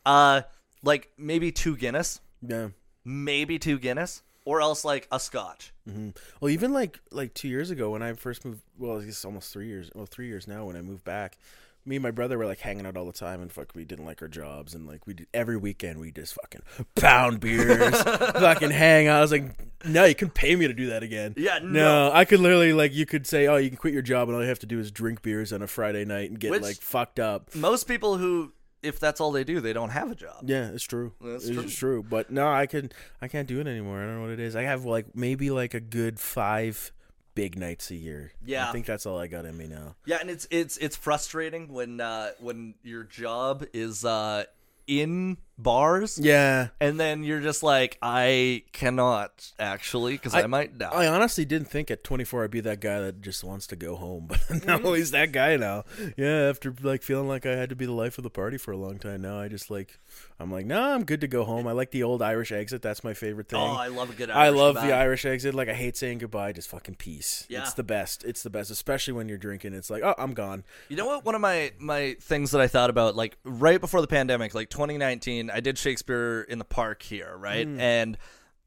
Uh 0.05 0.41
like 0.83 1.09
maybe 1.17 1.51
two 1.51 1.75
Guinness, 1.77 2.19
Yeah. 2.41 2.69
maybe 3.05 3.59
two 3.59 3.79
Guinness, 3.79 4.23
or 4.45 4.61
else 4.61 4.83
like 4.85 5.07
a 5.11 5.19
scotch. 5.19 5.73
hmm 5.87 6.09
Well, 6.41 6.49
even 6.51 6.73
like 6.73 6.99
like 7.11 7.33
two 7.33 7.47
years 7.47 7.69
ago 7.71 7.91
when 7.91 8.01
I 8.01 8.13
first 8.13 8.43
moved, 8.45 8.61
well, 8.77 8.99
I 9.01 9.05
guess 9.05 9.23
almost 9.25 9.51
three 9.53 9.67
years. 9.67 9.89
Well, 9.95 10.05
three 10.05 10.27
years 10.27 10.47
now 10.47 10.65
when 10.65 10.75
I 10.75 10.81
moved 10.81 11.03
back. 11.03 11.37
Me 11.85 11.95
and 11.95 12.03
my 12.03 12.11
brother 12.11 12.37
were 12.37 12.45
like 12.45 12.59
hanging 12.59 12.85
out 12.85 12.97
all 12.97 13.05
the 13.05 13.13
time, 13.13 13.41
and 13.41 13.51
fuck, 13.51 13.73
we 13.73 13.85
didn't 13.85 14.05
like 14.05 14.21
our 14.21 14.27
jobs, 14.27 14.75
and 14.75 14.85
like 14.85 15.07
we 15.07 15.13
did 15.13 15.27
every 15.33 15.57
weekend 15.57 15.99
we 15.99 16.11
just 16.11 16.33
fucking 16.35 16.61
pound 16.95 17.39
beers, 17.39 18.01
fucking 18.03 18.71
hang 18.71 19.07
out. 19.07 19.17
I 19.17 19.21
was 19.21 19.31
like, 19.31 19.45
no, 19.85 20.05
you 20.05 20.13
couldn't 20.13 20.33
pay 20.33 20.55
me 20.55 20.67
to 20.67 20.73
do 20.73 20.87
that 20.87 21.03
again. 21.03 21.33
Yeah, 21.37 21.59
no, 21.63 22.11
I 22.13 22.25
could 22.25 22.39
literally 22.41 22.73
like 22.73 22.93
you 22.93 23.05
could 23.05 23.25
say, 23.25 23.47
oh, 23.47 23.55
you 23.55 23.69
can 23.69 23.77
quit 23.77 23.93
your 23.93 24.03
job, 24.03 24.27
and 24.27 24.35
all 24.35 24.41
you 24.43 24.49
have 24.49 24.59
to 24.59 24.67
do 24.67 24.79
is 24.79 24.91
drink 24.91 25.21
beers 25.21 25.51
on 25.53 25.61
a 25.61 25.67
Friday 25.67 26.05
night 26.05 26.29
and 26.29 26.39
get 26.39 26.51
Which- 26.51 26.61
like 26.61 26.77
fucked 26.77 27.19
up. 27.19 27.55
Most 27.55 27.87
people 27.87 28.17
who 28.17 28.51
if 28.81 28.99
that's 28.99 29.19
all 29.19 29.31
they 29.31 29.43
do, 29.43 29.59
they 29.59 29.73
don't 29.73 29.89
have 29.89 30.11
a 30.11 30.15
job. 30.15 30.43
Yeah, 30.45 30.69
it's 30.69 30.83
true. 30.83 31.13
That's 31.21 31.45
it's 31.45 31.55
true. 31.55 31.69
true. 31.69 32.03
But 32.03 32.31
no, 32.31 32.47
I 32.47 32.65
can 32.65 32.91
I 33.21 33.27
can't 33.27 33.47
do 33.47 33.59
it 33.59 33.67
anymore. 33.67 34.01
I 34.01 34.05
don't 34.05 34.15
know 34.15 34.21
what 34.21 34.31
it 34.31 34.39
is. 34.39 34.55
I 34.55 34.63
have 34.63 34.85
like 34.85 35.15
maybe 35.15 35.51
like 35.51 35.73
a 35.73 35.79
good 35.79 36.19
five 36.19 36.91
big 37.39 37.57
nights 37.57 37.89
a 37.91 37.95
year. 37.95 38.31
Yeah. 38.45 38.67
I 38.67 38.71
think 38.71 38.85
that's 38.85 39.05
all 39.05 39.17
I 39.17 39.27
got 39.27 39.45
in 39.45 39.55
me 39.55 39.67
now. 39.67 39.95
Yeah, 40.05 40.17
and 40.19 40.29
it's 40.29 40.47
it's 40.51 40.77
it's 40.77 40.95
frustrating 40.95 41.71
when 41.71 42.01
uh 42.01 42.31
when 42.39 42.75
your 42.83 43.03
job 43.03 43.65
is 43.73 44.03
uh 44.03 44.43
in 44.87 45.37
bars 45.61 46.17
Yeah. 46.21 46.69
and 46.79 46.99
then 46.99 47.23
you're 47.23 47.41
just 47.41 47.63
like 47.63 47.97
I 48.01 48.63
cannot 48.71 49.51
actually 49.59 50.17
cuz 50.17 50.33
I, 50.33 50.43
I- 50.43 50.47
might 50.47 50.77
die. 50.77 50.89
I 50.91 51.07
honestly 51.07 51.45
didn't 51.45 51.67
think 51.69 51.91
at 51.91 52.03
24 52.03 52.45
I'd 52.45 52.51
be 52.51 52.61
that 52.61 52.79
guy 52.79 52.99
that 53.01 53.21
just 53.21 53.43
wants 53.43 53.67
to 53.67 53.75
go 53.75 53.95
home, 53.95 54.25
but 54.29 54.39
Mm-hmm. 54.39 54.83
now 54.83 54.93
he's 54.93 55.11
that 55.11 55.31
guy 55.31 55.57
now. 55.57 55.83
Yeah, 56.17 56.49
after 56.49 56.73
like 56.81 57.03
feeling 57.03 57.27
like 57.27 57.45
I 57.45 57.55
had 57.55 57.69
to 57.69 57.75
be 57.75 57.85
the 57.85 57.91
life 57.91 58.17
of 58.17 58.23
the 58.23 58.29
party 58.29 58.57
for 58.57 58.71
a 58.71 58.77
long 58.77 58.97
time 58.99 59.21
now, 59.21 59.39
I 59.39 59.47
just 59.47 59.69
like 59.69 59.99
I'm 60.39 60.49
like, 60.51 60.65
"No, 60.65 60.81
I'm 60.81 61.03
good 61.03 61.21
to 61.21 61.27
go 61.27 61.43
home." 61.43 61.67
I 61.67 61.73
like 61.73 61.91
the 61.91 62.03
old 62.03 62.21
Irish 62.21 62.51
exit. 62.53 62.81
That's 62.81 63.03
my 63.03 63.13
favorite 63.13 63.49
thing. 63.49 63.59
oh, 63.59 63.65
I 63.75 63.87
love 63.87 64.09
a 64.09 64.13
good 64.13 64.29
I 64.29 64.49
love 64.49 64.75
bath. 64.75 64.85
the 64.87 64.93
Irish 64.93 65.25
exit. 65.25 65.53
Like 65.53 65.67
I 65.67 65.73
hate 65.73 65.97
saying 65.97 66.19
goodbye. 66.19 66.53
Just 66.53 66.69
fucking 66.69 66.95
peace. 66.95 67.45
Yeah. 67.49 67.61
It's 67.61 67.73
the 67.73 67.83
best. 67.83 68.23
It's 68.23 68.41
the 68.43 68.49
best, 68.49 68.71
especially 68.71 69.13
when 69.13 69.27
you're 69.27 69.37
drinking. 69.37 69.73
It's 69.73 69.89
like, 69.89 70.01
oh, 70.03 70.15
I'm 70.17 70.33
gone. 70.33 70.63
You 70.87 70.95
know 70.95 71.05
what? 71.05 71.25
One 71.25 71.35
of 71.35 71.41
my 71.41 71.73
my 71.77 72.15
things 72.21 72.51
that 72.51 72.61
I 72.61 72.67
thought 72.67 72.89
about, 72.89 73.15
like 73.17 73.37
right 73.43 73.81
before 73.81 73.99
the 74.01 74.07
pandemic, 74.07 74.53
like 74.55 74.69
2019, 74.69 75.48
I 75.51 75.59
did 75.59 75.77
Shakespeare 75.77 76.41
in 76.41 76.59
the 76.59 76.65
park 76.65 77.01
here, 77.01 77.35
right? 77.37 77.67
Mm. 77.67 77.79
And 77.79 78.17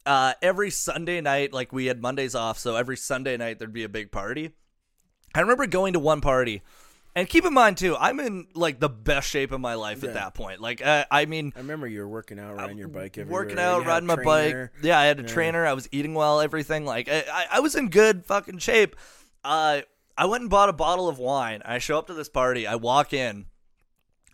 uh, 0.07 0.35
every 0.43 0.71
Sunday 0.71 1.21
night, 1.21 1.53
like 1.53 1.73
we 1.73 1.87
had 1.87 2.01
Mondays 2.01 2.35
off, 2.35 2.59
so 2.59 2.77
every 2.77 2.97
Sunday 2.97 3.37
night 3.37 3.59
there'd 3.59 3.73
be 3.73 3.85
a 3.85 3.89
big 3.89 4.11
party. 4.11 4.51
I 5.35 5.41
remember 5.41 5.67
going 5.67 5.95
to 5.95 5.99
one 5.99 6.21
party, 6.21 6.63
and 7.15 7.29
keep 7.29 7.45
in 7.45 7.53
mind 7.53 7.77
too, 7.77 7.97
I'm 7.97 8.21
in 8.21 8.47
like 8.55 8.81
the 8.81 8.89
best 8.89 9.29
shape 9.29 9.53
of 9.53 9.61
my 9.61 9.75
life 9.75 10.03
at 10.03 10.15
that 10.15 10.35
point. 10.35 10.61
Like, 10.61 10.85
uh, 10.85 11.05
I 11.11 11.27
mean, 11.27 11.53
I 11.55 11.61
remember 11.61 11.87
you 11.87 12.01
were 12.01 12.09
working 12.09 12.39
out, 12.39 12.57
riding 12.57 12.79
your 12.79 12.89
bike 12.89 13.19
everywhere. 13.19 13.43
working 13.43 13.59
out, 13.59 13.87
riding 13.87 14.07
my 14.07 14.17
bike. 14.17 14.71
Yeah, 14.83 14.99
I 14.99 15.05
had 15.05 15.21
a 15.21 15.23
trainer. 15.23 15.67
I 15.67 15.75
was 15.75 15.89
eating 15.93 16.15
well, 16.15 16.41
everything. 16.41 16.85
Like 16.85 17.09
I, 17.09 17.25
I, 17.33 17.47
I 17.53 17.61
was 17.61 17.75
in 17.75 17.89
good 17.89 18.25
fucking 18.25 18.59
shape. 18.59 18.97
Uh, 19.45 19.83
I 20.17 20.27
went 20.27 20.43
and 20.43 20.51
bought 20.51 20.69
a 20.69 20.73
bottle 20.73 21.09
of 21.09 21.19
wine. 21.19 21.63
I 21.65 21.79
show 21.79 21.99
up 21.99 22.07
to 22.07 22.15
this 22.15 22.29
party. 22.29 22.67
I 22.67 22.77
walk 22.77 23.13
in, 23.13 23.47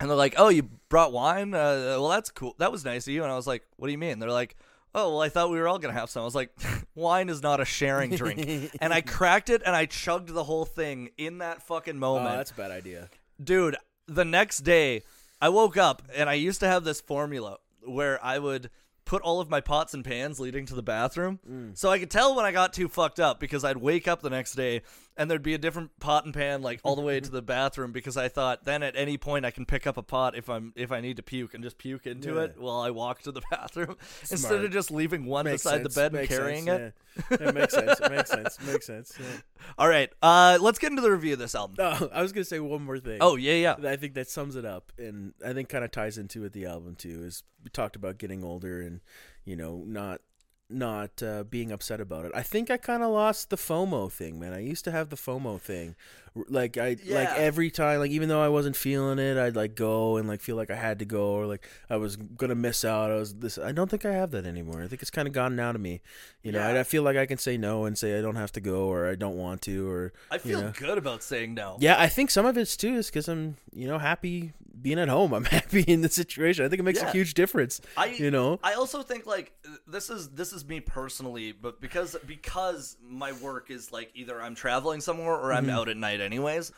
and 0.01 0.09
they're 0.09 0.17
like, 0.17 0.35
"Oh, 0.37 0.49
you 0.49 0.65
brought 0.89 1.13
wine? 1.13 1.55
Uh, 1.55 1.97
well, 1.99 2.09
that's 2.09 2.31
cool. 2.31 2.55
That 2.59 2.71
was 2.73 2.85
nice 2.85 3.07
of 3.07 3.13
you." 3.15 3.23
And 3.23 3.33
I 3.33 3.37
was 3.37 3.47
like, 3.47 3.63
"What 3.77 3.89
do 3.89 3.93
you 3.93 3.99
mean?" 3.99 4.19
They're 4.19 4.31
like. 4.31 4.57
Oh 4.95 5.11
well, 5.11 5.21
I 5.21 5.29
thought 5.29 5.51
we 5.51 5.59
were 5.59 5.69
all 5.69 5.79
gonna 5.79 5.93
have 5.93 6.09
some. 6.09 6.23
I 6.23 6.25
was 6.25 6.35
like, 6.35 6.51
wine 6.95 7.29
is 7.29 7.43
not 7.43 7.61
a 7.61 7.67
sharing 7.67 8.11
drink, 8.17 8.71
and 8.81 8.91
I 8.93 9.03
cracked 9.03 9.51
it 9.51 9.61
and 9.67 9.77
I 9.77 9.85
chugged 9.85 10.31
the 10.31 10.43
whole 10.43 10.65
thing 10.65 11.11
in 11.19 11.39
that 11.39 11.63
fucking 11.63 11.97
Oh, 11.97 12.01
moment 12.01 12.37
that's 12.39 12.53
a 12.53 12.55
bad 12.55 12.71
idea. 12.71 13.11
dude 13.43 13.77
the 14.07 14.25
next 14.25 14.61
day 14.61 15.03
i 15.43 15.49
woke 15.51 15.77
up 15.77 16.03
and 16.17 16.31
i 16.31 16.33
used 16.33 16.61
to 16.61 16.67
have 16.67 16.85
this 16.85 17.03
formula 17.03 17.59
where 17.83 18.19
i 18.25 18.39
would 18.39 18.71
put 19.05 19.21
all 19.21 19.41
of 19.41 19.51
my 19.51 19.61
pots 19.61 19.93
and 19.93 20.03
pans 20.07 20.41
leading 20.41 20.65
to 20.65 20.75
the 20.75 20.83
bathroom 20.83 21.39
so 21.75 21.91
i 21.91 21.99
could 21.99 22.11
tell 22.11 22.35
when 22.35 22.47
i 22.47 22.51
got 22.51 22.73
too 22.73 22.89
fucked 22.89 23.21
up 23.21 23.39
because 23.39 23.65
i'd 23.65 23.77
wake 23.77 24.09
up 24.09 24.23
the 24.23 24.31
next 24.31 24.55
day 24.55 24.81
and 25.19 25.31
there'd 25.31 25.43
be 25.43 25.53
a 25.53 25.59
different 25.59 25.99
pot 26.01 26.25
and 26.25 26.33
pan 26.33 26.63
like 26.63 26.81
all 26.85 26.97
the 26.97 27.03
way 27.03 27.21
to 27.21 27.31
the 27.31 27.43
bathroom 27.57 27.93
because 27.93 28.17
i 28.17 28.29
thought 28.29 28.65
then 28.65 28.83
at 28.83 28.97
any 28.97 29.19
point 29.19 29.45
i 29.45 29.51
can 29.51 29.67
pick 29.67 29.87
up 29.87 29.97
a 29.99 30.03
pot 30.03 30.35
if 30.37 30.49
i'm 30.49 30.73
if 30.77 30.91
i 30.93 31.01
need 31.01 31.17
to 31.17 31.23
puke 31.23 31.53
and 31.53 31.63
just 31.63 31.77
puke 31.77 32.07
into 32.07 32.35
Yeah. 32.37 32.43
it 32.45 32.55
while 32.59 32.81
i 32.81 32.91
walk 32.91 33.21
to 33.23 33.33
the 33.33 33.43
bathroom 33.51 33.97
instead 34.31 34.65
of 34.65 34.71
just 34.71 34.91
leaving 34.91 35.27
one 35.27 35.45
Makes 35.45 35.65
beside 35.65 35.83
sense, 35.83 35.95
the 35.95 36.01
bed 36.01 36.15
and 36.15 36.29
carrying 36.29 36.65
sense, 36.65 36.81
it 36.81 36.95
Yeah. 37.41 37.49
It 37.49 37.55
makes 37.55 37.75
sense. 37.75 37.99
It 38.01 38.13
makes 38.13 38.31
sense. 38.31 38.59
Makes 38.65 38.87
sense. 38.87 39.13
Yeah. 39.19 39.27
all 39.79 39.89
right 39.89 40.11
uh 40.23 40.57
let's 40.61 40.79
get 40.79 40.91
into 40.91 41.03
the 41.03 41.11
review 41.11 41.33
of 41.33 41.41
this 41.41 41.55
album 41.57 41.77
Oh, 41.81 42.09
I 42.13 42.23
was 42.23 42.33
gonna 42.33 42.45
say 42.45 42.61
one 42.61 42.83
more 42.85 43.01
thing. 43.01 43.19
oh 43.21 43.35
yeah 43.35 43.75
yeah 43.81 43.91
I 43.91 43.97
think 43.97 44.15
that 44.15 44.31
sums 44.31 44.55
it 44.55 44.65
up, 44.65 44.93
and 44.99 45.35
I 45.45 45.53
think 45.53 45.69
kind 45.69 45.85
of 45.85 45.91
ties 45.91 46.17
into 46.17 46.45
it. 46.45 46.53
The 46.53 46.67
album 46.67 46.95
too 46.95 47.25
is 47.25 47.43
we 47.65 47.71
talked 47.71 47.97
about 47.97 48.19
getting 48.19 48.45
older 48.45 48.81
and 48.81 49.01
you 49.45 49.57
know 49.57 49.83
not 49.85 50.21
not 50.71 51.23
uh, 51.23 51.45
being 51.45 51.73
upset 51.73 52.01
about 52.01 52.25
it. 52.27 52.33
I 52.35 52.43
think 52.43 52.71
I 52.71 52.77
kind 52.77 53.03
of 53.03 53.11
lost 53.11 53.51
the 53.51 53.57
FOMO 53.57 54.11
thing, 54.13 54.39
man. 54.39 54.53
I 54.53 54.61
used 54.61 54.85
to 54.85 54.91
have 54.91 55.09
the 55.09 55.17
FOMO 55.17 55.61
thing, 55.61 55.97
like 56.49 56.77
I 56.77 56.97
like 57.09 57.31
every 57.31 57.71
time, 57.71 57.99
like 58.01 58.11
even 58.11 58.29
though 58.29 58.41
I 58.43 58.49
wasn't 58.49 58.77
feeling 58.77 59.19
it, 59.19 59.37
I'd 59.37 59.57
like 59.57 59.75
go 59.75 60.19
and 60.19 60.29
like 60.29 60.41
feel 60.41 60.57
like 60.57 60.71
I 60.71 60.77
had 60.77 60.99
to 61.01 61.05
go 61.05 61.31
or 61.33 61.47
like 61.47 61.67
I 61.91 61.97
was 61.97 62.17
gonna 62.17 62.55
miss 62.55 62.85
out. 62.85 63.11
I 63.11 63.15
was 63.17 63.35
this. 63.35 63.59
I 63.59 63.73
don't 63.73 63.91
think 63.91 64.05
I 64.05 64.13
have 64.13 64.31
that 64.33 64.47
anymore. 64.47 64.83
I 64.83 64.87
think 64.89 65.03
it's 65.03 65.11
kind 65.11 65.27
of 65.27 65.35
gone 65.35 65.57
now 65.57 65.73
to 65.73 65.79
me. 65.79 66.01
You 66.43 66.53
know, 66.53 66.61
Yeah. 66.61 66.69
I, 66.69 66.81
I 66.81 66.83
feel 66.85 67.03
like 67.03 67.17
I 67.17 67.27
can 67.27 67.39
say 67.39 67.57
no 67.57 67.85
and 67.87 67.97
say 67.99 68.19
I 68.19 68.23
don't 68.23 68.37
have 68.37 68.53
to 68.53 68.61
go 68.61 68.87
or 68.87 69.09
I 69.09 69.15
don't 69.17 69.37
want 69.37 69.63
to 69.63 69.89
or 69.91 70.13
i 70.31 70.35
you 70.37 70.41
feel 70.41 70.61
know. 70.63 70.73
good 70.79 70.99
about 70.99 71.23
saying 71.23 71.55
no 71.55 71.77
Yeah, 71.81 72.01
I 72.01 72.09
think 72.09 72.31
some 72.31 72.47
of 72.47 72.57
it's 72.57 72.77
too 72.77 72.95
is 72.95 73.07
because 73.09 73.27
I'm, 73.29 73.57
you 73.73 73.89
know, 73.89 73.99
happy 73.99 74.53
being 74.81 74.99
at 74.99 75.09
home. 75.09 75.33
I'm 75.35 75.45
happy 75.59 75.83
in 75.83 76.01
the 76.03 76.09
situation. 76.09 76.65
I 76.65 76.69
think 76.69 76.81
it 76.81 76.85
makes 76.85 77.01
Yeah. 77.01 77.09
a 77.09 77.13
huge 77.13 77.35
difference. 77.35 77.81
I 77.97 78.07
you 78.07 78.31
know, 78.31 78.59
I 78.63 78.75
also 78.75 79.03
think 79.03 79.27
like 79.27 79.53
this 79.87 80.11
is 80.11 80.29
this 80.31 80.53
is 80.53 80.65
me 80.67 80.81
personally, 80.81 81.53
but 81.53 81.81
because 81.81 82.17
because 82.27 82.97
my 83.03 83.33
work 83.33 83.71
is 83.71 83.93
like 83.93 84.11
either 84.15 84.41
I'm 84.41 84.55
traveling 84.55 85.01
somewhere 85.01 85.35
or 85.35 85.49
Mm-hmm. 85.51 85.57
I'm 85.57 85.71
out 85.71 85.89
at 85.89 85.97
night 85.97 86.21
anyways. 86.21 86.73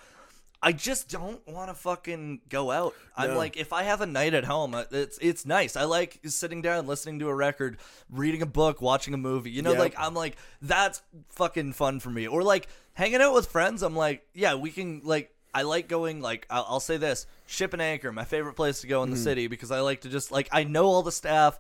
I 0.62 0.72
just 0.72 1.09
don't 1.09 1.40
want 1.48 1.70
to 1.70 1.74
fucking 1.74 2.43
go 2.51 2.70
out. 2.70 2.94
I'm 3.16 3.31
No. 3.31 3.39
like, 3.39 3.56
if 3.56 3.72
I 3.72 3.85
have 3.85 4.02
a 4.02 4.06
night 4.06 4.35
at 4.35 4.44
home, 4.44 4.74
uh, 4.74 4.85
it's 4.90 5.16
it's 5.22 5.47
nice. 5.47 5.74
I 5.74 5.85
like 5.85 6.20
sitting 6.27 6.60
down, 6.60 6.86
listening 6.86 7.18
to 7.20 7.28
a 7.28 7.35
record, 7.35 7.78
reading 8.10 8.43
a 8.43 8.47
book, 8.47 8.82
watching 8.82 9.14
a 9.14 9.16
movie. 9.16 9.51
You 9.51 9.62
know, 9.62 9.72
Yeah. 9.72 9.78
like 9.78 9.94
I'm 9.97 10.12
like 10.12 10.36
that's 10.60 11.01
fucking 11.31 11.72
fun 11.72 11.98
for 11.98 12.10
me. 12.10 12.28
Or 12.28 12.43
like 12.43 12.68
hanging 12.93 13.22
out 13.22 13.32
with 13.32 13.47
friends. 13.47 13.82
I'm 13.82 13.97
like, 13.97 14.27
yeah, 14.35 14.55
we 14.55 14.70
can 14.70 15.01
like. 15.02 15.35
I 15.52 15.62
like 15.62 15.89
going 15.89 16.20
like 16.20 16.47
I'll, 16.51 16.66
I'll 16.68 16.81
say 16.81 16.97
this: 16.97 17.27
Ship 17.47 17.72
and 17.72 17.82
Anchor, 17.82 18.12
my 18.12 18.24
favorite 18.24 18.55
place 18.55 18.81
to 18.82 18.86
go 18.86 19.02
in 19.02 19.10
the 19.10 19.16
city 19.16 19.47
because 19.47 19.70
I 19.70 19.81
like 19.81 20.02
to 20.02 20.09
just 20.09 20.31
like 20.31 20.48
I 20.52 20.64
know 20.64 20.86
all 20.86 21.02
the 21.02 21.12
staff. 21.12 21.59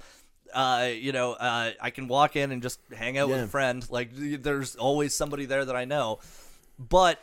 Uh, 0.52 0.90
you 0.92 1.12
know, 1.12 1.34
uh, 1.34 1.70
I 1.80 1.90
can 1.90 2.08
walk 2.08 2.34
in 2.34 2.50
and 2.50 2.60
just 2.60 2.80
hang 2.92 3.16
out 3.18 3.28
with 3.28 3.38
a 3.44 3.46
friend. 3.48 3.86
Like, 3.88 4.10
there's 4.12 4.74
always 4.74 5.14
somebody 5.14 5.44
there 5.44 5.64
that 5.64 5.76
I 5.76 5.84
know. 5.84 6.18
But 6.76 7.20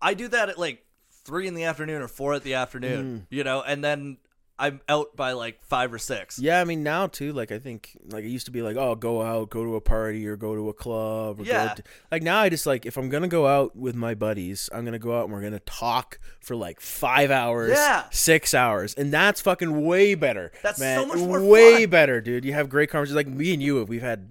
I 0.00 0.14
do 0.14 0.28
that 0.28 0.48
at 0.48 0.58
like 0.58 0.82
three 1.24 1.46
in 1.46 1.54
the 1.54 1.64
afternoon 1.64 2.00
or 2.00 2.08
four 2.08 2.32
at 2.32 2.42
the 2.42 2.54
afternoon, 2.54 3.26
you 3.28 3.44
know, 3.44 3.60
and 3.62 3.84
then 3.84 4.16
I'm 4.56 4.80
out 4.88 5.16
by 5.16 5.32
like 5.32 5.64
five 5.64 5.92
or 5.92 5.98
six. 5.98 6.38
yeah. 6.38 6.60
I 6.60 6.64
mean, 6.64 6.82
now 6.84 7.08
too, 7.08 7.32
like 7.32 7.50
I 7.50 7.58
think, 7.58 7.96
like 8.10 8.22
it 8.24 8.28
used 8.28 8.46
to 8.46 8.52
be 8.52 8.62
like, 8.62 8.76
oh, 8.76 8.94
go 8.94 9.20
out, 9.20 9.50
go 9.50 9.64
to 9.64 9.74
a 9.74 9.80
party, 9.80 10.26
or 10.28 10.36
go 10.36 10.54
to 10.54 10.68
a 10.68 10.72
club, 10.72 11.40
or 11.40 11.44
Yeah. 11.44 11.68
Go 11.68 11.74
to, 11.74 11.82
like 12.12 12.22
now, 12.22 12.38
I 12.38 12.48
just 12.50 12.64
like 12.64 12.86
if 12.86 12.96
I'm 12.96 13.08
gonna 13.08 13.26
go 13.28 13.46
out 13.48 13.74
with 13.74 13.96
my 13.96 14.14
buddies, 14.14 14.70
I'm 14.72 14.84
gonna 14.84 14.98
go 15.00 15.18
out 15.18 15.24
and 15.24 15.32
we're 15.32 15.42
gonna 15.42 15.58
talk 15.60 16.20
for 16.40 16.54
like 16.54 16.80
five 16.80 17.32
hours, 17.32 17.72
Yeah. 17.72 18.04
six 18.10 18.54
hours, 18.54 18.94
and 18.94 19.12
that's 19.12 19.40
fucking 19.40 19.84
way 19.84 20.14
better. 20.14 20.52
That's 20.62 20.78
man. 20.78 21.00
so 21.00 21.06
much 21.06 21.18
more 21.18 21.42
way 21.42 21.82
fun. 21.82 21.90
better, 21.90 22.20
dude. 22.20 22.44
You 22.44 22.52
have 22.52 22.68
great 22.68 22.90
conversations. 22.90 23.16
Like 23.16 23.26
me 23.26 23.52
and 23.54 23.62
you, 23.62 23.82
we've 23.84 24.02
had 24.02 24.28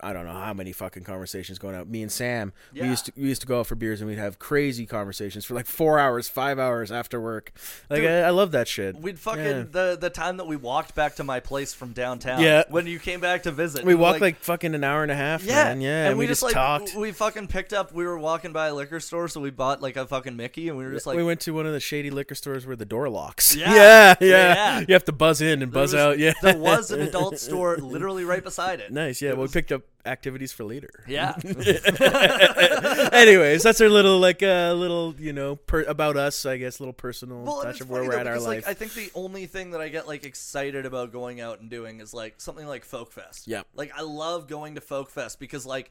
I 0.00 0.12
don't 0.12 0.26
know 0.26 0.32
how 0.32 0.52
many 0.52 0.72
fucking 0.72 1.04
conversations 1.04 1.58
going 1.58 1.74
out. 1.74 1.88
Me 1.88 2.02
and 2.02 2.12
Sam, 2.12 2.52
Yeah. 2.72 2.82
we 2.84 2.88
used 2.90 3.06
to 3.06 3.12
we 3.16 3.28
used 3.28 3.40
to 3.40 3.46
go 3.46 3.60
out 3.60 3.66
for 3.66 3.74
beers 3.76 4.00
and 4.00 4.08
we'd 4.10 4.18
have 4.18 4.38
crazy 4.38 4.84
conversations 4.86 5.44
for 5.44 5.54
like 5.54 5.66
four 5.66 5.98
hours, 5.98 6.28
five 6.28 6.58
hours 6.58 6.92
after 6.92 7.20
work. 7.20 7.52
Like 7.88 8.02
Dude, 8.02 8.10
I, 8.10 8.20
I 8.26 8.30
love 8.30 8.50
that 8.52 8.68
shit. 8.68 8.96
We'd 8.96 9.18
fucking 9.18 9.44
Yeah. 9.44 9.64
the 9.70 9.96
the 10.00 10.10
time 10.10 10.36
that 10.36 10.46
we 10.46 10.56
walked 10.56 10.94
back 10.94 11.16
to 11.16 11.24
my 11.24 11.40
place 11.40 11.72
from 11.72 11.92
downtown. 11.92 12.40
Yeah. 12.42 12.64
When 12.68 12.86
you 12.86 12.98
came 12.98 13.20
back 13.20 13.44
to 13.44 13.50
visit, 13.50 13.84
we 13.84 13.94
walked 13.94 14.20
like, 14.20 14.36
fucking 14.36 14.74
an 14.74 14.84
hour 14.84 15.02
and 15.02 15.10
a 15.10 15.16
half. 15.16 15.42
yeah, 15.44 15.64
man. 15.64 15.80
yeah, 15.80 16.00
and, 16.02 16.08
and, 16.10 16.18
we, 16.18 16.26
just, 16.26 16.40
just 16.40 16.42
like 16.42 16.54
talked. 16.54 16.94
we 16.94 17.12
fucking 17.12 17.48
picked 17.48 17.72
up. 17.72 17.92
We 17.92 18.04
were 18.04 18.18
walking 18.18 18.52
by 18.52 18.68
a 18.68 18.74
liquor 18.74 19.00
store, 19.00 19.28
so 19.28 19.40
we 19.40 19.50
bought 19.50 19.80
like 19.80 19.96
a 19.96 20.06
fucking 20.06 20.36
Mickey, 20.36 20.68
and 20.68 20.76
we 20.76 20.84
were 20.84 20.92
just 20.92 21.06
like, 21.06 21.16
we 21.16 21.24
went 21.24 21.40
to 21.40 21.52
one 21.54 21.66
of 21.66 21.72
the 21.72 21.80
shady 21.80 22.10
liquor 22.10 22.34
stores 22.34 22.66
where 22.66 22.76
the 22.76 22.84
door 22.84 23.08
locks. 23.08 23.56
Yeah. 23.66 23.72
yeah, 23.74 24.14
yeah. 24.20 24.54
Yeah. 24.54 24.80
You 24.86 24.92
have 24.94 25.04
to 25.06 25.12
buzz 25.12 25.40
in 25.40 25.62
and 25.62 25.72
there 25.72 25.82
buzz 25.82 25.92
was- 25.92 26.00
out. 26.02 26.18
Yeah, 26.18 26.32
there 26.42 26.58
was 26.58 26.90
an 26.90 27.00
adult 27.08 27.38
store 27.38 27.76
literally 27.78 28.24
right 28.24 28.44
beside 28.44 28.80
it. 28.80 28.92
nice. 28.92 29.22
Yeah, 29.22 29.30
It 29.30 29.32
well, 29.36 29.42
was- 29.42 29.50
we 29.54 29.60
picked 29.60 29.72
up 29.72 29.82
activities 30.06 30.52
for 30.52 30.64
later. 30.64 30.90
Yeah, 31.06 31.34
Anyways, 33.12 33.62
that's 33.62 33.80
our 33.80 33.88
little 33.88 34.18
like 34.18 34.42
uh, 34.42 34.72
little 34.76 35.14
you 35.18 35.32
know 35.32 35.56
per- 35.56 35.82
about 35.84 36.16
us. 36.16 36.46
I 36.46 36.56
guess 36.56 36.80
little 36.80 36.92
personal 36.92 37.42
well, 37.42 37.62
touch 37.62 37.80
of 37.80 37.90
where 37.90 38.02
we're 38.02 38.12
though, 38.12 38.18
at 38.18 38.26
our 38.26 38.34
because, 38.34 38.46
life. 38.46 38.66
like, 38.66 38.70
I 38.70 38.74
think 38.74 38.94
the 38.94 39.10
only 39.14 39.46
thing 39.46 39.70
that 39.72 39.80
I 39.80 39.88
get 39.88 40.06
like 40.06 40.24
excited 40.24 40.86
about 40.86 41.12
going 41.12 41.40
out 41.40 41.60
and 41.60 41.70
doing 41.70 42.00
is 42.00 42.14
like 42.14 42.34
something 42.38 42.66
like 42.66 42.84
Folk 42.84 43.12
Fest. 43.12 43.46
Yeah. 43.46 43.62
like 43.74 43.92
I 43.96 44.02
love 44.02 44.48
going 44.48 44.74
to 44.76 44.80
Folk 44.80 45.10
Fest 45.10 45.38
because 45.40 45.66
like, 45.66 45.90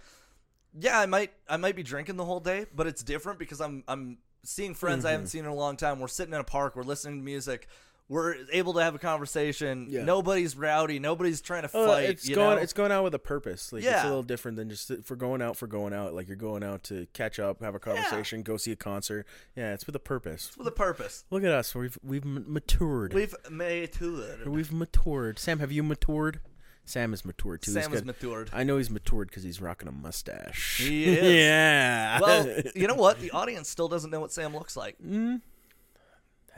yeah, 0.79 0.99
I 0.99 1.05
might 1.05 1.31
I 1.49 1.57
might 1.57 1.75
be 1.75 1.83
drinking 1.83 2.17
the 2.17 2.25
whole 2.25 2.39
day, 2.39 2.65
but 2.75 2.87
it's 2.87 3.03
different 3.03 3.39
because 3.39 3.61
I'm 3.61 3.83
I'm 3.87 4.17
seeing 4.43 4.73
friends 4.75 5.05
I 5.05 5.09
Mm-hmm. 5.09 5.11
haven't 5.13 5.27
seen 5.27 5.45
in 5.45 5.51
a 5.51 5.55
long 5.55 5.77
time. 5.77 5.99
We're 5.99 6.07
sitting 6.07 6.33
in 6.33 6.39
a 6.39 6.43
park, 6.43 6.75
we're 6.75 6.83
listening 6.83 7.19
to 7.19 7.23
music. 7.25 7.67
We're 8.07 8.35
able 8.51 8.73
to 8.73 8.83
have 8.83 8.93
a 8.93 8.99
conversation. 8.99 9.87
Yeah. 9.89 10.03
Nobody's 10.05 10.55
rowdy. 10.55 10.99
Nobody's 10.99 11.41
trying 11.41 11.63
to 11.63 11.69
Oh, 11.73 11.87
fight. 11.87 12.09
it's 12.09 12.29
you 12.29 12.35
going 12.35 12.57
know? 12.57 12.61
it's 12.61 12.71
going 12.73 12.91
out 12.91 13.03
with 13.03 13.15
a 13.15 13.19
purpose. 13.19 13.73
Like 13.73 13.83
it's 13.83 14.03
a 14.03 14.05
little 14.05 14.21
different 14.21 14.57
than 14.57 14.69
just 14.69 14.91
for 15.03 15.15
going 15.15 15.41
out 15.41 15.57
for 15.57 15.65
going 15.65 15.91
out. 15.91 16.13
Like 16.13 16.27
you're 16.27 16.35
going 16.37 16.63
out 16.63 16.83
to 16.83 17.07
catch 17.13 17.39
up, 17.39 17.61
have 17.61 17.73
a 17.73 17.79
conversation, 17.79 18.43
go 18.43 18.57
see 18.57 18.71
a 18.71 18.75
concert. 18.75 19.25
Yeah, 19.55 19.73
it's 19.73 19.87
with 19.87 19.95
a 19.95 19.99
purpose. 19.99 20.49
It's 20.49 20.57
with 20.57 20.67
a 20.67 20.71
purpose. 20.71 21.25
Look 21.31 21.43
at 21.43 21.49
us. 21.51 21.73
We've 21.73 21.97
we've 22.03 22.25
matured. 22.25 23.13
We've 23.15 23.33
matured. 23.49 24.47
We've 24.47 24.71
matured. 24.71 25.39
Sam, 25.39 25.57
have 25.57 25.71
you 25.71 25.81
matured? 25.81 26.41
Sam 26.87 27.11
is 27.11 27.25
matured 27.25 27.63
too. 27.63 27.71
He's 27.73 27.83
Sam 27.83 27.91
is 27.91 28.01
got- 28.01 28.05
matured. 28.05 28.51
I 28.53 28.63
know 28.63 28.77
he's 28.77 28.91
matured 28.91 29.29
because 29.29 29.41
he's 29.41 29.59
rocking 29.59 29.87
a 29.87 29.91
mustache. 29.91 30.77
He 30.77 31.05
is. 31.17 31.33
yeah. 31.43 32.19
Well, 32.21 32.47
you 32.75 32.85
know 32.87 32.93
what? 32.93 33.19
The 33.19 33.31
audience 33.31 33.67
still 33.67 33.87
doesn't 33.87 34.11
know 34.11 34.19
what 34.19 34.31
Sam 34.31 34.53
looks 34.53 34.77
like. 34.77 34.95
Mm. 35.03 35.41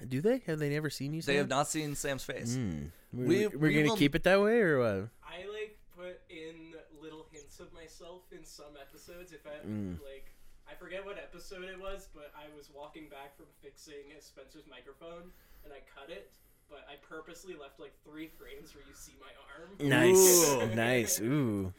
Do 0.07 0.21
they? 0.21 0.41
Have 0.45 0.59
they 0.59 0.69
never 0.69 0.89
seen 0.89 1.13
you? 1.13 1.21
Sam? 1.21 1.33
They 1.33 1.37
have 1.37 1.49
not 1.49 1.67
seen 1.67 1.95
Sam's 1.95 2.23
face. 2.23 2.55
Mm. 2.57 2.91
We- 3.13 3.25
We, 3.25 3.47
we're 3.47 3.67
we 3.69 3.73
gonna 3.73 3.89
will- 3.89 3.97
keep 3.97 4.15
it 4.15 4.23
that 4.23 4.41
way, 4.41 4.59
or 4.59 4.79
what? 4.79 5.09
I 5.23 5.45
like 5.51 5.77
put 5.95 6.19
in 6.29 6.73
little 7.01 7.25
hints 7.31 7.59
of 7.59 7.71
myself 7.73 8.21
in 8.31 8.43
some 8.45 8.77
episodes. 8.79 9.31
If 9.31 9.45
I 9.47 9.65
Mm. 9.67 9.99
like, 10.03 10.33
I 10.69 10.75
forget 10.75 11.05
what 11.05 11.17
episode 11.17 11.63
it 11.63 11.79
was, 11.79 12.09
but 12.13 12.31
I 12.35 12.55
was 12.55 12.69
walking 12.73 13.07
back 13.09 13.35
from 13.37 13.45
fixing 13.61 14.11
Spencer's 14.19 14.67
microphone 14.69 15.31
and 15.63 15.73
I 15.73 15.79
cut 15.95 16.09
it. 16.09 16.31
But 16.69 16.85
I 16.91 16.95
purposely 16.97 17.55
left 17.55 17.79
like 17.79 17.93
three 18.03 18.27
frames 18.27 18.75
where 18.75 18.83
you 18.83 18.93
see 18.93 19.13
my 19.21 19.31
arm. 19.55 19.69
Nice, 19.89 20.49
Ooh. 20.51 20.67
nice. 20.75 21.19
Ooh, 21.21 21.73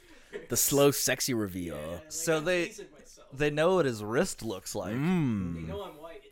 the 0.49 0.57
slow, 0.57 0.91
sexy 0.93 1.35
reveal. 1.35 1.77
Yeah, 1.77 1.87
like, 1.97 2.11
So 2.13 2.37
I'm 2.39 2.45
they- 2.47 2.73
They 3.35 3.51
know 3.51 3.75
what 3.75 3.85
his 3.85 4.03
wrist 4.03 4.43
looks 4.43 4.75
like. 4.75 4.93
They 4.95 4.99
Mm. 4.99 5.69
know 5.69 5.83
I'm 5.83 5.99
white. 5.99 6.23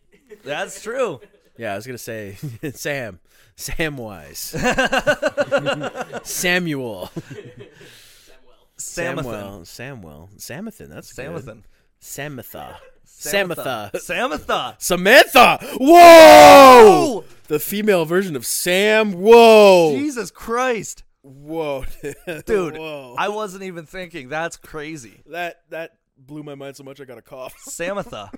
That's 0.42 0.80
true. 0.82 1.20
Yeah, 1.58 1.72
I 1.72 1.76
was 1.76 1.86
gonna 1.86 1.98
say 1.98 2.36
Sam, 2.74 3.20
Samwise, 3.56 4.54
Samuel. 6.26 7.10
Samuel, 8.78 9.64
Samuel, 9.64 10.28
Samathan. 10.36 10.88
That's 10.90 11.12
good. 11.12 11.26
Samathan. 11.26 11.62
Samatha, 12.00 12.76
Samatha. 13.06 13.90
Samatha, 13.92 14.76
Samatha. 14.76 14.76
Samantha. 14.78 15.58
Whoa! 15.78 17.24
The 17.48 17.58
female 17.58 18.04
version 18.04 18.36
of 18.36 18.44
Sam. 18.44 19.12
Whoa! 19.12 19.96
Jesus 19.96 20.30
Christ. 20.30 21.04
Whoa, 21.22 21.84
Dude, 22.46 22.76
Whoa. 22.76 23.16
I 23.18 23.28
wasn't 23.30 23.64
even 23.64 23.86
thinking. 23.86 24.28
That's 24.28 24.56
crazy. 24.56 25.22
that 25.26 25.62
that 25.70 25.92
blew 26.18 26.42
my 26.42 26.54
mind 26.54 26.76
so 26.76 26.84
much 26.84 27.00
I 27.00 27.04
got 27.04 27.18
a 27.18 27.22
cough. 27.22 27.54
Samatha. 27.68 28.30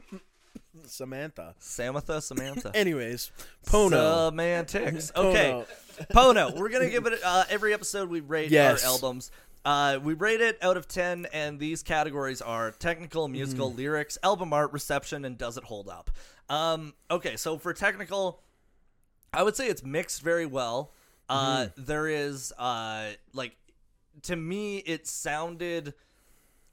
Samantha. 0.86 1.54
Samantha, 1.58 2.20
Samantha. 2.20 2.70
Anyways, 2.74 3.30
Pono. 3.66 4.28
Semantics. 4.28 5.12
Okay. 5.16 5.64
Pono. 6.12 6.56
We're 6.56 6.68
gonna 6.68 6.90
give 6.90 7.06
it 7.06 7.18
uh, 7.24 7.44
every 7.50 7.72
episode 7.74 8.08
we 8.10 8.20
rate 8.20 8.50
Yes. 8.50 8.84
our 8.84 8.90
albums. 8.90 9.30
Uh, 9.64 9.98
we 10.02 10.14
rate 10.14 10.40
it 10.40 10.56
out 10.62 10.76
of 10.76 10.86
ten, 10.88 11.26
and 11.32 11.58
these 11.58 11.82
categories 11.82 12.40
are 12.40 12.70
technical, 12.70 13.28
musical, 13.28 13.68
Mm-hmm. 13.68 13.78
lyrics, 13.78 14.16
album 14.22 14.52
art, 14.52 14.72
reception, 14.72 15.24
and 15.24 15.36
does 15.36 15.56
it 15.58 15.64
hold 15.64 15.88
up? 15.88 16.10
Um, 16.48 16.94
okay, 17.10 17.36
so 17.36 17.58
for 17.58 17.74
technical, 17.74 18.40
I 19.32 19.42
would 19.42 19.56
say 19.56 19.66
it's 19.68 19.82
mixed 19.84 20.22
very 20.22 20.46
well. 20.46 20.92
Uh, 21.28 21.64
Mm-hmm. 21.66 21.84
there 21.84 22.06
is 22.08 22.52
uh, 22.58 23.08
like 23.34 23.56
to 24.22 24.36
me, 24.36 24.78
it 24.78 25.06
sounded 25.06 25.94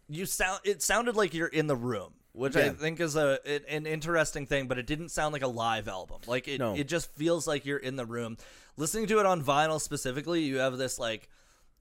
you 0.08 0.26
sound 0.28 0.60
it 0.64 0.82
sounded 0.84 1.16
like 1.16 1.34
you're 1.34 1.48
in 1.48 1.66
the 1.68 1.76
room 1.76 2.14
which 2.36 2.56
i 2.56 2.70
think 2.70 3.00
is 3.00 3.16
a 3.16 3.40
an- 3.46 3.66
an 3.68 3.86
interesting 3.86 4.46
thing 4.46 4.68
but 4.68 4.78
it 4.78 4.86
didn't 4.86 5.10
sound 5.10 5.34
like 5.34 5.42
a 5.44 5.48
live 5.48 5.88
album 5.88 6.20
like 6.28 6.48
it, 6.48 6.60
No. 6.60 6.76
it 6.76 6.88
just 6.88 7.10
feels 7.16 7.48
like 7.48 7.66
you're 7.66 7.78
in 7.78 7.96
the 7.96 8.06
room 8.06 8.38
listening 8.78 9.08
to 9.08 9.20
it 9.20 9.26
on 9.26 9.42
vinyl 9.44 9.80
specifically 9.82 10.42
you 10.44 10.58
have 10.58 10.78
this 10.78 11.00
like 11.00 11.30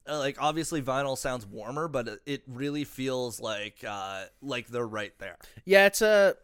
uh, 0.07 0.17
like 0.19 0.37
obviously 0.39 0.81
vinyl 0.81 1.17
sounds 1.17 1.45
warmer 1.45 1.87
but 1.87 2.07
it- 2.07 2.21
it 2.25 2.43
really 2.47 2.83
feels 2.83 3.39
like 3.39 3.83
uh 3.87 4.25
like 4.41 4.67
they're 4.67 4.85
right 4.87 5.13
there 5.19 5.37
Yeah, 5.65 5.85
it's 5.87 6.01
a 6.01 6.35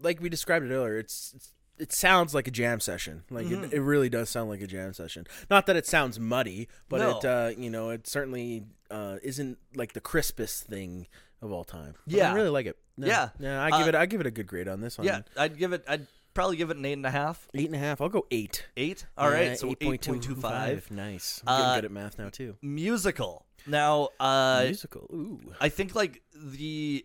like 0.00 0.20
we 0.20 0.28
described 0.28 0.66
it 0.66 0.74
earlier. 0.74 0.98
It's, 0.98 1.32
it's 1.34 1.52
it 1.78 1.92
sounds 1.92 2.34
like 2.34 2.48
a 2.48 2.50
jam 2.50 2.80
session. 2.80 3.22
Like 3.30 3.46
Mm-hmm. 3.46 3.64
it, 3.64 3.74
it 3.74 3.80
really 3.80 4.08
does 4.08 4.28
sound 4.30 4.48
like 4.50 4.60
a 4.62 4.66
jam 4.66 4.92
session. 4.94 5.26
Not 5.50 5.66
that 5.66 5.76
it 5.76 5.86
sounds 5.86 6.18
muddy, 6.18 6.68
but 6.88 6.98
No. 7.00 7.18
it 7.18 7.24
uh, 7.24 7.50
you 7.56 7.70
know 7.70 7.90
it 7.90 8.06
certainly 8.06 8.64
uh, 8.90 9.16
isn't 9.22 9.58
like 9.74 9.92
the 9.92 10.00
crispest 10.00 10.64
thing 10.64 11.06
of 11.42 11.52
all 11.52 11.64
time. 11.64 11.94
But 12.06 12.14
Yeah. 12.14 12.30
I 12.32 12.34
really 12.34 12.50
like 12.50 12.66
it. 12.66 12.76
No, 12.96 13.06
Yeah. 13.06 13.28
yeah. 13.38 13.62
I 13.62 13.70
give 13.70 13.86
Uh, 13.86 13.88
it 13.88 13.94
I 13.94 14.06
give 14.06 14.20
it 14.20 14.26
a 14.26 14.30
good 14.30 14.46
grade 14.46 14.68
on 14.68 14.80
this 14.80 14.96
one. 14.98 15.06
yeah 15.06 15.20
i'd 15.36 15.58
give 15.58 15.72
it 15.74 15.84
i'd 15.88 16.06
probably 16.32 16.56
give 16.56 16.70
it 16.70 16.76
an 16.78 16.84
eight 16.84 16.94
and 16.94 17.04
a 17.06 17.10
half 17.10 17.46
eight 17.54 17.66
and 17.66 17.74
a 17.74 17.78
half. 17.78 18.00
I'll 18.00 18.08
go 18.08 18.26
eight. 18.30 18.66
eight 18.76 19.06
all 19.18 19.30
right 19.30 19.58
so 19.58 19.68
8.25 19.74 20.90
Nice. 20.90 21.42
I'm 21.46 21.56
getting 21.56 21.70
Uh, 21.70 21.74
good 21.76 21.84
at 21.86 21.90
math 21.92 22.18
now 22.18 22.28
too. 22.30 22.56
musical 22.62 23.44
now 23.66 24.08
uh 24.20 24.62
Musical. 24.64 25.02
Ooh. 25.12 25.40
I 25.60 25.68
think 25.68 25.94
like 25.94 26.22
the 26.34 27.04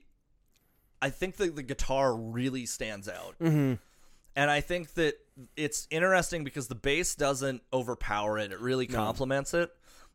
I 1.02 1.10
think 1.10 1.38
that 1.38 1.56
the 1.56 1.64
guitar 1.64 2.16
really 2.16 2.66
stands 2.68 3.10
out. 3.10 3.36
Mm-hmm. 3.42 3.74
And 4.36 4.52
I 4.52 4.62
think 4.62 4.94
that 4.94 5.16
it's 5.58 5.88
interesting 5.90 6.44
because 6.44 6.68
the 6.68 6.76
bass 6.76 7.16
doesn't 7.16 7.64
overpower 7.74 8.38
it. 8.38 8.52
It 8.52 8.60
really 8.60 8.86
complements 8.86 9.54
it. 9.56 9.72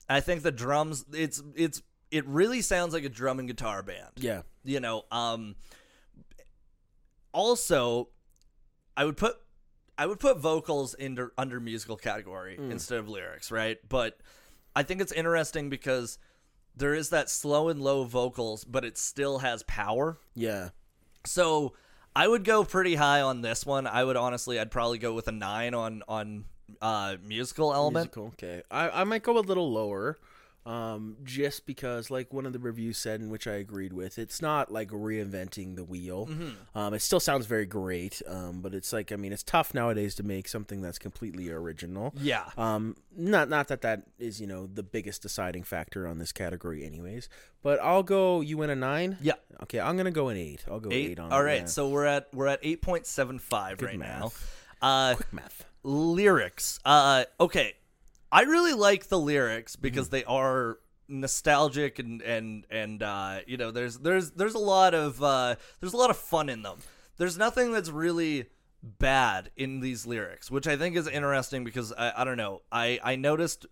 I 0.08 0.20
think 0.20 0.42
the 0.42 0.52
drums 0.52 1.04
it's 1.12 1.42
it's 1.56 1.82
it 2.10 2.26
really 2.26 2.60
sounds 2.62 2.92
like 2.94 3.04
a 3.04 3.08
drum 3.08 3.38
and 3.38 3.48
guitar 3.48 3.82
band. 3.82 4.12
Yeah. 4.16 4.42
You 4.64 4.80
know, 4.80 5.04
um 5.10 5.56
also 7.32 8.08
I 8.96 9.04
would 9.04 9.16
put 9.16 9.36
I 9.98 10.06
would 10.06 10.20
put 10.20 10.38
vocals 10.38 10.94
under 11.02 11.32
under 11.38 11.60
musical 11.60 11.96
category 11.96 12.58
instead 12.58 12.98
of 12.98 13.08
lyrics, 13.08 13.50
right? 13.50 13.78
But 13.88 14.18
I 14.74 14.82
think 14.82 15.00
it's 15.00 15.12
interesting 15.12 15.70
because 15.70 16.18
there 16.76 16.94
is 16.94 17.08
that 17.10 17.30
slow 17.30 17.68
and 17.70 17.80
low 17.80 18.04
vocals, 18.04 18.64
but 18.64 18.84
it 18.84 18.98
still 18.98 19.38
has 19.38 19.62
power. 19.62 20.18
Yeah. 20.34 20.70
So 21.24 21.72
I 22.14 22.28
would 22.28 22.44
go 22.44 22.64
pretty 22.64 22.94
high 22.94 23.22
on 23.22 23.40
this 23.40 23.64
one. 23.64 23.86
I 23.86 24.04
would 24.04 24.16
honestly, 24.16 24.60
I'd 24.60 24.70
probably 24.70 24.98
go 24.98 25.14
with 25.14 25.28
a 25.28 25.32
nine 25.32 25.74
on 25.74 26.02
on 26.08 26.44
uh, 26.82 27.16
musical 27.22 27.72
element. 27.72 28.14
Musical, 28.16 28.26
okay. 28.28 28.62
I, 28.70 29.00
I 29.00 29.04
might 29.04 29.22
go 29.22 29.38
a 29.38 29.40
little 29.40 29.72
lower, 29.72 30.18
um, 30.66 31.16
just 31.24 31.64
because, 31.64 32.10
like 32.10 32.32
one 32.34 32.44
of 32.44 32.52
the 32.52 32.58
reviews 32.58 32.98
said, 32.98 33.20
in 33.20 33.30
which 33.30 33.46
I 33.46 33.52
agreed 33.54 33.92
with, 33.92 34.18
it's 34.18 34.42
not 34.42 34.72
like 34.72 34.90
reinventing 34.90 35.76
the 35.76 35.84
wheel. 35.84 36.26
Mm-hmm. 36.26 36.78
Um, 36.78 36.92
it 36.94 37.00
still 37.02 37.20
sounds 37.20 37.46
very 37.46 37.66
great, 37.66 38.20
um, 38.26 38.60
but 38.60 38.74
it's 38.74 38.92
like 38.92 39.12
I 39.12 39.16
mean, 39.16 39.32
it's 39.32 39.42
tough 39.42 39.72
nowadays 39.74 40.14
to 40.16 40.22
make 40.22 40.48
something 40.48 40.82
that's 40.82 40.98
completely 40.98 41.50
original. 41.50 42.12
Yeah. 42.20 42.44
Um, 42.58 42.96
not 43.16 43.48
not 43.48 43.68
that 43.68 43.82
that 43.82 44.02
is 44.18 44.40
you 44.40 44.46
know 44.46 44.66
the 44.66 44.82
biggest 44.82 45.22
deciding 45.22 45.62
factor 45.62 46.06
on 46.06 46.18
this 46.18 46.32
category, 46.32 46.84
anyways. 46.84 47.28
But 47.62 47.80
I'll 47.80 48.02
go. 48.02 48.40
You 48.40 48.58
win 48.58 48.70
a 48.70 48.76
nine. 48.76 49.18
Yeah. 49.20 49.34
Okay, 49.62 49.80
I'm 49.80 49.96
gonna 49.96 50.10
go 50.10 50.28
an 50.28 50.36
eight. 50.36 50.64
I'll 50.68 50.80
go 50.80 50.90
eight, 50.90 51.12
Eight. 51.12 51.18
on. 51.20 51.32
All 51.32 51.44
yeah. 51.46 51.64
So 51.66 51.88
we're 51.88 52.06
at 52.06 52.28
we're 52.32 52.48
at 52.48 52.60
eight 52.62 52.82
point 52.82 53.06
seven 53.06 53.38
five 53.38 53.80
right 53.80 53.98
now. 53.98 54.32
Uh, 54.82 55.14
quick 55.14 55.32
math. 55.32 55.64
lyrics. 55.82 56.78
Uh, 56.84 57.24
okay, 57.40 57.74
I 58.32 58.42
really 58.42 58.72
like 58.74 59.08
the 59.08 59.18
lyrics 59.18 59.74
Mm-hmm. 59.76 59.82
because 59.82 60.08
they 60.10 60.24
are 60.24 60.78
nostalgic 61.08 61.98
and 61.98 62.20
and 62.22 62.66
and 62.70 63.02
uh, 63.02 63.38
you 63.46 63.56
know 63.56 63.70
there's 63.70 63.98
there's 63.98 64.32
there's 64.32 64.54
a 64.54 64.58
lot 64.58 64.94
of 64.94 65.22
uh, 65.22 65.54
there's 65.80 65.92
a 65.92 65.96
lot 65.96 66.10
of 66.10 66.16
fun 66.16 66.48
in 66.48 66.62
them. 66.62 66.78
There's 67.16 67.38
nothing 67.38 67.72
that's 67.72 67.90
really 67.90 68.46
bad 68.82 69.50
in 69.56 69.80
these 69.80 70.06
lyrics, 70.06 70.50
which 70.50 70.66
I 70.66 70.76
think 70.76 70.96
is 70.96 71.08
interesting 71.08 71.64
because 71.64 71.92
I, 71.92 72.12
I 72.18 72.24
don't 72.24 72.36
know 72.36 72.62
I 72.70 72.98
I 73.02 73.16
noticed 73.16 73.66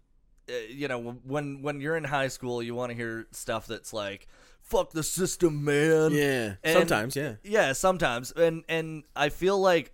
uh, 0.48 0.52
you 0.68 0.89
know, 0.89 1.16
when 1.24 1.62
when 1.62 1.81
you're 1.81 1.97
in 1.97 2.05
high 2.05 2.28
school, 2.28 2.62
you 2.62 2.74
want 2.74 2.90
to 2.90 2.97
hear 2.97 3.26
stuff 3.32 3.66
that's 3.66 3.93
like 3.93 4.26
"fuck 4.62 4.90
the 4.93 5.02
system, 5.02 5.64
man." 5.64 6.12
Yeah. 6.12 6.55
And- 6.62 6.78
Sometimes, 6.78 7.16
yeah. 7.16 7.35
Yeah, 7.43 7.72
sometimes, 7.72 8.31
and 8.32 8.62
and 8.68 9.05
I 9.16 9.31
feel 9.31 9.59
like 9.59 9.93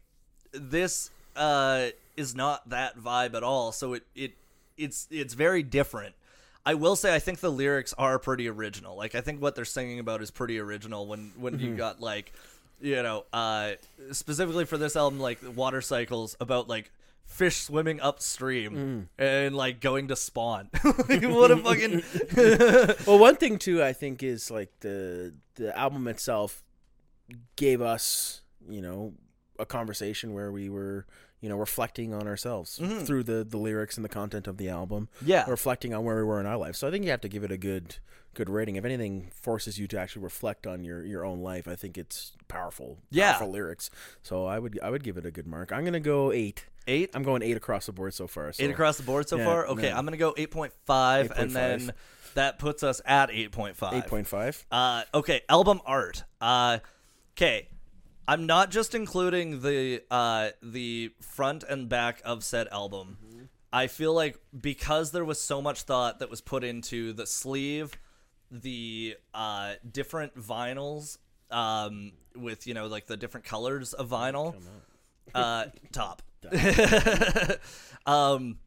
this 0.52 1.10
uh, 1.36 1.88
is 2.16 2.34
not 2.34 2.68
that 2.70 2.98
vibe 2.98 3.34
at 3.34 3.42
all. 3.44 3.70
So 3.72 3.92
it 3.94 4.02
it 4.16 4.32
it's 4.80 5.06
it's 5.10 5.34
very 5.34 5.62
different. 5.62 6.14
I 6.64 6.74
will 6.74 6.96
say 6.96 7.14
I 7.14 7.18
think 7.18 7.40
the 7.40 7.50
lyrics 7.50 7.94
are 7.96 8.18
pretty 8.18 8.48
original. 8.48 8.96
Like 8.96 9.14
I 9.14 9.20
think 9.20 9.40
what 9.40 9.54
they're 9.54 9.64
singing 9.64 9.98
about 9.98 10.22
is 10.22 10.30
pretty 10.30 10.58
original. 10.58 11.06
When 11.06 11.32
when 11.36 11.58
you 11.58 11.74
got 11.76 12.00
like, 12.00 12.32
you 12.80 13.02
know, 13.02 13.24
uh, 13.32 13.72
specifically 14.12 14.64
for 14.64 14.76
this 14.78 14.96
album, 14.96 15.20
like 15.20 15.38
water 15.54 15.80
cycles 15.80 16.36
about 16.40 16.68
like 16.68 16.90
fish 17.26 17.58
swimming 17.58 18.00
upstream 18.00 19.08
and 19.16 19.54
like 19.56 19.80
going 19.80 20.08
to 20.08 20.16
spawn. 20.16 20.68
like, 21.08 21.22
what 21.22 21.50
a 21.50 21.56
fucking 21.56 22.02
Well, 23.06 23.18
one 23.18 23.36
thing 23.36 23.58
too, 23.58 23.82
I 23.82 23.92
think, 23.92 24.22
is 24.22 24.50
like 24.50 24.70
the 24.80 25.32
the 25.54 25.76
album 25.78 26.08
itself 26.08 26.62
gave 27.56 27.80
us, 27.80 28.42
you 28.68 28.82
know, 28.82 29.14
a 29.58 29.64
conversation 29.66 30.32
where 30.34 30.50
we 30.50 30.68
were, 30.68 31.06
you 31.40 31.48
know, 31.48 31.56
reflecting 31.56 32.12
on 32.14 32.26
ourselves 32.28 32.80
through 33.04 33.22
the 33.24 33.44
the 33.44 33.56
lyrics 33.58 33.96
and 33.96 34.04
the 34.04 34.08
content 34.08 34.46
of 34.46 34.56
the 34.58 34.68
album. 34.68 35.08
Yeah. 35.24 35.44
reflecting 35.48 35.94
on 35.94 36.04
where 36.04 36.16
we 36.16 36.22
were 36.24 36.40
in 36.40 36.46
our 36.46 36.56
life. 36.56 36.76
So 36.76 36.86
I 36.86 36.90
think 36.90 37.04
you 37.04 37.10
have 37.10 37.20
to 37.22 37.28
give 37.28 37.44
it 37.44 37.52
a 37.52 37.56
good 37.56 37.96
good 38.34 38.48
rating. 38.48 38.76
If 38.76 38.84
anything 38.84 39.30
forces 39.34 39.78
you 39.78 39.88
to 39.88 39.98
actually 39.98 40.22
reflect 40.22 40.66
on 40.66 40.84
your 40.84 41.04
your 41.04 41.24
own 41.24 41.40
life, 41.40 41.66
I 41.66 41.74
think 41.76 41.96
it's 41.98 42.32
powerful. 42.48 42.98
Yeah. 43.10 43.32
powerful 43.32 43.50
lyrics. 43.52 43.90
So 44.22 44.46
I 44.46 44.58
would 44.58 44.78
I 44.82 44.90
would 44.90 45.02
give 45.02 45.16
it 45.16 45.26
a 45.26 45.30
good 45.30 45.46
mark. 45.46 45.72
I'm 45.72 45.84
gonna 45.84 45.98
go 46.00 46.30
eight. 46.32 46.66
eight. 46.86 47.10
I'm 47.14 47.22
going 47.22 47.42
eight 47.42 47.56
across 47.56 47.86
the 47.86 47.92
board 47.92 48.14
so 48.14 48.26
far. 48.26 48.52
So. 48.52 48.62
Eight 48.62 48.70
across 48.70 48.96
the 48.98 49.02
board 49.02 49.28
so 49.28 49.36
Yeah, 49.36 49.44
far. 49.46 49.66
Okay. 49.68 49.90
I'm 49.90 50.04
gonna 50.04 50.16
go 50.16 50.34
eight 50.36 50.50
point 50.50 50.72
five, 50.84 51.32
and 51.34 51.50
then 51.50 51.92
that 52.34 52.58
puts 52.58 52.82
us 52.82 53.00
at 53.04 53.30
eight 53.30 53.50
point 53.50 53.76
five. 53.76 53.94
Eight 53.94 54.06
point 54.06 54.26
five. 54.26 54.64
Uh, 54.70 55.02
okay, 55.14 55.40
album 55.48 55.80
art. 55.86 56.22
Uh, 56.40 56.78
okay, 57.36 57.68
I'm 58.28 58.46
not 58.46 58.70
just 58.70 58.94
including 58.94 59.62
the 59.62 60.02
uh 60.10 60.50
the 60.62 61.12
front 61.20 61.64
and 61.68 61.88
back 61.88 62.22
of 62.24 62.44
said 62.44 62.68
album. 62.70 63.18
I 63.72 63.86
feel 63.86 64.12
like 64.12 64.38
because 64.58 65.12
there 65.12 65.24
was 65.24 65.40
so 65.40 65.62
much 65.62 65.82
thought 65.82 66.18
that 66.18 66.30
was 66.30 66.40
put 66.40 66.64
into 66.64 67.12
the 67.12 67.26
sleeve, 67.26 67.98
the 68.50 69.16
uh 69.34 69.74
different 69.90 70.36
vinyls, 70.36 71.18
um, 71.50 72.12
with 72.36 72.66
you 72.66 72.74
know 72.74 72.86
like 72.86 73.06
the 73.06 73.16
different 73.16 73.46
colors 73.46 73.92
of 73.92 74.08
vinyl. 74.08 74.54
Uh, 75.34 75.66
top. 75.92 76.22
um, 78.06 78.58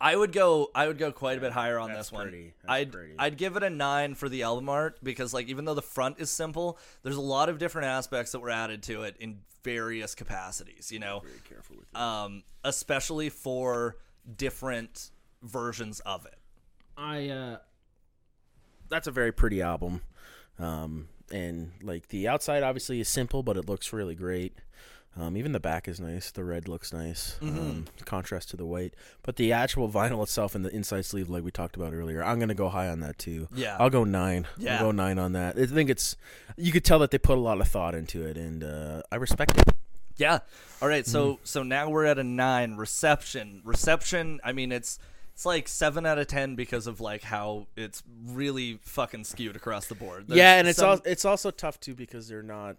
I 0.00 0.14
would 0.14 0.32
go. 0.32 0.70
I 0.74 0.86
would 0.86 0.98
go 0.98 1.10
quite 1.12 1.38
a 1.38 1.40
bit 1.40 1.52
higher 1.52 1.78
on 1.78 1.88
that's 1.88 2.08
this 2.08 2.12
one. 2.12 2.22
pretty. 2.28 2.54
That's 2.62 2.72
I'd 2.72 2.92
pretty. 2.92 3.14
I'd 3.18 3.36
give 3.36 3.56
it 3.56 3.62
a 3.62 3.70
nine 3.70 4.14
for 4.14 4.28
the 4.28 4.42
album 4.44 4.68
art 4.68 4.98
because 5.02 5.34
like 5.34 5.48
even 5.48 5.64
though 5.64 5.74
the 5.74 5.82
front 5.82 6.20
is 6.20 6.30
simple, 6.30 6.78
there's 7.02 7.16
a 7.16 7.20
lot 7.20 7.48
of 7.48 7.58
different 7.58 7.86
aspects 7.88 8.32
that 8.32 8.40
were 8.40 8.50
added 8.50 8.82
to 8.84 9.02
it 9.02 9.16
in 9.18 9.40
various 9.64 10.14
capacities. 10.14 10.92
You 10.92 11.00
know, 11.00 11.20
Very 11.24 11.40
careful 11.48 11.76
with 11.78 11.88
it. 11.92 11.96
um, 11.98 12.42
especially 12.64 13.28
for 13.28 13.96
different 14.36 15.10
versions 15.42 16.00
of 16.00 16.26
it. 16.26 16.38
I 16.96 17.28
uh 17.28 17.56
that's 18.88 19.06
a 19.06 19.10
very 19.12 19.32
pretty 19.32 19.62
album. 19.62 20.02
Um 20.58 21.08
and 21.30 21.72
like 21.82 22.08
the 22.08 22.26
outside 22.28 22.62
obviously 22.62 23.00
is 23.00 23.08
simple 23.08 23.42
but 23.42 23.56
it 23.56 23.68
looks 23.68 23.92
really 23.92 24.14
great. 24.14 24.54
Um, 25.18 25.36
even 25.36 25.52
the 25.52 25.60
back 25.60 25.88
is 25.88 25.98
nice. 25.98 26.30
The 26.30 26.44
red 26.44 26.68
looks 26.68 26.92
nice. 26.92 27.36
Mm-hmm. 27.42 27.58
Um, 27.58 27.84
contrast 28.04 28.50
to 28.50 28.56
the 28.56 28.64
white. 28.64 28.94
But 29.22 29.36
the 29.36 29.52
actual 29.52 29.88
vinyl 29.90 30.22
itself 30.22 30.54
and 30.54 30.64
the 30.64 30.74
inside 30.74 31.04
sleeve, 31.06 31.28
like 31.28 31.42
we 31.42 31.50
talked 31.50 31.74
about 31.76 31.92
earlier, 31.92 32.22
I'm 32.22 32.38
gonna 32.38 32.54
go 32.54 32.68
high 32.68 32.88
on 32.88 33.00
that 33.00 33.18
too. 33.18 33.48
Yeah. 33.54 33.76
I'll 33.80 33.90
go 33.90 34.04
nine. 34.04 34.46
Yeah. 34.56 34.76
I'll 34.78 34.84
go 34.86 34.90
nine 34.92 35.18
on 35.18 35.32
that. 35.32 35.58
I 35.58 35.66
think 35.66 35.90
it's 35.90 36.16
you 36.56 36.70
could 36.72 36.84
tell 36.84 36.98
that 37.00 37.10
they 37.10 37.18
put 37.18 37.36
a 37.36 37.40
lot 37.40 37.60
of 37.60 37.66
thought 37.68 37.94
into 37.94 38.24
it, 38.24 38.36
and 38.36 38.62
uh, 38.62 39.02
I 39.10 39.16
respect 39.16 39.58
it. 39.58 39.74
Yeah. 40.16 40.38
All 40.82 40.88
right. 40.88 41.06
So 41.06 41.32
Mm-hmm. 41.34 41.40
so 41.44 41.62
now 41.62 41.88
we're 41.90 42.04
at 42.04 42.18
a 42.18 42.24
nine. 42.24 42.76
Reception. 42.76 43.60
Reception. 43.64 44.40
I 44.44 44.52
mean, 44.52 44.70
it's 44.72 44.98
it's 45.34 45.46
like 45.46 45.68
seven 45.68 46.06
out 46.06 46.18
of 46.18 46.26
ten 46.26 46.54
because 46.56 46.86
of 46.86 47.00
like 47.00 47.22
how 47.22 47.66
it's 47.76 48.02
really 48.26 48.78
fucking 48.82 49.24
skewed 49.24 49.54
across 49.56 49.86
the 49.86 49.94
board. 49.94 50.26
There's 50.28 50.38
yeah, 50.38 50.58
and 50.58 50.66
it's 50.68 50.78
some- 50.78 50.90
al- 50.90 51.02
it's 51.04 51.24
also 51.24 51.50
tough 51.50 51.78
too 51.80 51.94
because 51.94 52.28
they're 52.28 52.42
not 52.42 52.76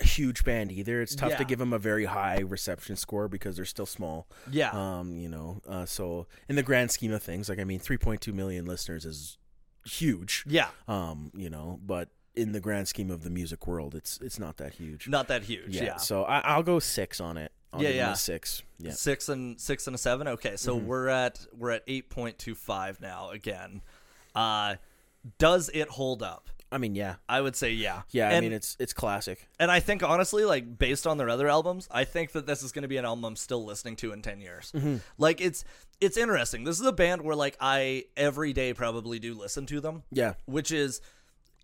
a 0.00 0.04
huge 0.04 0.44
band 0.44 0.72
either. 0.72 1.00
It's 1.02 1.14
tough 1.14 1.36
to 1.36 1.44
give 1.44 1.58
them 1.58 1.72
a 1.72 1.78
very 1.78 2.04
high 2.06 2.40
reception 2.40 2.96
score 2.96 3.28
because 3.28 3.56
they're 3.56 3.64
still 3.64 3.86
small. 3.86 4.26
yeah. 4.50 4.70
Um, 4.70 5.16
you 5.16 5.28
know, 5.28 5.60
uh, 5.68 5.86
so 5.86 6.26
in 6.48 6.56
the 6.56 6.62
grand 6.62 6.90
scheme 6.90 7.12
of 7.12 7.22
things, 7.22 7.48
like 7.48 7.58
I 7.58 7.64
mean, 7.64 7.80
3.2 7.80 8.32
million 8.34 8.64
listeners 8.66 9.04
is 9.04 9.38
huge. 9.86 10.44
yeah. 10.48 10.68
Um, 10.88 11.30
you 11.34 11.50
know, 11.50 11.78
but 11.84 12.08
in 12.34 12.52
the 12.52 12.60
grand 12.60 12.88
scheme 12.88 13.10
of 13.10 13.22
the 13.22 13.30
music 13.30 13.66
world, 13.66 13.94
it's 13.94 14.18
it's 14.20 14.38
not 14.38 14.56
that 14.56 14.74
huge. 14.74 15.06
Not 15.08 15.28
that 15.28 15.44
huge. 15.44 15.76
yeah, 15.76 15.84
Yeah. 15.84 15.96
So 15.96 16.24
I, 16.24 16.40
I'll 16.40 16.62
go 16.64 16.78
six 16.80 17.20
on 17.20 17.36
it. 17.36 17.52
I'll 17.72 17.82
Yeah, 17.82 17.90
yeah. 17.90 18.12
six. 18.14 18.62
Yeah. 18.78 18.90
Six 18.92 19.28
and 19.28 19.60
six 19.60 19.86
and 19.86 19.94
a 19.94 19.98
seven. 19.98 20.26
Okay, 20.28 20.56
so 20.56 20.76
Mm-hmm. 20.76 20.86
we're 20.86 21.08
at 21.08 21.46
we're 21.56 21.70
at 21.70 21.82
eight 21.86 22.10
point 22.10 22.38
two 22.38 22.54
five 22.56 23.00
now 23.00 23.30
again. 23.30 23.82
Uh, 24.34 24.76
does 25.38 25.70
it 25.72 25.88
hold 25.90 26.22
up? 26.22 26.50
I 26.74 26.78
mean, 26.78 26.94
yeah, 26.96 27.14
I 27.28 27.40
would 27.40 27.54
say 27.54 27.70
yeah. 27.72 28.02
yeah. 28.10 28.28
I 28.28 28.32
And- 28.32 28.42
mean, 28.44 28.52
it's 28.52 28.76
it's 28.80 28.92
classic. 28.92 29.48
And 29.60 29.70
I 29.70 29.78
think 29.80 30.02
honestly, 30.02 30.44
like 30.44 30.76
based 30.78 31.06
on 31.06 31.16
their 31.18 31.28
other 31.30 31.48
albums, 31.48 31.86
I 31.90 32.04
think 32.04 32.32
that 32.32 32.46
this 32.46 32.62
is 32.62 32.72
going 32.72 32.82
to 32.82 32.88
be 32.88 32.96
an 32.96 33.04
album 33.04 33.24
I'm 33.24 33.36
still 33.36 33.64
listening 33.64 33.96
to 33.96 34.12
in 34.12 34.22
ten 34.22 34.40
years. 34.40 34.72
Mm-hmm. 34.72 34.96
Like 35.18 35.40
it's 35.40 35.64
it's 36.00 36.16
interesting. 36.16 36.64
This 36.64 36.80
is 36.80 36.86
a 36.86 36.92
band 36.92 37.22
where 37.22 37.36
like 37.36 37.56
I 37.60 38.06
every 38.16 38.52
day 38.52 38.74
probably 38.74 39.18
do 39.20 39.34
listen 39.34 39.66
to 39.66 39.80
them, 39.80 40.02
Yeah. 40.10 40.34
which 40.46 40.72
is 40.72 41.00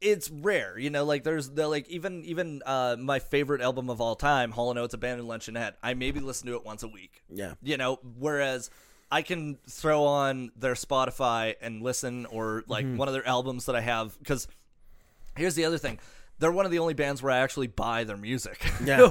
it's 0.00 0.30
rare. 0.30 0.78
You 0.78 0.88
know, 0.90 1.04
like 1.04 1.24
there's 1.24 1.50
the 1.50 1.68
like 1.68 1.88
even 1.88 2.24
even 2.24 2.62
uh 2.64 2.96
my 2.98 3.18
favorite 3.18 3.60
album 3.60 3.90
of 3.90 4.00
all 4.00 4.14
time, 4.16 4.52
Hall 4.52 4.70
and 4.70 4.78
Oates 4.78 4.94
Abandoned 4.94 5.28
Luncheonette. 5.28 5.72
I 5.82 5.94
maybe 5.94 6.20
listen 6.20 6.46
to 6.46 6.54
it 6.54 6.64
once 6.64 6.82
a 6.82 6.88
week. 6.88 7.22
Yeah. 7.28 7.54
You 7.62 7.76
know, 7.76 7.98
whereas 8.18 8.70
I 9.12 9.22
can 9.22 9.58
throw 9.68 10.04
on 10.04 10.52
their 10.56 10.74
Spotify 10.74 11.56
and 11.60 11.82
listen 11.82 12.26
or 12.26 12.62
like 12.68 12.86
Mm-hmm. 12.86 12.96
one 12.96 13.08
of 13.08 13.14
their 13.14 13.26
albums 13.26 13.66
that 13.66 13.74
I 13.74 13.80
have 13.80 14.16
because 14.20 14.46
here's 15.40 15.54
the 15.54 15.64
other 15.64 15.78
thing. 15.78 15.98
They're 16.38 16.52
one 16.52 16.64
of 16.64 16.70
the 16.72 16.78
only 16.78 16.94
bands 16.94 17.22
where 17.22 17.32
I 17.32 17.38
actually 17.40 17.66
buy 17.66 18.04
their 18.04 18.16
music. 18.16 18.64
Yeah, 18.84 19.06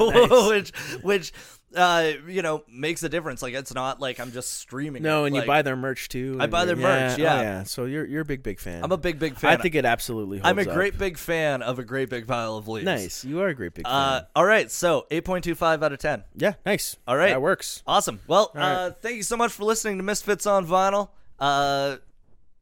which 0.50 0.72
which 1.04 1.32
uh 1.76 2.14
you 2.28 2.42
know 2.42 2.64
makes 2.68 3.04
a 3.04 3.10
difference. 3.10 3.44
Like 3.44 3.54
it's 3.54 3.72
not 3.72 4.00
like 4.00 4.20
I'm 4.20 4.32
just 4.32 4.56
streaming. 4.56 5.04
No, 5.04 5.26
it. 5.26 5.28
and 5.28 5.36
you 5.36 5.44
buy 5.44 5.62
their 5.62 5.76
merch 5.76 6.10
too. 6.10 6.38
I 6.40 6.48
buy 6.48 6.66
their 6.66 6.76
you're- 6.76 6.90
merch, 6.90 7.20
oh, 7.20 7.22
yeah. 7.22 7.42
yeah. 7.42 7.64
So 7.64 7.86
you're 7.86 8.04
you're 8.08 8.22
a 8.22 8.26
big 8.26 8.42
big 8.42 8.60
fan. 8.60 8.84
I'm 8.84 8.92
a 8.92 8.98
big 8.98 9.20
big 9.20 9.36
fan. 9.36 9.52
I 9.60 9.62
think 9.62 9.76
it 9.76 9.86
absolutely. 9.86 10.40
Holds 10.40 10.50
I'm 10.50 10.58
a 10.58 10.70
up. 10.70 10.76
great 10.76 10.98
big 10.98 11.20
fan 11.20 11.62
of 11.62 11.78
a 11.78 11.84
great 11.84 12.10
big 12.10 12.26
pile 12.26 12.58
of 12.58 12.68
leaves. 12.68 12.86
Nice. 12.86 13.24
You 13.24 13.42
are 13.42 13.50
a 13.50 13.54
great 13.54 13.76
big 13.76 13.86
fan. 13.86 13.94
Uh, 13.94 14.22
all 14.36 14.46
right, 14.46 14.72
so 14.72 15.06
8.25 15.12 15.84
out 15.84 15.94
of 15.94 16.00
10. 16.00 16.24
yeah, 16.36 16.54
nice. 16.66 16.98
all 17.08 17.16
right. 17.16 17.30
that 17.30 17.42
works. 17.44 17.84
Awesome. 17.86 18.20
Well, 18.26 18.52
right. 18.56 18.64
uh, 18.64 18.92
thank 19.02 19.18
you 19.18 19.24
so 19.24 19.38
much 19.38 19.52
for 19.52 19.66
listening 19.66 19.98
to 19.98 20.04
Misfits 20.04 20.48
on 20.48 20.66
Vinyl. 20.66 21.10
Uh, 21.38 21.98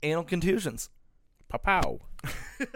anal 0.03 0.26
contusions. 0.26 0.89
Pow 1.48 1.57
pow. 1.60 1.99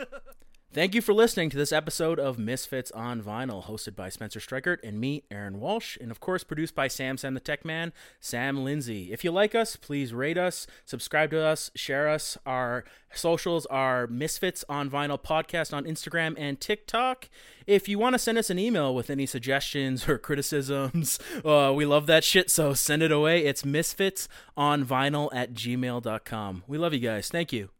Thank 0.73 0.95
you 0.95 1.01
for 1.01 1.13
listening 1.13 1.49
to 1.49 1.57
this 1.57 1.73
episode 1.73 2.17
of 2.17 2.39
Misfits 2.39 2.91
on 2.91 3.21
Vinyl, 3.21 3.65
hosted 3.65 3.93
by 3.93 4.07
Spencer 4.07 4.39
Streichert 4.39 4.77
and 4.85 5.01
me, 5.01 5.25
Aaron 5.29 5.59
Walsh, 5.59 5.97
and 5.99 6.09
of 6.11 6.21
course 6.21 6.45
produced 6.45 6.75
by 6.75 6.87
Sam 6.87 7.17
Sam 7.17 7.33
the 7.33 7.41
Tech 7.41 7.65
Man, 7.65 7.91
Sam 8.21 8.63
Lindsay. 8.63 9.11
If 9.11 9.25
you 9.25 9.31
like 9.31 9.53
us, 9.53 9.75
please 9.75 10.13
rate 10.13 10.37
us, 10.37 10.67
subscribe 10.85 11.29
to 11.31 11.43
us, 11.43 11.71
share 11.75 12.07
us. 12.07 12.37
Our 12.45 12.85
socials 13.13 13.65
are 13.65 14.07
Misfits 14.07 14.63
on 14.69 14.89
Vinyl 14.89 15.21
podcast 15.21 15.73
on 15.73 15.83
Instagram 15.83 16.35
and 16.37 16.57
TikTok. 16.57 17.27
If 17.67 17.89
you 17.89 17.99
want 17.99 18.13
to 18.13 18.19
send 18.19 18.37
us 18.37 18.49
an 18.49 18.57
email 18.57 18.95
with 18.95 19.09
any 19.09 19.25
suggestions 19.25 20.07
or 20.07 20.17
criticisms, 20.19 21.19
uh, 21.43 21.73
we 21.75 21.83
love 21.83 22.05
that 22.05 22.23
shit, 22.23 22.49
so 22.49 22.73
send 22.73 23.03
it 23.03 23.11
away. 23.11 23.43
It's 23.43 23.65
misfits 23.65 24.29
on 24.55 24.85
vinyl 24.85 25.27
at 25.33 25.53
gmail.com. 25.53 26.63
We 26.65 26.77
love 26.77 26.93
you 26.93 26.99
guys. 26.99 27.27
Thank 27.27 27.51
you. 27.51 27.71